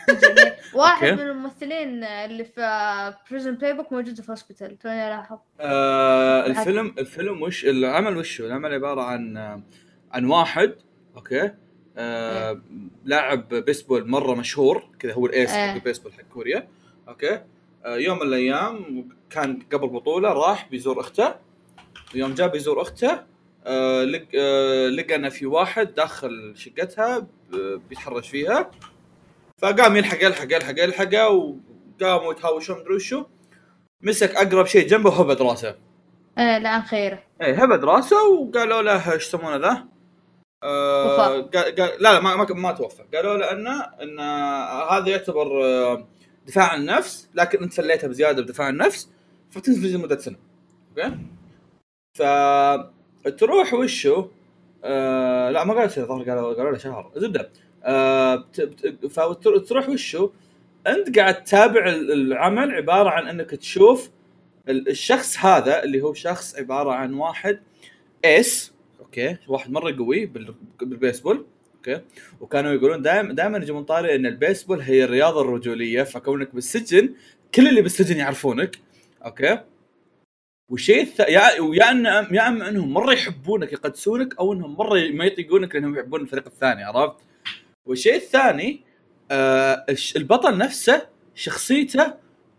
واحد. 0.75 1.13
من 1.13 1.21
الممثلين 1.21 2.05
اللي 2.05 2.45
في 2.45 3.15
Prison 3.31 3.55
Playbook 3.55 3.93
موجود 3.93 4.21
في 4.21 4.33
Hospital 4.33 4.79
توني 4.79 5.09
الاحظ 5.09 5.39
آه 5.61 6.47
الفيلم 6.47 6.95
الفيلم 6.99 7.43
وش 7.43 7.65
العمل 7.65 8.17
وش 8.17 8.41
هو؟ 8.41 8.47
العمل 8.47 8.73
عبارة 8.75 9.03
عن 9.03 9.37
عن 10.13 10.25
واحد 10.25 10.75
okay 11.17 11.51
آه 11.97 12.61
لاعب 13.05 13.49
بيسبول 13.49 14.09
مرة 14.09 14.35
مشهور 14.35 14.85
كذا 14.99 15.13
هو 15.13 15.27
ال 15.27 15.33
ace 15.33 15.51
إيه. 15.51 15.69
حق 15.69 15.75
البيسبول 15.75 16.13
حق 16.13 16.23
كوريا 16.33 16.69
okay 17.09 17.41
آه 17.85 17.97
يوم 17.97 18.17
من 18.19 18.27
الأيام 18.27 19.09
كان 19.31 19.59
قبل 19.73 19.89
بطولة 19.89 20.33
راح 20.33 20.69
بيزور 20.71 21.01
أخته 21.01 21.35
يوم 22.15 22.35
جاء 22.35 22.49
بيزور 22.49 22.83
أخته 22.83 23.21
آه 23.67 24.21
آه 24.39 24.89
لقى 24.89 25.15
ان 25.15 25.29
في 25.29 25.47
واحد 25.47 25.95
داخل 25.95 26.53
شقتها 26.57 27.27
بيتحرش 27.89 28.29
فيها. 28.29 28.71
فقام 29.63 29.97
يلحق 29.97 30.25
يلحق 30.25 30.53
يلحق 30.53 30.75
يلحقه 30.79 31.29
وقاموا 31.29 32.33
يتهاوشون 32.33 32.79
مدري 32.79 32.95
وشو. 32.95 33.25
مسك 34.03 34.37
أقرب 34.37 34.67
شيء 34.67 34.89
جنبه 34.89 35.11
وهبد 35.11 35.43
راسه. 35.43 35.77
إيه 36.39 36.59
لعن 36.59 36.83
خيرة. 36.83 37.23
إيه 37.43 37.63
هبد 37.63 37.85
راسه 37.85 38.29
وقالوا 38.29 38.83
له 38.83 39.13
إيش 39.13 39.27
يسمونه 39.27 39.57
ذا؟ 39.57 39.85
آه. 40.63 41.41
قال 41.41 41.77
لا 41.77 41.97
لا 42.01 42.21
ما 42.21 42.37
ما, 42.37 42.45
ما 42.45 42.73
توفى. 42.73 43.03
قالوا 43.15 43.37
له 43.37 43.53
انه 43.53 43.83
ان 44.03 44.21
هذا 44.91 45.09
يعتبر 45.09 45.65
آه، 45.65 46.07
دفاع 46.47 46.69
عن 46.73 46.81
النفس 46.81 47.29
لكن 47.35 47.63
أنت 47.63 47.75
فليتها 47.75 48.09
بزيادة 48.09 48.43
بدفاع 48.43 48.67
عن 48.67 48.73
النفس 48.73 49.11
فتنفذ 49.51 49.97
لمدة 49.97 50.19
سنة. 50.19 50.37
okay؟ 50.91 51.17
فتروح 53.27 53.75
وشو؟ 53.75 54.27
آه 54.85 55.51
لا 55.51 55.65
ما 55.65 55.87
سنه 55.87 56.05
الظاهر 56.05 56.23
قالوا 56.31 56.55
قالوا 56.55 56.71
له 56.73 56.79
شهر. 56.79 57.13
زبدة. 57.17 57.51
آه 57.85 58.45
فتروح 59.11 59.89
وشو؟ 59.89 60.31
أنت 60.87 61.19
قاعد 61.19 61.45
تتابع 61.45 61.89
ال- 61.89 62.13
العمل 62.13 62.71
عبارة 62.71 63.11
عن 63.11 63.29
أنك 63.29 63.51
تشوف 63.51 64.11
ال- 64.69 64.89
الشخص 64.89 65.39
هذا 65.39 65.83
اللي 65.85 66.01
هو 66.03 66.15
شخص 66.15 66.57
عبارة 66.59 66.91
عن 66.93 67.15
واحد 67.15 67.61
ace 68.25 68.73
okay؟ 69.01 69.37
واحد 69.49 69.71
مرة 69.73 69.97
قوي 69.97 70.27
بال- 70.27 70.55
بالبيسبول 70.81 71.47
okay؟ 71.77 72.01
وكانوا 72.41 72.73
يقولون 72.73 73.03
دائما 73.03 73.33
دائما 73.35 73.59
يجون 73.59 73.85
طاري 73.85 74.15
إن 74.15 74.27
البيسبول 74.27 74.81
هي 74.81 75.05
الرياضة 75.05 75.41
الرجولية 75.41 76.03
فكونك 76.03 76.55
بالسجن 76.55 77.15
كل 77.55 77.69
اللي 77.69 77.83
بالسجن 77.83 78.17
يعرفونك 78.17 78.79
okay؟ 79.25 79.59
والشيء 80.71 81.03
الث... 81.03 81.21
يا 81.21 81.61
ويا 81.61 81.91
ان 81.91 82.05
يا 82.07 82.49
اما 82.49 82.69
أنهم 82.69 82.93
مرة 82.93 83.13
يحبونك 83.13 83.73
يقدسونك 83.73 84.39
أو 84.39 84.53
أنهم 84.53 84.77
مرة 84.77 85.09
ما 85.11 85.25
يطيقونك 85.25 85.75
لأنهم 85.75 85.97
يحبون 85.99 86.21
الفريق 86.21 86.47
الثاني 86.47 86.83
عرفت؟ 86.85 87.17
والشيء 87.87 88.15
الثاني 88.15 88.81
آه 89.31 89.85
الش- 89.89 90.17
البطل 90.17 90.59
نفسه 90.59 91.09
شخصيته 91.35 92.15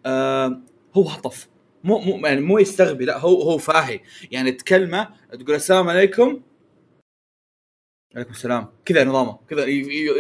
آه 0.06 0.62
هو 0.98 1.04
هطف. 1.04 1.48
مو 1.84 2.00
مو 2.00 2.28
يعني 2.28 2.42
مو 2.42 2.60
يستغبي 2.60 3.06
لا 3.06 3.18
هو 3.20 3.42
هو 3.42 3.58
فاهي. 3.58 4.00
يعني 4.32 4.52
تكلمه 4.52 5.10
تقول 5.32 5.56
السلام 5.56 5.90
عليكم. 5.90 6.42
عليكم 8.16 8.32
السلام. 8.32 8.68
كذا 8.86 9.04
نظامه. 9.04 9.38
كذا 9.50 9.64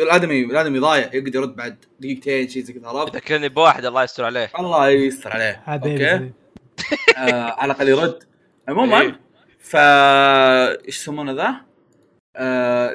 الآدمي 0.03 0.41
الآدمي 0.45 0.79
ضايع 0.79 1.13
يقدر 1.13 1.35
يرد 1.35 1.55
بعد 1.55 1.85
دقيقتين 1.99 2.47
شيء 2.47 2.63
زي 2.63 2.73
كذا 2.73 2.87
عرفت؟ 2.87 3.15
ذكرني 3.15 3.49
بواحد 3.49 3.85
الله 3.85 4.03
يستر 4.03 4.23
عليه. 4.25 4.51
الله 4.59 4.89
يستر 4.89 5.31
عليه. 5.31 5.61
حبيبي 5.65 6.13
okay؟ 6.13 6.31
آه 7.17 7.31
على 7.31 7.71
الأقل 7.71 7.87
يرد. 7.87 8.23
عموما 8.67 9.01
إيه. 9.01 9.19
فا 9.59 10.85
إيش 10.85 10.97
يسمونه 10.97 11.31
ذا؟ 11.31 11.55
آه 12.35 12.93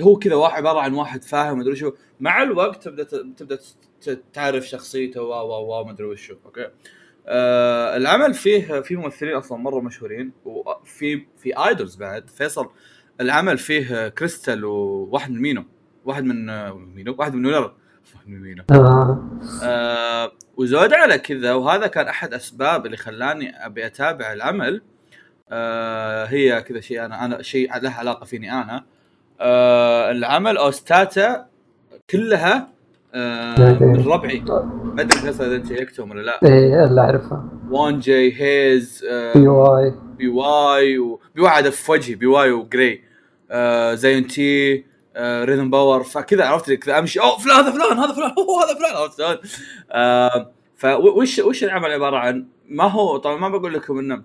هو 0.00 0.16
كذا 0.16 0.34
واحد 0.34 0.56
عبارة 0.56 0.80
عن 0.80 0.94
واحد 0.94 1.24
فاهي 1.24 1.58
مدري 1.58 1.76
شو 1.76 1.92
مع 2.20 2.42
الوقت 2.42 2.84
تبدأ 2.84 3.04
تبدأ 3.36 3.58
تعرف 4.32 4.64
شخصيته 4.64 5.22
و 5.22 5.32
و 5.32 5.80
و 5.80 5.84
مدري 5.84 6.06
وشو. 6.06 6.34
okay. 6.44 6.70
آه 7.26 7.96
العمل 7.96 8.34
فيه 8.34 8.80
في 8.80 8.96
ممثلين 8.96 9.34
أصلا 9.34 9.58
مرة 9.58 9.80
مشهورين 9.80 10.32
وفي 10.44 11.26
في 11.36 11.58
idols 11.68 11.96
بعد. 11.96 12.30
فيصل 12.30 12.70
العمل 13.20 13.58
فيه 13.58 14.08
كريستال 14.08 14.64
وواحد 14.64 15.30
من 15.30 15.40
مينو. 15.40 15.64
واحد 16.04 16.24
من 16.24 16.50
آه، 16.50 16.72
مينو 16.72 17.14
واحد 17.18 17.34
من 17.34 17.42
Winner 17.42 17.74
مينو 18.26 18.62
آه. 18.70 19.22
آه 19.64 20.32
وزود 20.56 20.92
على 20.92 21.18
كذا 21.18 21.52
وهذا 21.52 21.86
كان 21.86 22.08
أحد 22.08 22.34
أسباب 22.34 22.86
اللي 22.86 22.96
خلاني 22.96 23.66
أبي 23.66 23.86
أتابع 23.86 24.32
العمل. 24.32 24.82
آه 25.50 26.24
هي 26.24 26.62
كذا 26.62 26.80
شيء 26.80 27.04
أنا 27.04 27.24
أنا 27.24 27.42
شيء 27.42 27.78
له 27.78 27.90
علاقة 27.90 28.24
فيني 28.24 28.52
أنا. 28.52 28.84
آه 29.40 30.10
العمل 30.10 30.56
OST 30.56 31.10
اته 31.10 31.46
كلها 32.10 32.68
آه 33.14 33.78
من 33.80 34.06
ربعي 34.06 34.40
ما 34.84 35.02
أدري 35.02 35.18
إذا 35.30 35.56
انت 35.56 35.66
شيكتهم 35.66 36.10
ولا 36.10 36.20
لا. 36.22 36.40
إيه 36.42 36.84
اللي 36.84 37.00
أعرفها. 37.00 37.48
وان 37.70 37.98
جي 37.98 38.42
هيز 38.42 39.04
آه 39.10 39.32
بي 39.32 39.48
واي. 39.48 39.94
بي 40.18 40.28
واي 40.28 40.98
و... 40.98 41.20
بي 41.34 41.42
واي 41.42 41.52
هذا 41.52 41.70
في 41.70 41.92
وجهي 41.92 42.14
بي 42.14 42.26
واي 42.26 42.50
وجراي 42.50 43.02
آه 43.50 43.94
زين 43.94 44.26
تي 44.26 44.84
آه 45.18 45.44
ريذم 45.44 45.70
باور 45.70 46.02
فكذا 46.02 46.44
عرفت 46.44 46.72
كذا 46.72 46.98
امشي 46.98 47.20
أوه 47.20 47.38
فلان 47.38 47.56
هذا 47.56 47.70
فلان 47.70 47.98
هذا 47.98 48.12
فلان 48.12 48.34
أوه 48.38 48.64
هذا 48.64 48.74
فلان 48.78 48.96
عرفت 48.96 49.18
شلون؟ 49.18 49.38
آه 49.90 50.52
فوش 50.76 51.38
وش 51.38 51.64
العمل 51.64 51.90
عبارة 51.90 52.16
عن؟ 52.16 52.46
ما 52.68 52.84
هو 52.84 53.16
طبعا 53.16 53.36
ما 53.36 53.48
بقول 53.48 53.74
لكم 53.74 53.98
إنه 53.98 54.22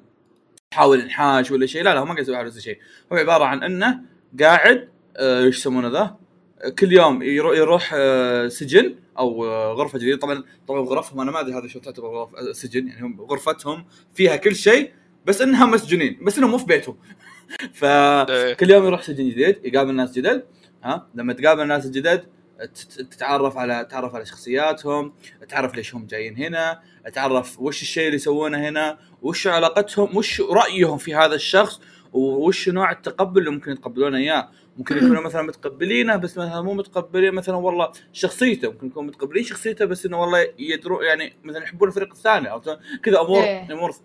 حاول 0.73 1.01
انحاش 1.01 1.51
ولا 1.51 1.65
شيء 1.65 1.83
لا 1.83 1.93
لا 1.93 1.99
هو 1.99 2.05
ما 2.05 2.11
قاعد 2.11 2.23
يسوي 2.23 2.37
ولا 2.37 2.49
شيء 2.49 2.77
هو 3.13 3.17
عبارة 3.17 3.45
عن 3.45 3.63
إنه 3.63 3.99
قاعد 4.39 4.89
آه، 5.17 5.43
إيش 5.43 5.57
يسمونه 5.57 5.87
ذا؟ 5.87 6.15
كل 6.79 6.91
يوم 6.91 7.21
يروح, 7.21 7.57
يروح 7.57 7.91
آه، 7.95 8.47
سجن 8.47 8.95
أو 9.19 9.45
غرفة 9.73 9.99
جديدة 9.99 10.17
طبعا 10.17 10.43
طبعا 10.67 10.81
غرفهم 10.81 11.19
أنا 11.19 11.31
ما 11.31 11.39
أدري 11.39 11.53
هذا 11.53 11.67
شو 11.67 11.79
تعتبر 11.79 12.07
غرف 12.07 12.57
سجن 12.57 12.87
يعني 12.87 13.01
هم 13.01 13.21
غرفتهم 13.21 13.85
فيها 14.13 14.35
كل 14.35 14.55
شيء 14.55 14.91
بس 15.25 15.41
انها 15.41 15.65
مسجونين 15.65 16.19
بس 16.21 16.37
إنهم 16.37 16.51
مو 16.51 16.57
في 16.57 16.65
بيتهم 16.65 16.97
فكل 17.79 18.31
إيه. 18.31 18.75
يوم 18.75 18.85
يروح 18.85 19.01
سجن 19.01 19.29
جديد 19.29 19.65
يقابل 19.65 19.95
ناس 19.95 20.11
جدد 20.11 20.43
ها؟ 20.83 21.07
لما 21.15 21.33
تقابل 21.33 21.67
ناس 21.67 21.87
جدد 21.89 22.25
تت- 22.59 23.01
تتعرف 23.01 23.57
على 23.57 23.87
تعرف 23.91 24.15
على 24.15 24.25
شخصياتهم 24.25 25.13
تعرف 25.49 25.75
ليش 25.75 25.95
هم 25.95 26.05
جايين 26.05 26.37
هنا 26.37 26.79
تعرف 27.13 27.59
وش 27.59 27.81
الشيء 27.81 28.05
اللي 28.05 28.15
يسوونه 28.15 28.69
هنا 28.69 28.97
وش 29.21 29.47
علاقتهم 29.47 30.17
وش 30.17 30.41
رأيهم 30.41 30.97
في 30.97 31.15
هذا 31.15 31.35
الشخص 31.35 31.79
وش 32.13 32.69
نوع 32.69 32.91
التقبل 32.91 33.39
اللي 33.39 33.51
ممكن 33.51 33.71
يتقبلونه 33.71 34.17
إياه. 34.17 34.49
ممكن 34.77 34.97
يكونوا 34.97 35.21
مثلا 35.27 35.41
متقبلينه 35.41 36.15
بس 36.15 36.37
مثلا 36.37 36.61
مو 36.61 36.73
متقبلين 36.73 37.33
مثلا 37.33 37.55
والله 37.55 37.91
شخصيته 38.13 38.71
ممكن 38.71 38.87
يكونوا 38.87 39.09
متقبلين 39.09 39.43
شخصيته 39.43 39.85
بس 39.85 40.05
إنه 40.05 40.21
والله 40.21 40.47
يدروا 40.59 41.03
يعني 41.03 41.35
مثلا 41.43 41.63
يحبون 41.63 41.87
الفريق 41.87 42.11
الثاني 42.11 42.47
عرفت؟ 42.47 42.79
كذا 43.03 43.21
امور 43.21 43.43
إيه. 43.43 43.73
امور 43.73 43.95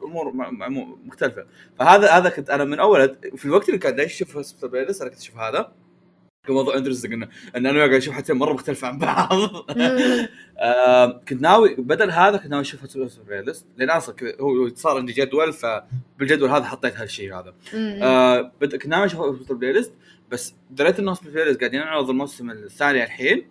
أمور 0.66 0.98
مختلفة. 1.04 1.46
فهذا 1.78 2.10
هذا 2.10 2.28
كنت 2.28 2.50
أنا 2.50 2.64
من 2.64 2.78
أول 2.80 3.16
في 3.36 3.44
الوقت 3.44 3.68
اللي 3.68 3.78
كان 3.78 4.00
أشوف 4.00 4.36
أنا 4.36 5.10
كنت 5.10 5.18
أشوف 5.20 5.36
هذا. 5.36 5.72
كان 6.48 6.56
موضوع 6.56 6.76
interesting 6.76 7.12
انه 7.12 7.28
إن 7.56 7.66
أنا 7.66 7.78
قاعد 7.78 7.92
أشوف 7.92 8.14
حتى 8.14 8.32
مرة 8.32 8.52
مختلفة 8.52 8.88
عن 8.88 8.98
بعض. 8.98 9.32
آه 10.58 11.20
كنت 11.28 11.42
ناوي 11.42 11.74
بدل 11.74 12.10
هذا 12.10 12.36
كنت 12.36 12.46
ناوي 12.46 12.62
أشوف 12.62 12.80
Hospital 12.82 13.24
Playlist 13.24 13.66
لأن 13.76 13.90
أصلا 13.90 14.14
هو 14.40 14.68
صار 14.74 14.96
عندي 14.96 15.12
جدول 15.12 15.52
فبالجدول 15.52 16.50
هذا 16.50 16.64
حطيت 16.64 16.96
هالشيء 16.96 17.34
هذا. 17.34 17.54
آه. 17.74 18.52
كنت 18.60 18.86
ناوي 18.86 19.06
أشوف 19.06 19.20
Hospital 19.20 19.56
Playlist 19.56 19.92
بس 20.30 20.54
دريت 20.70 20.98
انه 20.98 21.16
Playlist 21.24 21.60
قاعدين 21.60 21.80
يعرض 21.80 22.10
الموسم 22.10 22.50
الثاني 22.50 23.04
الحين 23.04 23.46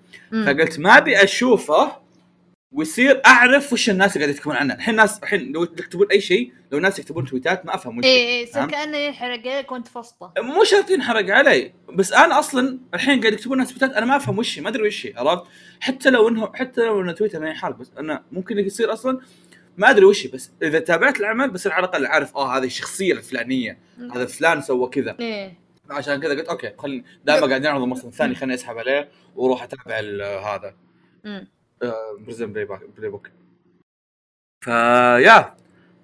فقلت 0.46 0.80
ما 0.80 0.98
أبي 0.98 1.24
أشوفه 1.24 1.92
ويصير 2.72 3.22
أعرف 3.26 3.74
وش 3.74 3.90
الناس 3.90 4.16
اللي 4.16 4.26
قاعد 4.26 4.36
يكتبون 4.36 4.56
عنه 4.56 4.74
الحين 4.74 4.94
الناس 4.94 5.20
الحين 5.20 5.52
لو 5.52 5.64
يكتبون 5.64 6.08
أي 6.12 6.22
شيء 6.22 6.54
لو 6.72 6.78
الناس 6.78 7.00
يكتبون 7.00 7.26
تويتات 7.26 7.66
ما 7.66 7.76
أفهم 7.76 7.98
وش 7.98 8.06
اي 8.06 8.10
اي 8.10 8.42
يصير؟ 8.42 8.66
كأنه 8.66 8.98
ينحرق 8.98 9.48
عليك 9.48 9.72
وأنت 9.72 9.88
في 9.88 10.00
وسطه. 10.00 10.34
مو 10.38 10.64
شرط 10.64 10.90
ينحرق 10.90 11.36
علي 11.36 11.74
بس 11.94 12.14
أنا 12.14 12.40
أصلا 12.40 12.80
الحين 12.94 13.22
قاعد 13.22 13.34
يكتبون 13.34 13.58
ناس 13.58 13.70
تويتات 13.70 13.92
أنا 13.92 14.06
ما 14.06 14.16
أفهم 14.16 14.40
وش 14.40 14.60
ما 14.60 14.70
أدري 14.70 14.88
وش 14.88 15.06
هي، 15.06 15.14
عرفت؟ 15.18 15.44
حتى 15.80 16.10
لو 16.10 16.30
انه 16.30 16.52
حتى 16.54 16.82
لو 16.82 17.02
إنه 17.02 17.12
تويتر 17.12 17.40
ما 17.40 17.50
ينحرق 17.50 17.76
بس 17.76 17.92
أنا 17.98 18.24
ممكن 18.32 18.60
يصير 18.60 18.94
أصلا 18.94 19.20
ما 19.78 19.90
أدري 19.90 20.06
وش 20.06 20.28
بس 20.28 20.52
إذا 20.64 20.80
تابعت 20.80 21.20
العمل 21.20 21.50
بصير 21.50 21.72
على 21.72 21.86
الأقل 21.86 22.06
عارف 22.06 22.38
آه 22.38 22.58
هذه 22.58 22.66
الشخصية 22.66 23.14
الفلانية 23.14 23.80
هذا 24.16 24.26
فلان 24.26 24.62
سوى 24.62 24.90
كذا. 24.90 25.16
إيه. 25.20 25.60
عشان 25.90 26.22
كذا 26.22 26.34
قلت 26.34 26.48
okay 26.48 26.74
خليني 26.78 27.06
دائما 27.26 27.48
قاعد 27.48 27.62
نعرض 27.62 27.82
الموسم 27.82 28.08
الثاني 28.08 28.36
خليني 28.36 28.54
أسحب 28.54 28.78
عليه 28.78 29.10
وأروح 29.36 29.64
أتابع 29.64 29.96
هذا. 30.56 30.76
مم. 31.24 31.48
Prison 32.20 32.54
Playbook 32.54 33.30
فيا 34.66 35.56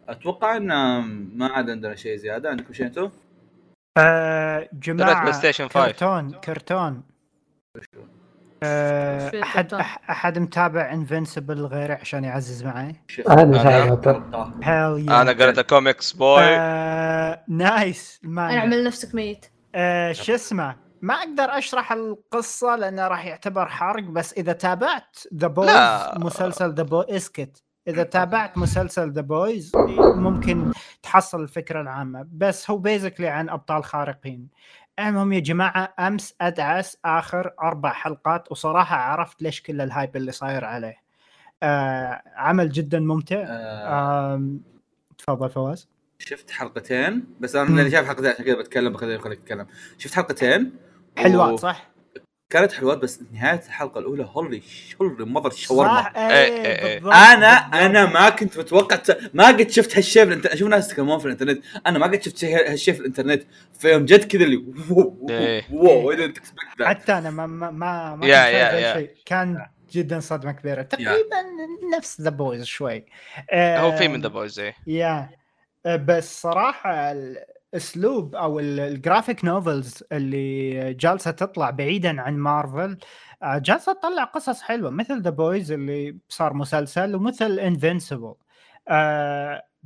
أتوقع 0.10 0.58
إن 0.58 0.68
ما 1.38 1.48
عاد 1.48 1.70
عندنا 1.70 1.96
شيء 1.96 2.16
زيادة. 2.18 2.50
عندكم 2.50 2.74
شيء 2.74 2.86
أنتم؟ 2.86 3.10
آه 3.98 4.70
جماعة 4.74 5.22
PlayStation 5.22 5.68
5 5.68 5.86
كرتون 5.92 6.32
كرتون. 6.32 7.04
آه 8.64 9.42
احد 9.44 9.64
كرتون؟ 9.64 9.80
أح- 9.82 10.10
أحد 10.10 10.40
متابع 10.40 10.94
Invincible 10.94 11.66
غيري 11.66 11.94
عشان 11.94 12.24
يعزز 12.24 12.64
معي؟ 12.64 12.96
أنا 13.30 15.22
أنا 15.22 15.32
قريت 15.32 15.60
الكوميكس 15.60 16.14
بوي 16.14 16.44
آه 16.44 17.44
nice 17.48 18.22
أنا 18.26 18.58
اعمل 18.58 18.84
نفسك 18.84 19.16
ميت. 19.16 19.46
آه 19.76 20.12
شو 20.12 20.36
اسمه؟ 20.36 20.76
ما 21.04 21.14
أقدر 21.14 21.58
أشرح 21.58 21.92
القصة 21.92 22.76
لأنه 22.76 23.08
راح 23.08 23.26
يعتبر 23.26 23.66
حرق 23.66 24.04
بس 24.04 24.34
إذا 24.34 24.54
تابعت 24.54 25.18
The 25.34 25.48
Boys. 25.48 25.70
مسلسل 26.16 26.74
The 26.74 26.84
Boys 26.84 27.10
إسكت. 27.10 27.64
إذا 27.88 28.04
تابعت 28.04 28.58
مسلسل 28.58 29.12
The 29.12 29.22
Boys 29.22 29.72
ممكن 30.16 30.72
تحصل 31.04 31.42
الفكرة 31.42 31.82
العامة. 31.82 32.28
بس 32.32 32.72
هو 32.72 32.78
basically 32.78 33.28
عن 33.28 33.50
أبطال 33.50 33.84
خارقين. 33.84 34.48
المهم 35.00 35.34
يا 35.34 35.40
جماعة 35.40 35.94
أمس 36.00 36.36
أدعس 36.42 36.98
آخر 37.06 37.54
أربع 37.62 37.94
حلقات 37.94 38.52
وصراحة 38.52 38.96
عرفت 38.96 39.42
ليش 39.42 39.62
كل 39.62 39.82
ال 39.82 39.88
hype 39.88 40.16
اللي 40.16 40.32
صاير 40.32 40.66
عليه. 40.66 41.04
آه 41.64 42.22
عمل 42.36 42.70
جدا 42.70 43.00
ممتع. 43.00 43.46
آه. 43.48 44.50
تفضل 45.18 45.50
فواز. 45.50 45.90
شفت 46.20 46.52
حلقتين؟ 46.52 47.36
بس 47.40 47.56
أنا. 47.56 47.70
اللي 47.70 47.92
شايف 47.92 48.08
حلقتين 48.08 48.28
عشان 48.28 48.46
كذا 48.46 48.56
بتكلم 48.56 48.94
بخليك 48.94 49.22
خليك 49.22 49.40
تتكلم 49.40 49.68
شفت 49.98 50.16
حلقتين؟ 50.16 50.74
حلوات 51.18 51.60
صح؟ 51.60 51.94
كانت 52.50 52.72
حلوات 52.72 52.98
بس 52.98 53.20
نهاية 53.34 53.60
الحلقة 53.66 54.00
الأولى 54.00 54.30
holy 54.34 54.62
holy 55.02 55.26
mother 55.26 55.50
شاورما 55.52 56.02
صح 56.02 56.14
إيه، 56.16 56.28
إيه 56.30 56.66
إيه، 56.66 56.86
إيه. 56.86 56.94
بالضبط، 57.00 57.14
أنا 57.14 57.60
بالضبط. 57.60 57.76
أنا 57.76 58.06
ما 58.06 58.30
كنت 58.30 58.58
متوقع 58.58 59.00
ما 59.34 59.48
قد 59.48 59.70
شفت 59.70 59.98
هالشيء 59.98 60.24
في 60.24 60.28
الانترنت 60.30 60.54
أشوف 60.54 60.70
ناس 60.70 60.90
يتكلمون 60.92 61.20
في 61.20 61.26
الإنترنت 61.26 61.64
أنا 61.88 62.00
ما 62.00 62.06
قد 62.08 62.24
شفت 62.24 62.38
شيء- 62.38 62.72
هالشيء 62.72 62.94
في 62.94 63.00
الإنترنت 63.00 63.44
فيوم 63.80 64.06
جد 64.06 64.24
كذا 64.24 64.44
اللي 64.44 64.58
wow 65.72 66.12
إيه. 66.12 66.34
حتى 66.82 67.12
أنا 67.14 67.30
ما 67.32 67.46
ما 67.48 67.72
ما, 67.72 68.16
ما 68.16 68.28
يا- 68.28 68.46
يا- 68.48 68.72
يا. 68.98 69.08
كان 69.26 69.66
جدا 69.92 70.20
صدمة 70.20 70.52
كبيرة 70.52 70.82
تقريبا 70.82 71.38
نفس 71.98 72.22
The 72.22 72.30
Boys 72.30 72.64
شوي 72.66 73.06
آه، 73.52 73.80
هو 73.80 73.92
في 73.92 74.08
من 74.08 74.22
The 74.22 74.28
Boys 74.28 74.60
إيه 74.60 74.76
يا 74.88 75.30
آه، 75.86 75.96
بس 75.96 76.42
صراحة 76.42 77.14
الأسلوب 77.74 78.36
أو 78.36 78.60
ال- 78.60 78.80
ال 78.80 78.88
graphic 78.88 79.46
novels 79.46 80.04
اللي 80.12 80.94
جالسة 80.94 81.32
تطلع 81.32 81.70
بعيدا 81.70 82.22
عن 82.22 82.38
مارفل 82.38 82.98
آه، 83.44 83.58
جالسة 83.58 83.94
تطلع 83.94 84.24
قصص 84.24 84.62
حلوة 84.62 84.90
مثل 84.90 85.22
The 85.22 85.30
Boys 85.30 85.72
اللي 85.72 86.18
صار 86.30 86.54
مسلسل 86.54 87.16
ومثل 87.16 87.60
Invincible 87.60 88.34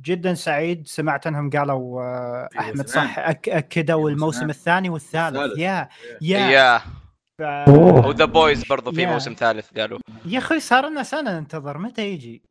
جدا 0.00 0.34
سعيد 0.34 0.86
سمعت 0.86 1.26
انهم 1.26 1.50
قالوا 1.50 2.02
آه، 2.02 2.48
في 2.52 2.58
أحمد. 2.58 2.86
صح 2.88 3.18
أك 3.18 3.48
أكدوا 3.48 4.08
في 4.08 4.14
الموسم. 4.14 4.50
الثاني 4.50 4.88
والثالث 4.90 5.36
الثالث. 5.36 5.58
yeah 5.58 5.88
yeah. 6.20 6.80
و 8.06 8.11
The 8.11 8.24
Boys 8.24 8.64
برضو 8.64 8.92
في. 8.92 9.06
موسم 9.06 9.32
ثالث 9.32 9.78
قالوا 9.78 9.98
يا 10.26 10.38
أخي 10.38 10.60
صار 10.60 10.88
لنا 10.88 11.02
سنة 11.02 11.38
ننتظر 11.38 11.78
متى 11.78 12.08
يجي؟ 12.08 12.42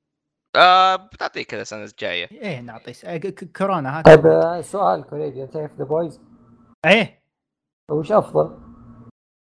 آه 0.58 0.96
بتعطيه 0.96 1.44
كذا 1.44 1.62
السنة 1.62 1.84
الجاية. 1.84 2.28
إيه 2.32 2.60
نعطي 2.60 2.94
س... 2.94 3.06
ك- 3.06 3.28
ك- 3.28 3.58
كورونا 3.58 4.00
ها 4.00 4.02
طيب 4.02 4.26
آه، 4.28 4.62
سؤال 4.62 5.04
كوريجي 5.04 5.44
أنت 5.44 5.54
شايف 5.54 5.76
The 5.78 5.84
Boys 5.84 6.22
إيه. 6.86 7.24
وش 7.92 8.12
أفضل؟ 8.12 8.58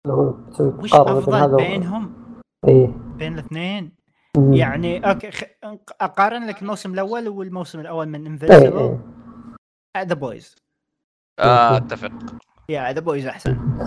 لو 0.07 0.31
تسوي 0.51 0.67
وش 0.67 0.93
مقارنة 0.93 1.25
بين 1.25 1.33
هذا 1.33 1.45
افضل 1.45 1.57
بينهم؟ 1.57 2.13
إيه. 2.67 2.87
بين 3.17 3.33
الاثنين؟ 3.33 3.91
مم. 4.37 4.53
يعني 4.53 5.09
أوكي 5.09 5.31
خ... 5.31 5.43
أقارن 6.01 6.47
لك 6.47 6.61
الموسم 6.61 6.93
الأول 6.93 7.27
والموسم 7.27 7.79
الأول 7.79 8.05
من 8.09 8.25
Invincible 8.25 8.77
إيه. 9.97 10.03
ذا 10.03 10.13
بويز 10.13 10.55
آه 11.39 11.77
أتفق. 11.77 12.11
يا 12.69 12.93
ذا 12.93 12.99
بويز 12.99 13.27
أحسن. 13.27 13.79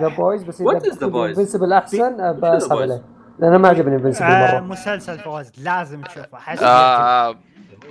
ذا 0.00 0.08
بويز 0.08 0.42
بس 0.42 0.62
What 0.62 0.82
is 0.82 0.94
The 0.96 1.10
Boys? 1.12 1.16
انفنسبل 1.16 1.72
أحسن 1.72 2.20
آه، 2.20 2.32
بسحب? 2.32 2.78
عليه 2.78 3.04
لأن 3.40 3.56
ما 3.56 3.68
عجبني 3.68 3.94
انفنسبل 3.96 4.26
آه 4.26 4.52
مرة. 4.54 4.60
مسلسل 4.60 5.18
فواز 5.18 5.52
لازم 5.58 6.02
تشوفه. 6.02 6.38
حسن 6.38 6.64
آه 6.64 7.38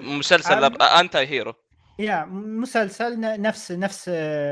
مسلسل 0.02 0.70
أم- 0.78 0.82
أنتي 1.00 1.18
هيرو. 1.18 1.54
يا 2.00 2.26
مسلسل 2.32 3.20
نفس 3.42 3.72
نفس 3.72 4.10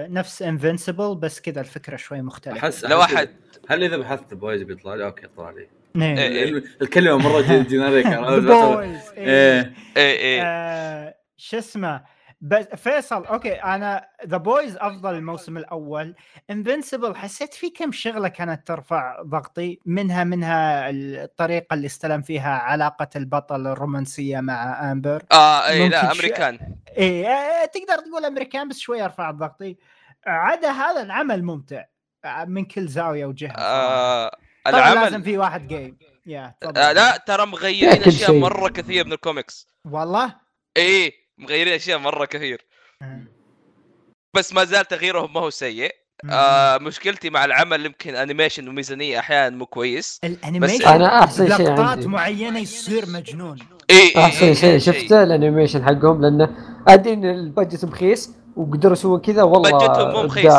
نفس 0.09 0.41
انفنسبل 0.41 1.15
بس 1.15 1.41
كذا 1.41 1.61
الفكرة 1.61 1.95
شوي 1.95 2.21
مختلفة. 2.21 2.57
احس 2.59 2.85
لو 2.85 3.01
احد 3.01 3.29
هل 3.69 3.83
إذا 3.83 3.97
بحثت 3.97 4.33
بويز 4.33 4.61
بيطلع 4.61 4.95
لي؟ 4.95 5.05
أوكي 5.05 5.27
طلع 5.37 5.49
لي. 5.49 5.67
إيه. 5.95 6.17
إيه. 6.17 6.49
ال- 6.49 6.63
الكلمة 6.81 7.17
مرة 7.17 7.41
جي- 7.47 7.63
جينيريك 7.63 8.07
بويز 8.07 9.01
إيه. 9.17 9.73
إيه 9.97 10.17
إيه. 10.17 10.41
آه، 10.43 11.15
شو 11.37 11.57
اسمه؟ 11.57 12.01
بس 12.41 12.65
فيصل 12.65 13.25
أوكي 13.25 13.53
أنا 13.53 14.07
The 14.27 14.37
Boys 14.37 14.77
أفضل 14.77 15.13
الموسم 15.15 15.57
الأول. 15.57 16.15
Invincible 16.49 17.15
حسيت 17.15 17.53
في 17.53 17.69
كم 17.69 17.91
شغلة 17.91 18.27
كانت 18.27 18.67
ترفع 18.67 19.21
ضغطي 19.21 19.79
منها 19.85 20.23
منها 20.23 20.89
الطريقة 20.89 21.73
اللي 21.73 21.85
استلم 21.85 22.21
فيها 22.21 22.57
علاقة 22.57 23.07
البطل 23.15 23.67
الرومانسية 23.67 24.39
مع 24.39 24.91
أمبر. 24.91 25.23
آه 25.31 25.67
إيه 25.69 25.87
لا 25.87 26.13
ش- 26.13 26.15
أمريكان. 26.15 26.75
آه، 26.97 27.65
تقدر 27.65 28.03
تقول 28.09 28.25
أمريكان 28.25 28.67
بس 28.67 28.77
شوية 28.79 29.05
رفعت 29.05 29.35
ضغطي 29.35 29.77
عدا 30.27 30.71
هذا 30.71 31.01
العمل 31.01 31.43
ممتع 31.43 31.83
آه، 32.25 32.45
من 32.45 32.65
كل 32.65 32.87
زاوية 32.87 33.25
وجهة. 33.25 33.51
آه 33.57 34.31
طبعا 34.65 34.79
لازم 34.95 35.07
العمل 35.07 35.23
في 35.23 35.37
واحد 35.37 35.67
جيم 35.67 35.97
yeah. 36.25 36.55
آه 36.77 36.91
لا 36.91 37.17
ترى 37.17 37.45
مغيرين 37.45 38.03
أشياء. 38.03 38.33
مرة 38.39 38.69
كثير 38.69 39.05
من 39.05 39.13
الكوميكس 39.13 39.67
والله؟ 39.85 40.35
إيه 40.77 41.26
مغيرين 41.37 41.73
أشياء 41.73 41.99
مرة 41.99 42.25
كثير. 42.25 42.65
بس 44.35 44.53
ما 44.53 44.63
زال 44.63 44.85
تغييرهم 44.85 45.33
ما 45.33 45.39
هو 45.39 45.49
سيء. 45.49 45.91
آه 46.29 46.77
مشكلتي 46.77 47.29
مع 47.29 47.45
العمل 47.45 47.85
يمكن 47.85 48.15
animation 48.15 48.67
وميزانية 48.67 49.19
أحيانا 49.19 49.55
مو 49.55 49.65
كويس. 49.65 50.19
ال 50.23 50.30
animation 50.30 50.87
أنا 50.87 51.23
أحسن 51.23 51.57
شيء 51.57 51.67
لقطات 51.67 52.05
معينة 52.05 52.59
يصير 52.59 53.09
مجنون. 53.09 53.59
إي 53.89 54.13
أحسن 54.17 54.53
شيء. 54.53 54.79
شفته 54.79 55.23
ال 55.23 55.30
animation 55.30 55.85
حقهم؟ 55.85 56.21
لأنه 56.21 56.49
أدري 56.87 57.13
إن 57.13 57.25
ال 57.25 57.34
budget 57.34 57.85
مخيس 57.85 58.31
وقدروا 58.55 58.93
يسوون 58.93 59.19
كذا 59.19 59.43
والله 59.43 59.71
budget 59.71 60.01
هم 60.01 60.11
مو 60.11 60.23
مخيس. 60.23 60.53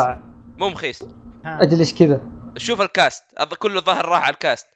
مو 0.57 0.69
مخيس. 0.69 1.03
أجل 1.45 1.79
إيش 1.79 1.93
كذا. 1.93 2.21
شوف 2.57 2.81
ال 2.81 2.88
cast. 2.88 3.23
هذا 3.39 3.55
كله 3.59 3.81
ظهر 3.81 4.05
راح 4.05 4.23
على 4.23 4.33
ال 4.33 4.39
cast. 4.39 4.67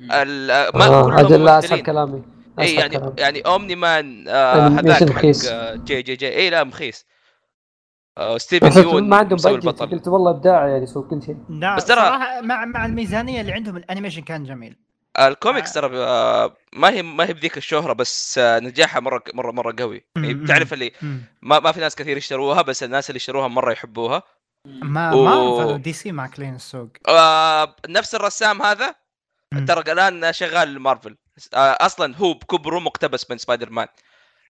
ال- 0.00 0.76
ما 0.76 0.86
آه، 0.86 1.22
كلهم 1.22 1.82
كلامي. 1.82 2.22
اي 2.60 2.74
يعني 2.74 2.98
كلامي. 2.98 3.14
يعني 3.18 3.40
اومني 3.40 3.74
مان 3.76 4.28
آه 4.28 4.68
هذاك 4.68 5.12
حق. 5.12 5.24
آه، 5.50 5.74
جي 5.74 6.02
جي 6.02 6.16
جي. 6.16 6.28
اي 6.36 6.50
لا 6.50 6.64
مخيس. 6.64 7.06
آه 8.18 8.38
ستيفن 8.38 8.82
يون 8.82 9.08
ما 9.08 9.16
عندهم 9.16 9.54
البطل. 9.54 9.90
قلت 9.90 10.08
والله 10.08 10.30
ابداع 10.30 10.68
يعني 10.68 10.82
يسوي 10.84 11.02
كل 11.02 11.22
شيء. 11.22 11.36
بس 11.76 11.84
ترى- 11.84 12.42
مع 12.42 12.64
مع 12.64 12.86
الميزانية 12.86 13.40
اللي 13.40 13.52
عندهم 13.52 13.76
الأنيميشن 13.76 14.22
كان 14.22 14.44
جميل. 14.44 14.76
الكوميكس 15.18 15.72
ترى 15.72 15.96
آه، 15.98 16.56
ما 16.72 16.90
هي 16.90 17.02
ما 17.02 17.24
هي 17.28 17.32
بذيك 17.32 17.56
الشهرة 17.56 17.92
بس 17.92 18.38
نجاحها 18.42 19.00
مرة 19.00 19.22
مرة 19.34 19.52
مرة 19.52 19.74
قوي. 19.78 20.04
يعني. 20.16 20.34
بتعرف 20.34 20.72
اللي. 20.72 20.92
ما 21.42 21.60
ما 21.60 21.72
في 21.72 21.80
ناس 21.80 21.96
كثير 21.96 22.16
يشتروها 22.16 22.62
بس 22.62 22.82
الناس 22.82 23.10
اللي 23.10 23.16
يشتروها 23.16 23.48
مرة 23.48 23.72
يحبوها. 23.72 24.22
ما 24.66 25.12
و- 25.14 25.24
مارفل 25.24 25.72
ودي 25.74 25.92
سي 25.92 26.12
ماكلين 26.12 26.54
السوق. 26.54 26.88
آه 27.08 27.76
نفس 27.88 28.14
الرسام 28.14 28.62
هذا. 28.62 28.94
ترى 29.66 29.92
الآن 29.92 30.32
شغال 30.32 30.80
مارفل 30.80 31.16
أصلا 31.54 32.16
هو 32.16 32.34
بكبره 32.34 32.78
مقتبس 32.78 33.30
من 33.30 33.38
سبايدر 33.38 33.70
مان 33.70 33.86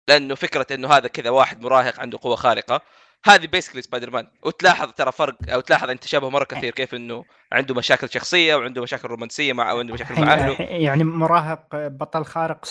لأنه 0.07 0.35
فكرة 0.35 0.67
إنه 0.71 0.87
هذا 0.87 1.07
كذا 1.07 1.29
واحد 1.29 1.61
مراهق 1.61 1.99
عنده 1.99 2.19
قوة 2.21 2.35
خارقة. 2.35 2.81
هذه 3.25 3.47
basically 3.47 3.81
سبايدر 3.81 4.09
مان 4.11 4.27
وتلاحظ 4.43 4.91
ترى 4.91 5.11
فرق 5.11 5.35
أو 5.49 5.59
تلاحظ 5.59 5.89
ان 5.89 5.99
تشابه 5.99 6.29
مرة 6.29 6.43
كثير 6.43 6.73
كيف 6.73 6.95
إنه 6.95 7.25
عنده 7.51 7.75
مشاكل 7.75 8.09
شخصية 8.09 8.55
وعنده 8.55 8.81
مشاكل 8.81 9.07
رومانسية 9.07 9.53
مع 9.53 9.73
وعنده 9.73 9.93
مشاكل 9.93 10.21
مع 10.21 10.33
أهله. 10.33 10.55
يعني 10.59 11.03
مراهق 11.03 11.65
بطل 11.73 12.25
خارق. 12.25 12.65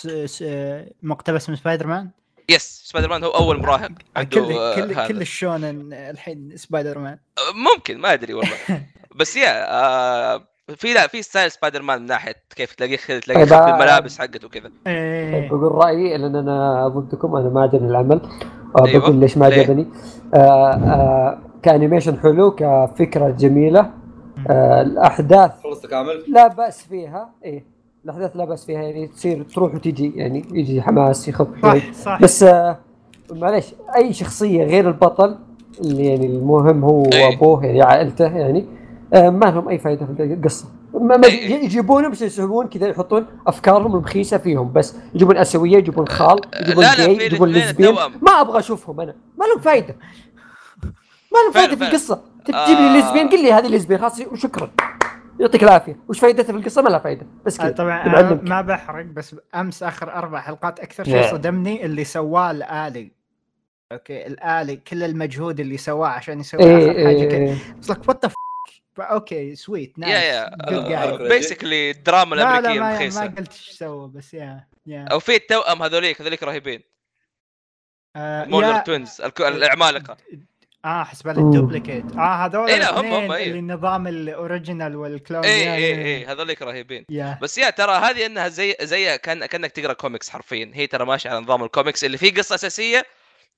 مقتبس 1.03 1.49
من 1.49 1.57
سبايدر 1.57 1.87
مان 1.87 2.11
yes 2.49 2.83
سبايدر 2.85 3.09
مان 3.09 3.25
هو 3.25 3.31
أول 3.31 3.61
مراهق 3.61 3.91
عنده 4.17 4.41
كل 4.41 4.53
آه، 4.53 4.75
كل 4.75 4.93
هذا. 4.93 5.09
كل 5.09 5.21
ال 5.21 5.31
shonen 5.31 5.93
الحين 5.93 6.57
سبايدر 6.57 6.99
مان 6.99 7.19
ممكن 7.55 7.99
ما 7.99 8.13
أدري 8.13 8.35
والله. 8.35 8.57
بس 9.17 9.37
yeah 9.37 9.71
آه 9.71 10.54
في 10.69 10.93
لا 10.95 11.07
في 11.07 11.23
style 11.23 11.51
سبايدر 11.51 11.83
مان 11.83 12.01
من 12.01 12.07
ناحية 12.07 12.35
كيف 12.57 12.75
تلاقيه 12.75 12.97
تلاقيه 12.97 13.45
طيب، 13.45 13.53
آه، 13.53 13.75
الملابس 13.75 14.19
حقته 14.19 14.47
وكذا. 14.47 14.63
طيب 14.63 14.73
إيه 14.87 15.49
بقول 15.49 15.73
رأيي 15.73 16.17
لأن 16.17 16.37
أنا 16.37 16.89
ضدكم 16.89 17.37
أنا 17.37 17.49
ما 17.49 17.63
عجبني 17.63 17.89
العمل. 17.89 18.21
آه، 18.79 18.87
أيوة. 18.87 19.01
بقول 19.01 19.17
ليش 19.17 19.39
ما؟ 19.39 19.47
عجبني. 19.47 19.87
آه 20.35 20.73
آه 20.73 21.39
ك 21.63 21.68
animation 21.68 22.19
حلو 22.19 22.51
كفكرة 22.51 23.31
جميلة. 23.31 23.91
آه 24.51 24.83
الأحداث 24.83 25.51
خلصت 25.63 25.87
كامل؟ 25.87 26.25
لا 26.29 26.49
بأس 26.49 26.83
فيها. 26.83 27.31
إيه 27.45 27.65
الأحداث 28.05 28.37
لا 28.37 28.45
بأس 28.45 28.67
فيها 28.67 28.83
يعني 28.83 29.07
تصير 29.07 29.43
تروح 29.43 29.75
وتجي 29.75 30.13
يعني 30.17 30.45
يجي 30.53 30.83
حماس 30.83 31.29
يخف 31.29 31.49
صح 31.63 31.93
صح. 31.93 32.21
بس 32.23 32.43
آه 32.43 32.79
معليش 33.33 33.75
أي 33.97 34.13
شخصية 34.13 34.65
غير 34.65 34.89
البطل 34.89 35.39
اللي 35.81 36.07
يعني 36.07 36.27
المهم 36.27 36.85
هو 36.85 37.05
إيه. 37.05 37.25
وأبوه 37.25 37.65
يعني 37.65 37.83
عائلته 37.83 38.37
يعني 38.37 38.59
آه 38.61 38.84
ما 39.15 39.47
لهم 39.47 39.69
أي 39.69 39.79
فائده 39.79 40.07
في 40.07 40.23
القصة. 40.23 40.69
ما 40.95 41.17
ما 41.17 41.27
إيه. 41.27 41.65
يجيبونهم 41.65 42.11
بس 42.11 42.23
يسوون 42.23 42.67
كذا 42.67 42.89
يحطون 42.89 43.27
أفكارهم 43.47 43.97
المخيسه 43.97 44.39
فيهم 44.39 44.73
بس. 44.73 44.97
يجيبون 45.15 45.37
اسيويه 45.37 45.77
يجيبون 45.77 46.09
خال 46.09 46.41
يجيبون 46.61 46.85
لا، 46.85 46.97
جاي 46.97 47.17
يجيبون 47.17 47.57
التوأم. 47.57 48.13
ما 48.23 48.41
أبغى 48.41 48.59
أشوفهم 48.59 49.01
أنا. 49.01 49.17
ما 49.39 49.45
لهم 49.45 49.59
فائده 49.61 49.97
ما 51.33 51.39
لهم 51.45 51.53
فائده 51.53 51.77
في. 51.77 51.85
القصة. 51.85 52.23
تجيب 52.45 52.57
لي 52.79 52.91
آه. 52.91 52.93
ليزبيان 52.93 53.29
قل 53.29 53.43
لي 53.43 53.53
هذه 53.53 53.67
ليزبيان 53.67 54.01
خلاص 54.01 54.21
وشكرا. 54.21 54.71
يعطيك 55.41 55.63
العافية. 55.65 55.97
وش 56.09 56.21
فائدتها 56.21 56.53
في 56.53 56.59
القصة؟ 56.59 56.83
ما 56.83 56.89
لها 56.89 56.99
فائده 56.99 57.27
بس 57.47 57.61
آه، 57.61 57.65
كذا 57.65 57.73
طبعا 57.73 58.07
أنا. 58.07 58.41
ما 58.43 58.61
بحرق 58.61 59.05
بس 59.05 59.37
أمس 59.55 59.83
آخر 59.83 60.13
أربع 60.13 60.41
حلقات 60.41 60.81
أكثر 60.81 61.09
نعم. 61.09 61.23
شيء 61.23 61.33
صدمني 61.33 61.85
اللي 61.85 62.05
سواه 62.05 62.51
الآلي. 62.51 63.13
أوكي 63.93 64.27
الآلي 64.27 64.77
كل 64.77 65.03
المجهود 65.03 65.61
اللي 65.61 65.77
سواه 65.77 66.09
عشان 66.09 66.41
يسوي 66.41 66.61
إيه 66.61 66.91
آخر 66.91 67.05
حاجة 67.05 67.29
كذا. 67.29 67.39
إيه. 67.39 67.57
بس 67.81 67.91
لك 67.91 68.09
وات 68.09 68.25
ذا 68.27 68.33
أوكي 68.99 69.55
سويت 69.55 69.95
يا 69.99 70.07
يا 70.09 70.51
آه، 71.05 71.17
بيسكلي 71.29 71.91
الدراما 71.91 72.35
لا 72.35 72.43
لا 72.43 72.59
الأمريكية 72.59 73.19
ما, 73.19 73.25
ما 73.29 73.35
قلت 73.37 73.49
إيش 73.53 73.71
سوى 73.71 74.09
بس 74.09 74.35
يا 74.35 74.67
يا 74.87 75.05
أو 75.13 75.19
في 75.21 75.35
التوأم 75.37 75.83
هذوليك 75.83 76.21
هذوليك 76.21 76.43
رهيبين. 76.43 76.83
آه، 78.17 78.45
مولر 78.45 78.69
يا- 78.69 78.79
توينز 78.79 79.23
العمالقه 79.41 80.17
آه 80.85 81.05
حسب. 81.05 81.29
الدوبليكيت 81.29 82.05
آه 82.17 82.45
هذول 82.47 82.69
إيه 82.71 82.77
لا، 82.79 83.01
هم- 83.01 83.07
هم، 83.13 83.33
إيه. 83.33 83.47
اللي 83.47 83.61
نظام 83.61 84.07
الاوريجينال 84.07 84.97
والكلون 84.97 85.45
اي 85.45 85.61
يا- 85.65 85.75
اي 85.75 85.83
يا- 85.83 86.05
اي 86.05 86.27
هذوليك 86.27 86.63
رهيبين. 86.63 87.05
yeah 87.09 87.39
بس 87.43 87.59
yeah 87.59 87.71
ترى 87.71 87.93
هذه 87.93 88.27
إنها 88.27 88.49
زي 88.49 88.77
زي 88.83 89.19
كان 89.19 89.47
كأنك 89.47 89.73
تقرأ 89.73 89.93
كوميكس 89.93 90.31
حرفيا. 90.31 90.71
هي 90.75 90.87
ترى 90.87 91.07
ماشية 91.07 91.31
على 91.31 91.41
نظام 91.41 91.65
الكوميكس 91.65 92.05
اللي 92.05 92.19
فيه 92.19 92.35
قصة 92.35 92.55
أساسية 92.55 93.05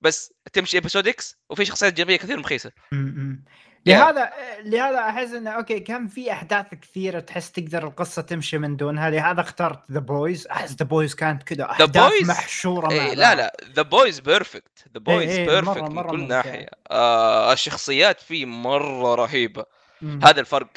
بس 0.01 0.33
تمشي 0.53 0.79
episodics 0.79 1.37
وفي 1.51 1.65
شخصيات 1.65 1.93
جانبية 1.93 2.17
كثير 2.17 2.39
مخيسة. 2.39 2.73
م- 2.93 2.97
م. 2.97 3.31
yeah. 3.31 3.66
لهذا 3.87 4.33
لهذا 4.65 4.99
أحس 4.99 5.33
إنه 5.33 5.51
أوكي 5.51 5.81
كان 5.81 6.07
في 6.07 6.33
أحداث 6.33 6.67
كثيرة 6.83 7.21
تحس 7.21 7.53
تقدر 7.53 7.87
القصة 7.87 8.23
تمشي 8.23 8.59
من 8.59 8.77
دونها. 8.77 9.11
لهذا 9.11 9.41
اخترت 9.41 9.81
The 9.93 10.01
Boys 10.01 10.47
أحس 10.47 10.73
The 10.73 10.85
Boys 10.85 11.15
كانت 11.15 11.43
كذا 11.43 11.71
أحداث 11.71 12.13
Boys؟ 12.13 12.27
محشورة 12.27 12.89
بعض. 12.89 13.17
لا. 13.17 13.35
لا 13.35 13.57
The 13.77 13.83
Boys 13.83 14.21
perfect 14.21 14.85
The 14.95 15.01
Boys 15.01 15.39
perfect 15.39 15.79
مرة- 15.79 15.83
من 15.83 15.95
مرة 15.95 16.11
كل 16.11 16.19
ممتع. 16.19 16.37
ناحية. 16.37 16.69
آه 16.91 17.53
الشخصيات 17.53 18.21
فيه 18.21 18.45
مرة 18.47 19.15
رهيبة. 19.15 19.65
م. 20.03 20.25
هذا 20.25 20.41
الفرق. 20.41 20.69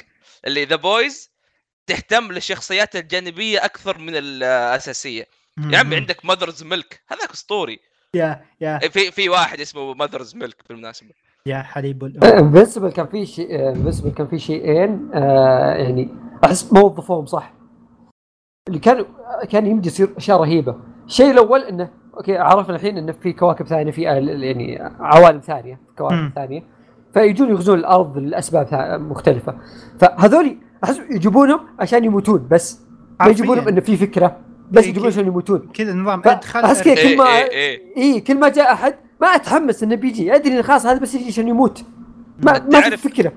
اللي 0.47 0.65
The 0.65 0.75
Boys 0.75 1.31
تهتم 1.87 2.31
للشخصيات 2.31 2.95
الجانبية 2.95 3.65
أكثر 3.65 3.97
من 3.97 4.13
الأساسية. 4.15 5.27
يا 5.71 5.77
عمي. 5.77 5.95
عندك 5.95 6.25
Mother's 6.25 6.63
Milk 6.63 7.01
هذاك 7.11 7.31
اسطوري 7.31 7.79
yeah 8.13 8.45
yeah 8.61 8.79
في 8.79 9.11
في 9.11 9.29
واحد 9.29 9.59
اسمه 9.61 9.93
Mother's 9.93 10.35
Milk 10.35 10.55
بالمناسبة. 10.69 11.09
يا 11.45 11.57
حليب 11.61 12.03
الام 12.03 12.45
Invincible 12.45 12.91
كان 12.91 13.05
في 13.07 13.25
شيء 13.25 13.69
Invincible 13.69 14.09
كان 14.09 14.27
في 14.27 14.39
شيئين 14.39 15.09
آه 15.13 15.73
يعني 15.75 16.09
أحس 16.45 16.73
ما 16.73 16.79
وظفوهم 16.81 17.25
صح؟ 17.25 17.53
اللي 18.67 18.79
كان 18.79 19.05
كان 19.49 19.65
يمدي 19.65 19.87
يصير 19.87 20.09
أشياء 20.17 20.39
رهيبة. 20.41 20.75
الشيء 21.05 21.31
الأول 21.31 21.59
إنه 21.61 21.89
أوكي 22.17 22.37
عرفنا 22.37 22.75
الحين 22.75 22.97
انه 22.97 23.11
في 23.11 23.33
كواكب 23.33 23.67
ثانية 23.67 23.91
في 23.91 24.01
آل- 24.01 24.43
يعني 24.43 24.79
عوالم 24.99 25.39
ثانية 25.39 25.79
كواكب 25.97 26.15
مم. 26.15 26.31
ثانية. 26.35 26.63
فيجون 27.13 27.49
يغزون 27.49 27.79
الأرض 27.79 28.17
لأسباب 28.17 28.67
مختلفة. 29.01 29.55
فهذول 29.99 30.57
أحس 30.83 30.99
يجيبونهم 31.11 31.59
عشان 31.79 32.03
يموتون 32.05 32.47
بس. 32.51 32.81
ما. 33.21 33.27
يجيبونهم 33.27 33.67
إنه 33.67 33.81
في 33.81 33.97
فكرة 33.97 34.37
بس 34.71 34.83
إيه، 34.83 34.89
يجيبون 34.89 35.09
كي- 35.09 35.15
عشان 35.15 35.27
يموتون. 35.27 35.69
كذا 35.73 35.93
نظام 35.93 36.21
ادخل 36.25 36.59
اي 36.59 36.95
كل 36.95 37.17
ما 37.17 37.25
اي 37.25 37.49
اي 37.51 37.93
اي 37.97 38.21
كل 38.21 38.39
ما 38.39 38.49
جاء 38.49 38.73
أحد 38.73 38.95
ما 39.21 39.27
أتحمس 39.27 39.83
إنه 39.83 39.95
بيجي 39.95 40.35
أدري 40.35 40.53
إنه 40.53 40.61
خلاص 40.61 40.85
هذا 40.85 40.99
بس 40.99 41.15
يجي 41.15 41.27
عشان 41.27 41.47
يموت 41.47 41.83
ما 42.43 42.59
ما 42.71 42.81
في 42.81 42.97
فكرة 42.97 43.33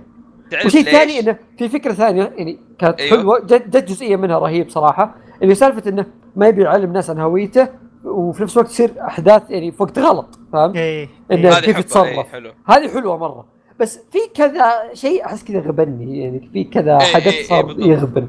ليش؟ 0.53 0.77
الثاني 0.77 1.21
إنه 1.21 1.37
في 1.59 1.69
فكرة 1.69 1.93
ثانية 1.93 2.33
يعني 2.37 2.59
كانت 2.79 3.01
أيوه. 3.01 3.19
حلوة 3.19 3.41
جد, 3.41 3.71
جد 3.71 3.85
جزئية 3.85 4.17
منها 4.17 4.39
رهيب 4.39 4.71
صراحة 4.71 5.15
اللي 5.43 5.55
سالفة 5.55 5.91
إنه 5.91 6.07
ما 6.37 6.49
يبي 6.49 6.63
يعلم 6.63 6.85
الناس 6.85 7.11
عن 7.11 7.19
هويته 7.19 7.69
وفي 8.05 8.43
نفس 8.43 8.57
الوقت 8.57 8.69
تصير 8.69 8.91
أحداث 9.01 9.51
يعني 9.51 9.73
في 9.73 9.83
وقت 9.83 9.99
غلط 9.99 10.39
فاهم؟ 10.53 10.77
إيه. 10.77 11.09
هذه 11.33 11.61
كيف 11.61 11.79
يتصرف. 11.79 12.07
إيه، 12.07 12.23
حلو 12.23 12.53
هذه 12.67 12.89
حلوة 12.89 13.17
مرة 13.17 13.47
بس 13.81 14.01
في 14.11 14.19
كذا 14.35 14.95
شيء 14.95 15.25
أحس 15.25 15.45
كذا 15.45 15.61
غبني 15.61 16.19
يعني 16.19 16.51
في 16.53 16.65
كذا 16.65 16.93
إيه، 16.93 17.15
حدث 17.15 17.27
إيه، 17.35 17.45
صار. 17.45 17.75
يغبن 17.79 18.29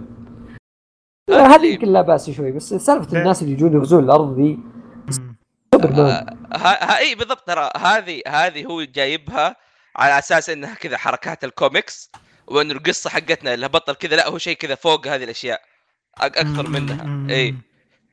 آه، 1.29 1.33
هذه. 1.33 1.65
يمكن 1.65 1.87
لا 1.87 2.01
بأس 2.01 2.29
شوي 2.29 2.51
بس 2.51 2.73
سالفة. 2.73 3.19
الناس 3.19 3.41
اللي 3.41 3.53
يجون 3.53 3.73
يغزون 3.73 4.03
الأرض 4.03 4.35
ذي 4.39 4.53
م. 4.53 4.59
صبر 5.09 5.21
مان. 5.23 5.33
آه، 5.33 5.35
ها 5.75 6.35
ها 6.53 6.97
إي 6.97 7.15
بالضبط 7.15 7.47
ترى 7.47 7.69
هذه 7.77 8.21
هذه 8.27 8.65
هو 8.65 8.83
جايبها 8.83 9.55
على 9.95 10.19
أساس 10.19 10.49
إنها 10.49 10.73
كذا 10.75 10.97
حركات 10.97 11.43
الكوميكس 11.43 12.11
وانه 12.47 12.73
القصة 12.73 13.09
حقتنا 13.09 13.53
اللي 13.53 13.67
بطل 13.67 13.93
كذا 13.93 14.15
لا 14.15 14.27
هو 14.27 14.37
شيء 14.37 14.57
كذا 14.57 14.75
فوق 14.75 15.07
هذه 15.07 15.23
الأشياء 15.23 15.61
أكثر 16.17 16.69
منها. 16.69 17.33
إي. 17.35 17.55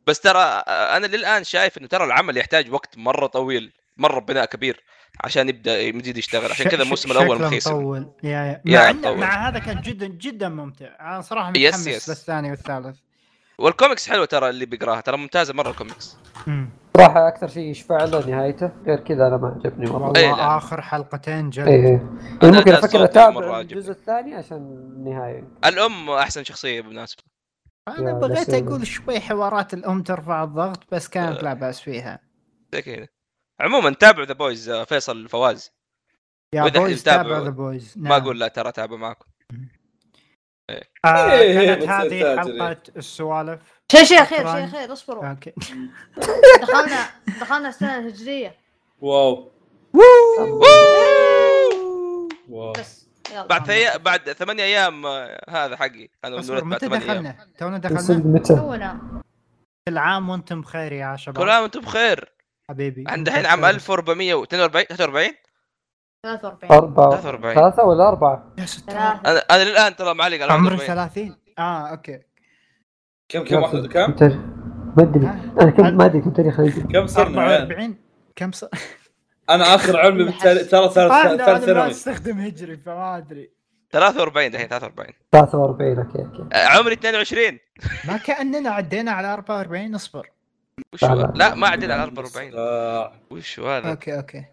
بس 0.07 0.21
ترى 0.21 0.39
آه، 0.39 0.97
أنا 0.97 1.07
للآن 1.07 1.45
شايف 1.45 1.79
إنه 1.79 1.87
ترى 1.87 2.05
العمل 2.05 2.37
يحتاج 2.37 2.73
وقت 2.73 2.99
مرة 2.99 3.27
طويل 3.27 3.73
مرة 3.97 4.21
بناء 4.21 4.45
كبير 4.45 4.85
عشان 5.25 5.49
يبدأ 5.49 5.81
يزيد 5.81 6.17
يشتغل 6.19 6.51
عشان 6.51 6.69
كذا 6.69 6.83
الموسم 6.83 7.11
الأول 7.11 7.43
مخيس 7.43 7.67
مطول 7.67 8.13
يا 8.23 8.63
يا 8.65 8.93
مع, 8.93 8.93
مطول. 8.93 9.19
مع 9.19 9.49
هذا 9.49 9.59
كان 9.59 9.81
جدا 9.81 10.07
جدا 10.07 10.49
ممتع. 10.49 10.87
أنا 11.01 11.21
صراحة 11.21 11.53
yes، 11.57 11.75
متحمس 11.75 11.87
yes. 11.87 12.09
للثاني 12.09 12.51
والثالث. 12.51 12.97
والكوميكس 13.59 14.09
حلوة 14.09 14.25
ترى 14.25 14.51
اللي 14.51 14.67
بيقراها 14.67 15.01
ترى 15.01 15.17
ممتازة 15.17 15.55
مرة 15.55 15.71
الكوميكس. 15.71 16.17
م. 16.97 17.01
صراحة 17.01 17.29
أكثر 17.29 17.49
شيء 17.49 17.71
يشفع 17.71 18.05
له 18.05 18.27
نهايته 18.27 18.71
غير 18.87 19.01
كذا 19.01 19.27
أنا 19.27 19.37
ما 19.37 19.49
عجبني 19.49 19.91
مرة. 19.91 20.13
إيه،. 20.17 20.31
والله 20.31 20.57
آخر 20.57 20.81
حلقتين 20.81 21.51
جد. 21.51 21.67
إيه 21.67 21.87
إيه. 21.87 22.11
أنا 22.43 22.59
ممكن 22.59 22.73
أفكر 22.73 23.05
أتابع. 23.05 23.61
الجزء 23.61 23.91
الثاني 23.91 24.35
عشان 24.35 24.57
النهاية. 24.57 25.49
الأم 25.65 26.11
أحسن 26.11 26.45
شخصية 26.45 26.81
بالمناسبة. 26.81 27.23
أنا 27.89 28.13
بغيت 28.13 28.55
أقول 28.55 28.87
شوي 28.87 29.21
حوارات 29.21 29.75
الأم 29.75 30.03
ترفع 30.03 30.45
الضغط 30.45 30.95
بس 30.95 31.09
كانت 31.09 31.43
لا 31.43 31.55
بأس 31.55 31.81
فيها. 31.81 32.21
زي 32.73 32.83
كذا. 32.83 33.09
عموما 33.61 33.91
تابعوا 33.91 34.27
The 34.27 34.35
Boys 34.35 34.71
فيصل 34.71 35.29
فواز 35.29 35.73
يا 36.55 36.69
boys 36.69 37.03
تابع 37.03 37.39
The 37.39 37.51
Boys 37.51 37.95
ما 37.97 38.17
أقول 38.17 38.41
لا 38.41 38.49
ترى 38.49 38.73
تابع 38.73 38.97
معكم. 38.97 39.27
آه 41.05 41.33
إيه، 41.33 41.67
كانت 41.67 41.83
بس 41.83 41.89
هذه. 41.89 42.37
حلقة 42.41 42.77
السوالف. 42.97 43.80
شيء 43.91 44.05
شيء 44.05 44.25
خير. 44.25 44.53
شيء 44.53 44.67
خير 44.67 44.93
اصبروا. 44.93 45.27
okay. 45.27 45.53
دخلنا 46.63 47.07
دخلنا 47.41 47.69
السنة 47.69 47.99
الهجرية. 47.99 48.55
wow. 49.01 49.51
wow. 52.49 52.73
بس 52.73 53.07
يلا. 53.33 53.47
بعد 53.47 53.67
ثي... 53.67 53.99
بعد 53.99 54.33
ثمانية 54.33 54.63
أيام 54.63 55.07
آه، 55.07 55.41
هذا 55.49 55.77
حقي. 55.77 56.09
أنا 56.25 56.37
ولدت 56.37 56.51
بعد 56.51 56.65
متى 56.65 56.87
ثمانية 56.87 57.05
أيام. 57.05 57.23
دخلنا؟ 57.23 57.37
تونا 57.59 57.79
دخلنا؟ 57.79 58.23
متى؟ 58.27 58.57
تونا. 58.57 59.01
كل 59.89 59.99
عام 59.99 60.29
وأنتم 60.29 60.61
بخير 60.61 60.93
يا 60.93 61.13
كل 61.13 61.19
شباب 61.23 61.49
عام 61.49 61.63
وأنتم 61.63 61.81
بخير. 61.81 62.33
حبيبي 62.69 63.05
عند 63.09 63.29
الحين 63.29 63.47
عام 63.47 63.61
بخير. 63.61 63.71
1442 63.71 64.47
43 64.47 65.35
43 66.23 66.73
أربعة 66.73 67.11
43. 67.11 67.55
ثلاثة 67.55 67.85
ولا 67.85 68.09
أربعة؟ 68.09 68.53
يا 68.59 68.67
ستار. 68.67 68.95
ثلاثة 68.95 69.31
أنا 69.31 69.39
أنا 69.51 69.65
للان 69.65 69.97
ترى 69.97 70.15
معلق 70.15 70.43
على 70.43 70.53
عمري 70.53 70.75
41 70.77 71.09
30 71.09 71.37
آه 71.59 71.89
okay. 71.89 72.30
كم 73.31 73.45
كم 73.45 73.63
واحد 73.63 73.87
كم؟ 73.87 74.15
ما 74.97 75.03
أدري 75.03 75.27
ها؟ 75.27 75.55
أنا 75.61 75.71
كم 75.71 75.97
ما 75.97 76.05
أدري 76.05 76.21
كم 76.21 76.31
تاريخ 76.31 76.61
كم 76.93 77.07
صرنا 77.07 77.43
يعني؟ 77.43 77.63
44 77.63 77.97
كم 78.37 78.53
صار؟ 78.53 78.71
أنا 79.51 79.75
آخر 79.75 79.97
علمي 80.01 80.25
بالتالي 80.31 80.65
ترى 80.65 80.89
ثالث 80.89 80.99
أنا 81.13 81.37
ثالث 81.37 81.41
أنا 81.49 81.53
ما 81.59 81.59
ثانوي 81.67 81.91
أستخدم 81.91 82.39
هجري 82.39 82.77
فما 82.77 83.17
أدري 83.17 83.51
43 83.93 84.51
دحين 84.51 84.69
43 84.69 85.15
43 85.33 85.99
okay 85.99 86.19
okay 86.25 86.45
آه، 86.57 86.67
عمري 86.67 86.93
22 86.95 87.59
ما 88.09 88.17
كأننا 88.17 88.71
عدينا 88.71 89.11
على 89.11 89.33
44 89.33 89.95
اصبر 89.95 90.31
وش 90.95 91.05
هو؟ 91.05 91.33
لا، 91.35 91.55
ما 91.55 91.69
عدينا 91.69 91.95
على 91.95 92.03
44 92.03 92.51
آه، 92.55 93.13
وش 93.31 93.61
هو 93.61 93.69
هذا؟ 93.69 93.91
okay 93.91 94.17
okay 94.17 94.45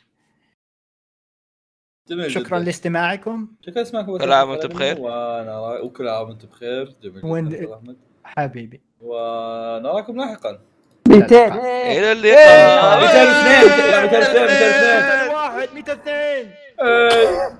جميل 2.10 2.32
شكرا 2.32 2.58
جداً. 2.58 2.66
لاستماعكم 2.66 3.48
شكرا 3.62 3.82
اسمعكم 3.82 4.18
كل 4.18 4.32
عام 4.32 4.50
وأنتم 4.50 4.68
بخير. 4.70 5.00
وأنا 5.00 5.60
وكل 5.60 6.08
عام 6.08 6.28
وأنتم 6.28 6.48
بخير 6.48 6.96
جميل 7.04 7.18
جداً، 7.18 7.28
وين- 7.28 7.74
أحمد. 7.74 7.98
حبيبي. 8.28 8.82
ونراكم 9.02 10.18
لاحقا. 10.18 10.60
200 11.08 11.36
إيه. 11.36 12.00
إلى 12.00 12.12
اللقاء. 12.12 13.00
202 13.00 13.92
لا 13.92 14.02
202 14.06 14.44
202 14.44 15.36
واحد 15.36 15.70
202 15.76 16.52
إيه. 16.82 17.60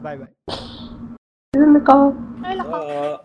باي 0.00 0.16
باي. 0.16 0.28
إلى 1.56 1.64
اللقاء 1.64 2.12
إلى 2.44 2.52
اللقاء. 2.52 2.82
آه. 2.82 3.20